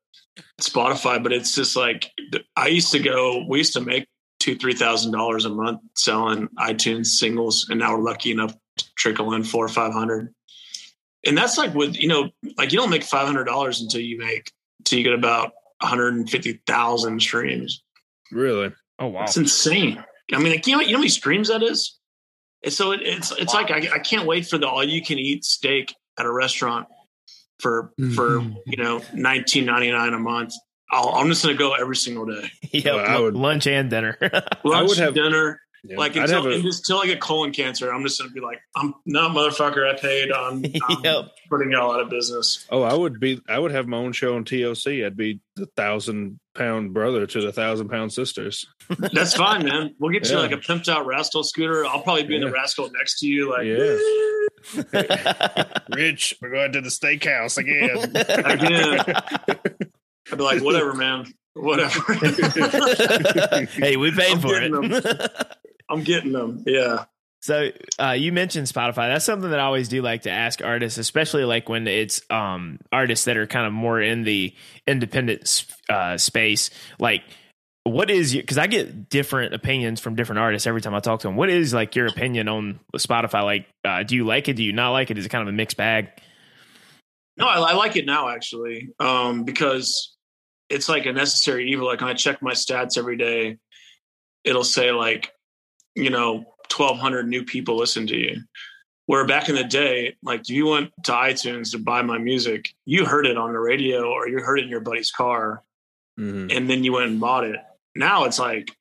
Spotify, 0.60 1.22
but 1.22 1.32
it's 1.32 1.54
just 1.54 1.76
like, 1.76 2.10
I 2.56 2.68
used 2.68 2.92
to 2.92 3.00
go, 3.00 3.44
we 3.48 3.58
used 3.58 3.72
to 3.74 3.80
make 3.80 4.06
two, 4.38 4.56
$3,000 4.56 5.44
a 5.44 5.48
month 5.48 5.80
selling 5.96 6.48
iTunes 6.58 7.06
singles, 7.06 7.66
and 7.68 7.80
now 7.80 7.96
we're 7.96 8.02
lucky 8.02 8.30
enough 8.30 8.54
to 8.76 8.84
trickle 8.96 9.34
in 9.34 9.42
four 9.42 9.64
or 9.64 9.68
500. 9.68 10.32
And 11.26 11.36
that's 11.36 11.58
like 11.58 11.74
with, 11.74 11.96
you 11.96 12.08
know, 12.08 12.30
like 12.56 12.72
you 12.72 12.78
don't 12.78 12.90
make 12.90 13.02
$500 13.02 13.80
until 13.80 14.00
you 14.00 14.18
make, 14.18 14.52
until 14.80 14.98
you 14.98 15.04
get 15.04 15.14
about 15.14 15.52
150,000 15.80 17.20
streams. 17.20 17.82
really, 18.32 18.72
oh 18.98 19.08
wow. 19.08 19.24
It's 19.24 19.36
insane. 19.36 20.02
I 20.32 20.38
mean, 20.38 20.52
like, 20.52 20.66
you 20.66 20.74
know, 20.74 20.80
you 20.80 20.88
know 20.88 20.98
how 20.98 21.00
many 21.00 21.08
streams 21.08 21.48
that 21.48 21.62
is? 21.62 21.98
And 22.64 22.72
so 22.72 22.92
it, 22.92 23.00
it's 23.02 23.30
it's 23.32 23.54
like 23.54 23.70
I, 23.70 23.94
I 23.94 23.98
can't 23.98 24.26
wait 24.26 24.46
for 24.46 24.58
the 24.58 24.68
all 24.68 24.82
you 24.82 25.02
can 25.02 25.18
eat 25.18 25.44
steak 25.44 25.94
at 26.18 26.26
a 26.26 26.32
restaurant 26.32 26.88
for 27.60 27.92
for 28.14 28.40
mm-hmm. 28.40 28.54
you 28.66 28.82
know 28.82 29.02
nineteen 29.14 29.66
ninety 29.66 29.90
nine 29.92 30.14
a 30.14 30.18
month. 30.18 30.54
I'll, 30.90 31.10
I'm 31.10 31.28
just 31.28 31.44
gonna 31.44 31.56
go 31.56 31.74
every 31.74 31.96
single 31.96 32.26
day. 32.26 32.48
Yep, 32.72 32.84
Well, 32.84 33.06
I 33.06 33.20
would- 33.20 33.34
lunch 33.34 33.66
and 33.66 33.88
dinner. 33.88 34.18
Lunch, 34.64 34.88
would 34.88 34.98
have- 34.98 35.14
dinner, 35.14 35.60
Yeah. 35.88 35.96
like 35.96 36.16
until, 36.16 36.46
a- 36.46 36.54
until 36.54 36.98
I 36.98 37.06
get 37.06 37.20
colon 37.20 37.52
cancer, 37.52 37.92
I'm 37.92 38.02
just 38.02 38.18
gonna 38.20 38.30
be 38.32 38.40
like, 38.40 38.60
I'm 38.74 38.94
no 39.04 39.28
motherfucker. 39.28 39.88
I 39.92 39.98
paid 39.98 40.32
on 40.32 40.64
um, 40.88 41.00
yep. 41.04 41.30
putting 41.50 41.72
y'all 41.72 41.92
out 41.92 42.00
of 42.00 42.10
business. 42.10 42.66
Oh, 42.70 42.82
I 42.82 42.94
would 42.94 43.20
be. 43.20 43.40
I 43.48 43.58
would 43.58 43.70
have 43.72 43.86
my 43.86 43.96
own 43.98 44.12
show 44.12 44.36
on 44.36 44.44
TLC. 44.44 45.04
I'd 45.04 45.16
be 45.16 45.40
the 45.56 45.66
thousand 45.76 46.38
pound 46.54 46.94
brother 46.94 47.26
to 47.26 47.40
the 47.40 47.52
thousand 47.52 47.88
pound 47.88 48.12
sisters. 48.12 48.66
That's 48.98 49.34
fine, 49.34 49.64
man. 49.64 49.94
We'll 49.98 50.12
get 50.12 50.28
you 50.30 50.36
like 50.38 50.52
a 50.52 50.56
pimped 50.56 50.88
out 50.88 51.06
rascal 51.06 51.44
scooter. 51.44 51.84
I'll 51.86 52.02
probably 52.02 52.24
be 52.24 52.36
in 52.36 52.42
the 52.42 52.50
rascal 52.50 52.90
next 52.90 53.20
to 53.20 53.26
you, 53.26 53.50
like 53.50 53.66
Yeah. 53.66 53.96
Rich, 55.94 56.36
we're 56.40 56.50
going 56.50 56.72
to 56.72 56.80
the 56.80 56.88
steakhouse 56.88 57.58
again. 57.58 57.98
again. 58.44 59.00
I'd 60.32 60.38
be 60.38 60.42
like, 60.42 60.62
whatever, 60.62 60.92
man. 60.94 61.26
Whatever. 61.54 62.14
hey, 62.14 63.96
we 63.96 64.10
paid 64.10 64.32
I'm 64.32 64.40
for 64.40 64.54
it. 64.60 65.56
I'm 65.88 66.02
getting 66.02 66.32
them. 66.32 66.64
Yeah. 66.66 67.04
So 67.42 67.70
uh, 68.00 68.10
you 68.12 68.32
mentioned 68.32 68.66
Spotify. 68.66 69.08
That's 69.08 69.24
something 69.24 69.50
that 69.50 69.60
I 69.60 69.64
always 69.64 69.88
do 69.88 70.02
like 70.02 70.22
to 70.22 70.30
ask 70.30 70.64
artists, 70.64 70.98
especially 70.98 71.44
like 71.44 71.68
when 71.68 71.86
it's 71.86 72.20
um, 72.28 72.80
artists 72.90 73.26
that 73.26 73.36
are 73.36 73.46
kind 73.46 73.66
of 73.66 73.72
more 73.72 74.00
in 74.00 74.24
the 74.24 74.52
independent 74.86 75.64
uh, 75.88 76.18
space. 76.18 76.70
Like, 76.98 77.22
what 77.84 78.10
is 78.10 78.34
your? 78.34 78.42
Because 78.42 78.58
I 78.58 78.66
get 78.66 79.08
different 79.08 79.54
opinions 79.54 80.00
from 80.00 80.16
different 80.16 80.40
artists 80.40 80.66
every 80.66 80.80
time 80.80 80.92
I 80.94 80.98
talk 80.98 81.20
to 81.20 81.28
them. 81.28 81.36
What 81.36 81.48
is 81.48 81.72
like 81.72 81.94
your 81.94 82.06
opinion 82.06 82.48
on 82.48 82.80
Spotify? 82.96 83.44
Like, 83.44 83.66
uh, 83.84 84.02
do 84.02 84.16
you 84.16 84.24
like 84.24 84.48
it? 84.48 84.54
Do 84.54 84.64
you 84.64 84.72
not 84.72 84.90
like 84.90 85.12
it? 85.12 85.18
Is 85.18 85.26
it 85.26 85.28
kind 85.28 85.42
of 85.42 85.48
a 85.48 85.56
mixed 85.56 85.76
bag? 85.76 86.08
No, 87.36 87.46
I, 87.46 87.58
I 87.58 87.74
like 87.74 87.94
it 87.94 88.06
now 88.06 88.28
actually, 88.28 88.88
um, 88.98 89.44
because 89.44 90.16
it's 90.68 90.88
like 90.88 91.06
a 91.06 91.12
necessary 91.12 91.70
evil. 91.70 91.86
Like 91.86 92.00
when 92.00 92.10
I 92.10 92.14
check 92.14 92.42
my 92.42 92.54
stats 92.54 92.98
every 92.98 93.16
day, 93.18 93.58
it'll 94.42 94.64
say 94.64 94.90
like, 94.90 95.30
you 95.96 96.10
know, 96.10 96.44
twelve 96.68 96.98
hundred 96.98 97.26
new 97.28 97.44
people 97.44 97.76
listen 97.76 98.06
to 98.06 98.16
you. 98.16 98.42
Where 99.06 99.24
back 99.26 99.48
in 99.48 99.54
the 99.54 99.64
day, 99.64 100.16
like 100.22 100.40
if 100.40 100.50
you 100.50 100.66
went 100.66 100.90
to 101.04 101.12
iTunes 101.12 101.70
to 101.72 101.78
buy 101.78 102.02
my 102.02 102.18
music, 102.18 102.74
you 102.84 103.04
heard 103.04 103.26
it 103.26 103.36
on 103.36 103.52
the 103.52 103.58
radio 103.58 104.10
or 104.10 104.28
you 104.28 104.38
heard 104.40 104.58
it 104.58 104.64
in 104.64 104.68
your 104.68 104.80
buddy's 104.80 105.10
car, 105.10 105.62
Mhm. 106.18 106.54
and 106.54 106.68
then 106.68 106.82
you 106.84 106.92
went 106.92 107.10
and 107.10 107.20
bought 107.20 107.44
it. 107.44 107.56
Now 107.94 108.24
it's 108.24 108.38
like, 108.38 108.76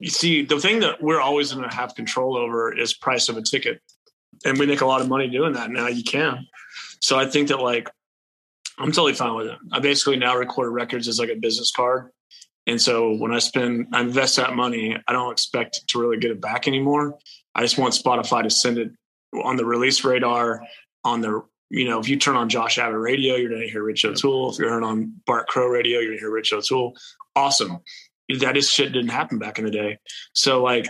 you 0.00 0.10
see, 0.10 0.42
the 0.44 0.58
thing 0.60 0.80
that 0.80 1.00
we're 1.02 1.20
always 1.20 1.52
going 1.52 1.68
to 1.68 1.74
have 1.74 1.94
control 1.94 2.36
over 2.36 2.76
is 2.76 2.92
price 2.92 3.28
of 3.28 3.36
a 3.36 3.42
ticket, 3.42 3.80
and 4.44 4.58
we 4.58 4.66
make 4.66 4.80
a 4.80 4.86
lot 4.86 5.00
of 5.00 5.08
money 5.08 5.28
doing 5.28 5.52
that. 5.54 5.70
Now 5.70 5.86
you 5.86 6.02
can. 6.02 6.46
So 7.00 7.18
I 7.18 7.26
think 7.26 7.48
that 7.48 7.60
like 7.60 7.88
I'm 8.78 8.92
totally 8.92 9.14
fine 9.14 9.34
with 9.36 9.46
it. 9.46 9.58
I 9.72 9.78
basically 9.80 10.16
now 10.18 10.36
record 10.36 10.70
records 10.70 11.08
as 11.08 11.18
like 11.18 11.30
a 11.30 11.36
business 11.36 11.70
card. 11.74 12.10
And 12.66 12.80
so 12.80 13.14
when 13.14 13.32
I 13.32 13.38
spend, 13.38 13.88
I 13.92 14.00
invest 14.00 14.36
that 14.36 14.54
money, 14.54 14.96
I 15.06 15.12
don't 15.12 15.30
expect 15.30 15.86
to 15.88 16.00
really 16.00 16.18
get 16.18 16.32
it 16.32 16.40
back 16.40 16.66
anymore. 16.66 17.18
I 17.54 17.62
just 17.62 17.78
want 17.78 17.94
Spotify 17.94 18.42
to 18.42 18.50
send 18.50 18.78
it 18.78 18.90
on 19.44 19.56
the 19.56 19.64
release 19.64 20.04
radar, 20.04 20.62
on 21.04 21.20
the, 21.20 21.42
you 21.70 21.88
know, 21.88 22.00
if 22.00 22.08
you 22.08 22.16
turn 22.16 22.36
on 22.36 22.48
Josh 22.48 22.78
Abbott 22.78 22.98
radio, 22.98 23.36
you're 23.36 23.50
going 23.50 23.62
to 23.62 23.68
hear 23.68 23.82
Rich 23.82 24.04
O'Toole. 24.04 24.52
If 24.52 24.58
you're 24.58 24.82
on 24.82 25.14
Bart 25.26 25.46
Crow 25.46 25.68
radio, 25.68 25.98
you're 25.98 26.10
going 26.10 26.18
to 26.18 26.22
hear 26.22 26.30
Rich 26.30 26.52
O'Toole. 26.52 26.96
Awesome. 27.34 27.78
That 28.40 28.56
is 28.56 28.68
shit 28.68 28.92
didn't 28.92 29.10
happen 29.10 29.38
back 29.38 29.58
in 29.58 29.64
the 29.64 29.70
day. 29.70 29.98
So 30.32 30.62
like 30.62 30.88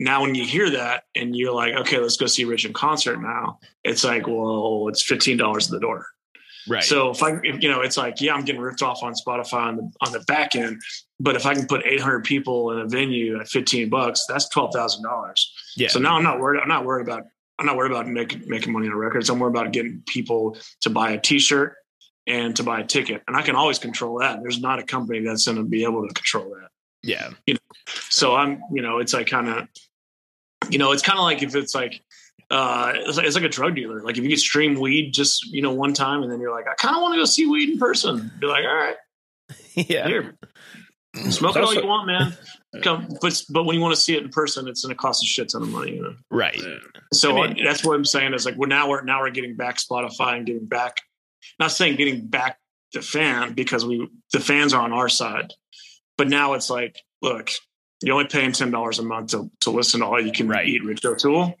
now 0.00 0.22
when 0.22 0.34
you 0.34 0.44
hear 0.44 0.70
that 0.70 1.04
and 1.14 1.36
you're 1.36 1.54
like, 1.54 1.74
okay, 1.74 1.98
let's 1.98 2.16
go 2.16 2.26
see 2.26 2.44
Rich 2.44 2.64
in 2.64 2.72
concert 2.72 3.20
now. 3.20 3.58
It's 3.84 4.04
like, 4.04 4.26
well, 4.26 4.86
it's 4.88 5.08
$15 5.08 5.64
at 5.64 5.70
the 5.70 5.80
door. 5.80 6.06
Right. 6.68 6.84
So 6.84 7.10
if 7.10 7.22
I, 7.22 7.38
if, 7.42 7.62
you 7.62 7.70
know, 7.70 7.80
it's 7.80 7.96
like, 7.96 8.20
yeah, 8.20 8.34
I'm 8.34 8.44
getting 8.44 8.60
ripped 8.60 8.82
off 8.82 9.02
on 9.02 9.14
Spotify 9.14 9.62
on 9.62 9.76
the 9.76 9.90
on 10.04 10.12
the 10.12 10.20
back 10.20 10.54
end, 10.54 10.80
but 11.18 11.34
if 11.36 11.46
I 11.46 11.54
can 11.54 11.66
put 11.66 11.84
800 11.86 12.24
people 12.24 12.72
in 12.72 12.80
a 12.80 12.86
venue 12.86 13.40
at 13.40 13.48
15 13.48 13.88
bucks, 13.88 14.24
that's 14.28 14.48
twelve 14.48 14.72
thousand 14.74 15.02
dollars. 15.04 15.52
yeah. 15.76 15.88
So 15.88 15.98
now 15.98 16.16
I'm 16.16 16.22
not 16.24 16.40
worried. 16.40 16.60
I'm 16.60 16.68
not 16.68 16.84
worried 16.84 17.06
about. 17.06 17.24
I'm 17.58 17.66
not 17.66 17.76
worried 17.76 17.90
about 17.90 18.06
making 18.06 18.42
making 18.46 18.72
money 18.72 18.86
on 18.88 18.94
records. 18.96 19.28
I'm 19.30 19.38
worried 19.40 19.50
about 19.56 19.72
getting 19.72 20.02
people 20.06 20.56
to 20.82 20.90
buy 20.90 21.10
a 21.12 21.18
T-shirt 21.20 21.74
and 22.26 22.54
to 22.56 22.62
buy 22.62 22.80
a 22.80 22.84
ticket, 22.86 23.22
and 23.26 23.36
I 23.36 23.42
can 23.42 23.56
always 23.56 23.78
control 23.78 24.18
that. 24.20 24.40
There's 24.42 24.60
not 24.60 24.78
a 24.78 24.82
company 24.84 25.20
that's 25.20 25.46
going 25.46 25.56
to 25.58 25.64
be 25.64 25.82
able 25.82 26.06
to 26.06 26.12
control 26.14 26.50
that. 26.50 26.68
yeah. 27.02 27.30
You 27.46 27.54
know, 27.54 27.60
So 28.10 28.36
I'm, 28.36 28.62
you 28.72 28.82
know, 28.82 28.98
it's 28.98 29.12
like 29.14 29.26
kind 29.28 29.48
of, 29.48 29.66
you 30.70 30.78
know, 30.78 30.92
it's 30.92 31.02
kind 31.02 31.18
of 31.18 31.24
like 31.24 31.42
if 31.42 31.56
it's 31.56 31.74
like, 31.74 32.02
uh, 32.50 32.92
it's 32.94 33.16
like, 33.16 33.26
it's 33.26 33.34
like 33.36 33.44
a 33.44 33.48
drug 33.48 33.74
dealer. 33.76 34.02
Like 34.02 34.16
if 34.16 34.24
you 34.24 34.30
could 34.30 34.38
stream 34.40 34.78
weed 34.80 35.12
just, 35.12 35.44
you 35.52 35.60
know, 35.62 35.72
one 35.72 35.92
time 35.92 36.22
and 36.22 36.30
then 36.32 36.40
you're 36.40 36.52
like, 36.54 36.66
I 36.66 36.74
kind 36.74 36.96
of 36.96 37.02
want 37.02 37.14
to 37.14 37.20
go 37.20 37.24
see 37.24 37.46
weed 37.46 37.70
in 37.70 37.78
person. 37.78 38.30
Be 38.40 38.46
like, 38.46 38.64
all 38.64 38.74
right, 38.74 38.96
Yeah. 39.74 40.06
here, 40.06 40.34
smoke 41.30 41.56
it 41.56 41.62
all 41.64 41.74
you 41.74 41.86
want, 41.86 42.06
man. 42.06 42.36
Come, 42.82 43.08
but 43.22 43.42
but 43.48 43.64
when 43.64 43.74
you 43.76 43.80
want 43.80 43.94
to 43.94 44.00
see 44.00 44.14
it 44.14 44.22
in 44.22 44.28
person, 44.28 44.68
it's 44.68 44.82
going 44.84 44.94
to 44.94 45.00
cost 45.00 45.22
a 45.22 45.26
shit 45.26 45.48
ton 45.48 45.62
of 45.62 45.70
money. 45.70 45.96
You 45.96 46.02
know? 46.02 46.14
Right. 46.30 46.60
So 47.14 47.42
I 47.42 47.54
mean- 47.54 47.64
that's 47.64 47.82
what 47.84 47.94
I'm 47.96 48.04
saying 48.04 48.34
is 48.34 48.44
like 48.44 48.56
we're 48.56 48.66
now 48.66 48.88
we're 48.90 49.02
now 49.02 49.20
we're 49.20 49.30
getting 49.30 49.56
back 49.56 49.78
Spotify 49.78 50.36
and 50.36 50.44
getting 50.46 50.66
back 50.66 50.98
not 51.58 51.72
saying 51.72 51.96
getting 51.96 52.26
back 52.26 52.58
the 52.92 53.00
fan 53.00 53.54
because 53.54 53.86
we 53.86 54.06
the 54.34 54.40
fans 54.40 54.74
are 54.74 54.82
on 54.82 54.92
our 54.92 55.08
side, 55.08 55.54
but 56.18 56.28
now 56.28 56.52
it's 56.52 56.68
like, 56.68 56.98
look, 57.22 57.50
you're 58.02 58.14
only 58.14 58.28
paying 58.28 58.52
ten 58.52 58.70
dollars 58.70 58.98
a 58.98 59.02
month 59.02 59.30
to 59.30 59.50
to 59.60 59.70
listen 59.70 60.00
to 60.00 60.06
all 60.06 60.20
you 60.20 60.30
can 60.32 60.46
Right. 60.46 60.66
eat 60.68 60.84
Rich 60.84 61.04
O'Toole. 61.06 61.54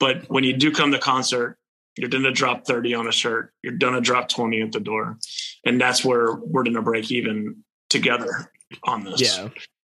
But 0.00 0.28
when 0.28 0.44
you 0.44 0.56
do 0.56 0.70
come 0.70 0.92
to 0.92 0.98
concert, 0.98 1.58
you're 1.96 2.08
gonna 2.08 2.32
drop 2.32 2.64
thirty 2.64 2.94
on 2.94 3.08
a 3.08 3.12
shirt. 3.12 3.52
You're 3.62 3.76
gonna 3.76 4.00
drop 4.00 4.28
twenty 4.28 4.62
at 4.62 4.72
the 4.72 4.80
door, 4.80 5.18
and 5.64 5.80
that's 5.80 6.04
where 6.04 6.34
we're 6.34 6.62
gonna 6.62 6.82
break 6.82 7.10
even 7.10 7.64
together 7.90 8.52
on 8.84 9.04
this. 9.04 9.20
Yeah. 9.20 9.48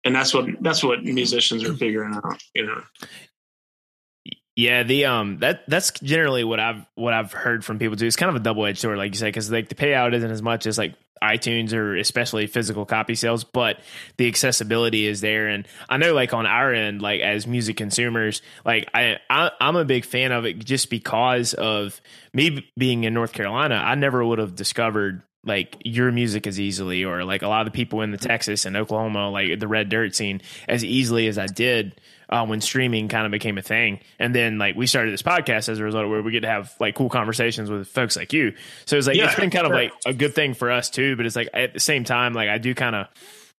and 0.04 0.14
that's 0.14 0.32
what 0.32 0.46
that's 0.62 0.82
what 0.82 1.04
musicians 1.04 1.64
are 1.64 1.74
figuring 1.74 2.14
out. 2.14 2.42
You 2.54 2.66
know, 2.66 2.82
Yeah, 4.60 4.82
the 4.82 5.06
um 5.06 5.38
that 5.38 5.62
that's 5.68 5.90
generally 6.00 6.44
what 6.44 6.60
I've 6.60 6.84
what 6.94 7.14
I've 7.14 7.32
heard 7.32 7.64
from 7.64 7.78
people 7.78 7.96
too. 7.96 8.04
It's 8.04 8.16
kind 8.16 8.28
of 8.28 8.36
a 8.36 8.40
double 8.40 8.66
edged 8.66 8.80
sword, 8.80 8.98
like 8.98 9.12
you 9.14 9.18
said, 9.18 9.28
because 9.28 9.50
like 9.50 9.70
the 9.70 9.74
payout 9.74 10.12
isn't 10.12 10.30
as 10.30 10.42
much 10.42 10.66
as 10.66 10.76
like 10.76 10.96
iTunes 11.22 11.72
or 11.72 11.96
especially 11.96 12.46
physical 12.46 12.84
copy 12.84 13.14
sales, 13.14 13.42
but 13.42 13.80
the 14.18 14.28
accessibility 14.28 15.06
is 15.06 15.22
there. 15.22 15.48
And 15.48 15.66
I 15.88 15.96
know, 15.96 16.12
like 16.12 16.34
on 16.34 16.44
our 16.44 16.74
end, 16.74 17.00
like 17.00 17.22
as 17.22 17.46
music 17.46 17.78
consumers, 17.78 18.42
like 18.62 18.86
I, 18.92 19.16
I 19.30 19.50
I'm 19.62 19.76
a 19.76 19.86
big 19.86 20.04
fan 20.04 20.30
of 20.30 20.44
it 20.44 20.58
just 20.58 20.90
because 20.90 21.54
of 21.54 21.98
me 22.34 22.70
being 22.76 23.04
in 23.04 23.14
North 23.14 23.32
Carolina. 23.32 23.76
I 23.76 23.94
never 23.94 24.22
would 24.22 24.40
have 24.40 24.56
discovered 24.56 25.22
like 25.42 25.78
your 25.86 26.12
music 26.12 26.46
as 26.46 26.60
easily, 26.60 27.02
or 27.04 27.24
like 27.24 27.40
a 27.40 27.48
lot 27.48 27.66
of 27.66 27.72
the 27.72 27.76
people 27.76 28.02
in 28.02 28.10
the 28.10 28.18
Texas 28.18 28.66
and 28.66 28.76
Oklahoma, 28.76 29.30
like 29.30 29.58
the 29.58 29.68
red 29.68 29.88
dirt 29.88 30.14
scene, 30.14 30.42
as 30.68 30.84
easily 30.84 31.28
as 31.28 31.38
I 31.38 31.46
did 31.46 31.98
uh, 32.30 32.46
when 32.46 32.60
streaming 32.60 33.08
kind 33.08 33.26
of 33.26 33.32
became 33.32 33.58
a 33.58 33.62
thing. 33.62 34.00
And 34.18 34.34
then 34.34 34.58
like 34.58 34.76
we 34.76 34.86
started 34.86 35.12
this 35.12 35.22
podcast 35.22 35.68
as 35.68 35.78
a 35.78 35.84
result 35.84 36.08
where 36.08 36.22
we 36.22 36.32
get 36.32 36.40
to 36.40 36.48
have 36.48 36.74
like 36.80 36.94
cool 36.94 37.10
conversations 37.10 37.70
with 37.70 37.88
folks 37.88 38.16
like 38.16 38.32
you. 38.32 38.54
So 38.86 38.96
it's 38.96 39.06
like 39.06 39.16
Yeah, 39.16 39.26
it's 39.26 39.34
been 39.38 39.50
kind 39.50 39.66
of 39.66 39.72
like 39.72 39.92
a 40.06 40.14
good 40.14 40.34
thing 40.34 40.54
for 40.54 40.70
us 40.70 40.88
too. 40.88 41.16
But 41.16 41.26
it's 41.26 41.36
like 41.36 41.48
at 41.52 41.74
the 41.74 41.80
same 41.80 42.04
time, 42.04 42.32
like 42.32 42.48
I 42.48 42.58
do 42.58 42.74
kind 42.74 42.96
of. 42.96 43.06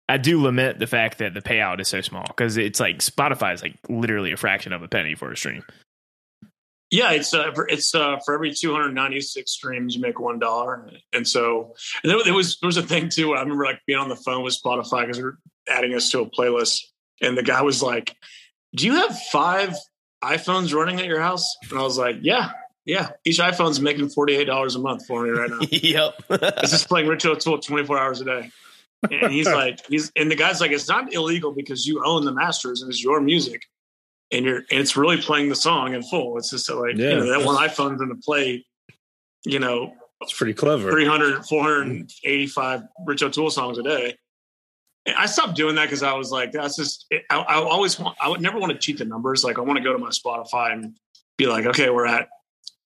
I 0.10 0.18
do 0.18 0.41
lament 0.41 0.77
the 0.77 0.88
fact 0.88 1.19
that 1.19 1.34
the 1.34 1.41
payout 1.41 1.80
is 1.80 1.88
so 1.88 2.02
small 2.02 2.26
because 2.27 2.57
it's 2.57 2.81
like 2.81 2.98
Spotify 2.98 3.53
is 3.53 3.61
like 3.61 3.77
literally 3.88 4.34
a 4.34 4.38
fraction 4.38 4.73
of 4.73 4.84
a 4.84 4.89
penny 4.89 5.15
for 5.15 5.31
a 5.31 5.38
stream. 5.38 5.64
Yeah, 6.89 7.11
it's 7.11 7.34
uh, 7.34 7.53
for, 7.53 7.65
it's 7.69 7.95
uh, 7.95 8.18
for 8.26 8.34
every 8.34 8.53
296 8.53 9.49
streams, 9.49 9.95
you 9.95 10.02
make 10.02 10.19
one 10.19 10.38
dollar, 10.38 10.89
and 11.14 11.26
so 11.26 11.76
and 12.03 12.11
there, 12.11 12.22
there 12.26 12.34
was 12.34 12.60
there 12.60 12.68
was 12.68 12.76
a 12.76 12.84
thing 12.84 13.07
too. 13.07 13.34
I 13.34 13.39
remember 13.39 13.64
like 13.64 13.80
being 13.88 13.99
on 13.99 14.10
the 14.10 14.18
phone 14.18 14.43
with 14.43 14.60
Spotify 14.61 15.03
because 15.03 15.18
they're 15.18 15.38
adding 15.69 15.95
us 15.95 16.11
to 16.11 16.19
a 16.19 16.30
playlist, 16.30 16.81
and 17.22 17.38
the 17.38 17.43
guy 17.43 17.61
was 17.61 17.81
like, 17.81 18.14
"Do 18.76 18.85
you 18.85 18.95
have 18.95 19.18
five 19.31 19.76
iPhones 20.23 20.73
running 20.73 20.99
at 20.99 21.06
your 21.06 21.19
house?" 21.22 21.56
And 21.69 21.80
I 21.80 21.84
was 21.84 21.98
like, 21.98 22.18
"Yeah, 22.22 22.52
yeah. 22.85 23.11
Each 23.26 23.39
iPhone's 23.39 23.80
making 23.80 24.10
forty 24.10 24.35
eight 24.35 24.45
dollars 24.45 24.76
a 24.76 24.80
month 24.80 25.06
for 25.07 25.23
me 25.23 25.30
right 25.30 25.49
now. 25.49 25.60
yep. 25.72 26.15
it's 26.30 26.72
just 26.72 26.88
playing 26.88 27.07
Rich 27.07 27.26
O'Toole 27.26 27.60
24 27.60 27.98
hours 27.98 28.22
a 28.22 28.26
day." 28.26 28.52
And 29.10 29.31
he's 29.31 29.48
like, 29.61 29.80
he's 29.88 30.11
and 30.15 30.30
the 30.30 30.35
guy's 30.35 30.61
like, 30.61 30.72
"It's 30.72 30.88
not 30.88 31.14
illegal 31.14 31.52
because 31.53 31.85
you 31.85 32.03
own 32.06 32.26
the 32.26 32.31
masters 32.34 32.81
and 32.81 32.89
it's 32.89 33.03
your 33.03 33.19
music." 33.22 33.64
And 34.34 34.45
you're, 34.45 34.60
and 34.60 34.80
it's 34.80 34.95
really 34.95 35.18
playing 35.18 35.49
the 35.49 35.56
song 35.56 35.93
in 35.93 36.03
full. 36.03 36.38
It's 36.38 36.52
just 36.52 36.69
like, 36.72 36.95
you 36.95 37.03
Yeah. 37.06 37.15
know, 37.15 37.38
that 37.38 37.45
one 37.45 37.57
iPhone's 37.57 37.98
going 37.99 38.11
to 38.15 38.22
play, 38.23 38.65
you 39.43 39.60
know, 39.60 39.93
It's 40.22 40.31
pretty 40.31 40.53
clever. 40.53 40.89
300, 40.89 41.45
485 41.45 42.81
Rich 43.06 43.23
O'Toole 43.23 43.49
songs 43.49 43.77
a 43.77 43.84
day. 43.84 44.15
I 45.07 45.26
stopped 45.26 45.56
doing 45.56 45.76
that 45.76 45.86
because 45.86 46.03
I 46.03 46.14
was 46.14 46.32
like, 46.32 46.52
that's 46.52 46.76
just, 46.76 47.11
I, 47.30 47.38
I 47.38 47.56
always 47.56 47.99
want, 47.99 48.18
I 48.22 48.30
would 48.30 48.41
never 48.41 48.60
want 48.60 48.72
to 48.72 48.78
cheat 48.78 48.99
the 48.99 49.06
numbers. 49.06 49.44
Like, 49.44 49.57
I 49.57 49.61
want 49.61 49.78
to 49.78 49.84
go 49.84 49.94
to 49.94 49.98
my 49.98 50.10
Spotify 50.10 50.73
and 50.73 50.95
be 51.38 51.48
like, 51.48 51.65
okay, 51.65 51.90
we're 51.90 52.06
at, 52.06 52.30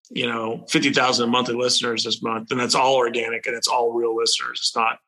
you 0.09 0.27
know, 0.27 0.65
50,000 0.69 1.29
monthly 1.29 1.55
listeners 1.55 2.03
this 2.03 2.21
month. 2.21 2.51
And 2.51 2.59
that's 2.59 2.75
all 2.75 2.95
organic 2.95 3.47
and 3.47 3.55
it's 3.55 3.67
all 3.67 3.91
real 3.91 4.15
listeners. 4.15 4.59
It's 4.61 4.75
not 4.75 4.99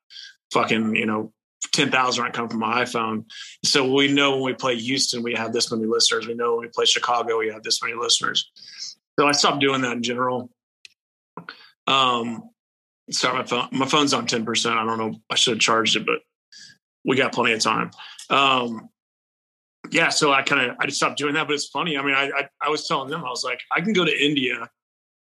fucking, 0.52 0.96
you 0.96 1.06
know, 1.06 1.32
10,000 1.72 2.22
aren't 2.22 2.36
coming 2.36 2.50
from 2.50 2.60
my 2.60 2.84
iPhone. 2.84 3.26
So 3.64 3.92
we 3.94 4.12
know 4.12 4.32
when 4.36 4.44
we 4.44 4.54
play 4.54 4.76
Houston, 4.76 5.24
we 5.24 5.34
have 5.36 5.54
this 5.54 5.72
many 5.72 5.86
listeners. 5.86 6.28
We 6.28 6.34
know 6.34 6.56
when 6.56 6.62
we 6.62 6.68
play 6.68 6.86
Chicago, 6.86 7.40
we 7.40 7.50
have 7.50 7.64
this 7.64 7.82
many 7.82 7.96
listeners. 7.96 8.52
So 9.20 9.28
I 9.28 9.32
stopped 9.32 9.62
doing 9.62 9.82
that 9.82 9.94
in 9.94 10.04
general. 10.04 10.50
Um, 11.88 12.50
sorry, 13.12 13.40
my 13.40 13.46
phone, 13.46 13.68
my 13.72 13.86
phone's 13.86 14.14
on 14.14 14.28
10%. 14.28 14.72
I 14.72 14.86
don't 14.86 14.98
know. 14.98 15.20
I 15.30 15.36
should 15.36 15.54
have 15.54 15.62
charged 15.62 15.96
it, 15.96 16.06
but 16.06 16.20
we 17.08 17.16
got 17.16 17.34
plenty 17.34 17.54
of 17.54 17.62
time. 17.62 17.90
Um, 18.30 18.90
yeah. 19.90 20.10
So 20.10 20.32
I 20.32 20.44
kind 20.44 20.70
of, 20.70 20.78
I 20.80 20.86
just 20.86 20.98
stopped 20.98 21.18
doing 21.18 21.34
that, 21.36 21.48
but 21.48 21.54
it's 21.54 21.68
funny. 21.70 21.98
I 21.98 22.04
mean, 22.04 22.14
I, 22.14 22.30
I, 22.30 22.50
I 22.62 22.70
was 22.70 22.88
telling 22.88 23.10
them, 23.10 23.24
I 23.26 23.30
was 23.30 23.44
like, 23.44 23.62
I 23.76 23.82
can 23.82 23.94
go 23.94 24.06
to 24.06 24.26
India, 24.26 24.70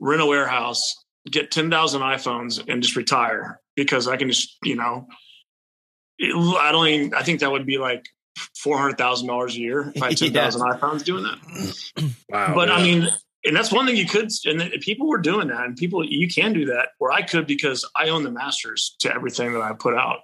rent 0.00 0.22
a 0.22 0.26
warehouse, 0.26 0.96
get 1.30 1.50
10,000 1.50 2.00
iPhones 2.00 2.64
and 2.66 2.82
just 2.82 2.96
retire 2.96 3.60
because 3.76 4.08
I 4.08 4.16
can 4.16 4.28
just, 4.28 4.56
you 4.64 4.74
know, 4.76 5.06
it, 6.18 6.34
I 6.34 6.72
don't 6.72 6.88
even, 6.88 7.14
I 7.14 7.22
think 7.22 7.40
that 7.40 7.52
would 7.52 7.66
be 7.66 7.76
like 7.76 8.06
$400,000 8.64 9.48
a 9.48 9.52
year 9.58 9.92
if 9.94 10.02
I 10.02 10.08
had 10.08 10.20
Yeah. 10.20 10.28
10,000 10.28 10.62
iPhones 10.62 11.04
doing 11.04 11.24
that 11.24 12.10
Wow. 12.30 12.54
but 12.54 12.70
I 12.70 12.82
mean, 12.82 13.08
and 13.46 13.56
that's 13.56 13.72
one 13.72 13.86
thing 13.86 13.96
you 13.96 14.06
could, 14.06 14.30
and 14.44 14.60
people 14.80 15.06
were 15.06 15.18
doing 15.18 15.48
that, 15.48 15.64
and 15.64 15.76
people 15.76 16.04
you 16.04 16.28
can 16.28 16.52
do 16.52 16.66
that, 16.66 16.90
where 16.98 17.12
I 17.12 17.22
could 17.22 17.46
because 17.46 17.88
I 17.94 18.08
own 18.08 18.24
the 18.24 18.30
masters 18.30 18.96
to 19.00 19.14
everything 19.14 19.52
that 19.52 19.62
I 19.62 19.72
put 19.72 19.94
out. 19.94 20.18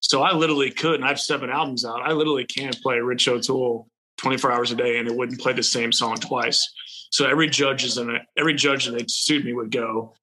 So 0.00 0.22
I 0.22 0.34
literally 0.34 0.70
could, 0.70 0.96
and 0.96 1.04
I 1.04 1.08
have 1.08 1.20
seven 1.20 1.50
albums 1.50 1.84
out. 1.84 2.00
I 2.02 2.12
literally 2.12 2.44
can 2.44 2.72
play 2.82 2.98
Rich 2.98 3.28
O'Toole 3.28 3.88
24 4.18 4.52
hours 4.52 4.72
a 4.72 4.76
day, 4.76 4.98
and 4.98 5.06
it 5.06 5.14
wouldn't 5.14 5.40
play 5.40 5.52
the 5.52 5.62
same 5.62 5.92
song 5.92 6.16
twice. 6.16 6.66
So 7.10 7.26
every 7.26 7.48
judge 7.48 7.84
is 7.84 7.98
in 7.98 8.10
it. 8.10 8.22
Every 8.36 8.54
judge 8.54 8.86
that 8.86 9.10
sued 9.10 9.44
me 9.44 9.52
would 9.52 9.70
go, 9.70 10.14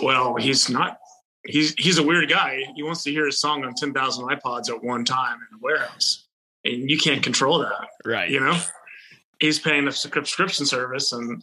"Well, 0.00 0.36
he's 0.36 0.70
not. 0.70 0.98
He's 1.44 1.74
he's 1.74 1.98
a 1.98 2.02
weird 2.02 2.28
guy. 2.28 2.64
He 2.74 2.82
wants 2.82 3.02
to 3.04 3.10
hear 3.10 3.26
his 3.26 3.40
song 3.40 3.64
on 3.64 3.74
10,000 3.74 4.24
iPods 4.28 4.68
at 4.70 4.82
one 4.82 5.04
time 5.04 5.38
in 5.50 5.56
a 5.56 5.58
warehouse, 5.60 6.26
and 6.64 6.88
you 6.88 6.96
can't 6.96 7.22
control 7.22 7.58
that." 7.58 7.88
right. 8.04 8.30
you 8.30 8.40
know 8.40 8.56
he's 9.38 9.58
paying 9.58 9.86
a 9.88 9.92
subscription 9.92 10.66
service 10.66 11.12
and 11.12 11.42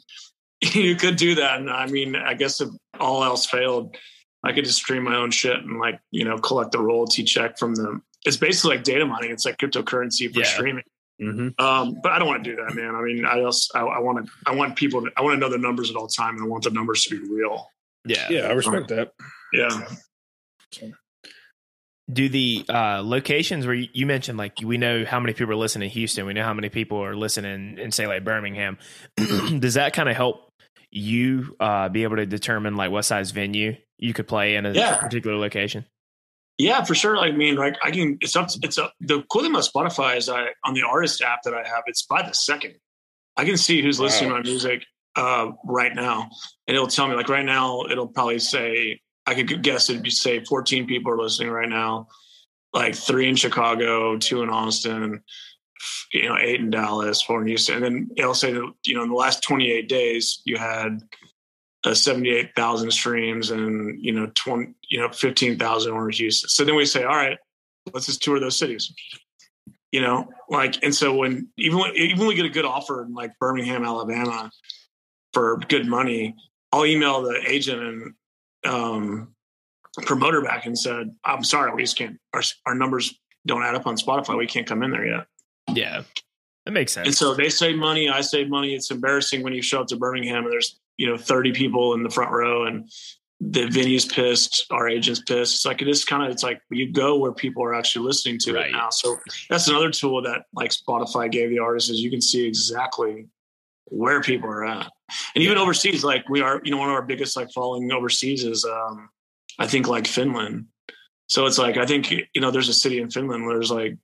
you 0.73 0.95
could 0.95 1.15
do 1.15 1.35
that 1.35 1.59
and 1.59 1.69
i 1.69 1.85
mean 1.87 2.15
i 2.15 2.33
guess 2.33 2.61
if 2.61 2.69
all 2.99 3.23
else 3.23 3.45
failed 3.45 3.95
i 4.43 4.51
could 4.51 4.65
just 4.65 4.77
stream 4.79 5.03
my 5.03 5.15
own 5.15 5.29
shit 5.31 5.57
and 5.59 5.79
like 5.79 5.99
you 6.11 6.23
know 6.25 6.37
collect 6.37 6.71
the 6.71 6.79
royalty 6.79 7.23
check 7.23 7.57
from 7.59 7.75
them 7.75 8.01
it's 8.25 8.37
basically 8.37 8.75
like 8.77 8.83
data 8.85 9.05
mining 9.05 9.31
it's 9.31 9.45
like 9.45 9.57
cryptocurrency 9.57 10.31
for 10.33 10.39
Yeah. 10.39 10.45
streaming 10.45 10.83
Mhm. 11.21 11.53
um, 11.61 11.99
but 12.01 12.11
i 12.11 12.17
don't 12.19 12.27
want 12.27 12.43
to 12.43 12.49
do 12.49 12.55
that 12.55 12.73
man 12.75 12.95
i 12.95 13.01
mean 13.01 13.23
i 13.25 13.41
also 13.41 13.77
i, 13.77 13.81
I 13.83 13.99
want 13.99 14.25
to 14.25 14.31
i 14.47 14.55
want 14.55 14.75
people 14.75 15.01
to, 15.03 15.11
i 15.15 15.21
want 15.21 15.35
to 15.35 15.39
know 15.39 15.49
the 15.49 15.59
numbers 15.59 15.89
at 15.91 15.95
all 15.95 16.07
time 16.07 16.35
and 16.35 16.43
i 16.43 16.47
want 16.47 16.63
the 16.63 16.71
numbers 16.71 17.03
to 17.03 17.09
be 17.19 17.29
real 17.31 17.67
Yeah. 18.05 18.27
yeah, 18.29 18.41
I 18.47 18.53
respect 18.53 18.87
that. 18.89 19.11
yeah 19.53 20.89
Do 22.11 22.27
the 22.27 22.65
uh, 22.67 23.01
locations 23.03 23.65
where 23.65 23.75
you, 23.75 24.05
mentioned, 24.05 24.37
like 24.37 24.59
we 24.63 24.77
know 24.77 25.05
how 25.05 25.19
many 25.21 25.33
people 25.33 25.53
are 25.53 25.57
listening 25.57 25.87
in 25.89 25.93
Houston, 25.93 26.25
we 26.25 26.33
know 26.33 26.43
how 26.43 26.53
many 26.53 26.67
people 26.69 27.01
are 27.01 27.15
listening 27.15 27.77
in, 27.77 27.91
say, 27.91 28.07
like 28.07 28.25
Birmingham. 28.25 28.77
Does 29.15 29.75
that 29.75 29.93
kind 29.93 30.09
of 30.09 30.15
help 30.15 30.51
you 30.91 31.55
uh, 31.61 31.87
be 31.89 32.03
able 32.03 32.17
to 32.17 32.25
determine 32.25 32.75
like 32.75 32.91
what 32.91 33.03
size 33.03 33.31
venue 33.31 33.77
you 33.97 34.13
could 34.13 34.27
play 34.27 34.55
in 34.55 34.65
a 34.65 34.73
Yeah. 34.73 34.97
particular 34.97 35.37
location? 35.37 35.85
Yeah, 36.57 36.83
for 36.83 36.93
sure. 36.93 37.15
Like, 37.17 37.33
I 37.33 37.35
mean, 37.37 37.55
like 37.55 37.77
I 37.83 37.89
can. 37.89 38.17
It's 38.21 38.35
up. 38.35 38.49
It's 38.61 38.77
up. 38.77 38.93
The 38.99 39.23
cool 39.31 39.41
thing 39.41 39.51
about 39.51 39.63
Spotify 39.63 40.17
is 40.17 40.29
I 40.29 40.47
on 40.63 40.73
the 40.75 40.83
artist 40.83 41.21
app 41.21 41.43
that 41.43 41.53
I 41.53 41.67
have. 41.67 41.83
It's 41.87 42.05
by 42.05 42.21
the 42.21 42.33
second. 42.33 42.75
I 43.37 43.45
can 43.45 43.57
see 43.57 43.81
who's 43.81 43.99
listening 43.99 44.29
to 44.29 44.35
my 44.35 44.41
music 44.43 44.83
uh, 45.15 45.47
right 45.65 45.95
now, 45.95 46.29
and 46.67 46.75
it'll 46.75 46.87
tell 46.87 47.07
me. 47.07 47.15
Like 47.15 47.27
right 47.29 47.45
now, 47.45 47.83
it'll 47.89 48.07
probably 48.07 48.37
say 48.37 48.99
I 49.25 49.35
could 49.35 49.63
guess 49.63 49.89
it'd 49.89 50.03
be 50.03 50.09
say 50.09 50.43
14 50.43 50.85
people 50.85 51.11
are 51.11 51.17
listening 51.17 51.49
right 51.49 51.69
now, 51.69 52.07
like 52.73 52.95
three 52.95 53.29
in 53.29 53.35
Chicago, 53.35 54.17
two 54.17 54.43
in 54.43 54.49
Austin, 54.49 55.23
you 56.11 56.29
know, 56.29 56.37
eight 56.39 56.59
in 56.59 56.69
Dallas, 56.69 57.21
four 57.21 57.41
in 57.41 57.47
Houston, 57.47 57.75
and 57.75 57.83
then 57.83 58.09
it'll 58.17 58.33
say 58.33 58.51
that 58.51 58.73
you 58.85 58.95
know 58.95 59.03
in 59.03 59.09
the 59.09 59.15
last 59.15 59.43
28 59.43 59.87
days 59.87 60.41
you 60.45 60.57
had 60.57 61.01
uh, 61.83 61.93
78,000 61.93 62.91
streams 62.91 63.51
and, 63.51 64.01
you 64.03 64.13
know, 64.13 64.31
20, 64.35 64.73
you 64.89 64.99
know, 64.99 65.09
15,000 65.09 65.93
were 65.93 66.09
in 66.09 66.15
Houston. 66.15 66.49
So 66.49 66.63
then 66.63 66.75
we 66.75 66.85
say, 66.85 67.03
all 67.03 67.15
right, 67.15 67.37
let's 67.93 68.05
just 68.05 68.23
tour 68.23 68.39
those 68.39 68.57
cities, 68.57 68.93
you 69.91 70.01
know, 70.01 70.29
like, 70.49 70.81
and 70.83 70.95
so 70.95 71.13
when, 71.13 71.49
even 71.57 71.79
when, 71.79 71.95
even 71.95 72.19
when 72.19 72.27
we 72.27 72.35
get 72.35 72.45
a 72.45 72.49
good 72.49 72.65
offer 72.65 73.03
in 73.03 73.13
like 73.13 73.37
Birmingham, 73.39 73.83
Alabama 73.83 74.49
for 75.33 75.57
good 75.67 75.85
money, 75.85 76.35
I'll 76.71 76.85
email 76.85 77.21
the 77.21 77.41
agent 77.45 77.81
and, 77.81 78.13
um, 78.65 79.33
promoter 80.05 80.41
back 80.41 80.65
and 80.65 80.77
said, 80.77 81.15
I'm 81.23 81.43
sorry, 81.43 81.73
we 81.73 81.83
just 81.83 81.97
can't, 81.97 82.17
our, 82.33 82.41
our 82.65 82.75
numbers 82.75 83.13
don't 83.45 83.63
add 83.63 83.75
up 83.75 83.87
on 83.87 83.95
Spotify. 83.95 84.37
We 84.37 84.47
can't 84.47 84.67
come 84.67 84.83
in 84.83 84.91
there 84.91 85.05
yet. 85.05 85.27
Yeah, 85.73 86.03
that 86.65 86.71
makes 86.71 86.93
sense. 86.93 87.07
And 87.07 87.15
so 87.15 87.33
they 87.33 87.49
save 87.49 87.75
money, 87.77 88.09
I 88.09 88.21
save 88.21 88.49
money. 88.49 88.73
It's 88.75 88.91
embarrassing 88.91 89.43
when 89.43 89.53
you 89.53 89.61
show 89.61 89.81
up 89.81 89.87
to 89.87 89.97
Birmingham 89.97 90.43
and 90.43 90.51
there's, 90.51 90.79
you 90.97 91.07
know, 91.07 91.17
30 91.17 91.51
people 91.53 91.93
in 91.93 92.03
the 92.03 92.09
front 92.09 92.31
row 92.31 92.65
and 92.65 92.89
the 93.41 93.67
venue's 93.67 94.05
pissed, 94.05 94.65
our 94.71 94.87
agent's 94.87 95.19
pissed. 95.21 95.55
It's 95.55 95.65
like 95.65 95.81
it 95.81 95.87
is 95.89 96.05
kind 96.05 96.23
of 96.23 96.29
it's 96.31 96.43
like 96.43 96.61
you 96.71 96.91
go 96.93 97.17
where 97.17 97.33
people 97.33 97.63
are 97.63 97.73
actually 97.73 98.05
listening 98.05 98.37
to 98.39 98.53
Right. 98.53 98.69
it 98.69 98.71
now. 98.71 98.89
So 98.89 99.17
that's 99.49 99.67
another 99.67 99.91
tool 99.91 100.21
that 100.21 100.43
like 100.53 100.71
Spotify 100.71 101.29
gave 101.29 101.49
the 101.49 101.59
artists 101.59 101.89
is 101.89 101.99
you 101.99 102.09
can 102.09 102.21
see 102.21 102.45
exactly 102.45 103.27
where 103.85 104.21
people 104.21 104.49
are 104.49 104.63
at. 104.65 104.89
And 105.35 105.43
even 105.43 105.57
overseas, 105.57 106.03
like 106.03 106.27
we 106.29 106.41
are, 106.41 106.61
you 106.63 106.71
know, 106.71 106.77
one 106.77 106.89
of 106.89 106.95
our 106.95 107.01
biggest 107.01 107.35
like 107.35 107.51
following 107.51 107.91
overseas 107.91 108.43
is 108.43 108.65
um 108.65 109.09
I 109.59 109.67
think 109.67 109.87
like 109.87 110.07
Finland. 110.07 110.67
So 111.27 111.45
it's 111.45 111.57
like 111.57 111.77
I 111.77 111.85
think 111.85 112.11
you 112.11 112.41
know 112.41 112.51
there's 112.51 112.69
a 112.69 112.73
city 112.73 112.99
in 112.99 113.09
Finland 113.09 113.45
where 113.45 113.55
there's 113.55 113.71
like 113.71 113.97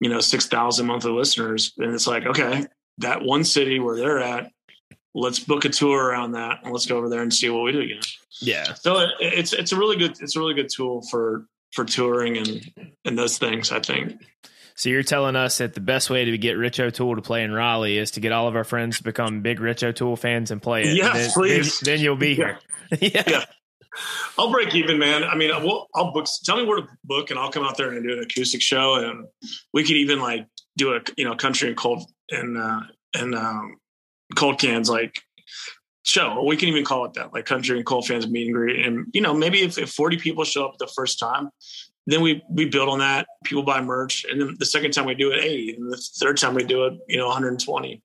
you 0.00 0.08
know 0.08 0.20
six 0.20 0.46
thousand 0.46 0.86
monthly 0.86 1.12
listeners, 1.12 1.72
and 1.78 1.94
it's 1.94 2.06
like 2.06 2.26
okay, 2.26 2.66
that 2.98 3.22
one 3.22 3.44
city 3.44 3.78
where 3.78 3.96
they're 3.96 4.20
at, 4.20 4.50
let's 5.14 5.38
book 5.38 5.64
a 5.64 5.68
tour 5.68 6.04
around 6.04 6.32
that, 6.32 6.60
and 6.62 6.72
let's 6.72 6.86
go 6.86 6.96
over 6.96 7.08
there 7.08 7.22
and 7.22 7.32
see 7.32 7.48
what 7.48 7.64
we 7.64 7.72
do. 7.72 7.82
You 7.82 7.94
know? 7.96 8.00
Yeah. 8.40 8.74
So 8.74 8.98
it, 8.98 9.10
it's 9.20 9.52
it's 9.52 9.72
a 9.72 9.76
really 9.76 9.96
good 9.96 10.20
it's 10.20 10.36
a 10.36 10.38
really 10.38 10.54
good 10.54 10.68
tool 10.68 11.02
for 11.10 11.46
for 11.72 11.84
touring 11.84 12.36
and 12.38 12.92
and 13.04 13.18
those 13.18 13.38
things. 13.38 13.72
I 13.72 13.80
think. 13.80 14.22
So 14.78 14.90
you're 14.90 15.02
telling 15.02 15.34
us 15.34 15.58
that 15.58 15.74
the 15.74 15.80
best 15.80 16.08
way 16.08 16.24
to 16.24 16.38
get 16.38 16.52
Rich 16.52 16.78
O'Toole 16.78 17.16
to 17.16 17.22
play 17.22 17.42
in 17.42 17.50
Raleigh 17.50 17.98
is 17.98 18.12
to 18.12 18.20
get 18.20 18.30
all 18.30 18.46
of 18.46 18.54
our 18.54 18.62
friends 18.62 18.98
to 18.98 19.02
become 19.02 19.42
big 19.42 19.58
Rich 19.58 19.82
O'Toole 19.82 20.14
fans 20.14 20.52
and 20.52 20.62
play 20.62 20.82
it. 20.84 20.96
Yes, 20.96 21.16
then, 21.16 21.30
please. 21.32 21.80
Then, 21.80 21.96
then 21.96 22.04
you'll 22.04 22.14
be 22.14 22.36
here. 22.36 22.60
yeah. 23.00 23.24
Yeah. 23.26 23.44
I'll 24.38 24.52
break 24.52 24.76
even, 24.76 25.00
man. 25.00 25.24
I 25.24 25.34
mean, 25.34 25.50
we'll, 25.64 25.88
I'll 25.96 26.12
book. 26.12 26.28
Tell 26.44 26.56
me 26.56 26.64
where 26.64 26.82
to 26.82 26.88
book, 27.02 27.30
and 27.30 27.40
I'll 27.40 27.50
come 27.50 27.64
out 27.64 27.76
there 27.76 27.90
and 27.90 28.06
do 28.06 28.12
an 28.12 28.20
acoustic 28.20 28.62
show, 28.62 28.94
and 28.94 29.26
we 29.72 29.82
could 29.82 29.96
even 29.96 30.20
like 30.20 30.46
do 30.76 30.94
a 30.94 31.00
you 31.16 31.24
know 31.24 31.34
country 31.34 31.66
and 31.66 31.76
cold 31.76 32.08
and 32.30 32.56
uh, 32.56 32.82
and 33.14 33.34
um, 33.34 33.78
cold 34.36 34.60
cans 34.60 34.88
like 34.88 35.20
show. 36.04 36.44
We 36.46 36.56
can 36.56 36.68
even 36.68 36.84
call 36.84 37.04
it 37.06 37.14
that, 37.14 37.32
like 37.32 37.46
country 37.46 37.76
and 37.76 37.84
cold 37.84 38.06
fans 38.06 38.28
meet 38.28 38.46
and 38.46 38.54
greet. 38.54 38.86
And 38.86 39.06
you 39.12 39.22
know, 39.22 39.34
maybe 39.34 39.62
if, 39.62 39.76
if 39.76 39.90
forty 39.90 40.18
people 40.18 40.44
show 40.44 40.66
up 40.66 40.78
the 40.78 40.86
first 40.86 41.18
time, 41.18 41.50
then 42.12 42.22
we 42.22 42.42
we 42.50 42.66
build 42.66 42.88
on 42.88 43.00
that. 43.00 43.26
People 43.44 43.62
buy 43.62 43.80
merch, 43.80 44.24
and 44.24 44.40
then 44.40 44.56
the 44.58 44.66
second 44.66 44.92
time 44.92 45.06
we 45.06 45.14
do 45.14 45.32
it, 45.32 45.44
eighty, 45.44 45.74
and 45.74 45.92
the 45.92 45.96
third 45.96 46.36
time 46.38 46.54
we 46.54 46.64
do 46.64 46.86
it, 46.86 46.94
you 47.08 47.18
know, 47.18 47.26
one 47.26 47.34
hundred 47.34 47.48
and 47.50 47.60
twenty. 47.60 48.02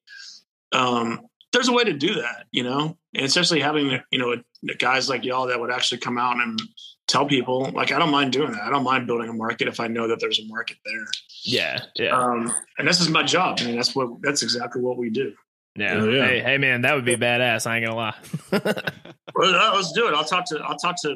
Um, 0.71 1.21
there's 1.51 1.67
a 1.67 1.73
way 1.73 1.83
to 1.83 1.93
do 1.93 2.15
that, 2.15 2.45
you 2.51 2.63
know, 2.63 2.97
and 3.15 3.25
especially 3.25 3.61
having 3.61 3.99
you 4.11 4.19
know 4.19 4.35
guys 4.79 5.07
like 5.07 5.23
y'all 5.23 5.47
that 5.47 5.59
would 5.59 5.71
actually 5.71 5.99
come 5.99 6.17
out 6.17 6.37
and 6.37 6.59
tell 7.07 7.25
people. 7.25 7.71
Like, 7.73 7.91
I 7.91 7.99
don't 7.99 8.11
mind 8.11 8.33
doing 8.33 8.51
that. 8.53 8.63
I 8.63 8.69
don't 8.69 8.83
mind 8.83 9.07
building 9.07 9.29
a 9.29 9.33
market 9.33 9.67
if 9.67 9.79
I 9.79 9.87
know 9.87 10.07
that 10.07 10.19
there's 10.19 10.39
a 10.39 10.47
market 10.47 10.77
there. 10.83 11.05
Yeah. 11.43 11.79
Yeah. 11.95 12.17
Um, 12.17 12.53
and 12.77 12.87
this 12.87 12.99
is 12.99 13.09
my 13.09 13.23
job. 13.23 13.59
I 13.61 13.65
mean, 13.65 13.75
that's 13.75 13.95
what 13.95 14.21
that's 14.21 14.41
exactly 14.41 14.81
what 14.81 14.97
we 14.97 15.09
do. 15.09 15.33
yeah. 15.75 15.93
Oh, 15.93 16.09
yeah. 16.09 16.25
Hey, 16.25 16.39
hey, 16.41 16.57
man, 16.57 16.81
that 16.81 16.95
would 16.95 17.05
be 17.05 17.15
badass. 17.15 17.67
I 17.67 17.77
ain't 17.77 17.85
gonna 17.85 17.97
lie. 17.97 18.15
Well, 19.35 19.75
let's 19.75 19.91
do 19.93 20.07
it. 20.07 20.13
I'll 20.13 20.23
talk 20.23 20.45
to 20.49 20.59
I'll 20.59 20.77
talk 20.77 20.95
to 21.01 21.15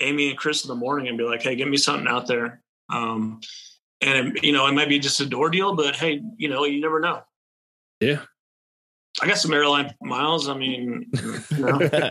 Amy 0.00 0.30
and 0.30 0.38
Chris 0.38 0.64
in 0.64 0.68
the 0.68 0.74
morning 0.74 1.08
and 1.08 1.18
be 1.18 1.24
like, 1.24 1.42
hey, 1.42 1.56
get 1.56 1.68
me 1.68 1.76
something 1.76 2.08
out 2.08 2.26
there. 2.26 2.60
Um, 2.90 3.40
and 4.00 4.38
you 4.42 4.52
know, 4.52 4.66
it 4.66 4.72
might 4.72 4.88
be 4.88 4.98
just 4.98 5.20
a 5.20 5.26
door 5.26 5.50
deal, 5.50 5.74
but 5.74 5.96
hey, 5.96 6.20
you 6.36 6.48
know, 6.48 6.64
you 6.64 6.80
never 6.80 7.00
know. 7.00 7.22
Yeah. 8.00 8.22
I 9.20 9.26
got 9.26 9.38
some 9.38 9.54
airline 9.54 9.94
miles. 10.02 10.48
I 10.48 10.54
mean, 10.56 11.06
you 11.50 11.58
know, 11.58 12.10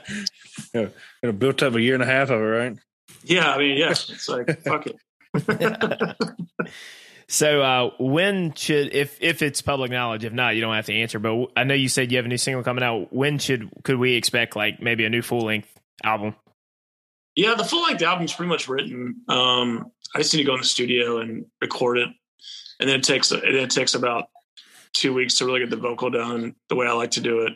You 0.73 0.91
know, 1.23 1.31
built 1.31 1.61
up 1.61 1.75
a 1.75 1.81
year 1.81 1.93
and 1.93 2.01
a 2.03 2.07
half 2.07 2.29
of 2.29 2.41
it, 2.41 2.43
right? 2.43 2.77
yeah. 3.23 3.51
I 3.51 3.57
mean, 3.59 3.77
yeah. 3.77 3.91
It's 3.91 4.27
like 4.27 4.61
fuck 4.63 4.87
it. 4.87 4.95
so 7.27 7.61
uh, 7.61 7.91
when 7.99 8.53
should 8.55 8.93
if 8.93 9.21
if 9.21 9.41
it's 9.43 9.61
public 9.61 9.91
knowledge, 9.91 10.23
if 10.23 10.33
not, 10.33 10.55
you 10.55 10.61
don't 10.61 10.73
have 10.73 10.87
to 10.87 10.93
answer. 10.93 11.19
But 11.19 11.51
I 11.55 11.63
know 11.63 11.75
you 11.75 11.89
said 11.89 12.11
you 12.11 12.17
have 12.17 12.25
a 12.25 12.29
new 12.29 12.37
single 12.37 12.63
coming 12.63 12.83
out. 12.83 13.13
When 13.13 13.37
should 13.37 13.69
could 13.83 13.97
we 13.97 14.13
expect 14.13 14.55
like 14.55 14.81
maybe 14.81 15.05
a 15.05 15.09
new 15.09 15.21
full 15.21 15.41
length 15.41 15.69
album? 16.03 16.35
Yeah, 17.35 17.55
the 17.55 17.65
full 17.65 17.83
length 17.83 18.01
album's 18.01 18.33
pretty 18.33 18.49
much 18.49 18.69
written. 18.69 19.21
Um, 19.27 19.91
I 20.13 20.19
just 20.19 20.33
need 20.33 20.41
to 20.41 20.45
go 20.45 20.53
in 20.53 20.61
the 20.61 20.65
studio 20.65 21.19
and 21.19 21.45
record 21.61 21.97
it, 21.97 22.09
and 22.79 22.89
then 22.89 22.99
it 22.99 23.03
takes 23.03 23.31
it, 23.31 23.43
it 23.43 23.69
takes 23.69 23.93
about 23.93 24.29
two 24.93 25.13
weeks 25.13 25.37
to 25.37 25.45
really 25.45 25.59
get 25.59 25.69
the 25.69 25.75
vocal 25.75 26.09
done 26.09 26.55
the 26.69 26.75
way 26.75 26.87
I 26.87 26.93
like 26.93 27.11
to 27.11 27.21
do 27.21 27.41
it, 27.41 27.53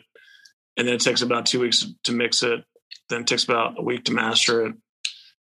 and 0.76 0.86
then 0.86 0.94
it 0.94 1.00
takes 1.00 1.22
about 1.22 1.46
two 1.46 1.60
weeks 1.60 1.86
to 2.04 2.12
mix 2.12 2.42
it. 2.42 2.62
Then 3.08 3.22
it 3.22 3.26
takes 3.26 3.44
about 3.44 3.78
a 3.78 3.82
week 3.82 4.04
to 4.04 4.12
master 4.12 4.66
it. 4.66 4.74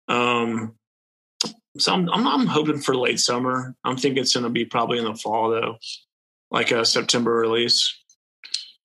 Um, 0.08 0.74
so 1.78 1.94
I'm, 1.94 2.10
I'm 2.10 2.26
I'm 2.26 2.46
hoping 2.46 2.80
for 2.80 2.94
late 2.94 3.20
summer. 3.20 3.74
I'm 3.82 3.96
thinking 3.96 4.22
it's 4.22 4.34
going 4.34 4.44
to 4.44 4.50
be 4.50 4.66
probably 4.66 4.98
in 4.98 5.04
the 5.04 5.14
fall 5.14 5.50
though, 5.50 5.78
like 6.50 6.70
a 6.70 6.84
September 6.84 7.32
release. 7.32 7.96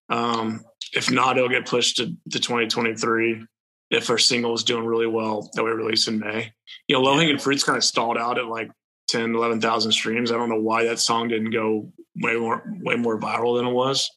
Um, 0.08 0.64
if 0.94 1.10
not, 1.10 1.36
it'll 1.36 1.48
get 1.48 1.66
pushed 1.66 1.96
to, 1.96 2.06
to 2.30 2.40
2023 2.40 3.46
if 3.90 4.10
our 4.10 4.18
single 4.18 4.54
is 4.54 4.64
doing 4.64 4.84
really 4.84 5.06
well 5.06 5.50
that 5.54 5.64
we 5.64 5.70
release 5.70 6.08
in 6.08 6.18
May. 6.18 6.52
You 6.88 6.96
know, 6.96 7.02
Low 7.02 7.16
Hanging 7.16 7.38
Fruit's 7.38 7.64
kind 7.64 7.76
of 7.76 7.84
stalled 7.84 8.18
out 8.18 8.38
at 8.38 8.46
like 8.46 8.70
10, 9.08 9.34
11,000 9.34 9.92
streams. 9.92 10.32
I 10.32 10.36
don't 10.36 10.48
know 10.48 10.60
why 10.60 10.84
that 10.84 10.98
song 10.98 11.28
didn't 11.28 11.50
go 11.50 11.92
way 12.16 12.36
more, 12.36 12.62
way 12.80 12.96
more 12.96 13.18
viral 13.18 13.56
than 13.56 13.66
it 13.66 13.72
was. 13.72 14.10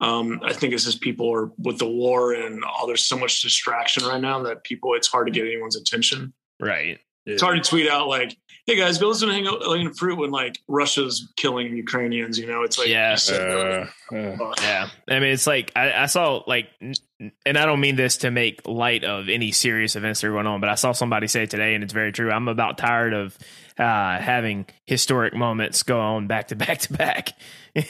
Um, 0.00 0.40
I 0.44 0.52
think 0.52 0.74
it's 0.74 0.84
just 0.84 1.00
people 1.00 1.32
are 1.32 1.50
with 1.58 1.78
the 1.78 1.88
war 1.88 2.34
and 2.34 2.62
all, 2.64 2.86
there's 2.86 3.06
so 3.06 3.18
much 3.18 3.40
distraction 3.40 4.04
right 4.04 4.20
now 4.20 4.42
that 4.42 4.64
people, 4.64 4.94
it's 4.94 5.08
hard 5.08 5.26
to 5.26 5.32
get 5.32 5.46
anyone's 5.46 5.76
attention. 5.76 6.34
Right. 6.60 6.98
It's 7.24 7.42
hard 7.42 7.62
to 7.62 7.68
tweet 7.68 7.88
out 7.88 8.06
like, 8.06 8.36
"Hey 8.66 8.76
guys, 8.76 8.98
go 8.98 9.08
listen 9.08 9.28
to 9.28 9.34
Hang 9.34 9.46
Out 9.46 9.60
Low 9.60 9.90
Fruit" 9.92 10.18
when 10.18 10.30
like 10.30 10.58
Russia's 10.68 11.32
killing 11.36 11.76
Ukrainians. 11.76 12.38
You 12.38 12.46
know, 12.46 12.62
it's 12.62 12.78
like, 12.78 12.88
Yeah. 12.88 13.16
Uh, 13.30 13.86
uh, 14.14 14.54
Yeah, 14.60 14.88
I 15.08 15.20
mean, 15.20 15.30
it's 15.30 15.46
like 15.46 15.72
I, 15.76 15.92
I 15.92 16.06
saw 16.06 16.42
like, 16.46 16.68
and 16.80 17.56
I 17.58 17.64
don't 17.66 17.80
mean 17.80 17.96
this 17.96 18.18
to 18.18 18.30
make 18.30 18.66
light 18.66 19.04
of 19.04 19.28
any 19.28 19.52
serious 19.52 19.96
events 19.96 20.20
that 20.20 20.28
are 20.28 20.32
going 20.32 20.46
on, 20.46 20.60
but 20.60 20.68
I 20.68 20.74
saw 20.74 20.92
somebody 20.92 21.28
say 21.28 21.46
today, 21.46 21.74
and 21.74 21.84
it's 21.84 21.92
very 21.92 22.12
true. 22.12 22.30
I'm 22.30 22.48
about 22.48 22.76
tired 22.78 23.14
of 23.14 23.38
uh, 23.78 24.18
having 24.18 24.66
historic 24.84 25.34
moments 25.34 25.82
go 25.82 26.00
on 26.00 26.26
back 26.26 26.48
to 26.48 26.56
back 26.56 26.78
to 26.78 26.92
back. 26.92 27.32
yeah, 27.74 27.82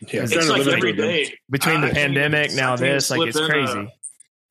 it's 0.00 0.32
to 0.32 0.38
like 0.40 0.58
limit 0.60 0.74
every 0.74 0.92
them. 0.92 1.06
day 1.06 1.34
Between 1.50 1.80
the 1.82 1.88
I- 1.88 1.90
I 1.90 1.94
pandemic, 1.94 2.52
now 2.54 2.76
this, 2.76 3.10
like 3.10 3.20
it's 3.28 3.36
slip 3.36 3.50
in, 3.52 3.64
uh, 3.64 3.66
crazy. 3.72 3.92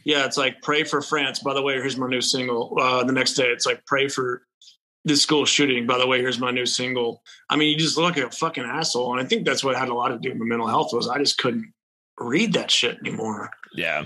Yeah, 0.06 0.26
it's 0.26 0.36
like 0.38 0.62
pray 0.62 0.84
for 0.84 1.02
France. 1.02 1.40
By 1.40 1.54
the 1.54 1.62
way, 1.62 1.76
here's 1.76 1.96
my 1.98 2.08
new 2.08 2.20
single. 2.22 2.78
Uh, 2.80 3.04
the 3.06 3.14
next 3.14 3.34
day, 3.36 3.46
it's 3.48 3.66
like 3.66 3.86
pray 3.86 4.08
for 4.10 4.42
this 5.06 5.22
school 5.22 5.46
shooting. 5.46 5.86
By 5.86 5.98
the 5.98 6.08
way, 6.08 6.20
here's 6.20 6.40
my 6.40 6.52
new 6.52 6.66
single. 6.66 7.22
I 7.50 7.56
mean, 7.56 7.70
you 7.70 7.78
just 7.78 7.98
look 7.98 8.16
like 8.16 8.26
a 8.26 8.32
fucking 8.32 8.64
asshole, 8.64 9.12
and 9.12 9.22
I 9.26 9.28
think 9.28 9.46
that's 9.46 9.64
what 9.64 9.76
had 9.76 9.90
a 9.90 9.94
lot 9.94 10.10
to 10.10 10.18
do 10.20 10.30
with 10.30 10.38
my 10.38 10.46
mental 10.46 10.68
health 10.68 10.94
was 10.94 11.08
I 11.10 11.18
just 11.20 11.38
couldn't 11.38 11.74
read 12.20 12.54
that 12.54 12.72
shit 12.72 12.98
anymore. 13.00 13.50
yeah, 13.74 14.06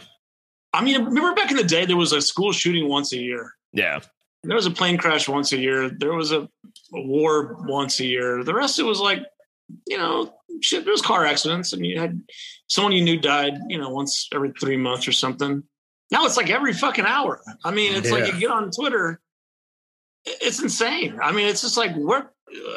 I 0.73 0.83
mean, 0.83 1.03
remember 1.03 1.33
back 1.33 1.51
in 1.51 1.57
the 1.57 1.63
day, 1.63 1.85
there 1.85 1.97
was 1.97 2.11
a 2.13 2.21
school 2.21 2.51
shooting 2.51 2.87
once 2.87 3.13
a 3.13 3.17
year. 3.17 3.51
yeah, 3.73 3.99
There 4.43 4.55
was 4.55 4.65
a 4.65 4.71
plane 4.71 4.97
crash 4.97 5.27
once 5.27 5.51
a 5.51 5.57
year. 5.57 5.89
There 5.89 6.13
was 6.13 6.31
a, 6.31 6.41
a 6.41 7.01
war 7.01 7.57
once 7.67 7.99
a 7.99 8.05
year. 8.05 8.43
The 8.43 8.53
rest, 8.53 8.79
it 8.79 8.83
was 8.83 8.99
like, 8.99 9.23
you 9.85 9.97
know, 9.97 10.33
shit. 10.61 10.83
There 10.83 10.91
was 10.91 11.01
car 11.01 11.25
accidents, 11.25 11.73
and 11.73 11.85
you 11.85 11.99
had 11.99 12.21
someone 12.67 12.93
you 12.93 13.03
knew 13.03 13.19
died, 13.19 13.53
you 13.67 13.77
know, 13.77 13.89
once 13.89 14.27
every 14.33 14.51
three 14.59 14.77
months 14.77 15.07
or 15.07 15.11
something. 15.11 15.63
Now 16.11 16.25
it's 16.25 16.37
like 16.37 16.49
every 16.49 16.73
fucking 16.73 17.05
hour. 17.05 17.41
I 17.65 17.71
mean, 17.71 17.93
it's 17.93 18.09
like 18.11 18.31
you 18.33 18.39
get 18.39 18.49
on 18.51 18.71
Twitter, 18.71 19.19
it's 20.41 20.61
insane. 20.61 21.19
I 21.21 21.31
mean, 21.31 21.47
it's 21.47 21.61
just 21.61 21.77
like 21.77 21.95
where 21.95 22.31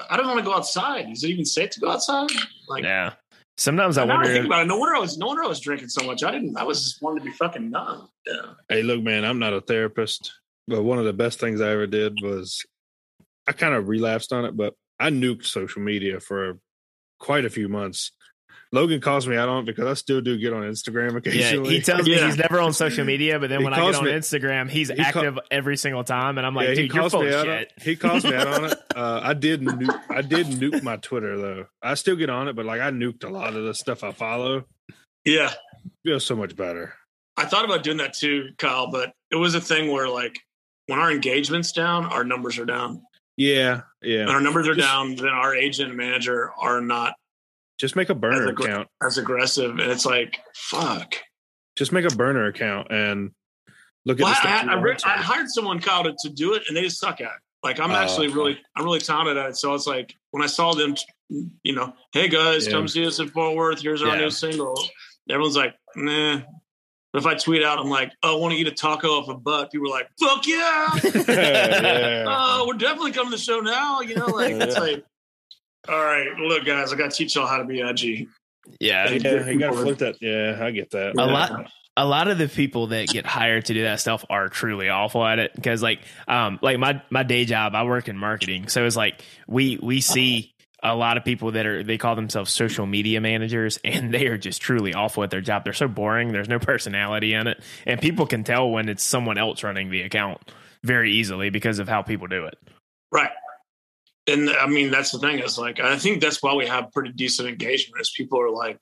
I 0.08 0.16
don't 0.16 0.26
want 0.26 0.38
to 0.38 0.44
go 0.44 0.54
outside. 0.54 1.10
Is 1.10 1.24
it 1.24 1.30
even 1.30 1.44
safe 1.44 1.70
to 1.70 1.80
go 1.80 1.90
outside? 1.90 2.30
Like, 2.68 2.84
yeah. 2.84 3.14
Sometimes 3.56 3.98
I 3.98 4.04
now 4.04 4.20
I 4.20 4.24
think 4.24 4.46
about 4.46 4.62
it. 4.62 4.68
No 4.68 4.78
wonder 4.78 4.96
I 4.96 5.00
was. 5.00 5.18
No 5.18 5.26
wonder 5.26 5.44
I 5.44 5.46
was 5.46 5.60
drinking 5.60 5.88
so 5.90 6.04
much. 6.04 6.24
I 6.24 6.30
didn't. 6.30 6.56
I 6.56 6.64
was 6.64 6.82
just 6.82 7.02
wanting 7.02 7.24
to 7.24 7.30
be 7.30 7.36
fucking 7.36 7.70
numb. 7.70 8.08
Yeah. 8.26 8.54
Hey, 8.68 8.82
look, 8.82 9.02
man, 9.02 9.24
I'm 9.24 9.38
not 9.38 9.52
a 9.52 9.60
therapist, 9.60 10.32
but 10.66 10.82
one 10.82 10.98
of 10.98 11.04
the 11.04 11.12
best 11.12 11.40
things 11.40 11.60
I 11.60 11.70
ever 11.70 11.86
did 11.86 12.18
was 12.22 12.64
I 13.46 13.52
kind 13.52 13.74
of 13.74 13.88
relapsed 13.88 14.32
on 14.32 14.46
it, 14.46 14.56
but 14.56 14.74
I 14.98 15.10
nuked 15.10 15.44
social 15.44 15.82
media 15.82 16.20
for 16.20 16.58
quite 17.18 17.44
a 17.44 17.50
few 17.50 17.68
months. 17.68 18.12
Logan 18.72 19.00
calls 19.00 19.26
me 19.26 19.34
out 19.36 19.48
on 19.48 19.62
it 19.64 19.66
because 19.66 19.86
I 19.86 19.94
still 19.94 20.20
do 20.20 20.38
get 20.38 20.52
on 20.52 20.62
Instagram 20.62 21.12
yeah, 21.26 21.68
he 21.68 21.80
tells 21.80 22.06
me 22.06 22.14
Yeah. 22.14 22.26
he's 22.26 22.36
never 22.36 22.60
on 22.60 22.72
social 22.72 23.04
media, 23.04 23.40
but 23.40 23.48
then 23.50 23.58
He 23.58 23.64
when 23.64 23.74
I 23.74 23.78
get 23.84 23.96
on 23.96 24.04
me- 24.04 24.12
Instagram, 24.12 24.70
he's 24.70 24.88
he 24.90 24.94
call- 24.96 25.04
active 25.06 25.38
every 25.50 25.76
single 25.76 26.04
time, 26.04 26.38
and 26.38 26.46
I'm 26.46 26.54
like, 26.54 26.68
Yeah, 26.68 26.74
he 26.74 26.82
dude, 26.82 26.92
you're 26.94 27.00
calls 27.02 27.12
full 27.12 27.22
me 27.22 27.28
of 27.28 27.34
out 27.34 27.48
on, 27.48 27.58
shit. 27.58 27.72
he 27.82 27.96
calls 27.96 28.24
me 28.24 28.34
out 28.34 28.46
on 28.46 28.64
it. 28.66 28.78
Uh, 28.94 29.20
I 29.22 29.34
did 29.34 29.62
nuke, 29.62 30.00
I 30.10 30.20
did 30.20 30.46
nuke 30.48 30.82
my 30.82 30.96
Twitter 30.96 31.36
though. 31.38 31.66
I 31.82 31.94
still 31.94 32.16
get 32.16 32.28
on 32.28 32.48
it, 32.48 32.54
but 32.56 32.64
like 32.66 32.80
I 32.80 32.90
nuked 32.90 33.24
a 33.24 33.28
lot 33.28 33.54
of 33.56 33.64
the 33.64 33.72
stuff 33.74 34.04
I 34.04 34.12
follow. 34.12 34.64
Yeah. 35.24 35.52
Feels 36.04 36.26
so 36.26 36.36
much 36.36 36.54
better. 36.56 36.94
I 37.36 37.44
thought 37.46 37.64
about 37.64 37.82
doing 37.82 37.96
that 37.98 38.12
too, 38.14 38.50
Kyle, 38.58 38.90
but 38.90 39.12
it 39.30 39.36
was 39.36 39.54
a 39.54 39.60
thing 39.60 39.90
where 39.90 40.08
like 40.08 40.36
when 40.86 40.98
our 40.98 41.10
engagement's 41.10 41.72
down, 41.72 42.04
our 42.04 42.24
numbers 42.24 42.58
are 42.58 42.64
down. 42.66 43.02
Yeah, 43.36 43.82
When 44.02 44.10
yeah. 44.12 44.26
our 44.26 44.40
numbers 44.40 44.68
are 44.68 44.74
Just- 44.74 44.86
down, 44.86 45.14
then 45.16 45.28
our 45.28 45.54
agent 45.54 45.88
and 45.88 45.96
manager 45.96 46.50
are 46.60 46.80
not 46.82 47.14
Just 47.80 47.96
make 47.96 48.10
a 48.10 48.14
burner 48.14 48.44
As 48.44 48.50
account. 48.50 48.88
as 49.02 49.18
aggressive. 49.18 49.70
And 49.70 49.90
it's 49.90 50.04
like, 50.04 50.38
fuck. 50.54 51.14
Just 51.76 51.92
make 51.92 52.04
a 52.04 52.14
burner 52.14 52.46
account 52.46 52.88
and 52.90 53.30
look 54.04 54.20
at 54.20 54.24
Well, 54.24 54.34
the 54.42 54.48
I. 54.48 54.62
I, 54.68 54.72
I, 54.74 54.80
re- 54.80 54.96
I 55.04 55.16
hired 55.16 55.48
someone, 55.48 55.80
Kyle, 55.80 56.04
to, 56.04 56.14
to 56.24 56.28
do 56.28 56.52
it, 56.54 56.62
and 56.68 56.76
they 56.76 56.82
just 56.82 56.98
suck 57.00 57.20
at 57.22 57.26
it. 57.28 57.30
Like 57.62 57.80
I'm 57.80 57.90
Oh, 57.90 57.94
actually 57.94 58.28
really, 58.28 58.58
I'm 58.76 58.84
really 58.84 59.00
talented 59.00 59.36
at 59.38 59.50
it. 59.50 59.56
So 59.56 59.74
it's 59.74 59.86
like 59.86 60.14
when 60.30 60.42
I 60.42 60.46
saw 60.46 60.72
them, 60.74 60.94
you 61.62 61.74
know, 61.74 61.94
hey 62.12 62.28
guys, 62.28 62.66
Yeah. 62.66 62.72
come 62.72 62.86
see 62.88 63.06
us 63.06 63.18
at 63.20 63.30
Fort 63.30 63.56
Worth. 63.56 63.80
Here's 63.82 64.02
our 64.02 64.08
Yeah. 64.14 64.22
new 64.22 64.30
single. 64.30 64.78
Everyone's 65.30 65.56
like, 65.56 65.74
nah. 65.96 66.40
But 67.12 67.18
if 67.22 67.26
I 67.26 67.34
tweet 67.34 67.62
out, 67.64 67.78
I'm 67.78 67.88
like, 67.90 68.12
oh, 68.22 68.36
I 68.36 68.40
want 68.40 68.52
to 68.54 68.58
eat 68.60 68.68
a 68.68 68.72
taco 68.72 69.08
off 69.08 69.28
a 69.28 69.34
butt. 69.34 69.72
People 69.72 69.88
are 69.88 69.90
like, 69.90 70.08
fuck 70.20 70.46
yeah. 70.46 70.88
yeah. 71.28 72.24
oh, 72.28 72.64
we're 72.68 72.74
definitely 72.78 73.12
coming 73.12 73.32
to 73.32 73.36
the 73.36 73.42
show 73.42 73.60
now. 73.60 74.00
You 74.00 74.14
know, 74.16 74.26
like 74.26 74.52
it's 74.54 74.76
like, 74.78 75.04
all 75.90 76.04
right, 76.04 76.28
look, 76.38 76.64
guys, 76.64 76.92
I 76.92 76.96
got 76.96 77.10
to 77.10 77.16
teach 77.16 77.34
y'all 77.34 77.46
how 77.46 77.58
to 77.58 77.64
be 77.64 77.82
edgy. 77.82 78.28
Yeah, 78.78 79.10
yeah, 79.10 79.48
you 79.48 79.58
gotta 79.58 79.76
flip 79.76 79.98
that. 79.98 80.16
Yeah, 80.20 80.64
I 80.64 80.70
get 80.70 80.90
that. 80.90 81.14
a 81.18 81.26
lot 81.26 81.70
a 81.96 82.06
lot 82.06 82.28
of 82.28 82.38
the 82.38 82.48
people 82.48 82.88
that 82.88 83.08
get 83.08 83.26
hired 83.26 83.64
to 83.66 83.74
do 83.74 83.82
that 83.82 84.00
stuff 84.00 84.24
are 84.30 84.48
truly 84.48 84.88
awful 84.88 85.24
at 85.26 85.38
it 85.38 85.54
because 85.54 85.82
like 85.82 86.00
um 86.28 86.58
like 86.62 86.78
my 86.78 87.02
my 87.10 87.22
day 87.22 87.44
job 87.44 87.74
I 87.74 87.82
work 87.82 88.08
in 88.08 88.16
marketing 88.16 88.68
so 88.68 88.86
it's 88.86 88.96
like 88.96 89.22
we 89.48 89.78
we 89.82 90.00
see 90.00 90.54
a 90.82 90.94
lot 90.94 91.16
of 91.16 91.24
people 91.24 91.52
that 91.52 91.66
are 91.66 91.82
they 91.82 91.98
call 91.98 92.14
themselves 92.14 92.52
social 92.52 92.86
media 92.86 93.20
managers 93.20 93.78
and 93.84 94.14
they 94.14 94.26
are 94.28 94.38
just 94.38 94.62
truly 94.62 94.94
awful 94.94 95.24
at 95.24 95.30
their 95.30 95.40
job 95.40 95.64
they're 95.64 95.72
so 95.72 95.88
boring 95.88 96.32
there's 96.32 96.48
no 96.48 96.58
personality 96.58 97.34
in 97.34 97.46
it 97.46 97.60
and 97.86 98.00
people 98.00 98.26
can 98.26 98.44
tell 98.44 98.70
when 98.70 98.88
it's 98.88 99.02
someone 99.02 99.36
else 99.36 99.62
running 99.62 99.90
the 99.90 100.02
account 100.02 100.38
very 100.82 101.12
easily 101.12 101.50
because 101.50 101.80
of 101.80 101.88
how 101.88 102.02
people 102.02 102.28
do 102.28 102.46
it 102.46 102.56
Right. 103.12 103.30
And 104.26 104.50
I 104.50 104.66
mean, 104.66 104.90
that's 104.90 105.10
the 105.12 105.18
thing 105.18 105.38
is 105.40 105.58
like, 105.58 105.80
I 105.80 105.96
think 105.98 106.20
that's 106.20 106.42
why 106.42 106.54
we 106.54 106.66
have 106.66 106.92
pretty 106.92 107.12
decent 107.12 107.48
engagement 107.48 108.00
is 108.00 108.12
people 108.16 108.40
are 108.40 108.50
like, 108.50 108.78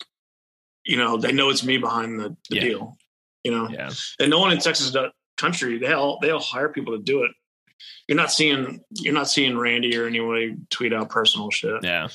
you 0.84 0.96
know, 0.96 1.16
they 1.16 1.32
know 1.32 1.48
it's 1.50 1.64
me 1.64 1.78
behind 1.78 2.18
the, 2.18 2.36
the 2.50 2.56
Yeah. 2.56 2.60
deal, 2.62 2.96
you 3.44 3.52
know, 3.52 3.68
yeah 3.70 3.90
and 4.20 4.30
no 4.30 4.40
one 4.40 4.52
in 4.52 4.58
Texas 4.58 4.94
country, 5.36 5.78
they 5.78 5.92
all, 5.92 6.18
they 6.20 6.30
all 6.30 6.40
hire 6.40 6.68
people 6.68 6.96
to 6.96 7.02
do 7.02 7.22
it. 7.24 7.30
You're 8.08 8.16
not 8.16 8.32
seeing, 8.32 8.80
you're 8.90 9.14
not 9.14 9.28
seeing 9.30 9.56
Randy 9.56 9.96
or 9.96 10.06
anybody 10.06 10.56
tweet 10.70 10.92
out 10.92 11.08
personal 11.10 11.50
shit. 11.50 11.82
yeah 11.84 12.08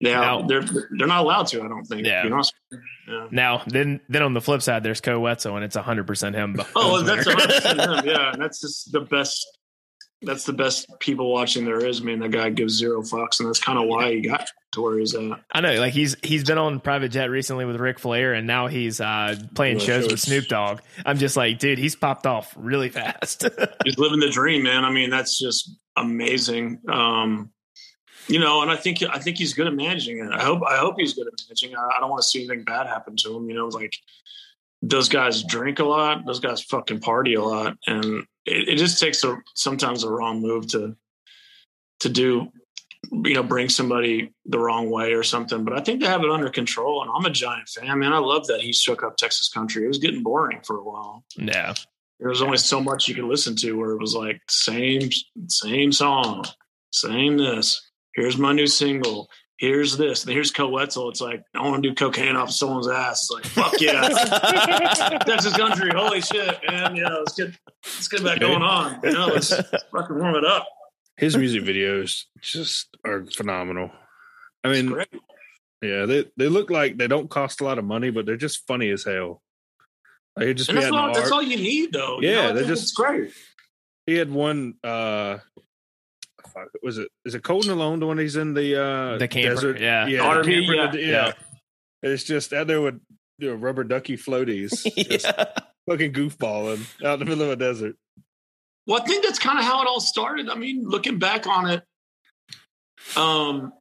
They 0.00 0.12
No. 0.14 0.22
are, 0.22 0.46
they're, 0.48 0.62
they're 0.62 1.06
not 1.06 1.20
allowed 1.24 1.48
to, 1.48 1.62
I 1.62 1.68
don't 1.68 1.84
think. 1.84 2.06
Yeah. 2.06 2.24
Yeah. 3.08 3.26
now 3.30 3.62
then 3.66 4.00
then 4.08 4.22
on 4.22 4.32
the 4.32 4.40
flip 4.40 4.62
side 4.62 4.82
there's 4.82 5.00
Koe 5.00 5.20
Wetzel 5.20 5.54
and 5.56 5.64
it's 5.64 5.76
100% 5.76 6.34
him 6.34 6.56
Oh, 6.76 7.02
that's 7.02 7.26
100% 7.28 7.98
him. 8.00 8.04
Yeah. 8.06 8.32
And 8.32 8.40
that's 8.42 8.60
just 8.60 8.90
the 8.92 9.00
best. 9.00 9.46
That's 10.22 10.44
the 10.44 10.52
best 10.52 10.86
people 11.00 11.32
watching 11.32 11.64
there 11.64 11.84
is. 11.84 12.00
I 12.00 12.04
mean, 12.04 12.20
the 12.20 12.28
guy 12.28 12.50
gives 12.50 12.74
zero 12.74 13.02
fucks, 13.02 13.40
and 13.40 13.48
that's 13.48 13.58
kind 13.58 13.78
of 13.78 13.86
why 13.86 14.12
he 14.12 14.20
got 14.20 14.48
to 14.72 14.82
where 14.82 14.98
he's 14.98 15.14
at. 15.14 15.40
I 15.52 15.60
know, 15.60 15.74
like 15.74 15.92
he's 15.92 16.16
he's 16.22 16.44
been 16.44 16.58
on 16.58 16.80
private 16.80 17.10
jet 17.10 17.30
recently 17.30 17.64
with 17.64 17.76
Ric 17.76 17.98
Flair, 17.98 18.34
and 18.34 18.46
now 18.46 18.66
he's 18.66 19.00
uh, 19.00 19.36
playing 19.54 19.78
Yeah, 19.78 19.86
shows 19.86 20.04
so 20.04 20.10
with 20.12 20.20
Snoop 20.20 20.46
Dogg. 20.46 20.80
I'm 21.04 21.18
just 21.18 21.36
like, 21.36 21.58
dude, 21.58 21.78
he's 21.78 21.96
popped 21.96 22.26
off 22.26 22.54
really 22.56 22.88
fast. 22.88 23.48
he's 23.84 23.98
living 23.98 24.20
the 24.20 24.30
dream, 24.30 24.62
man. 24.62 24.84
I 24.84 24.90
mean, 24.90 25.10
that's 25.10 25.38
just 25.38 25.70
amazing. 25.96 26.80
Um, 26.88 27.50
you 28.28 28.38
know, 28.38 28.62
and 28.62 28.70
I 28.70 28.76
think 28.76 29.02
I 29.02 29.18
think 29.18 29.36
he's 29.36 29.54
good 29.54 29.66
at 29.66 29.74
managing 29.74 30.18
it. 30.18 30.30
I 30.32 30.42
hope 30.42 30.62
I 30.66 30.76
hope 30.76 30.96
he's 30.98 31.14
good 31.14 31.26
at 31.26 31.34
managing. 31.48 31.76
I, 31.76 31.96
I 31.96 32.00
don't 32.00 32.10
want 32.10 32.22
to 32.22 32.28
see 32.28 32.40
anything 32.40 32.64
bad 32.64 32.86
happen 32.86 33.16
to 33.16 33.36
him. 33.36 33.48
You 33.48 33.56
know, 33.56 33.68
like 33.68 33.94
those 34.80 35.08
guys 35.08 35.42
drink 35.42 35.78
a 35.78 35.84
lot. 35.84 36.24
Those 36.26 36.40
guys 36.40 36.62
fucking 36.62 37.00
party 37.00 37.34
a 37.34 37.42
lot, 37.42 37.76
and 37.86 38.24
it, 38.46 38.68
it 38.70 38.76
just 38.76 39.00
takes 39.00 39.24
a 39.24 39.38
sometimes 39.54 40.04
a 40.04 40.10
wrong 40.10 40.40
move 40.40 40.68
to 40.68 40.96
to 42.00 42.08
do. 42.08 42.48
You 43.10 43.34
know, 43.34 43.42
bring 43.42 43.68
somebody 43.68 44.32
the 44.46 44.60
wrong 44.60 44.88
way 44.88 45.12
or 45.12 45.24
something. 45.24 45.64
But 45.64 45.76
I 45.76 45.82
think 45.82 46.00
they 46.00 46.06
have 46.06 46.22
it 46.22 46.30
under 46.30 46.48
control. 46.48 47.02
And 47.02 47.10
I'm 47.12 47.24
a 47.24 47.30
giant 47.30 47.68
fan, 47.68 47.98
man. 47.98 48.12
I 48.12 48.18
love 48.18 48.46
that 48.46 48.60
he 48.60 48.72
shook 48.72 49.02
up 49.02 49.16
Texas 49.16 49.48
country. 49.48 49.84
It 49.84 49.88
was 49.88 49.98
getting 49.98 50.22
boring 50.22 50.60
for 50.64 50.78
a 50.78 50.84
while 50.84 51.24
yeah, 51.36 51.74
there 52.22 52.28
was 52.28 52.40
only 52.40 52.56
so 52.56 52.80
much 52.80 53.08
you 53.08 53.14
could 53.14 53.24
listen 53.24 53.56
to 53.56 53.72
where 53.72 53.90
it 53.90 54.00
was 54.00 54.14
like 54.14 54.40
same 54.48 55.10
same 55.48 55.92
song 55.92 56.44
same 56.92 57.36
this 57.36 57.90
here's 58.14 58.38
my 58.38 58.52
new 58.52 58.66
single 58.66 59.28
here's 59.62 59.96
this 59.96 60.24
and 60.24 60.32
here's 60.32 60.50
Koe 60.50 60.68
Wetzel. 60.68 61.08
it's 61.08 61.20
like 61.20 61.44
i 61.54 61.60
want 61.62 61.82
to 61.82 61.88
do 61.88 61.94
cocaine 61.94 62.34
off 62.36 62.50
someone's 62.50 62.88
ass 62.88 63.22
it's 63.22 63.30
like 63.30 63.44
fuck 63.44 63.80
yeah 63.80 64.08
texas 65.24 65.56
country 65.56 65.90
holy 65.94 66.20
shit 66.20 66.58
man 66.68 66.96
yeah 66.96 67.08
let's 67.08 67.32
get 67.34 67.50
let's 67.84 68.08
get 68.08 68.22
that 68.24 68.40
going 68.40 68.60
on 68.62 68.98
you 69.04 69.12
know 69.12 69.28
let's 69.28 69.54
fucking 69.92 70.18
warm 70.18 70.34
it 70.34 70.44
up 70.44 70.66
His 71.16 71.36
music 71.36 71.62
videos 71.62 72.24
just 72.40 72.88
are 73.06 73.24
phenomenal. 73.26 73.90
I 74.64 74.68
mean, 74.72 74.96
yeah, 75.82 76.06
they 76.06 76.24
they 76.36 76.48
look 76.48 76.70
like 76.70 76.96
they 76.96 77.06
don't 77.08 77.28
cost 77.30 77.60
a 77.60 77.64
lot 77.64 77.78
of 77.78 77.84
money, 77.84 78.10
but 78.10 78.26
they're 78.26 78.36
just 78.36 78.66
funny 78.66 78.90
as 78.90 79.04
hell. 79.04 79.42
Like 80.36 80.46
he'd 80.48 80.56
just 80.56 80.70
and 80.70 80.78
that's 80.78 80.90
all, 80.90 81.12
that's 81.12 81.30
all 81.30 81.42
you 81.42 81.56
need 81.56 81.92
though 81.92 82.20
You 82.20 82.30
Yeah, 82.30 82.46
know, 82.48 82.52
they're 82.54 82.64
just- 82.64 82.84
it's 82.84 82.92
great 82.92 83.32
He 84.06 84.14
had 84.14 84.30
one. 84.30 84.74
uh 84.82 85.38
fuck, 86.52 86.68
Was 86.82 86.98
it? 86.98 87.08
Is 87.24 87.34
it 87.34 87.42
Cold 87.42 87.64
and 87.64 87.72
Alone? 87.72 88.00
The 88.00 88.06
one 88.06 88.18
he's 88.18 88.36
in 88.36 88.54
the 88.54 88.80
uh 88.82 89.18
The 89.18 89.28
camper, 89.28 89.54
desert? 89.54 89.80
yeah. 89.80 90.06
yeah, 90.06 90.20
RV, 90.20 90.44
the 90.44 90.52
camper, 90.52 90.74
yeah. 90.74 90.90
the- 90.90 91.00
Yeah. 91.00 91.32
It's 92.02 92.24
just 92.24 92.52
out 92.52 92.66
there 92.66 92.80
with 92.80 93.00
you 93.38 93.50
know, 93.50 93.54
rubber 93.54 93.84
ducky 93.84 94.16
floaties, 94.16 94.84
yeah. 94.96 95.44
fucking 95.88 96.12
goofballing 96.12 96.84
out 97.04 97.14
in 97.14 97.18
the 97.20 97.24
middle 97.24 97.44
of 97.44 97.50
a 97.50 97.56
desert. 97.56 97.96
Well, 98.86 99.00
I 99.00 99.04
think 99.06 99.24
that's 99.24 99.38
kind 99.38 99.58
of 99.58 99.64
how 99.64 99.80
it 99.82 99.86
all 99.88 100.00
started. 100.00 100.48
I 100.48 100.54
mean, 100.56 100.82
looking 100.84 101.18
back 101.20 101.46
on 101.46 101.70
it, 101.70 101.82
um, 103.16 103.72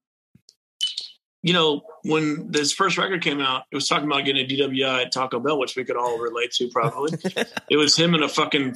you 1.44 1.54
know, 1.54 1.82
when 2.04 2.52
this 2.52 2.72
first 2.72 2.98
record 3.00 3.24
came 3.24 3.42
out, 3.42 3.64
it 3.72 3.76
was 3.76 3.88
talking 3.88 4.06
about 4.06 4.26
getting 4.26 4.46
a 4.46 4.48
DWI 4.48 5.06
at 5.06 5.12
Taco 5.12 5.40
Bell, 5.40 5.58
which 5.58 5.76
we 5.76 5.84
could 5.84 5.98
all 5.98 6.20
relate 6.20 6.52
to 6.54 6.70
probably. 6.70 7.18
it 7.70 7.78
was 7.78 7.98
him 7.98 8.14
in 8.14 8.22
a 8.22 8.30
fucking, 8.30 8.76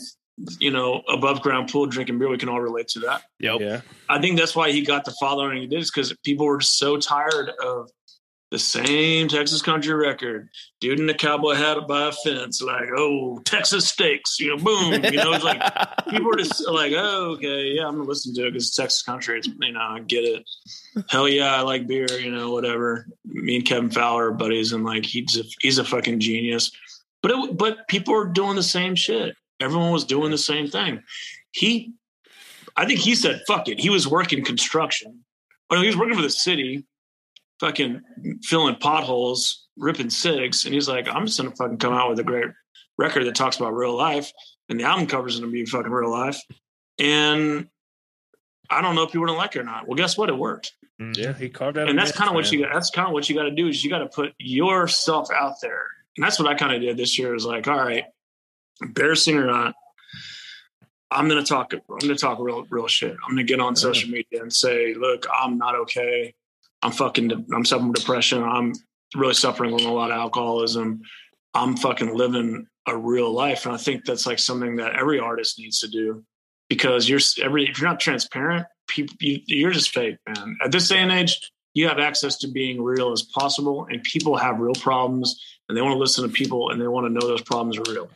you 0.59 0.71
know, 0.71 1.01
above 1.07 1.41
ground 1.41 1.69
pool 1.71 1.85
drinking 1.85 2.19
beer. 2.19 2.29
We 2.29 2.37
can 2.37 2.49
all 2.49 2.61
relate 2.61 2.87
to 2.89 2.99
that. 3.01 3.23
Yep. 3.39 3.61
Yeah, 3.61 3.81
I 4.09 4.19
think 4.19 4.37
that's 4.37 4.55
why 4.55 4.71
he 4.71 4.81
got 4.81 5.05
the 5.05 5.15
following 5.19 5.61
he 5.61 5.67
did 5.67 5.79
is 5.79 5.91
because 5.91 6.13
people 6.23 6.45
were 6.45 6.61
so 6.61 6.97
tired 6.97 7.49
of 7.63 7.89
the 8.51 8.59
same 8.59 9.27
Texas 9.27 9.61
country 9.61 9.93
record, 9.93 10.49
dude 10.79 10.99
in 10.99 11.09
a 11.09 11.13
cowboy 11.13 11.55
hat 11.55 11.77
by 11.87 12.07
a 12.07 12.11
fence, 12.11 12.61
like, 12.61 12.87
oh, 12.95 13.39
Texas 13.43 13.87
steaks, 13.87 14.39
you 14.39 14.55
know, 14.55 14.63
boom. 14.63 15.03
You 15.03 15.11
know, 15.11 15.33
it's 15.33 15.43
like 15.43 15.61
people 16.09 16.27
were 16.27 16.37
just 16.37 16.65
like, 16.69 16.93
oh, 16.95 17.31
okay, 17.33 17.73
yeah, 17.73 17.87
I'm 17.87 17.97
gonna 17.97 18.07
listen 18.07 18.33
to 18.35 18.47
it 18.47 18.51
because 18.51 18.67
it's 18.67 18.75
Texas 18.75 19.01
country. 19.01 19.39
It's 19.39 19.47
you 19.47 19.71
know, 19.71 19.79
I 19.79 19.99
get 19.99 20.23
it. 20.23 20.43
Hell 21.09 21.27
yeah, 21.27 21.55
I 21.55 21.61
like 21.61 21.87
beer. 21.87 22.11
You 22.11 22.31
know, 22.31 22.51
whatever. 22.51 23.07
Me 23.25 23.57
and 23.57 23.65
Kevin 23.65 23.89
Fowler 23.89 24.27
are 24.27 24.31
buddies, 24.31 24.73
and 24.73 24.85
like 24.85 25.05
he's 25.05 25.37
a, 25.37 25.43
he's 25.59 25.77
a 25.77 25.83
fucking 25.83 26.19
genius. 26.19 26.71
But 27.21 27.31
it, 27.31 27.57
but 27.57 27.87
people 27.87 28.13
are 28.13 28.25
doing 28.25 28.55
the 28.55 28.63
same 28.63 28.95
shit. 28.95 29.35
Everyone 29.59 29.91
was 29.91 30.05
doing 30.05 30.31
the 30.31 30.37
same 30.37 30.67
thing. 30.67 31.01
He, 31.51 31.93
I 32.75 32.85
think 32.85 32.99
he 32.99 33.15
said, 33.15 33.41
"Fuck 33.47 33.67
it." 33.69 33.79
He 33.79 33.89
was 33.89 34.07
working 34.07 34.43
construction. 34.43 35.23
Oh, 35.69 35.75
no, 35.75 35.81
he 35.81 35.87
was 35.87 35.97
working 35.97 36.15
for 36.15 36.21
the 36.21 36.29
city, 36.29 36.85
fucking 37.59 38.01
filling 38.43 38.75
potholes, 38.75 39.67
ripping 39.77 40.09
cigs, 40.09 40.65
and 40.65 40.73
he's 40.73 40.87
like, 40.87 41.07
"I'm 41.07 41.25
just 41.25 41.39
gonna 41.39 41.55
fucking 41.55 41.77
come 41.77 41.93
out 41.93 42.09
with 42.09 42.19
a 42.19 42.23
great 42.23 42.49
record 42.97 43.25
that 43.25 43.35
talks 43.35 43.57
about 43.57 43.73
real 43.73 43.95
life." 43.95 44.31
and 44.69 44.79
the 44.79 44.83
album 44.83 45.07
cover 45.07 45.27
is 45.27 45.39
going 45.39 45.51
to 45.51 45.53
be 45.53 45.65
fucking 45.65 45.91
real 45.91 46.11
life. 46.11 46.41
And 46.99 47.67
I 48.69 48.81
don't 48.81 48.95
know 48.95 49.03
if 49.03 49.11
people 49.11 49.27
don't 49.27 49.37
like 49.37 49.55
it 49.55 49.59
or 49.59 49.63
not. 49.63 49.87
Well, 49.87 49.95
guess 49.95 50.17
what? 50.17 50.29
It 50.29 50.37
worked. 50.37 50.73
Mm-hmm. 50.99 51.21
yeah, 51.21 51.33
he 51.33 51.49
carved 51.49 51.77
out. 51.77 51.89
And 51.89 51.99
that's 51.99 52.11
kind 52.11 52.29
of 52.29 52.35
what 52.35 52.45
man. 52.45 52.53
you 52.53 52.61
got. 52.61 52.73
That's 52.73 52.89
kind 52.89 53.07
of 53.07 53.13
what 53.13 53.29
you 53.29 53.35
got 53.35 53.43
to 53.43 53.51
do 53.51 53.67
is 53.67 53.83
you 53.83 53.89
got 53.89 53.99
to 53.99 54.07
put 54.07 54.33
yourself 54.39 55.29
out 55.31 55.55
there. 55.61 55.85
And 56.17 56.25
that's 56.25 56.39
what 56.39 56.47
I 56.47 56.55
kind 56.55 56.73
of 56.73 56.81
did 56.81 56.97
this 56.97 57.19
year. 57.19 57.35
Is 57.35 57.45
like, 57.45 57.67
all 57.67 57.77
right, 57.77 58.05
embarrassing 58.81 59.37
or 59.37 59.45
not, 59.45 59.67
uh, 59.67 59.71
I'm 61.11 61.29
going 61.29 61.43
to 61.43 61.47
talk. 61.47 61.73
I'm 61.73 61.81
going 61.99 62.13
to 62.13 62.15
talk 62.15 62.39
real, 62.39 62.65
real 62.69 62.87
shit. 62.87 63.11
I'm 63.11 63.35
going 63.35 63.37
to 63.37 63.43
get 63.43 63.59
on 63.59 63.75
social 63.75 64.09
media 64.09 64.41
and 64.41 64.51
say, 64.51 64.93
look, 64.95 65.25
I'm 65.33 65.57
not 65.57 65.75
okay. 65.75 66.33
I'm 66.81 66.91
fucking. 66.91 67.31
I'm 67.53 67.65
suffering 67.65 67.93
from 67.93 67.93
depression. 67.93 68.43
I'm 68.43 68.73
really 69.15 69.33
suffering 69.33 69.77
from 69.77 69.87
a 69.87 69.93
lot 69.93 70.11
of 70.11 70.17
alcoholism. 70.17 71.01
I'm 71.53 71.77
fucking 71.77 72.15
living 72.15 72.67
a 72.87 72.97
real 72.97 73.31
life, 73.31 73.65
and 73.65 73.73
I 73.73 73.77
think 73.77 74.05
that's 74.05 74.25
like 74.25 74.39
something 74.39 74.75
that 74.77 74.95
every 74.95 75.19
artist 75.19 75.57
needs 75.57 75.79
to 75.79 75.87
do 75.87 76.23
because 76.69 77.07
you're 77.07 77.21
every. 77.41 77.69
If 77.69 77.79
you're 77.79 77.89
not 77.89 77.99
transparent, 77.99 78.67
people 78.87 79.15
you, 79.19 79.39
you're 79.45 79.71
just 79.71 79.91
fake, 79.91 80.17
man. 80.27 80.57
At 80.63 80.71
this 80.71 80.89
day 80.89 80.97
and 80.97 81.11
age, 81.11 81.39
you 81.73 81.87
have 81.87 81.99
access 81.99 82.37
to 82.39 82.47
being 82.47 82.81
real 82.81 83.11
as 83.11 83.21
possible, 83.21 83.87
and 83.89 84.03
people 84.03 84.35
have 84.37 84.59
real 84.59 84.75
problems, 84.75 85.39
and 85.67 85.77
they 85.77 85.81
want 85.81 85.93
to 85.93 85.99
listen 85.99 86.27
to 86.27 86.33
people, 86.33 86.71
and 86.71 86.81
they 86.81 86.87
want 86.87 87.05
to 87.05 87.13
know 87.13 87.27
those 87.27 87.41
problems 87.41 87.77
are 87.77 87.91
real. 87.91 88.09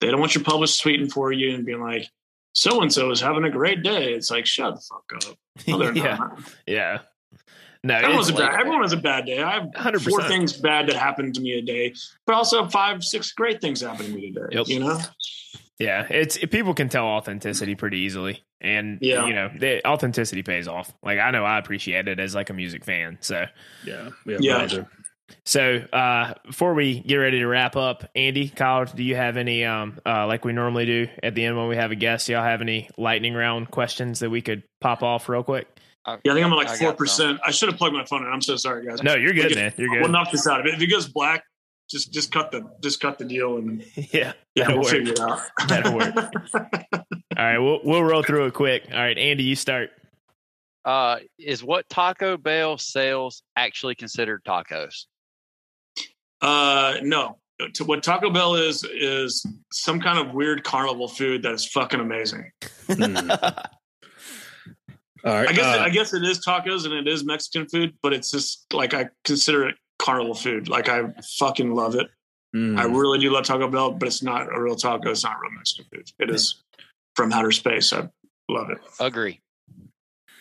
They 0.00 0.10
don't 0.10 0.20
want 0.20 0.34
your 0.34 0.44
published 0.44 0.82
tweeting 0.82 1.10
for 1.10 1.32
you 1.32 1.54
and 1.54 1.64
being 1.64 1.80
like, 1.80 2.08
"So 2.52 2.82
and 2.82 2.92
so 2.92 3.10
is 3.10 3.20
having 3.20 3.44
a 3.44 3.50
great 3.50 3.82
day." 3.82 4.12
It's 4.12 4.30
like, 4.30 4.46
shut 4.46 4.74
the 4.74 4.80
fuck 4.80 5.04
up. 5.30 5.38
No, 5.66 5.90
yeah, 5.92 6.16
not. 6.16 6.38
yeah. 6.66 6.98
No, 7.84 7.94
Everyone 7.94 8.18
it's 8.18 8.30
has, 8.30 8.38
a 8.38 8.42
bad, 8.42 8.54
everyone 8.60 8.82
has 8.82 8.92
a 8.92 8.96
bad 8.96 9.26
day. 9.26 9.42
I 9.42 9.52
have 9.54 9.64
100%. 9.70 10.10
four 10.10 10.22
things 10.24 10.54
bad 10.54 10.88
that 10.88 10.96
happened 10.96 11.34
to 11.36 11.40
me 11.40 11.52
a 11.52 11.62
day, 11.62 11.94
but 12.26 12.34
also 12.34 12.66
five, 12.68 13.04
six 13.04 13.30
great 13.32 13.60
things 13.60 13.80
happened 13.80 14.08
to 14.08 14.14
me 14.14 14.32
today. 14.32 14.46
Yep. 14.56 14.66
You 14.68 14.80
know? 14.80 14.98
yeah. 15.78 16.04
It's 16.10 16.36
people 16.50 16.74
can 16.74 16.88
tell 16.88 17.04
authenticity 17.04 17.76
pretty 17.76 17.98
easily, 17.98 18.42
and 18.60 18.98
Yeah. 19.00 19.26
you 19.26 19.34
know, 19.34 19.50
the 19.56 19.86
authenticity 19.86 20.42
pays 20.42 20.66
off. 20.66 20.92
Like 21.02 21.20
I 21.20 21.30
know 21.30 21.44
I 21.44 21.58
appreciate 21.58 22.08
it 22.08 22.18
as 22.18 22.34
like 22.34 22.50
a 22.50 22.54
music 22.54 22.84
fan. 22.84 23.18
So, 23.20 23.46
Yeah, 23.84 24.08
yeah, 24.26 24.38
Yeah. 24.40 24.84
Brother. 25.26 25.40
so 25.44 25.76
uh, 25.92 26.34
before 26.46 26.74
we 26.74 27.00
get 27.00 27.16
ready 27.16 27.38
to 27.38 27.46
wrap 27.46 27.76
up, 27.76 28.08
Andy, 28.14 28.48
Kyle, 28.48 28.84
do 28.84 29.02
you 29.02 29.16
have 29.16 29.36
any 29.36 29.64
um 29.64 29.98
uh, 30.06 30.26
like 30.26 30.44
we 30.44 30.52
normally 30.52 30.86
do 30.86 31.08
at 31.22 31.34
the 31.34 31.44
end 31.44 31.56
when 31.56 31.68
we 31.68 31.76
have 31.76 31.90
a 31.90 31.96
guest? 31.96 32.28
Y'all 32.28 32.42
have 32.42 32.60
any 32.60 32.88
lightning 32.96 33.34
round 33.34 33.70
questions 33.70 34.20
that 34.20 34.30
we 34.30 34.42
could 34.42 34.62
pop 34.80 35.02
off 35.02 35.28
real 35.28 35.42
quick? 35.42 35.68
Yeah, 36.06 36.12
I 36.32 36.34
think 36.34 36.46
I'm 36.46 36.52
at 36.52 36.56
like 36.56 36.78
four 36.78 36.92
percent. 36.92 37.40
I 37.44 37.50
should 37.50 37.68
have 37.68 37.78
plugged 37.78 37.94
my 37.94 38.04
phone 38.04 38.24
in. 38.24 38.32
I'm 38.32 38.42
so 38.42 38.56
sorry, 38.56 38.86
guys. 38.86 39.02
No, 39.02 39.14
you're 39.14 39.32
good, 39.32 39.50
We 39.50 39.54
man. 39.56 39.72
You're 39.76 39.88
good. 39.88 40.02
We'll 40.02 40.10
knock 40.10 40.30
this 40.30 40.46
out. 40.46 40.64
If 40.66 40.80
it 40.80 40.86
goes 40.86 41.08
black, 41.08 41.42
just 41.90 42.12
just 42.12 42.30
cut 42.30 42.52
the 42.52 42.70
just 42.80 43.00
cut 43.00 43.18
the 43.18 43.24
deal 43.24 43.56
and 43.56 43.84
yeah, 44.12 44.32
yeah, 44.54 44.68
we'll 44.68 44.78
work. 44.82 44.86
figure 44.88 45.12
it 45.12 45.20
out. 45.20 45.40
That'll 45.68 45.94
work. 45.96 46.14
All 46.54 47.00
right, 47.36 47.58
we'll 47.58 47.80
we'll 47.82 48.04
roll 48.04 48.22
through 48.22 48.46
it 48.46 48.54
quick. 48.54 48.84
All 48.92 48.98
right, 48.98 49.18
Andy, 49.18 49.42
you 49.42 49.56
start. 49.56 49.90
Uh, 50.84 51.18
is 51.40 51.64
what 51.64 51.88
Taco 51.88 52.36
Bell 52.36 52.78
sells 52.78 53.42
actually 53.56 53.96
considered 53.96 54.44
tacos? 54.44 55.06
Uh, 56.46 56.98
no, 57.02 57.38
to 57.74 57.84
what 57.84 58.04
Taco 58.04 58.30
Bell 58.30 58.54
is 58.54 58.84
is 58.84 59.44
some 59.72 60.00
kind 60.00 60.18
of 60.18 60.32
weird 60.32 60.62
carnival 60.62 61.08
food 61.08 61.42
that 61.42 61.52
is 61.52 61.66
fucking 61.66 61.98
amazing. 61.98 62.52
Hmm. 62.86 63.30
All 65.24 65.32
right. 65.32 65.48
I 65.48 65.52
guess 65.52 65.64
uh, 65.64 65.82
I 65.82 65.88
guess 65.88 66.14
it 66.14 66.22
is 66.22 66.38
tacos 66.38 66.84
and 66.84 66.94
it 66.94 67.08
is 67.08 67.24
Mexican 67.24 67.66
food, 67.66 67.94
but 68.00 68.12
it's 68.12 68.30
just 68.30 68.72
like 68.72 68.94
I 68.94 69.08
consider 69.24 69.66
it 69.68 69.74
carnival 69.98 70.34
food. 70.34 70.68
Like 70.68 70.88
I 70.88 71.12
fucking 71.38 71.74
love 71.74 71.96
it. 71.96 72.06
hmm. 72.52 72.78
I 72.78 72.84
really 72.84 73.18
do 73.18 73.32
love 73.32 73.44
Taco 73.44 73.68
Bell, 73.68 73.90
but 73.90 74.06
it's 74.06 74.22
not 74.22 74.46
a 74.54 74.62
real 74.62 74.76
taco. 74.76 75.10
It's 75.10 75.24
not 75.24 75.40
real 75.40 75.50
Mexican 75.50 75.86
food. 75.92 76.12
It 76.20 76.30
is 76.30 76.62
from 77.16 77.32
outer 77.32 77.50
space. 77.50 77.92
I 77.92 78.08
love 78.48 78.70
it. 78.70 78.78
Agree. 79.00 79.40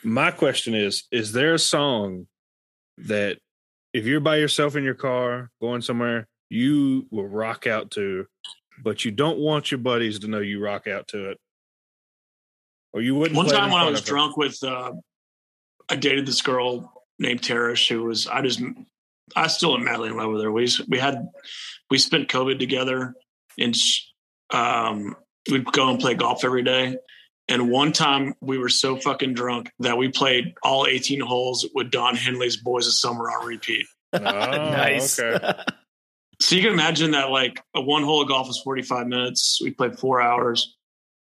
my 0.03 0.29
question 0.29 0.75
is 0.75 1.05
is 1.11 1.31
there 1.31 1.55
a 1.55 1.59
song 1.59 2.27
that 2.97 3.39
if 3.95 4.05
you're 4.05 4.19
by 4.19 4.35
yourself 4.35 4.75
in 4.75 4.83
your 4.83 4.93
car 4.93 5.49
going 5.61 5.81
somewhere 5.81 6.27
you 6.49 7.07
will 7.11 7.27
rock 7.27 7.65
out 7.65 7.91
to 7.91 8.25
but 8.83 9.05
you 9.05 9.11
don't 9.11 9.39
want 9.39 9.71
your 9.71 9.77
buddies 9.77 10.19
to 10.19 10.27
know 10.27 10.39
you 10.39 10.61
rock 10.61 10.85
out 10.85 11.07
to 11.07 11.29
it 11.29 11.37
or 12.95 13.01
you 13.01 13.13
wouldn't 13.13 13.37
One 13.37 13.47
time 13.47 13.71
when 13.71 13.81
I 13.81 13.89
was 13.89 14.01
drunk 14.01 14.37
with, 14.37 14.57
uh, 14.63 14.93
I 15.89 15.95
dated 15.97 16.25
this 16.25 16.41
girl 16.41 17.03
named 17.19 17.41
Tarish 17.41 17.89
who 17.89 18.03
was, 18.03 18.25
I 18.25 18.41
just, 18.41 18.61
I 19.35 19.47
still 19.47 19.75
am 19.75 19.83
madly 19.83 20.09
in 20.09 20.15
love 20.15 20.31
with 20.31 20.41
her. 20.41 20.51
We, 20.51 20.69
we 20.87 20.97
had, 20.97 21.27
we 21.89 21.97
spent 21.97 22.29
COVID 22.29 22.57
together 22.57 23.13
and 23.59 23.75
um, 24.51 25.15
we'd 25.51 25.65
go 25.65 25.89
and 25.89 25.99
play 25.99 26.13
golf 26.15 26.45
every 26.45 26.63
day. 26.63 26.97
And 27.47 27.69
one 27.69 27.91
time 27.91 28.33
we 28.41 28.57
were 28.57 28.69
so 28.69 28.97
fucking 28.97 29.33
drunk 29.35 29.71
that 29.79 29.97
we 29.97 30.09
played 30.09 30.55
all 30.63 30.87
18 30.87 31.19
holes 31.19 31.67
with 31.75 31.91
Don 31.91 32.15
Henley's 32.15 32.57
Boys 32.57 32.87
of 32.87 32.93
Summer 32.93 33.29
on 33.29 33.45
repeat. 33.45 33.85
oh, 34.13 34.19
nice. 34.19 35.19
okay 35.19 35.53
So 36.41 36.55
you 36.55 36.61
can 36.63 36.73
imagine 36.73 37.11
that 37.11 37.29
like 37.29 37.61
a 37.75 37.81
one 37.81 38.03
hole 38.03 38.21
of 38.23 38.27
golf 38.27 38.49
is 38.49 38.59
45 38.63 39.07
minutes. 39.07 39.59
We 39.61 39.71
played 39.71 39.97
four 39.99 40.21
hours. 40.21 40.75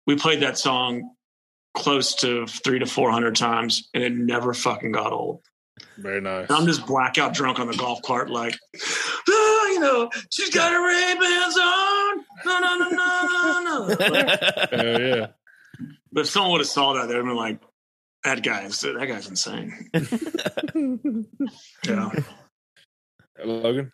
We 0.07 0.15
played 0.15 0.41
that 0.41 0.57
song 0.57 1.11
close 1.73 2.15
to 2.15 2.45
three 2.47 2.79
to 2.79 2.85
400 2.85 3.35
times 3.35 3.89
and 3.93 4.03
it 4.03 4.13
never 4.13 4.53
fucking 4.53 4.91
got 4.91 5.11
old. 5.13 5.41
very 5.97 6.21
nice 6.21 6.47
And 6.49 6.57
I'm 6.57 6.65
just 6.67 6.85
blackout 6.85 7.33
drunk 7.33 7.59
on 7.59 7.67
the 7.67 7.75
golf 7.77 8.01
cart, 8.03 8.29
like, 8.29 8.57
"Ah, 9.29 9.65
you 9.67 9.79
know, 9.79 10.09
she's 10.29 10.49
got 10.53 10.71
her 10.71 10.85
Ray 10.87 11.15
Bans 11.19 11.57
on. 11.57 12.25
No, 12.45 12.59
no, 12.59 12.77
no, 12.77 12.89
no, 12.89 13.61
no, 13.63 13.87
no. 13.87 13.95
Hell 14.71 15.01
yeah 15.01 15.27
But 16.11 16.21
if 16.21 16.27
someone 16.29 16.51
would 16.53 16.61
have 16.61 16.67
saw 16.67 16.93
that, 16.93 17.07
they'd 17.07 17.15
have 17.15 17.25
been 17.25 17.35
like, 17.35 17.59
that 18.23 18.43
guy's 18.43 18.79
that 18.81 19.05
guy's 19.07 19.27
insane. 19.27 19.89
Yeah. 21.87 22.09
Uh, 23.41 23.45
logan 23.47 23.91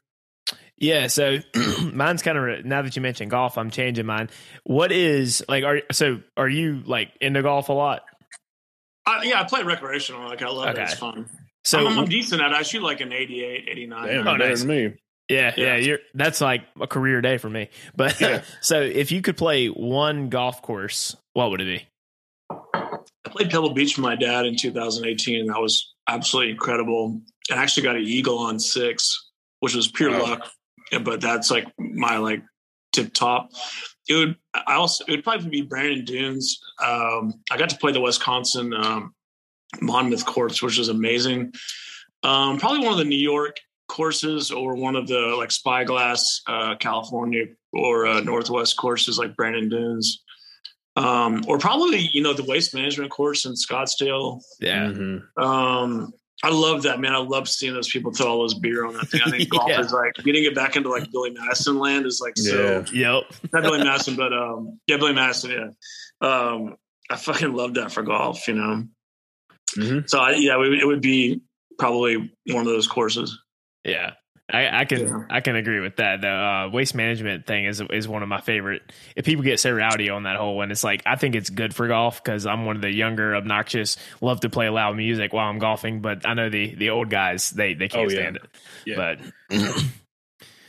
Yeah, 0.78 1.08
so 1.08 1.38
mine's 1.94 2.22
kind 2.22 2.38
of 2.38 2.66
now 2.66 2.82
that 2.82 2.96
you 2.96 3.02
mentioned 3.02 3.32
golf, 3.32 3.58
I'm 3.58 3.70
changing 3.70 4.06
mine. 4.06 4.30
What 4.64 4.92
is 4.92 5.44
like 5.48 5.64
are 5.64 5.82
so 5.92 6.20
are 6.36 6.50
you 6.50 6.82
like 6.86 7.12
into 7.22 7.42
golf 7.42 7.70
a 7.70 7.74
lot? 7.74 8.04
I, 9.06 9.24
yeah, 9.24 9.40
I 9.40 9.46
play 9.46 9.64
recreational. 9.64 10.28
Like, 10.28 10.42
I 10.42 10.50
love 10.50 10.70
Okay. 10.70 10.82
it. 10.82 10.90
It's 10.90 10.96
fun. 10.96 11.30
So 11.64 11.88
I'm, 11.88 12.00
I'm 12.00 12.06
decent 12.10 12.42
at 12.42 12.52
it. 12.52 12.56
I 12.56 12.64
shoot 12.64 12.84
like 12.84 13.00
an 13.00 13.14
88, 13.14 13.68
89. 13.70 14.08
damn 14.08 14.28
Oh, 14.28 14.36
nice. 14.36 14.60
than 14.60 14.68
me 14.68 14.94
yeah, 15.30 15.54
yeah, 15.58 15.66
Yeah. 15.66 15.76
you're 15.78 16.00
that's 16.14 16.40
like 16.42 16.64
a 16.80 16.88
career 16.88 17.22
day 17.22 17.38
for 17.38 17.50
me. 17.50 17.70
But 17.96 18.20
Yeah. 18.20 18.42
so 18.62 18.82
if 18.82 19.12
you 19.14 19.22
could 19.22 19.38
play 19.38 19.68
one 19.68 20.28
golf 20.30 20.62
course, 20.62 21.16
what 21.34 21.52
would 21.52 21.62
it 21.62 21.66
be? 21.66 21.88
I 23.28 23.30
played 23.30 23.50
Pebble 23.50 23.74
Beach 23.74 23.98
with 23.98 24.04
my 24.04 24.16
dad 24.16 24.46
in 24.46 24.56
2018, 24.56 25.42
and 25.42 25.50
that 25.50 25.60
was 25.60 25.94
absolutely 26.08 26.52
incredible. 26.52 27.22
I 27.52 27.56
actually 27.56 27.84
got 27.84 27.98
an 27.98 28.04
eagle 28.04 28.38
on 28.40 28.58
six, 28.58 29.32
which 29.60 29.76
was 29.76 29.90
pure 29.90 30.12
Wow. 30.12 30.24
luck. 30.24 30.52
But 31.04 31.20
that's 31.20 31.52
like 31.52 31.68
my 31.78 32.18
like 32.18 32.42
tip 32.94 33.14
top. 33.14 33.50
It 34.08 34.14
would 34.16 34.38
I 34.54 34.76
also 34.76 35.04
it 35.06 35.12
would 35.12 35.24
probably 35.26 35.50
be 35.50 35.62
Bandon 35.62 36.06
Dunes. 36.06 36.58
Um, 36.82 37.34
I 37.52 37.58
got 37.58 37.70
to 37.72 37.78
play 37.78 37.92
the 37.92 38.00
Wisconsin 38.00 38.74
um, 38.74 39.14
Monmouth 39.82 40.26
course, 40.26 40.62
which 40.62 40.78
was 40.78 40.88
amazing. 40.88 41.52
Um, 42.24 42.58
probably 42.58 42.80
one 42.80 42.94
of 42.94 43.00
the 43.00 43.04
New 43.04 43.18
York 43.20 43.58
courses 43.90 44.52
or 44.52 44.76
one 44.76 44.96
of 44.96 45.08
the 45.08 45.36
like 45.38 45.52
Spyglass, 45.52 46.42
uh, 46.48 46.76
California 46.76 47.44
or 47.74 48.08
uh, 48.08 48.22
Northwest 48.22 48.78
courses 48.78 49.18
like 49.20 49.36
Bandon 49.36 49.68
Dunes. 49.68 50.24
Um, 50.98 51.44
or 51.48 51.58
probably, 51.60 52.10
you 52.12 52.22
know, 52.24 52.34
the 52.34 52.44
waste 52.44 52.74
management 52.74 53.12
course 53.12 53.46
in 53.46 53.54
Scottsdale. 53.54 54.42
Yeah. 54.60 54.88
Mhm. 54.88 55.22
Um, 55.38 56.12
I 56.44 56.50
love 56.50 56.84
that, 56.84 57.00
man. 57.00 57.14
I 57.14 57.18
love 57.20 57.48
seeing 57.48 57.74
those 57.74 57.88
people 57.90 58.12
throw 58.12 58.28
all 58.28 58.40
those 58.42 58.54
beer 58.56 58.86
on 58.86 58.94
that 58.96 59.08
thing. 59.10 59.22
I 59.26 59.30
think 59.38 59.50
golf 59.50 59.70
Yeah. 59.70 59.80
is 59.82 59.92
like 59.94 60.14
getting 60.24 60.44
it 60.46 60.56
back 60.56 60.76
into 60.76 60.90
like 60.90 61.12
Billy 61.12 61.32
Madison 61.32 61.78
land 61.80 62.06
is 62.06 62.20
like 62.22 62.38
so 62.38 62.86
Yeah. 62.94 63.16
Yep. 63.20 63.24
not 63.54 63.64
Billy 63.64 63.84
Madison, 63.84 64.16
but 64.16 64.34
um, 64.34 64.80
yeah, 64.88 64.98
Billy 64.98 65.14
Madison. 65.14 65.52
Yeah, 65.52 66.28
um, 66.28 66.76
I 67.10 67.16
fucking 67.16 67.54
love 67.54 67.76
that 67.76 67.92
for 67.92 68.02
golf. 68.04 68.48
You 68.48 68.56
know, 68.56 68.84
Mhm. 69.78 70.10
so 70.10 70.20
I, 70.20 70.32
yeah, 70.32 70.56
it 70.56 70.58
would, 70.60 70.74
it 70.80 70.86
would 70.86 71.02
be 71.02 71.42
probably 71.80 72.16
one 72.48 72.62
of 72.66 72.72
those 72.74 72.88
courses. 72.88 73.38
Yeah. 73.84 74.14
I, 74.50 74.80
I 74.82 74.86
can 74.86 75.08
Yeah. 75.08 75.24
I 75.30 75.42
can 75.42 75.56
agree 75.58 75.82
with 75.82 75.98
that. 75.98 76.22
The 76.22 76.30
uh, 76.30 76.70
waste 76.72 76.96
management 76.96 77.46
thing 77.46 77.66
is 77.66 77.82
is 77.92 78.08
one 78.08 78.24
of 78.24 78.30
my 78.30 78.40
favorite. 78.40 78.82
If 79.16 79.26
people 79.26 79.44
get 79.44 79.60
so 79.60 79.72
rowdy 79.74 80.10
on 80.10 80.24
that 80.24 80.38
hole, 80.38 80.62
and 80.62 80.72
it's 80.72 80.84
like 80.86 81.04
I 81.06 81.18
think 81.18 81.36
it's 81.36 81.50
good 81.50 81.76
for 81.76 81.88
golf 81.90 82.24
because 82.24 82.46
I'm 82.46 82.66
one 82.66 82.78
of 82.78 82.82
the 82.82 82.90
younger, 82.92 83.36
obnoxious, 83.36 83.98
love 84.22 84.40
to 84.42 84.50
play 84.50 84.70
loud 84.70 84.96
music 84.96 85.34
while 85.34 85.50
I'm 85.50 85.60
golfing. 85.60 86.02
But 86.02 86.26
I 86.26 86.34
know 86.34 86.50
the 86.50 86.74
the 86.76 86.92
old 86.92 87.10
guys 87.10 87.50
they 87.52 87.74
they 87.74 87.90
can't 87.90 88.10
Oh, 88.10 88.14
yeah. 88.14 88.22
stand 88.22 88.36
it. 88.38 88.44
Yeah. 88.86 88.96
But 89.50 89.80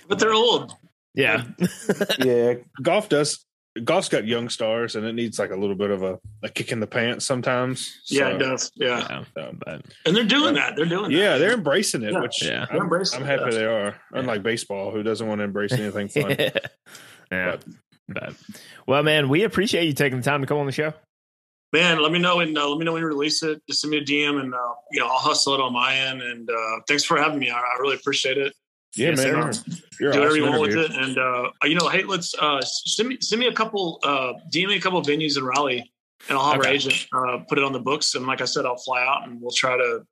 But 0.08 0.18
they're 0.18 0.34
old. 0.34 0.74
yeah, 1.14 1.44
yeah 2.18 2.54
golf 2.82 3.08
does 3.08 3.44
golf's 3.84 4.08
got 4.08 4.26
young 4.26 4.48
stars 4.48 4.96
and 4.96 5.04
it 5.06 5.12
needs 5.14 5.38
like 5.38 5.50
a 5.50 5.56
little 5.56 5.74
bit 5.76 5.90
of 5.90 6.02
a, 6.02 6.18
a 6.42 6.48
kick 6.48 6.72
in 6.72 6.80
the 6.80 6.86
pants 6.86 7.24
sometimes 7.26 8.00
Yeah, 8.08 8.28
it 8.28 8.38
does. 8.38 8.70
Yeah, 8.76 9.22
yeah, 9.36 9.52
but 9.64 9.82
and 10.06 10.14
they're 10.16 10.24
doing 10.24 10.54
that. 10.54 10.76
They're 10.76 10.86
doing. 10.86 11.10
yeah 11.10 11.32
that. 11.32 11.38
they're 11.38 11.54
embracing 11.54 12.02
it 12.02 12.12
Yeah. 12.12 12.20
which 12.20 12.42
Yeah. 12.42 12.66
I'm, 12.70 12.76
embracing 12.82 13.20
I'm 13.20 13.26
happy 13.26 13.48
it. 13.48 13.52
they 13.52 13.64
are 13.64 13.94
unlike 14.12 14.42
baseball 14.42 14.90
who 14.90 15.02
doesn't 15.02 15.26
want 15.26 15.40
to 15.40 15.44
embrace 15.44 15.72
anything 15.72 16.08
fun 16.08 16.36
yeah. 17.32 17.56
But 18.08 18.34
well, 18.86 19.02
man, 19.02 19.28
we 19.28 19.44
appreciate 19.44 19.84
you 19.84 19.92
taking 19.92 20.18
the 20.20 20.24
time 20.24 20.40
to 20.40 20.46
come 20.46 20.56
on 20.56 20.64
the 20.66 20.72
show. 20.72 20.94
man. 21.74 22.00
Let 22.00 22.10
me 22.10 22.18
know 22.18 22.40
and 22.40 22.56
uh, 22.56 22.66
let 22.66 22.78
me 22.78 22.86
know 22.86 22.94
when 22.94 23.02
you 23.02 23.06
release 23.06 23.42
it. 23.42 23.60
Just 23.68 23.82
send 23.82 23.90
me 23.90 23.98
a 23.98 24.02
DM 24.04 24.40
and 24.40 24.54
uh, 24.54 24.74
you 24.92 24.98
know 25.00 25.06
I'll 25.08 25.18
hustle 25.18 25.52
it 25.54 25.60
on 25.60 25.74
my 25.74 25.94
end. 25.94 26.22
And 26.22 26.48
uh, 26.48 26.80
thanks 26.88 27.04
for 27.04 27.18
having 27.18 27.38
me. 27.38 27.50
I, 27.50 27.58
I 27.58 27.76
really 27.80 27.96
appreciate 27.96 28.38
it. 28.38 28.54
Yeah 28.98 29.10
Yes, 29.10 29.18
man 29.18 29.52
sir. 29.52 29.62
you're, 30.00 30.00
you're 30.00 30.12
do 30.12 30.18
whatever 30.20 30.36
you 30.36 30.42
awesome 30.44 30.58
want 30.60 30.74
with 30.74 30.90
it. 30.90 30.96
And 30.96 31.18
uh, 31.18 31.50
you 31.64 31.74
know, 31.74 31.88
hey, 31.88 32.02
let's 32.04 32.34
uh, 32.34 32.60
send 32.62 33.08
me 33.08 33.18
send 33.20 33.40
me 33.40 33.46
a 33.46 33.52
couple, 33.52 34.00
uh, 34.02 34.32
DM 34.52 34.68
me 34.68 34.76
a 34.76 34.80
couple 34.80 35.00
venues 35.02 35.36
in 35.38 35.44
Raleigh, 35.44 35.90
and 36.28 36.36
I'll 36.38 36.50
have 36.52 36.60
our 36.60 36.66
agent 36.66 37.06
uh, 37.12 37.38
put 37.48 37.58
it 37.58 37.64
on 37.64 37.72
the 37.72 37.80
books. 37.80 38.14
And 38.14 38.26
like 38.26 38.40
I 38.40 38.44
said, 38.44 38.64
I'll 38.66 38.76
fly 38.76 39.02
out 39.02 39.26
and 39.28 39.40
we'll 39.40 39.50
try 39.52 39.76
to 39.76 40.02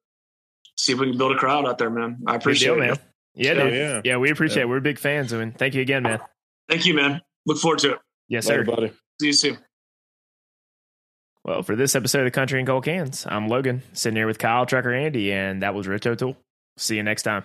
see 0.77 0.93
if 0.93 0.99
we 0.99 1.09
can 1.09 1.19
build 1.19 1.33
a 1.33 1.37
crowd 1.37 1.67
out 1.67 1.79
there, 1.79 1.91
man. 1.91 2.19
I 2.27 2.37
appreciate 2.37 2.75
deal, 2.75 2.83
it. 2.83 2.87
man. 2.87 2.97
Yeah, 3.35 3.53
Yeah, 3.53 3.63
dude. 3.65 3.75
yeah. 3.75 4.01
Yeah, 4.05 4.17
we 4.19 4.31
appreciate 4.31 4.59
Yeah. 4.59 4.63
it. 4.65 4.69
We're 4.69 4.81
big 4.81 4.99
fans, 4.99 5.33
and 5.33 5.57
thank 5.57 5.75
you 5.75 5.83
again, 5.83 6.03
man. 6.03 6.21
Thank 6.69 6.87
you, 6.87 6.95
man. 6.95 7.21
Look 7.47 7.59
forward 7.59 7.79
to 7.81 7.93
it. 7.93 7.99
Yes, 8.29 8.49
Later, 8.49 8.65
sir. 8.65 8.71
buddy 8.75 8.93
See 9.21 9.27
you 9.29 9.33
soon. 9.33 9.59
Well, 11.45 11.63
for 11.63 11.77
this 11.77 11.95
episode 11.95 12.21
of 12.21 12.25
the 12.25 12.31
Country 12.33 12.59
and 12.59 12.67
Cold 12.67 12.85
Cans, 12.85 13.25
I'm 13.29 13.47
Logan, 13.47 13.83
sitting 13.93 14.17
here 14.17 14.27
with 14.27 14.39
Kyle, 14.39 14.67
Trucker, 14.67 14.93
Andy, 14.93 15.33
and 15.33 15.63
that 15.63 15.75
was 15.75 15.87
Rich 15.87 16.07
O'Toole. 16.07 16.37
See 16.77 16.97
you 16.97 17.05
next 17.05 17.23
time. 17.23 17.45